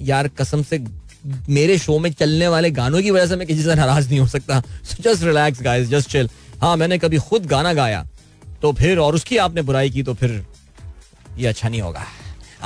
यार, 0.00 0.28
कसम 0.38 0.62
से 0.62 0.78
मेरे 1.48 1.76
शो 1.78 1.98
में 1.98 2.12
चलने 2.12 2.48
वाले 2.48 2.70
गानों 2.70 3.00
की 3.02 3.10
वजह 3.10 3.26
से 3.26 3.36
मैं 3.36 3.46
किसी 3.46 3.62
से 3.62 3.74
नाराज़ 3.74 4.08
नहीं 4.08 4.18
हो 4.20 4.26
सकता। 4.28 4.62
Just 5.00 5.22
relax 5.24 5.62
guys 5.62 5.88
just 5.88 6.10
chill 6.10 6.28
हाँ 6.60 6.76
मैंने 6.76 6.98
कभी 6.98 7.18
खुद 7.20 7.46
गाना 7.46 7.72
गाया 7.74 8.04
तो 8.62 8.72
फिर 8.72 8.98
और 8.98 9.14
उसकी 9.14 9.36
आपने 9.36 9.62
बुराई 9.62 9.90
की 9.90 10.02
तो 10.02 10.14
फिर 10.14 10.44
ये 11.38 11.46
अच्छा 11.46 11.68
नहीं 11.68 11.80
होगा। 11.80 12.04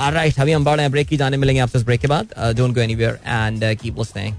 राइट 0.09 0.39
अभी 0.39 0.51
हम 0.51 0.65
बढ़ 0.65 0.75
रहे 0.75 0.83
हैं 0.83 0.91
ब्रेक 0.91 1.07
की 1.07 1.17
जाने 1.17 1.37
मिलेंगे 1.37 1.61
आपसे 1.61 1.79
ब्रेक 1.79 2.01
के 2.01 2.07
बाद। 2.07 2.33
Don't 2.57 2.75
go 2.75 2.81
anywhere 2.81 3.19
and 3.25 3.63
keep 3.79 3.99
listening 3.99 4.35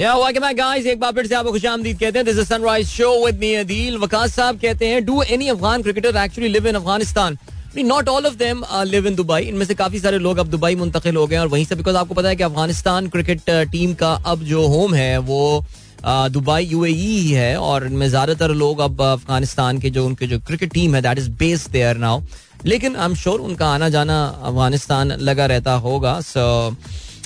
या 0.00 0.14
वेलकम 0.16 0.50
गाइस 0.56 0.86
एक 0.86 1.00
बार 1.00 1.12
फिर 1.12 1.26
से 1.26 1.34
आपको 1.34 1.52
खुशामदीद 1.52 1.98
कहते 1.98 2.18
हैं। 2.18 2.24
This 2.26 2.38
is 2.38 2.48
Sunrise 2.48 2.88
show 2.88 3.10
with 3.26 3.38
me 3.40 3.54
Adeel 3.54 3.96
Waqas 3.98 4.34
sahab 4.36 4.58
कहते 4.62 4.86
हैं 4.88 5.04
do 5.04 5.22
any 5.22 5.48
Afghan 5.48 5.82
cricketer 5.82 6.16
actually 6.24 6.48
live 6.52 6.66
in 6.68 6.74
Afghanistan 6.74 7.38
not 7.82 8.08
all 8.08 8.26
of 8.26 8.34
them 8.34 8.62
live 8.84 9.06
in 9.06 9.14
Dubai 9.14 9.40
इनमें 9.42 9.64
से 9.66 9.74
काफ़ी 9.74 9.98
सारे 10.00 10.18
लोग 10.18 10.38
अब 10.38 10.48
दुबई 10.48 10.74
मुंतकिल 10.74 11.16
हो 11.16 11.26
गए 11.26 11.36
और 11.36 11.48
वहीं 11.48 11.64
से 11.64 11.74
बिकॉज़ 11.74 11.96
आपको 11.96 12.14
पता 12.14 12.28
है 12.28 12.36
कि 12.36 12.42
अफ़गानिस्तान 12.42 13.08
क्रिकेट 13.08 13.50
टीम 13.72 13.94
का 13.94 14.12
अब 14.26 14.42
जो 14.44 14.66
होम 14.66 14.94
है, 14.94 15.18
वो 15.18 15.64
दुबई 16.06 16.60
यूएई 16.62 16.92
ही 16.92 17.30
है 17.30 17.56
और 17.60 17.86
इनमें 17.86 18.08
ज़्यादातर 18.08 18.50
लोग 18.54 18.80
अब 18.80 19.02
अफ़गानिस्तान 19.02 19.78
के 19.78 19.90
जो, 19.90 20.06
उनके 20.06 20.26
जो 20.26 20.38
क्रिकेट 20.40 20.72
टीम 20.72 20.94
है 20.94 21.02
that 21.02 21.18
is 21.18 21.30
based 21.38 21.70
there 21.70 21.96
now 21.96 22.22
लेकिन 22.64 22.96
आई 22.96 23.04
एम 23.04 23.14
श्योर 23.14 23.40
उनका 23.40 23.66
आना 23.68 23.88
जाना 23.88 24.24
अफ़गानिस्तान 24.42 25.12
लगा 25.20 25.46
रहता 25.46 25.72
होगा 25.86 26.20
सो 26.20 26.46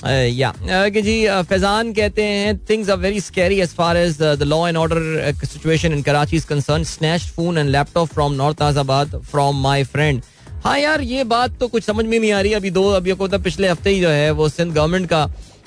या 0.05 0.53
कि 0.67 1.01
जी 1.01 1.15
फैजान 1.49 1.91
कहते 1.93 2.23
हैं 2.23 2.57
things 2.69 2.89
are 2.89 2.97
very 2.97 3.19
scary 3.21 3.59
as 3.61 3.73
far 3.75 3.97
as 3.97 4.17
the 4.21 4.43
law 4.43 4.67
and 4.67 4.77
order 4.77 5.33
situation 5.43 5.93
in 5.93 6.01
Karachi 6.01 6.35
is 6.37 6.47
concern 6.47 6.83
snatch 6.83 7.29
phone 7.35 7.57
and 7.57 7.69
laptop 7.69 8.07
from 8.09 8.33
north 8.33 8.61
आजाबाद 8.61 9.15
from 9.31 9.61
my 9.63 9.83
friend 9.83 10.21
हाँ 10.63 10.77
यार 10.79 11.01
ये 11.01 11.23
बात 11.23 11.57
तो 11.59 11.67
कुछ 11.67 11.83
समझ 11.83 12.05
में 12.05 12.19
नहीं 12.19 12.31
आ 12.31 12.39
रही। 12.41 12.53
अभी 12.53 12.69
दो 12.71 12.83
अभी 12.89 13.11
को 13.11 13.23
मतलब 13.23 13.43
पिछले 13.43 13.67
हफ़्ते 13.69 13.89
ही 13.89 13.99
जो 14.01 14.09
है 14.09 14.29
वो 14.31 14.49
सिंध 14.49 14.73
गवर्नमेंट 14.73 15.09
का 15.09 15.21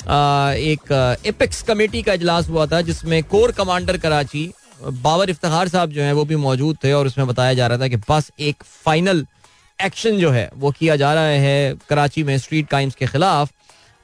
आ, 0.08 0.52
एक 0.52 1.20
एपिक्स 1.26 1.62
कमेटी 1.62 2.02
का 2.02 2.12
इजलास 2.12 2.48
हुआ 2.48 2.66
था 2.66 2.80
जिसमें 2.80 3.22
कोर 3.24 3.52
कमांडर 3.52 3.96
कराची 3.98 4.50
बाबर 4.82 5.30
इफ्तार 5.30 5.68
साहब 5.68 5.90
जो 5.90 6.02
है 6.02 6.12
वो 6.12 6.24
भी 6.24 6.36
मौजूद 6.36 6.78
थे 6.84 6.92
और 6.92 7.06
उसमें 7.06 7.26
बताया 7.26 7.54
जा 7.54 7.66
रहा 7.66 7.78
था 7.78 7.88
कि 7.88 7.96
बस 8.10 8.30
एक 8.40 8.62
फाइनल 8.84 9.26
एक्शन 9.78 10.18
जो 10.18 10.30
है 10.30 10.48
वो 10.56 10.70
किया 10.70 10.96
जा 10.96 11.12
रहा 11.14 11.42
है 11.44 11.76
कराची 11.88 12.22
में 12.22 12.36
स्ट्रीट 12.38 12.68
क्राइम्स 12.68 12.94
के 12.94 13.06
खिलाफ। 13.06 13.52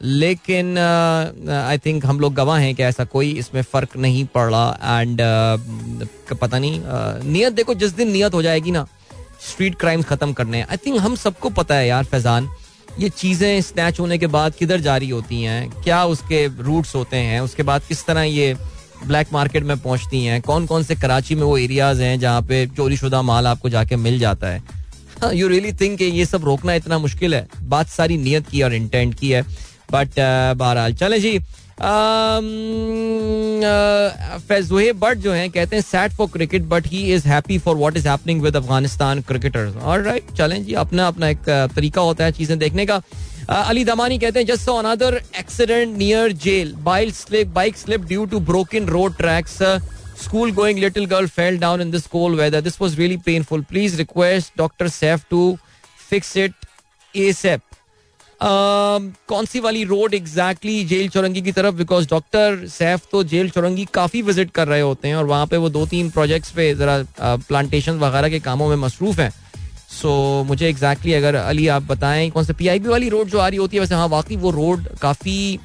लेकिन 0.01 0.78
आई 0.78 1.78
थिंक 1.78 2.07
हम 2.07 2.20
लोग 2.20 2.34
गवाह 2.34 2.59
हैं 2.59 2.74
कि 2.74 2.82
ऐसा 2.82 3.05
कोई 3.05 3.30
इसमें 3.38 3.62
फ़र्क 3.62 3.97
नहीं 3.97 4.24
पड़। 4.34 4.51
रहा 4.51 5.01
एंड 5.01 5.20
पता 6.41 6.59
नहीं 6.59 6.80
नियत 7.32 7.53
देखो 7.53 7.74
जिस 7.74 7.93
दिन 7.93 8.11
नियत 8.12 8.34
हो 8.34 8.43
जाएगी 8.43 8.70
ना 8.70 8.86
स्ट्रीट 9.49 9.74
क्राइम्स 9.74 10.07
खत्म 10.07 10.32
करने 10.32 10.62
आई 10.62 10.76
थिंक 10.76 10.99
हम 11.01 11.14
सबको 11.16 11.51
पता 11.51 11.74
है 11.74 11.86
यार 11.88 12.05
फैजान 12.05 12.49
ये 12.99 13.09
चीज़ें 13.09 13.61
स्नैच 13.61 14.01
होने 14.01 14.18
के 14.18 14.26
बाद 14.26 14.55
किधर 14.55 14.80
जारी 14.80 15.09
होती 15.09 15.43
हैं? 15.43 15.70
क्या 15.82 16.05
उसके 16.05 16.47
रूट्स 16.47 16.95
होते 16.95 17.16
हैं? 17.16 17.41
उसके 17.41 17.62
बाद 17.62 17.82
किस 17.88 18.05
तरह 18.07 18.22
ये 18.22 18.55
ब्लैक 19.07 19.28
मार्केट 19.32 19.64
में 19.64 19.78
पहुँचती 19.78 20.24
हैं? 20.24 20.41
कौन 20.43 20.66
कौन 20.66 20.82
से 20.82 20.95
कराची 20.95 21.34
में 21.34 21.43
वो 21.43 21.57
एरियाज़ 21.59 22.03
हैं 22.03 22.18
जहाँ 22.20 22.43
पे 22.43 22.66
चोरी 22.66 22.97
शुदा 22.97 23.22
माल 23.22 23.47
आपको 23.47 23.68
जाके 23.68 23.97
मिल 23.97 24.18
जाता 24.18 24.47
है? 24.47 24.62
यू 25.32 25.49
रियली 25.49 25.72
थिंक 25.72 26.03
ये 26.03 26.26
सब 26.26 26.45
रोकना 26.45 26.74
इतना 26.74 26.99
मुश्किल 26.99 27.34
है? 27.34 27.47
बात 27.62 27.88
सारी 27.88 28.18
नियत 28.18 28.49
की 28.49 28.62
और 28.62 28.74
इंटेंट 28.74 29.14
की 29.14 29.30
है। 29.30 29.43
बट 29.93 30.09
uh, 30.09 30.59
बहरहाल 30.59 30.95
चले 30.95 31.18
जी। 31.20 31.38
फैजुहे 34.49 34.93
बट 34.93 35.18
जो 35.18 35.33
हैं 35.33 35.51
कहते 35.51 35.76
हैं 35.76 35.83
sad 35.83 36.12
for 36.12 36.26
cricket 36.33 36.62
but 36.68 36.87
he 36.87 37.03
is 37.14 37.26
happy 37.28 37.59
for 37.59 37.76
what 37.76 37.97
is 37.97 38.09
happening 38.09 38.43
with 38.43 38.57
Afghanistan 38.57 39.20
cricketers 39.28 39.76
alright 39.76 40.33
चलें 40.37 40.64
जी 40.64 40.74
अपना 40.74 41.07
अपना 41.09 41.28
एक 41.28 41.39
uh, 41.39 41.74
तरीका 41.76 42.01
होता 42.01 42.24
है 42.24 42.33
चीज़ें 42.33 42.59
देखने 42.59 42.87
का। 42.87 43.01
अली 43.49 43.85
दमानी 43.85 44.18
कहते 44.18 44.39
हैं 44.39 44.47
just 44.47 44.64
saw 44.64 44.74
another 44.76 45.20
accident 45.39 45.97
near 45.99 46.33
jail 46.45 46.72
bike 46.83 47.14
slip 47.14 47.49
bike 47.55 47.76
slip 47.76 48.01
due 48.09 48.24
to 48.26 48.41
broken 48.51 48.87
road 48.89 49.16
tracks 49.16 49.59
school 50.24 50.53
going 50.53 50.78
little 50.78 51.07
girl 51.07 51.26
fell 51.28 51.59
down 51.59 51.81
in 51.81 51.91
this 51.91 52.07
cold 52.07 52.41
weather 52.41 52.61
this 52.61 52.81
was 52.81 52.99
really 52.99 53.16
painful 53.26 53.62
please 53.70 53.97
request 53.99 54.53
doctor 54.59 54.89
Saif 54.89 55.24
to 55.31 55.57
fix 56.11 56.37
it 56.37 56.53
ASAP 57.14 57.61
कौन 58.43 59.47
सी 59.47 59.61
वाली 59.61 59.82
road 59.84 60.14
exactly 60.14 60.84
jail 60.84 61.09
चौरंगी 61.09 61.43
की 61.43 61.53
तरफ़? 61.53 61.74
Because 61.74 62.09
doctor 62.11 62.66
Saif 62.68 63.03
तो 63.12 63.22
jail 63.24 63.51
चौरंगी 63.51 63.84
काफ़ी 63.95 64.22
visit 64.22 64.51
कर 64.51 64.68
रहे 64.68 64.80
होते 64.80 65.09
हैं 65.09 65.16
और 65.16 65.24
वहाँ 65.26 65.47
पे 65.47 65.57
वो 65.57 65.68
दो 65.70 65.84
तीन 65.86 66.11
प्रोजेक्ट्स 66.11 66.51
पे 66.51 66.74
ज़रा 66.74 67.03
प्लांटेशन 67.20 67.99
वगैरह 67.99 68.28
के 68.28 68.41
कामों 68.41 68.68
में 68.68 68.76
मसरूफ 68.78 69.18
हैं। 69.20 69.32
सो 69.93 70.12
मुझे 70.47 70.68
एग्जैक्टली 70.68 71.12
अगर 71.14 71.34
अली 71.34 71.66
आप 71.68 71.82
बताएँ, 71.82 72.30
कौन 72.30 72.45
सा 72.45 72.53
पीआईबी 72.59 72.88
वाली 72.88 73.09
रोड 73.09 73.28
जो 73.28 73.38
आ 73.38 73.49
रही 73.49 73.59
होती 73.59 73.76
है, 73.76 73.80
वैसे 73.80 73.95
हाँ 73.95 74.09
वाकई 74.09 74.36
वो 74.36 74.51
रोड 74.51 74.88
काफ़ी 75.03 75.59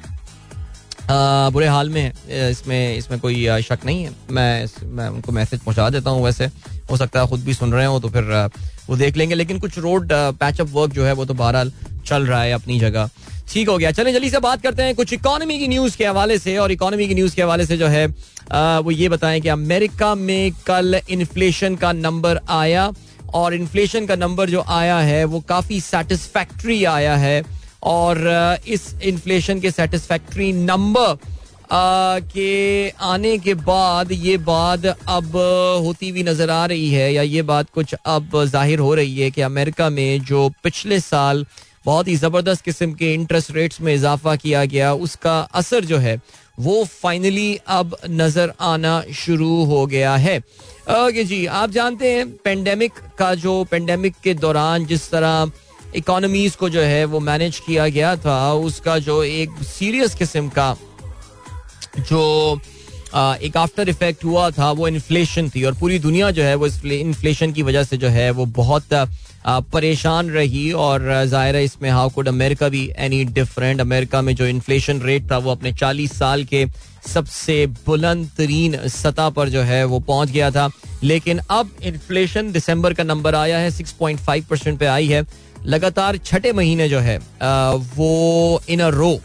बुरे 1.10 1.66
हाल 1.66 1.90
में 1.90 2.00
है। 2.00 2.50
इसमें 2.50 2.96
इसमें 2.96 3.18
कोई 3.20 3.62
शक 3.62 3.84
नहीं 3.86 4.04
है। 4.04 4.14
मैं 4.30 4.66
मैं 4.86 5.08
उनको 5.08 5.32
मैसेज 5.32 5.60
पहुँचा 5.60 5.88
देता 5.90 6.10
हूँ 6.10 6.24
वैसे। 6.24 6.50
हो 6.90 6.96
सकता 6.96 7.20
है 7.20 7.28
खुद 7.28 7.40
भी 7.44 7.54
सुन 7.54 7.72
रहे 7.72 7.86
हो 7.86 7.98
तो 8.00 8.08
फिर 8.08 8.50
वो 8.88 8.96
देख 8.96 9.16
लेंगे। 9.16 9.34
लेकिन 9.34 9.58
कुछ 9.58 9.78
रोड 9.78 10.12
पैचअप 10.12 10.68
वर्क 10.72 10.92
जो 10.92 11.04
है 11.04 11.12
वो 11.12 11.24
तो 11.24 11.34
बहरहाल 11.34 11.72
चल 12.06 12.26
रहा 12.26 12.42
है 12.42 12.52
अपनी 12.52 12.78
जगह। 12.80 13.10
ठीक 13.52 13.68
हो 13.68 13.76
गया। 13.78 13.90
चलें 13.92 14.12
जल्दी 14.12 14.30
से 14.30 14.38
बात 14.40 14.62
करते 14.62 14.82
हैं 14.82 14.94
कुछ 14.94 15.12
इकोनॉमी 15.12 15.58
की 15.58 15.68
न्यूज़ 15.68 15.96
के 15.96 16.06
हवाले 16.06 16.38
से 16.38 16.56
और 16.58 16.72
इकोनॉमी 16.72 17.06
की 17.08 17.14
न्यूज़ 17.14 17.34
के 17.36 17.42
हवाले 17.42 17.66
से 17.66 17.76
जो 17.76 17.86
है 17.88 18.06
आ, 18.52 18.78
वो 18.78 18.90
ये 18.90 19.08
बताएँ 19.08 19.40
कि 19.40 19.48
अमेरिका 19.48 20.14
में 20.14 20.52
कल 20.66 21.00
इन्फ्लेशन 21.10 21.76
का 21.76 21.92
नंबर 21.92 22.40
आया 22.48 22.90
और 23.34 23.54
इन्फ्लेशन 23.54 24.06
का 24.06 24.16
नंबर 24.16 24.50
जो 24.50 24.60
आया 24.70 24.98
है 25.00 25.24
वो 25.26 25.40
काफ़ी 25.48 25.80
सेटिस्फैक्ट्री 25.80 26.82
आया 26.86 27.16
है 27.16 27.42
और 27.84 28.18
इस 28.68 28.94
इन्फ्लेशन 29.04 29.60
के 29.60 29.70
सेटिस्फैक्ट्री 29.70 30.52
नंबर 30.52 31.16
के 31.72 32.88
आने 33.04 33.36
के 33.38 33.54
बाद 33.60 34.12
ये 34.12 34.36
बात 34.38 34.86
अब 34.86 35.36
होती 35.84 36.08
हुई 36.08 36.22
नज़र 36.22 36.50
आ 36.50 36.64
रही 36.66 36.90
है 36.90 37.12
या 37.12 37.22
ये 37.22 37.42
बात 37.42 37.70
कुछ 37.74 37.94
अब 37.94 38.44
ज़ाहिर 38.44 38.78
हो 38.78 38.94
रही 38.94 39.18
है 39.20 39.30
कि 39.30 39.42
अमेरिका 39.42 39.88
में 39.90 40.20
जो 40.24 40.48
पिछले 40.64 41.00
साल 41.00 41.44
बहुत 41.86 42.08
ही 42.08 42.16
ज़बरदस्त 42.16 42.64
किस्म 42.64 42.92
के 42.92 43.12
इंटरेस्ट 43.14 43.50
रेट्स 43.54 43.80
में 43.80 43.94
इजाफा 43.94 44.34
किया 44.36 44.64
गया। 44.64 44.92
उसका 44.94 45.38
असर 45.54 45.84
जो 45.84 45.98
है, 45.98 46.20
वो 46.60 46.84
फाइनली 46.84 47.58
अब 47.68 47.96
नज़र 48.10 48.52
आना 48.62 49.02
शुरू 49.14 49.64
हो 49.64 49.84
गया 49.86 50.14
है। 50.16 50.38
ओके 50.38 51.24
जी, 51.24 51.44
आप 51.48 51.70
जानते 51.70 52.12
हैं 52.12 52.30
पेंडेमिक 52.44 52.92
का 53.18 53.34
जो 53.36 53.62
पेंडेमिक 53.70 54.14
के 54.24 54.34
दौरान 54.36 54.86
जिस 54.86 55.10
तरह 55.10 55.50
इकोनॉमीज 55.96 56.56
को 56.56 56.68
जो 56.68 56.80
है, 56.82 57.04
वो 57.04 57.20
मैनेज 57.20 57.58
किया 57.66 57.88
गया 57.88 58.16
था, 58.16 58.52
उसका 58.54 58.98
जो 59.00 59.22
एक 59.24 59.62
सीरियस 59.64 60.14
किस्म 60.14 60.48
का 60.48 60.76
जो 62.00 62.60
एक 63.16 63.56
आफ्टर 63.56 63.88
इफ़ेक्ट 63.88 64.24
हुआ 64.24 64.50
था, 64.50 64.70
वो 64.72 64.88
इन्फ्लेशन 64.88 65.48
थी। 65.50 65.62
और 65.64 65.74
पूरी 65.74 65.98
दुनिया 65.98 66.30
जो 66.30 66.42
है, 66.42 66.54
वो 66.54 66.66
इन्फ्लेशन 66.92 67.52
की 67.52 67.62
वजह 67.62 67.84
से 67.84 67.96
जो 67.96 68.08
है, 68.08 68.30
वो 68.30 68.46
बहुत 68.46 68.92
परेशान 69.46 70.30
रही 70.30 70.70
और 70.72 71.02
ज़ाहिर 71.26 71.56
है 71.56 71.64
इसमें 71.64 71.90
how 71.90 72.08
could 72.10 72.28
America 72.28 72.68
be 72.68 72.90
any 72.98 73.24
different 73.24 73.80
America 73.80 74.22
में 74.22 74.34
जो 74.36 74.46
इन्फ्लेशन 74.46 75.00
रेट 75.00 75.30
था 75.30 75.38
वो 75.38 75.50
अपने 75.50 75.72
40 75.72 76.12
साल 76.12 76.44
के 76.44 76.64
सबसे 77.06 77.66
बुलंद 77.86 78.28
तरीन 78.38 78.76
सतह 78.88 79.28
पर 79.30 79.48
जो 79.48 79.62
है 79.62 79.84
वो 79.84 80.00
पहुँच 80.00 80.30
गया 80.30 80.50
था। 80.50 80.68
लेकिन 81.02 81.40
अब 81.50 81.70
इन्फ्लेशन 81.82 82.50
दिसंबर 82.52 82.94
का 82.94 83.04
नंबर 83.04 83.34
आया 83.34 83.58
है 83.58 83.70
6.5 83.72 84.44
परसेंट 84.44 84.78
पे 84.78 84.86
आई 84.86 85.06
है। 85.06 85.24
लगातार 85.66 86.16
छठे 86.18 86.52
महीने 86.52 86.88
जो 86.88 86.98
है 87.00 87.18
वो 87.96 88.60
इन 88.68 88.80
अ 88.80 88.88
रो 88.88 89.18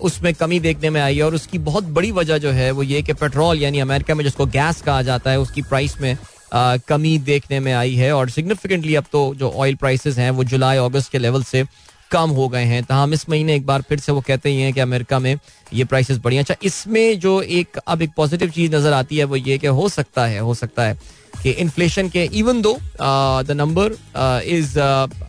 उसमें 0.00 0.32
कमी 0.34 0.58
देखने 0.60 0.90
में 0.90 1.00
आई 1.00 1.16
है 1.16 1.22
और 1.22 1.34
उसकी 1.34 1.58
बहुत 1.60 1.84
बड़ी 1.90 2.10
वजह 2.12 2.38
जो 2.38 2.50
है 2.52 2.70
वो 2.70 2.82
ये 2.82 3.02
कि 3.02 3.12
पेट्रोल 3.14 3.58
यानी 3.58 3.78
अमेरिका 3.80 4.14
में 4.14 4.24
जिसको 4.24 4.46
गैस 4.46 4.80
कहा 4.82 5.02
जाता 5.02 5.30
है, 5.30 5.38
उसकी 5.40 5.62
प्राइस 5.62 6.00
में 6.00 6.16
कमी 6.52 7.18
देखने 7.20 7.60
में 7.60 7.72
आई 7.72 7.94
है 7.94 8.12
और 8.12 8.30
सिग्निफिकेंटली 8.30 8.94
अब 8.94 9.04
तो 9.12 9.32
जो 9.34 9.50
ऑयल 9.50 9.74
प्राइसेस 9.74 10.18
हैं, 10.18 10.30
वो 10.30 10.44
जुलाई, 10.44 10.76
अगस्त 10.78 11.12
के 11.12 11.18
लेवल 11.18 11.42
से 11.42 11.64
कम 12.10 12.30
हो 12.30 12.48
गए 12.48 12.64
हैं। 12.64 12.82
तहम 12.84 13.12
इस 13.12 13.28
महीने 13.30 13.54
एक 13.54 13.66
बार 13.66 13.82
फिर 13.82 13.98
से 13.98 14.12
वो 14.12 14.20
कहते 14.20 14.50
ही 14.50 14.60
हैं 14.60 14.72
कि 14.72 14.80
अमेरिका 14.80 15.18
में 15.18 15.38
ये 15.72 15.84
प्राइसेस 15.84 16.18
बढ़िया 16.18 16.42
अच्छा 16.42 16.54
इसमें 16.62 17.18
जो 17.20 17.40
एक, 17.42 17.76
अब 17.78 18.02
एक 18.02 18.10
पॉजिटिव 18.16 18.50
चीज़ 18.50 18.74
नज़र 18.74 18.92
आती 18.92 19.16
है, 19.18 19.24
वो 19.24 19.36
ये 19.36 19.58
कि 19.58 19.66
हो 19.68 19.88
सकता 19.88 20.26
है, 20.26 20.38
हो 20.40 20.54
सकता 20.54 20.82
है 20.82 20.98
कि 21.42 21.50
इन्फ्लेशन 21.50 22.08
के 22.08 22.24
even 22.34 22.60
though 22.62 22.72
the 23.42 23.56
number 23.56 23.96
is 24.48 24.78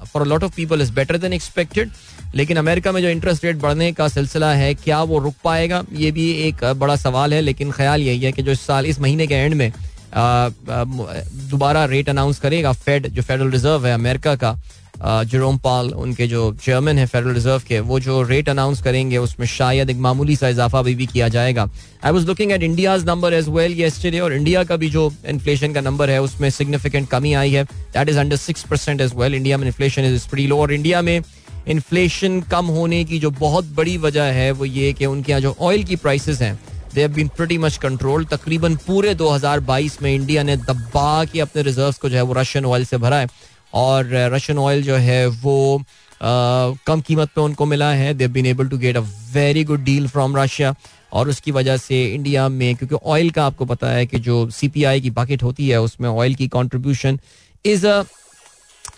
for 0.05 0.26
lot 0.28 0.43
of 0.43 0.55
people 0.55 0.82
is 0.82 0.91
better 0.93 1.18
than 1.18 1.34
expected 1.34 1.91
लेकिन 2.36 2.57
अमेरिका 2.57 2.91
में 2.91 3.01
जो 3.01 3.09
इंटरेस्ट 3.09 3.45
रेट 3.45 3.57
बढ़ने 3.57 3.91
का 3.93 4.07
सिलसिला 4.07 4.51
है, 4.53 4.74
क्या 4.76 5.01
वो 5.01 5.20
रुक 5.20 5.36
पाएगा? 5.43 5.84
ये 5.93 6.11
भी 6.11 6.32
एक 6.47 6.63
बड़ा 6.78 6.95
सवाल 6.95 7.34
है, 7.34 7.41
लेकिन 7.41 7.72
ख्याल 7.72 8.01
यही 8.01 8.20
है 8.22 8.32
कि 8.32 8.43
जो 8.43 8.51
इस 8.51 8.61
साल, 8.61 8.86
इस 8.86 8.99
महीने 8.99 9.28
के 9.28 9.36
एंड 9.36 9.53
में 9.53 9.72
दोबारा 10.14 11.86
रेट 11.86 12.10
अनाउंस 12.10 12.39
करेगा 12.39 12.72
फेड 12.74 13.08
जो 13.08 13.22
फेडरल 13.22 13.51
रिज़र्व 13.51 13.86
है 13.88 13.93
अमेरिका 13.93 14.36
का 14.36 14.58
जेरोम 14.99 15.58
पाल 15.58 15.89
उनके 15.93 16.28
जो 16.28 16.41
चेयरमैन 16.55 16.97
है 16.97 17.05
फेडरल 17.05 17.34
रिज़र्व 17.34 17.62
के 17.68 17.80
वो 17.80 17.99
जो 17.99 18.22
रेट 18.24 18.49
अनाउंस 18.49 18.82
करेंगे 18.82 19.18
उसमें 19.18 19.45
शायद 19.47 19.89
एक 19.89 19.97
मामूली 19.97 20.36
सा 20.36 20.47
इजाफा 20.49 20.82
भी, 20.82 20.95
भी 20.95 21.05
किया 21.05 21.28
जाएगा। 21.28 21.70
I 22.03 22.12
was 22.12 22.26
looking 22.28 22.51
at 22.51 22.64
India's 22.64 23.05
number 23.05 23.34
as 23.34 23.49
well 23.49 23.74
yesterday 23.80 24.20
और 24.20 24.34
इंडिया 24.34 24.64
का 24.64 24.76
भी 24.76 24.89
जो 24.89 25.12
इन्फ्लेशन 25.30 25.74
का 25.74 25.82
नंबर 25.82 26.10
है 26.10 26.22
उसमें 26.22 26.49
सिग्निफिकेंट 26.49 27.10
कमी 27.10 27.34
आई 27.34 27.51
है। 27.51 27.64
That 27.64 28.10
is 28.10 28.18
under 28.20 28.38
six 28.38 28.64
percent 28.70 29.01
as 29.01 29.14
well 29.16 29.36
India 29.36 29.58
में 29.58 29.66
इन्फ्लेशन 29.68 30.05
इज़ 30.05 30.28
प्री 30.30 30.47
लो 30.47 30.58
और 30.62 30.74
इंडिया 30.74 31.01
में 31.01 31.22
इन्फ्लेशन 31.68 32.39
कम 32.51 32.66
होने 32.72 33.03
की 33.03 33.20
जो 33.20 33.32
बहुत 33.39 33.66
बड़ी 33.76 33.97
वजह 33.97 34.24
है 34.34 34.51
वो 34.51 34.66
ये 34.66 34.91
कि 34.93 35.05
उनके 35.05 35.32
यहाँ 35.32 35.41
जो 35.41 35.55
ऑयल 35.62 35.84
की 35.84 35.95
प्राइसेस 35.97 36.41
हैं 36.41 36.60
they 36.98 37.08
been 37.08 37.28
pretty 37.28 37.58
much 37.58 37.78
control 37.78 38.26
तकरीबन 38.26 38.76
पूरे 38.76 39.16
2022 39.16 40.02
में 40.02 40.16
इंडिया 40.16 40.43
ने 40.43 40.58
दबा 40.58 41.26
के 41.26 41.39
अपने 41.39 41.62
रिजर्व्स 41.62 41.98
को 41.98 42.10
जो 42.10 42.16
है 42.16 42.22
वो 42.22 42.34
रशियन 42.34 42.66
ऑयल 42.66 42.86
से 42.86 42.98
भरा 42.98 43.18
है। 43.18 43.28
और 43.74 44.10
रशियन 44.34 44.60
ऑयल 44.60 44.84
जो 44.84 44.95
है 44.95 45.28
वो 45.28 45.84
Uh, 46.18 46.78
कम 46.88 47.02
कीमत 47.02 47.30
पे 47.30 47.41
उनको 47.41 47.66
मिला 47.66 47.91
है। 47.93 48.14
They 48.14 48.28
been 48.28 48.45
able 48.45 48.68
to 48.68 48.78
get 48.78 48.98
a 48.98 49.02
very 49.34 49.64
good 49.64 49.84
deal 49.84 50.08
from 50.08 50.38
Russia 50.38 50.74
और 51.14 51.30
उसकी 51.30 51.52
वजह 51.52 51.78
से 51.78 52.06
इंडिया 52.06 52.48
में 52.50 52.76
क्योंकि 52.76 52.95
ऑयल 53.06 53.30
का 53.30 53.45
आपको 53.45 53.66
पता 53.66 53.89
है 53.89 54.06
कि 54.06 54.20
जो 54.20 54.50
सी 54.50 54.68
पी 54.68 54.84
आई 54.84 55.02
की 55.02 55.10
बकेट 55.10 55.43
होती 55.43 55.70
है 55.70 55.82
उसमें 55.82 56.10
ऑयल 56.10 56.36
की 56.36 56.48
contribution 56.48 57.20
is 57.66 57.88
a 57.88 58.04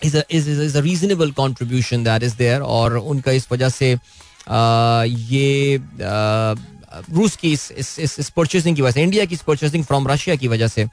is 0.04 0.78
a 0.78 0.82
reasonable 0.82 1.32
contribution 1.32 2.04
that 2.04 2.24
is 2.24 2.38
there 2.38 2.62
और 2.62 2.98
उनका 2.98 3.32
इस 3.32 3.48
वजह 3.52 3.70
से 3.70 3.96
uh, 3.96 5.04
ये 5.32 5.80
uh, 5.80 6.79
रूस 6.92 7.36
की 7.36 7.52
इस 7.54 7.72
इस 7.74 8.20
इस 8.20 8.30
परचेसिंग 8.30 8.76
की 8.76 8.82
वजह 8.82 8.92
से 8.92 9.04
इंडिया 9.04 9.26
की 9.26 9.36
इस 9.36 9.42
परचेसिंग 9.44 9.84
फ्रॉम 9.86 10.08
रशिया 10.08 10.36
की 10.36 10.48
वजह 10.48 10.68
से, 10.68 10.86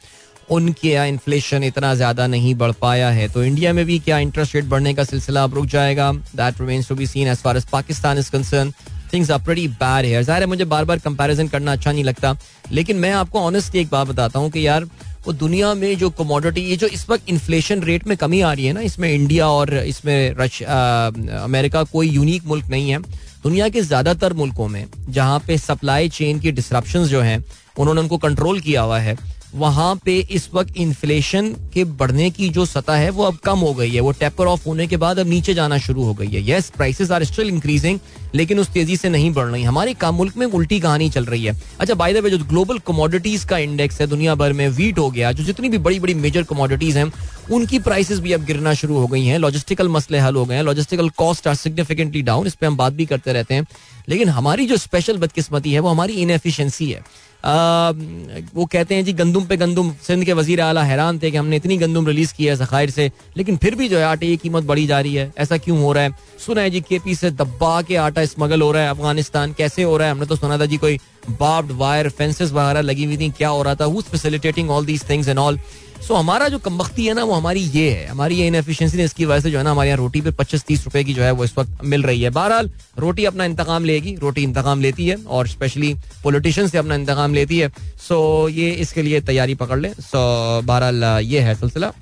उनके 0.50 0.88
यहाँ 0.88 1.06
इन्फ्लेशन 1.08 1.64
इतना 1.64 1.94
ज़्यादा 1.94 2.26
नहीं 2.26 2.54
बढ़ 2.54 2.72
पाया 2.80 3.08
है। 3.10 3.28
तो 3.28 3.44
इंडिया 3.44 3.72
में 3.72 3.84
भी 3.86 3.98
क्या 4.00 4.18
इंटरेस्ट 4.18 4.54
रेट 4.54 4.64
बढ़ने 4.66 4.94
का 4.94 5.04
सिलसिला 5.04 5.44
अब 5.44 5.54
रुक 5.54 5.66
जाएगा? 5.68 6.12
That 6.12 6.60
remains 6.60 6.88
to 6.88 6.94
be 6.94 7.06
seen 7.06 7.28
as 7.28 7.38
far 7.38 7.56
as 7.56 7.64
Pakistan 7.72 8.18
is 8.18 8.30
concern 8.32 8.72
things 9.12 9.30
are 9.30 9.38
pretty 9.40 9.66
bad 9.70 10.06
है 10.06 10.22
ज़ाहिर 10.22 10.42
है, 10.42 10.46
मुझे 10.48 10.64
बार 10.66 10.84
बार 10.84 10.98
कंपैरिजन 11.00 11.48
करना 11.48 11.72
अच्छा 11.72 11.92
नहीं 11.92 12.04
लगता। 12.04 12.36
लेकिन 12.72 12.96
मैं 12.96 13.12
आपको 13.14 13.40
ऑनेस्टली 13.40 13.80
एक 13.80 13.88
बात 13.90 14.06
बताता 14.08 14.38
हूँ 14.38 14.50
कि 14.50 14.66
यार, 14.66 14.84
वो 15.26 15.32
दुनिया 15.34 15.72
में 15.74 15.96
जो 15.98 16.08
कमोडिटी 16.12 16.60
ये 16.60 16.76
जो 16.76 16.86
इस 16.88 17.08
वक्त 17.08 17.28
इन्फ्लेशन 17.28 17.82
रेट 17.82 18.06
में 18.06 18.16
कमी 18.16 18.40
आ 18.40 18.52
रही 18.52 18.66
है 18.66 18.72
ना, 18.72 18.80
इसमें 18.82 19.08
इंडिया 19.08 19.48
और 19.48 19.74
इसमें 19.76 20.34
रश 20.38 20.62
अमेरिका 20.62 21.82
कोई 21.84 22.08
यूनिक 22.08 22.44
मुल्क 22.46 22.66
नहीं 22.70 22.90
है। 22.90 22.98
दुनिया 23.46 23.68
के 23.68 23.80
ज़्यादातर 23.80 24.32
मुल्कों 24.32 24.66
में 24.68 24.86
जहाँ 25.08 25.38
पे 25.46 25.56
सप्लाई 25.58 26.08
चेन 26.08 26.38
की 26.40 26.52
डिस्ट्रप्शन 26.52 27.04
जो 27.04 27.20
हैं, 27.20 27.44
उन्होंने 27.78 28.00
उनको 28.00 28.16
कंट्रोल 28.18 28.58
किया 28.60 28.82
हुआ 28.82 28.98
है 28.98 29.14
वहाँ 29.56 29.94
पे 30.04 30.18
इस 30.20 30.48
वक्त 30.54 30.76
इन्फ्लेशन 30.76 31.54
के 31.74 31.84
बढ़ने 31.84 32.30
की 32.30 32.48
जो 32.48 32.64
सतह 32.66 32.92
है, 32.92 33.10
वो 33.10 33.24
अब 33.24 33.36
कम 33.36 33.58
हो 33.58 33.74
गई 33.74 33.90
है। 33.90 34.00
वो 34.00 34.12
टेपर 34.12 34.46
ऑफ़ 34.46 34.64
होने 34.66 34.86
के 34.86 34.96
बाद 34.96 35.18
अब 35.18 35.26
नीचे 35.26 35.54
जाना 35.54 35.78
शुरू 35.78 36.02
हो 36.02 36.14
गई 36.14 36.26
है। 36.26 36.50
Yes 36.50 36.70
prices 36.70 37.10
are 37.10 37.24
still 37.24 37.48
increasing 37.48 37.98
लेकिन 38.34 38.58
उस 38.58 38.68
तेज़ी 38.68 38.96
से 38.96 39.08
नहीं 39.08 39.32
बढ़ 39.32 39.46
रही 39.46 39.62
हमारे 39.62 39.94
काम 39.94 40.14
मुल्क 40.14 40.36
में 40.36 40.46
उल्टी 40.46 40.80
कहानी 40.80 41.10
चल 41.10 41.24
रही 41.24 41.44
है। 41.44 41.62
अच्छा 41.80 41.94
बाय 41.94 42.14
द 42.14 42.16
वे 42.16 42.30
जो 42.30 42.38
ग्लोबल 42.38 42.78
कमोडिटीज 42.78 43.44
का 43.44 43.58
इंडेक्स 43.58 44.00
है, 44.00 44.06
दुनिया 44.06 44.34
भर 44.34 44.52
में 44.52 44.68
वीट 44.68 44.98
हो 44.98 45.10
गया, 45.10 45.32
जो 45.32 45.44
जितनी 45.44 45.68
भी 45.68 45.78
बड़ी 45.78 46.00
बड़ी 46.00 46.14
मेजर 46.14 46.42
कमोडिटीज 46.42 46.96
हैं, 46.96 47.12
उनकी 47.52 47.78
प्राइसेस 47.78 48.18
भी 48.18 48.32
अब 48.32 48.44
गिरना 48.44 48.74
शुरू 48.74 48.98
हो 48.98 49.06
गई 49.06 49.24
हैं। 49.24 49.38
लॉजिस्टिकल 49.38 49.88
मसले 49.88 50.18
हल 50.18 50.34
हो 50.34 50.44
गए 50.44 50.54
हैं। 50.54 50.62
Logistical 50.62 51.08
cost 51.08 51.48
are 51.48 51.54
significantly 51.54 52.22
down 52.22 52.46
इस 52.46 52.54
पर 52.54 52.66
हम 52.66 52.76
बात 52.76 52.92
भी 52.92 53.06
करते 53.06 53.32
रहते 53.32 53.54
हैं। 53.54 53.66
लेकिन 54.08 54.28
हमारी 54.28 54.66
जो 54.66 54.76
स्पेशल 54.76 55.16
बदकिस्मती 55.16 55.72
है, 55.72 55.80
वो 55.80 55.88
हमारी 55.88 56.12
इनएफिशिएंसी 56.12 56.90
है। 56.90 57.04
वो 57.46 58.64
कहते 58.64 58.94
हैं 58.94 59.04
जी, 59.04 59.12
गंदम 59.12 59.44
पे 59.46 59.56
गंदम। 59.56 59.90
सिंध 60.06 60.24
के 60.24 60.32
वज़ीर 60.32 60.60
आला 60.60 60.82
हैरान 60.82 61.18
थे 61.18 61.30
कि 61.30 61.36
हमने 61.36 61.56
इतनी 61.56 61.76
गंदम 61.78 62.06
रिलीज़ 62.06 62.32
की 62.34 62.46
है 62.46 62.56
जखायर 62.56 62.90
से। 62.90 63.10
लेकिन 63.36 63.56
फिर 63.56 63.74
भी 63.74 63.88
जो 63.88 63.98
है, 63.98 64.04
आटे 64.04 64.26
की 64.26 64.36
कीमत 64.36 64.64
बढ़ी 64.64 64.86
जा 64.86 65.00
रही 65.00 65.14
है। 65.14 65.32
ऐसा 65.38 65.56
क्यों 65.58 65.78
हो 65.80 65.92
रहा 65.92 66.04
है? 66.04 66.14
सुना 66.46 66.60
है 66.60 66.70
जी 66.70 66.80
के 66.80 66.98
पी 66.98 67.14
से 67.14 67.30
दबा 67.32 67.80
के 67.82 67.96
आटा 67.96 68.24
स्मगल 68.24 68.62
हो 68.62 68.70
रहा 68.72 68.82
है 68.82 68.90
अफ़गानिस्तान। 68.90 69.52
कैसे 69.52 69.82
हो 69.82 69.96
रहा 69.96 70.06
है? 70.06 70.12
हमने 70.12 70.26
तो 70.26 70.36
सुना 70.36 70.58
था 70.58 70.66
जी, 70.66 70.76
कोई 70.76 70.98
बाब्ड 71.30 71.72
वायर 71.72 72.08
फेंसेस 72.08 72.52
वगैरह 72.52 72.80
लगी 72.80 73.04
हुई 73.04 73.16
थी। 73.16 73.30
क्या 73.30 73.48
हो 73.48 73.62
रहा 73.62 73.74
था? 73.74 73.84
Who 73.84 74.00
facilitating 74.02 74.70
all 74.70 74.86
these 74.86 75.08
things 75.10 75.28
and 75.28 75.38
all 75.38 75.58
so 76.02 76.14
हमारा 76.14 76.48
जो 76.48 76.58
कमबख्ती 76.58 77.06
है 77.06 77.14
ना, 77.14 77.22
वो 77.24 77.34
हमारी 77.34 77.60
ये 77.60 77.90
है। 77.90 78.06
हमारी 78.06 78.36
ये 78.36 78.46
इनएफिशिएंसी 78.46 79.02
इसकी 79.02 79.24
वजह 79.24 79.40
से 79.40 79.50
जो 79.50 79.58
है 79.58 79.64
ना, 79.64 79.70
हमारे 79.70 79.88
यहाँ 79.88 79.98
रोटी 79.98 80.20
पे 80.20 80.30
पच्चीस 80.30 80.64
तीस 80.64 80.84
रुपए 80.84 81.04
की 81.04 81.14
जो 81.14 81.22
है 81.22 81.30
वो 81.30 81.44
इस 81.44 81.56
वक्त 81.58 81.78
मिल 81.84 82.02
रही 82.02 82.22
है। 82.22 82.30
बहरहाल, 82.30 82.70
रोटी 82.98 83.24
अपना 83.24 83.44
इंतकाम 83.44 83.84
लेगी, 83.84 84.14
रोटी 84.14 84.42
इंतकाम 84.42 84.80
लेती 84.80 85.06
है 85.06 85.16
और 85.16 85.48
स्पेशली 85.48 85.94
पोलिटिशन 86.22 86.66
से 86.66 86.78
अपना 86.78 86.94
इंतकाम 86.94 87.34
लेती 87.34 87.58
है। 87.58 87.70
सो 88.08 88.48
ये 88.48 88.70
इसके 88.70 89.02
लिए 89.02 89.20
तैयारी 89.20 89.54
पकड़ 89.54 89.78
लें। 89.78 89.92
सो 89.92 90.18
बहरहाल, 90.62 91.24
ये 91.24 91.40
है 91.40 91.54
सिलसिला। 91.54 91.92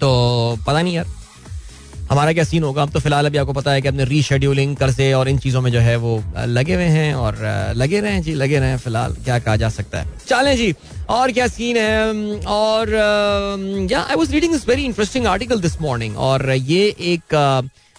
तो 0.00 0.58
पता 0.66 0.80
नहीं 0.82 0.94
यार। 0.94 1.06
हमारा 2.10 2.32
क्या 2.32 2.44
सीन 2.44 2.62
होगा? 2.62 2.82
अब 2.82 2.90
तो 2.90 3.00
फ़िलहाल 3.00 3.26
अभी 3.26 3.38
आपको 3.38 3.52
पता 3.52 3.72
है 3.72 3.82
कि 3.82 3.88
अपने 3.88 4.04
रीशेड्यूलिंग 4.04 4.76
कर्जे 4.76 5.12
और 5.12 5.28
इन 5.28 5.38
चीज़ों 5.38 5.60
में 5.60 5.70
जो 5.72 5.80
है 5.80 5.96
वो 5.96 6.22
लगे 6.38 6.74
हुए 6.74 6.84
हैं 6.84 7.14
और 7.14 7.36
लगे 7.76 8.00
रहे 8.00 8.12
हैं। 8.12 8.22
जी, 8.22 8.34
लगे 8.34 8.58
रहे 8.58 8.68
हैं 8.68 8.78
फ़िलहाल। 8.78 9.14
क्या 9.24 9.38
कहा 9.38 9.56
जा 9.56 9.68
सकता 9.68 10.00
है? 10.00 10.18
चलें 10.26 10.56
जी। 10.56 10.74
और 11.08 11.32
क्या 11.32 11.46
सीन 11.48 11.76
है? 11.76 12.42
और 12.46 12.90
या 13.90 14.00
I 14.00 14.16
was 14.16 14.32
reading 14.32 14.52
this 14.52 14.68
very 14.68 14.84
interesting 14.84 15.26
article 15.26 15.60
this 15.60 15.80
morning 15.80 16.16
और 16.18 16.50
ये 16.50 16.84
एक 17.12 17.34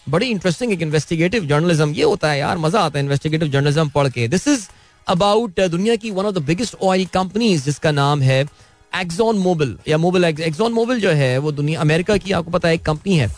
बड़ी 0.08 0.28
इंटरेस्टिंग 0.28 0.72
एक 0.72 0.82
इन्वेस्टिगेटिव 0.82 1.46
जर्नलिज्म 1.46 1.94
ये 1.94 2.04
होता 2.04 2.32
है 2.32 2.40
यार, 2.40 2.58
मज़ा 2.58 2.80
आता 2.80 3.00
है 3.00 3.04
इन्वेस्टिगेटिव 3.04 3.48
जर्नलिज्म 3.48 3.90
पढ़ 3.90 4.10
के। 4.10 4.28
दिस 4.28 4.48
इज़ 4.48 4.68
अबाउट 5.08 5.60
दुनिया 5.62 5.96
की 5.96 6.12
one 6.12 6.26
of 6.26 6.36
the 6.36 6.42
biggest 6.44 6.76
oil 6.84 7.06
companies 7.14 7.64
जिसका 7.66 7.92
नाम 7.92 8.22
है 8.22 8.46
एक्जॉन 8.94 9.38
मोबिल 9.38 9.76
या 9.88 9.98
मोबिल 9.98 10.26
एक्सॉन 10.26 10.74
मोबिल 10.74 11.00
जो 11.00 11.10
है, 11.12 11.38
वो 11.38 11.52
दुनिया, 11.52 11.82
अमेरिका 11.82 12.18
की, 12.18 12.32
आपको 12.32 12.52
पता 12.52 12.68
है, 12.68 12.74
एक 12.76 12.86
कंपनी 12.86 13.18
है। 13.18 13.30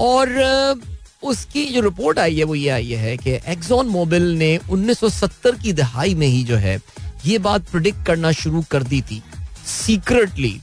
और 0.00 0.80
उसकी 1.22 1.64
जो 1.66 1.80
रिपोर्ट 1.80 2.18
आई 2.18 2.36
है, 2.36 2.44
वो 2.44 2.54
ये 2.54 2.68
आई 2.70 2.92
है 2.92 3.16
कि 3.16 3.30
एक्सॉन 3.48 3.86
मोबिल 3.88 4.22
ने 4.38 4.58
1970 4.60 5.62
की 5.62 5.72
दहाई 5.72 6.14
में 6.14 6.26
ही 6.26 6.42
जो 6.44 6.56
है, 6.56 6.78
ये 7.26 7.38
बात 7.38 7.70
प्रिडिक्ट 7.70 8.04
करना 8.06 8.32
शुरू 8.34 8.62
कर 8.70 8.82
दी 8.82 9.00
थी। 9.02 9.22
सीक्रेटली 9.66 10.60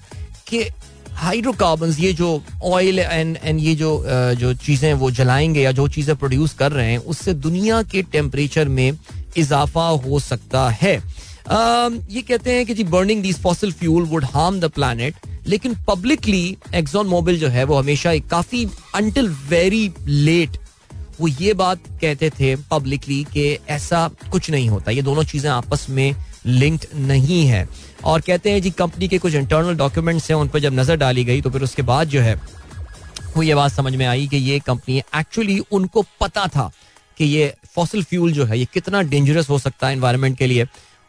कि 0.47 0.63
हाइड्रोकार्बन 1.13 1.91
ये 1.99 2.11
जो 2.13 2.41
ऑयल 2.65 2.99
एंड 2.99 3.37
एंड 3.43 3.59
ये 3.59 3.73
जो 3.75 3.91
जो 4.35 4.53
चीज़ें 4.55 4.93
वो 4.93 5.09
जलाएँगे 5.11 5.61
या 5.61 5.71
जो 5.71 5.87
चीज़ें 5.87 6.15
प्रोड्यूस 6.15 6.53
कर 6.53 6.71
रहे 6.71 6.91
हैं, 6.91 6.97
उससे 6.97 7.33
दुनिया 7.33 7.81
के 7.83 8.01
टेम्परेचर 8.03 8.67
में 8.69 8.97
इजाफा 9.37 9.87
हो 10.05 10.19
सकता 10.19 10.69
है। 10.71 10.95
ये 11.45 12.21
कहते 12.21 12.51
हैं 12.51 12.65
कि 12.65 12.73
जी 12.73 12.83
burning 12.85 13.21
these 13.23 13.39
fossil 13.41 13.71
fuel 13.73 14.03
would 14.03 14.25
harm 14.25 14.59
the 14.59 14.69
planet 14.71 15.15
लेकिन 15.47 15.75
पब्लिकली 15.87 16.57
एक्सॉन 16.75 17.07
मोबिल 17.07 17.39
जो 17.39 17.47
है, 17.47 17.63
वो 17.63 17.77
हमेशा 17.77 18.11
एक 18.11 18.27
काफ़ी 18.27 18.65
अंटिल 18.95 19.29
वेरी 19.49 19.91
लेट 20.07 20.57
वो 21.19 21.27
ये 21.27 21.53
बात 21.53 21.79
कहते 22.01 22.29
थे 22.29 22.55
पब्लिकली 22.71 23.23
कि 23.33 23.43
ऐसा 23.69 24.07
कुछ 24.31 24.49
नहीं 24.51 24.69
होता। 24.69 24.91
ये 24.91 25.01
दोनों 25.01 25.23
चीज़ें 25.23 25.49
आपस 25.51 25.85
में 25.89 26.15
लिंक्ड 26.45 26.85
नहीं 27.01 27.45
है। 27.47 27.67
और 28.03 28.21
कहते 28.21 28.51
हैं 28.51 28.61
जी 28.61 28.71
कंपनी 28.71 29.07
के 29.07 29.17
कुछ 29.17 29.35
इंटरनल 29.35 29.75
डॉक्यूमेंट्स 29.77 30.29
हैं, 30.31 30.37
उन 30.37 30.47
पर 30.47 30.59
जब 30.59 30.73
नज़र 30.73 30.95
डाली 30.97 31.23
गई 31.25 31.41
तो 31.41 31.49
फिर 31.49 31.63
उसके 31.63 31.81
बाद 31.81 32.07
जो 32.07 32.21
है, 32.21 32.35
वो 33.35 33.43
ये 33.43 33.55
बात 33.55 33.71
समझ 33.71 33.95
में 33.95 34.05
आई 34.05 34.27
कि 34.27 34.37
ये 34.37 34.59
कंपनी 34.59 34.97
एक्चुअली 34.97 35.59
उनको 35.71 36.05
पता 36.21 36.47
था 36.47 36.71
कि 37.17 37.25
ये 37.25 37.53
फॉसिल 37.75 38.03
फ्यूल 38.03 38.31
जो 38.33 38.45
है, 38.45 38.59
ये 38.59 38.67
कितना 38.73 39.01
डेंजरस 39.03 39.49
हो 39.49 39.59
सकता 39.59 39.87
है 39.87 39.93
इन्वायरमेंट 39.93 40.37
के 40.37 40.47
लिए। 40.47 40.67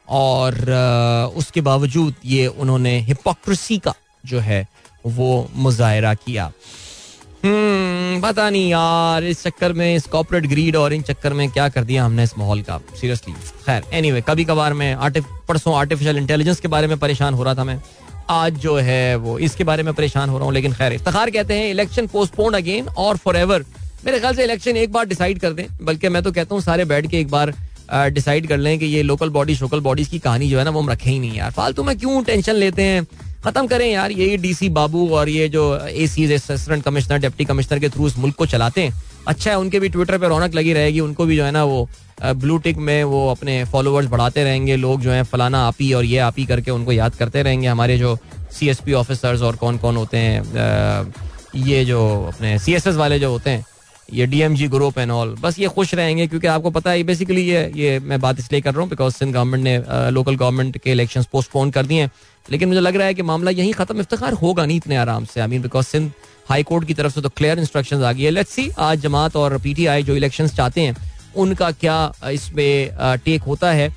और 0.09 1.33
उसके 1.37 1.61
बावजूद 1.63 2.15
ये 2.25 2.47
उन्होंने 2.47 2.99
हिपोक्रेसी 3.01 3.79
का 3.79 3.95
जो 4.25 4.41
है 4.41 4.67
वो 5.07 5.49
मुजाहरा 5.57 6.15
किया। 6.17 6.51
हम्म 7.45 8.21
पता 8.21 8.49
नहीं 8.51 8.69
यार, 8.71 9.25
इस 9.25 9.43
चक्कर 9.43 9.73
में, 9.73 9.95
इस 9.97 10.07
कॉपरेट 10.07 10.47
ग्रीड 10.47 10.77
और 10.77 10.93
इन 10.93 11.03
चक्कर 11.03 11.33
में 11.33 11.49
क्या 11.51 11.69
कर 11.69 11.85
दिया 11.85 12.05
हमने 12.05 12.23
इस 12.25 12.33
माहौल 12.39 12.63
का। 12.63 12.79
सीरियसली 13.01 13.35
खैर 13.67 13.85
एनीवे 13.95 14.21
कभी 14.29 14.45
कभार 14.45 14.73
मैं 14.75 14.97
परसों 15.49 15.75
आर्टिफिशियल 15.77 16.19
इंटेलिजेंस 16.19 16.61
के 16.61 16.69
बारे 16.69 16.87
में 16.87 16.99
परेशान 16.99 17.35
हो 17.35 17.43
रहा 17.43 17.55
था 17.55 17.65
मैं। 17.65 17.81
आज 18.31 18.59
जो 18.59 18.77
है 18.79 19.17
वो 19.17 19.39
इसके 19.41 19.65
बारे 19.65 19.83
में 19.83 19.93
परेशान 19.95 20.31
हो 20.31 20.39
रहा 20.39 20.45
हूँ, 20.45 20.55
लेकिन 20.55 20.73
खैर, 20.73 20.93
इफ्तार 20.93 21.31
कहते 21.31 21.55
हैं 21.55 21.71
इलेक्शन 21.71 22.07
पोस्टपोन 22.07 22.55
अगेन 22.55 22.87
और 22.89 23.17
फॉर 23.17 23.37
एवर 23.37 23.65
मेरे 24.05 24.19
ख्याल 24.21 24.35
से 24.35 24.45
इलेक्शन 24.45 24.77
एक 24.77 24.93
बार 24.93 25.07
डिसाइड 25.07 25.39
कर 25.39 25.53
दें, 25.53 25.67
बल्कि 25.83 26.09
मैं 26.09 26.23
तो 26.23 26.33
कहता 26.33 26.55
हूँ, 26.55 26.63
सारे 26.63 26.85
बैठ 26.85 27.07
के 27.07 27.21
एक 27.21 27.29
बार 27.31 27.55
डिसाइड 27.93 28.47
कर 28.49 28.57
लें 28.57 28.79
कि 28.79 28.87
ये 28.87 29.03
लोकल 29.03 29.31
बॉडी 29.31 29.55
शोकल 29.57 29.81
बॉडीज 29.81 30.09
की 30.09 30.19
कहानी 30.19 30.49
जो 30.51 30.59
है 30.59 30.65
ना, 30.65 30.71
वो 30.71 30.81
हम 30.81 30.91
रखें 30.91 31.11
ही 31.11 31.19
नहीं 31.19 31.35
यार। 31.35 31.51
फालतू 31.51 31.83
में 31.85 31.97
क्यों 31.99 32.23
टेंशन 32.25 32.55
लेते 32.55 32.83
हैं? 32.83 33.07
खत्म 33.45 33.67
करें 33.67 33.87
यार, 33.87 34.13
ये 34.13 34.37
डीसी 34.37 34.69
बाबू 34.71 35.09
और 35.11 35.29
ये 35.29 35.49
जो 35.49 35.65
A 35.79 36.07
C 36.07 36.33
assistant 36.35 36.85
commissioner 36.85 37.19
deputy 37.21 37.45
commissioner 37.45 37.79
के 37.79 37.89
थ्रू 37.89 38.07
इस 38.07 38.17
मुल्क 38.19 38.35
को 38.37 38.47
चलाते 38.47 38.83
हैं। 38.83 39.03
अच्छा 39.29 39.51
है, 39.51 39.57
उनके 39.59 39.81
भी 39.81 39.89
ट्विटर 39.89 40.19
पर 40.19 40.29
रौनक 40.29 40.55
लगी 40.55 40.73
रहेगी, 40.73 41.01
उनको 41.01 41.25
भी 41.27 41.37
जो 41.37 41.45
है 41.45 41.51
ना 41.51 41.65
वो 41.65 41.89
ब्लू 42.23 42.57
टिक 42.59 42.77
में 42.79 43.03
वो 43.05 43.29
अपने 43.31 43.65
फॉलोअर्स 43.65 44.09
बढ़ाते 44.09 44.45
रहेंगे, 44.45 44.77
लोग 44.77 45.01
जो 45.01 45.11
है 45.11 45.23
फलाना 45.25 45.67
आपी 45.67 45.93
और 45.93 46.05
ये 46.05 46.19
आपी 46.21 46.45
करके 46.47 46.71
उनको 46.71 46.93
याद 46.93 47.15
करते 47.15 47.43
रहेंगे। 47.43 47.67
हमारे 47.67 47.99
जो 47.99 48.17
सी 48.53 48.69
एस 48.69 48.81
पी 48.81 48.93
ऑफिसर्स 48.95 49.43
और 49.43 49.57
कौन 49.57 49.79
कौन 49.79 49.97
होते 49.97 50.19
हैं 50.19 51.13
ये 51.57 51.85
जो 51.85 52.01
अपने 52.29 52.59
सी 52.59 52.75
एस 52.75 52.87
एस 52.87 52.95
वाले 52.97 53.19
जो 53.19 53.31
होते 53.31 53.51
हैं 53.51 53.65
ये 54.13 54.27
डीएमजी 54.27 54.67
ग्रुप 54.69 54.99
एंड 54.99 55.11
ऑल 55.11 55.35
बस 55.41 55.59
ये 55.59 55.69
खुश 55.69 55.95
रहेंगे 55.95 56.27
क्योंकि 56.27 56.47
आपको 56.47 56.71
पता 56.71 56.91
है 56.91 57.03
बेसिकली 57.03 57.43
ये 57.43 57.71
ये 57.77 57.99
मैं 58.01 58.21
बात 58.21 58.39
इसलिए 58.39 58.61
कर 58.61 58.73
रहा 58.73 58.81
हूँ 58.81 58.89
बिकॉज़ 58.91 59.15
सिंध 59.15 59.35
गवर्नमेंट 59.35 59.65
ने 59.65 60.11
लोकल 60.11 60.37
गवर्नमेंट 60.37 60.79
के 60.79 60.91
इलेक्शन 60.93 61.25
पोस्टपोन 61.33 61.71
कर 61.71 61.87
दिए 61.87 62.01
हैं। 62.01 62.11
लेकिन 62.47 62.69
मुझे 62.69 62.81
लग 62.81 62.97
रहा 62.97 63.07
है 63.07 63.15
कि 63.15 63.23
मामला 63.23 63.51
यही 63.51 63.73
खत्म 63.73 64.01
इफ्तार 64.01 64.33
होगा 64.35 64.67
नहीं 64.67 64.77
इतने 64.77 64.97
आराम 64.97 65.25
से। 65.25 65.41
I 65.41 65.47
mean 65.47 65.63
because 65.63 65.87
Sindh 65.87 66.11
high 66.49 66.63
court 66.63 66.87
की 66.87 66.95
तरफ़ 66.95 67.13
से 67.15 67.21
तो 67.21 67.29
क्लियर 67.29 67.59
इंस्ट्रक्शन 67.59 68.03
आ 68.03 68.13
गई 68.13 68.23
है। 68.23 68.31
लेट्स 68.31 68.53
सी 68.53 68.69
आज 68.79 69.01
जमात 69.01 69.37
और 69.37 69.59
पीटीआई 69.59 70.03
जो 70.03 70.17
इलेक्शन 70.17 70.49
चाहते 70.49 70.81
हैं, 70.81 70.97
उनका 71.37 71.71
क्या 71.73 72.13
इसमें 72.33 73.19
टेक 73.25 73.43
होता 73.43 73.73
है। 73.73 73.89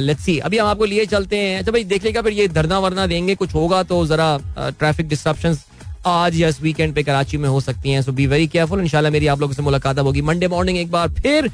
लेट्स 0.00 0.24
सी 0.24 0.38
अभी 0.38 0.58
हम 0.58 0.66
आपको 0.66 0.84
लिए 0.84 1.04
चलते 1.06 1.36
हैं। 1.36 1.58
अच्छा 1.58 1.72
भाई, 1.72 1.84
देख 1.84 2.04
लेगा, 2.04 2.22
फिर 2.22 2.32
ये 2.32 2.48
धरना 2.48 2.78
वरना 2.78 3.06
देंगे, 3.06 3.34
कुछ 3.34 3.54
होगा 3.54 3.82
तो 3.82 4.04
जरा 4.06 4.38
ट्रैफ़िक 4.58 5.08
डिस्ट्रप्शंस 5.08 5.64
आज 6.06 6.36
या 6.40 6.48
इस 6.48 6.60
वीकेंड 6.62 6.94
पे 6.94 7.02
कराची 7.02 7.36
में 7.36 7.48
हो 7.48 7.60
सकती 7.60 7.90
हैं 7.90 8.02
सो 8.02 8.12
बी 8.12 8.26
वेरी 8.26 8.46
केयरफुल 8.46 8.80
इंशाल्लाह 8.80 9.12
मेरी 9.12 9.26
आप 9.26 9.40
लोगों 9.40 9.54
से 9.54 9.62
मुलाकात 9.62 9.98
होगी 9.98 10.22
मंडे 10.22 10.48
मॉर्निंग 10.48 10.78
एक 10.78 10.90
बार 10.90 11.08
फिर। 11.14 11.48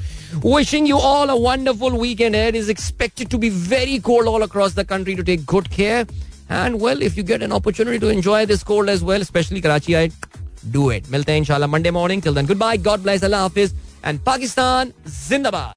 Wishing 0.45 0.89
you 0.89 0.97
all 0.97 1.29
a 1.29 1.35
wonderful 1.47 1.99
weekend 2.01 2.35
air 2.35 2.55
is 2.55 2.71
expected 2.71 3.29
to 3.29 3.37
be 3.37 3.49
very 3.49 3.97
cold 4.09 4.27
all 4.27 4.41
across 4.41 4.75
the 4.75 4.87
country 4.89 5.15
to 5.15 5.23
take 5.23 5.45
good 5.51 5.67
care 5.75 6.07
and 6.51 6.81
well 6.83 7.03
if 7.03 7.15
you 7.17 7.23
get 7.23 7.43
an 7.43 7.51
opportunity 7.59 7.99
to 7.99 8.09
enjoy 8.09 8.45
this 8.45 8.63
cold 8.63 8.89
as 8.89 9.03
well 9.03 9.23
specially 9.23 9.61
Karachi 9.61 9.93
I 9.93 10.11
do 10.65 10.91
it 10.91 11.03
मिलते 11.11 11.31
हैं 11.31 11.39
इंशाल्लाह 11.39 11.69
Monday 11.69 11.91
morning 11.91 12.21
till 12.21 12.35
then 12.35 12.45
goodbye 12.57 12.77
God 12.89 12.99
bless 13.03 13.23
अल्लाह 13.23 13.41
हाफिज। 13.41 13.69
And 14.05 14.19
Pakistan 14.25 14.91
जिंदाबाद। 15.29 15.69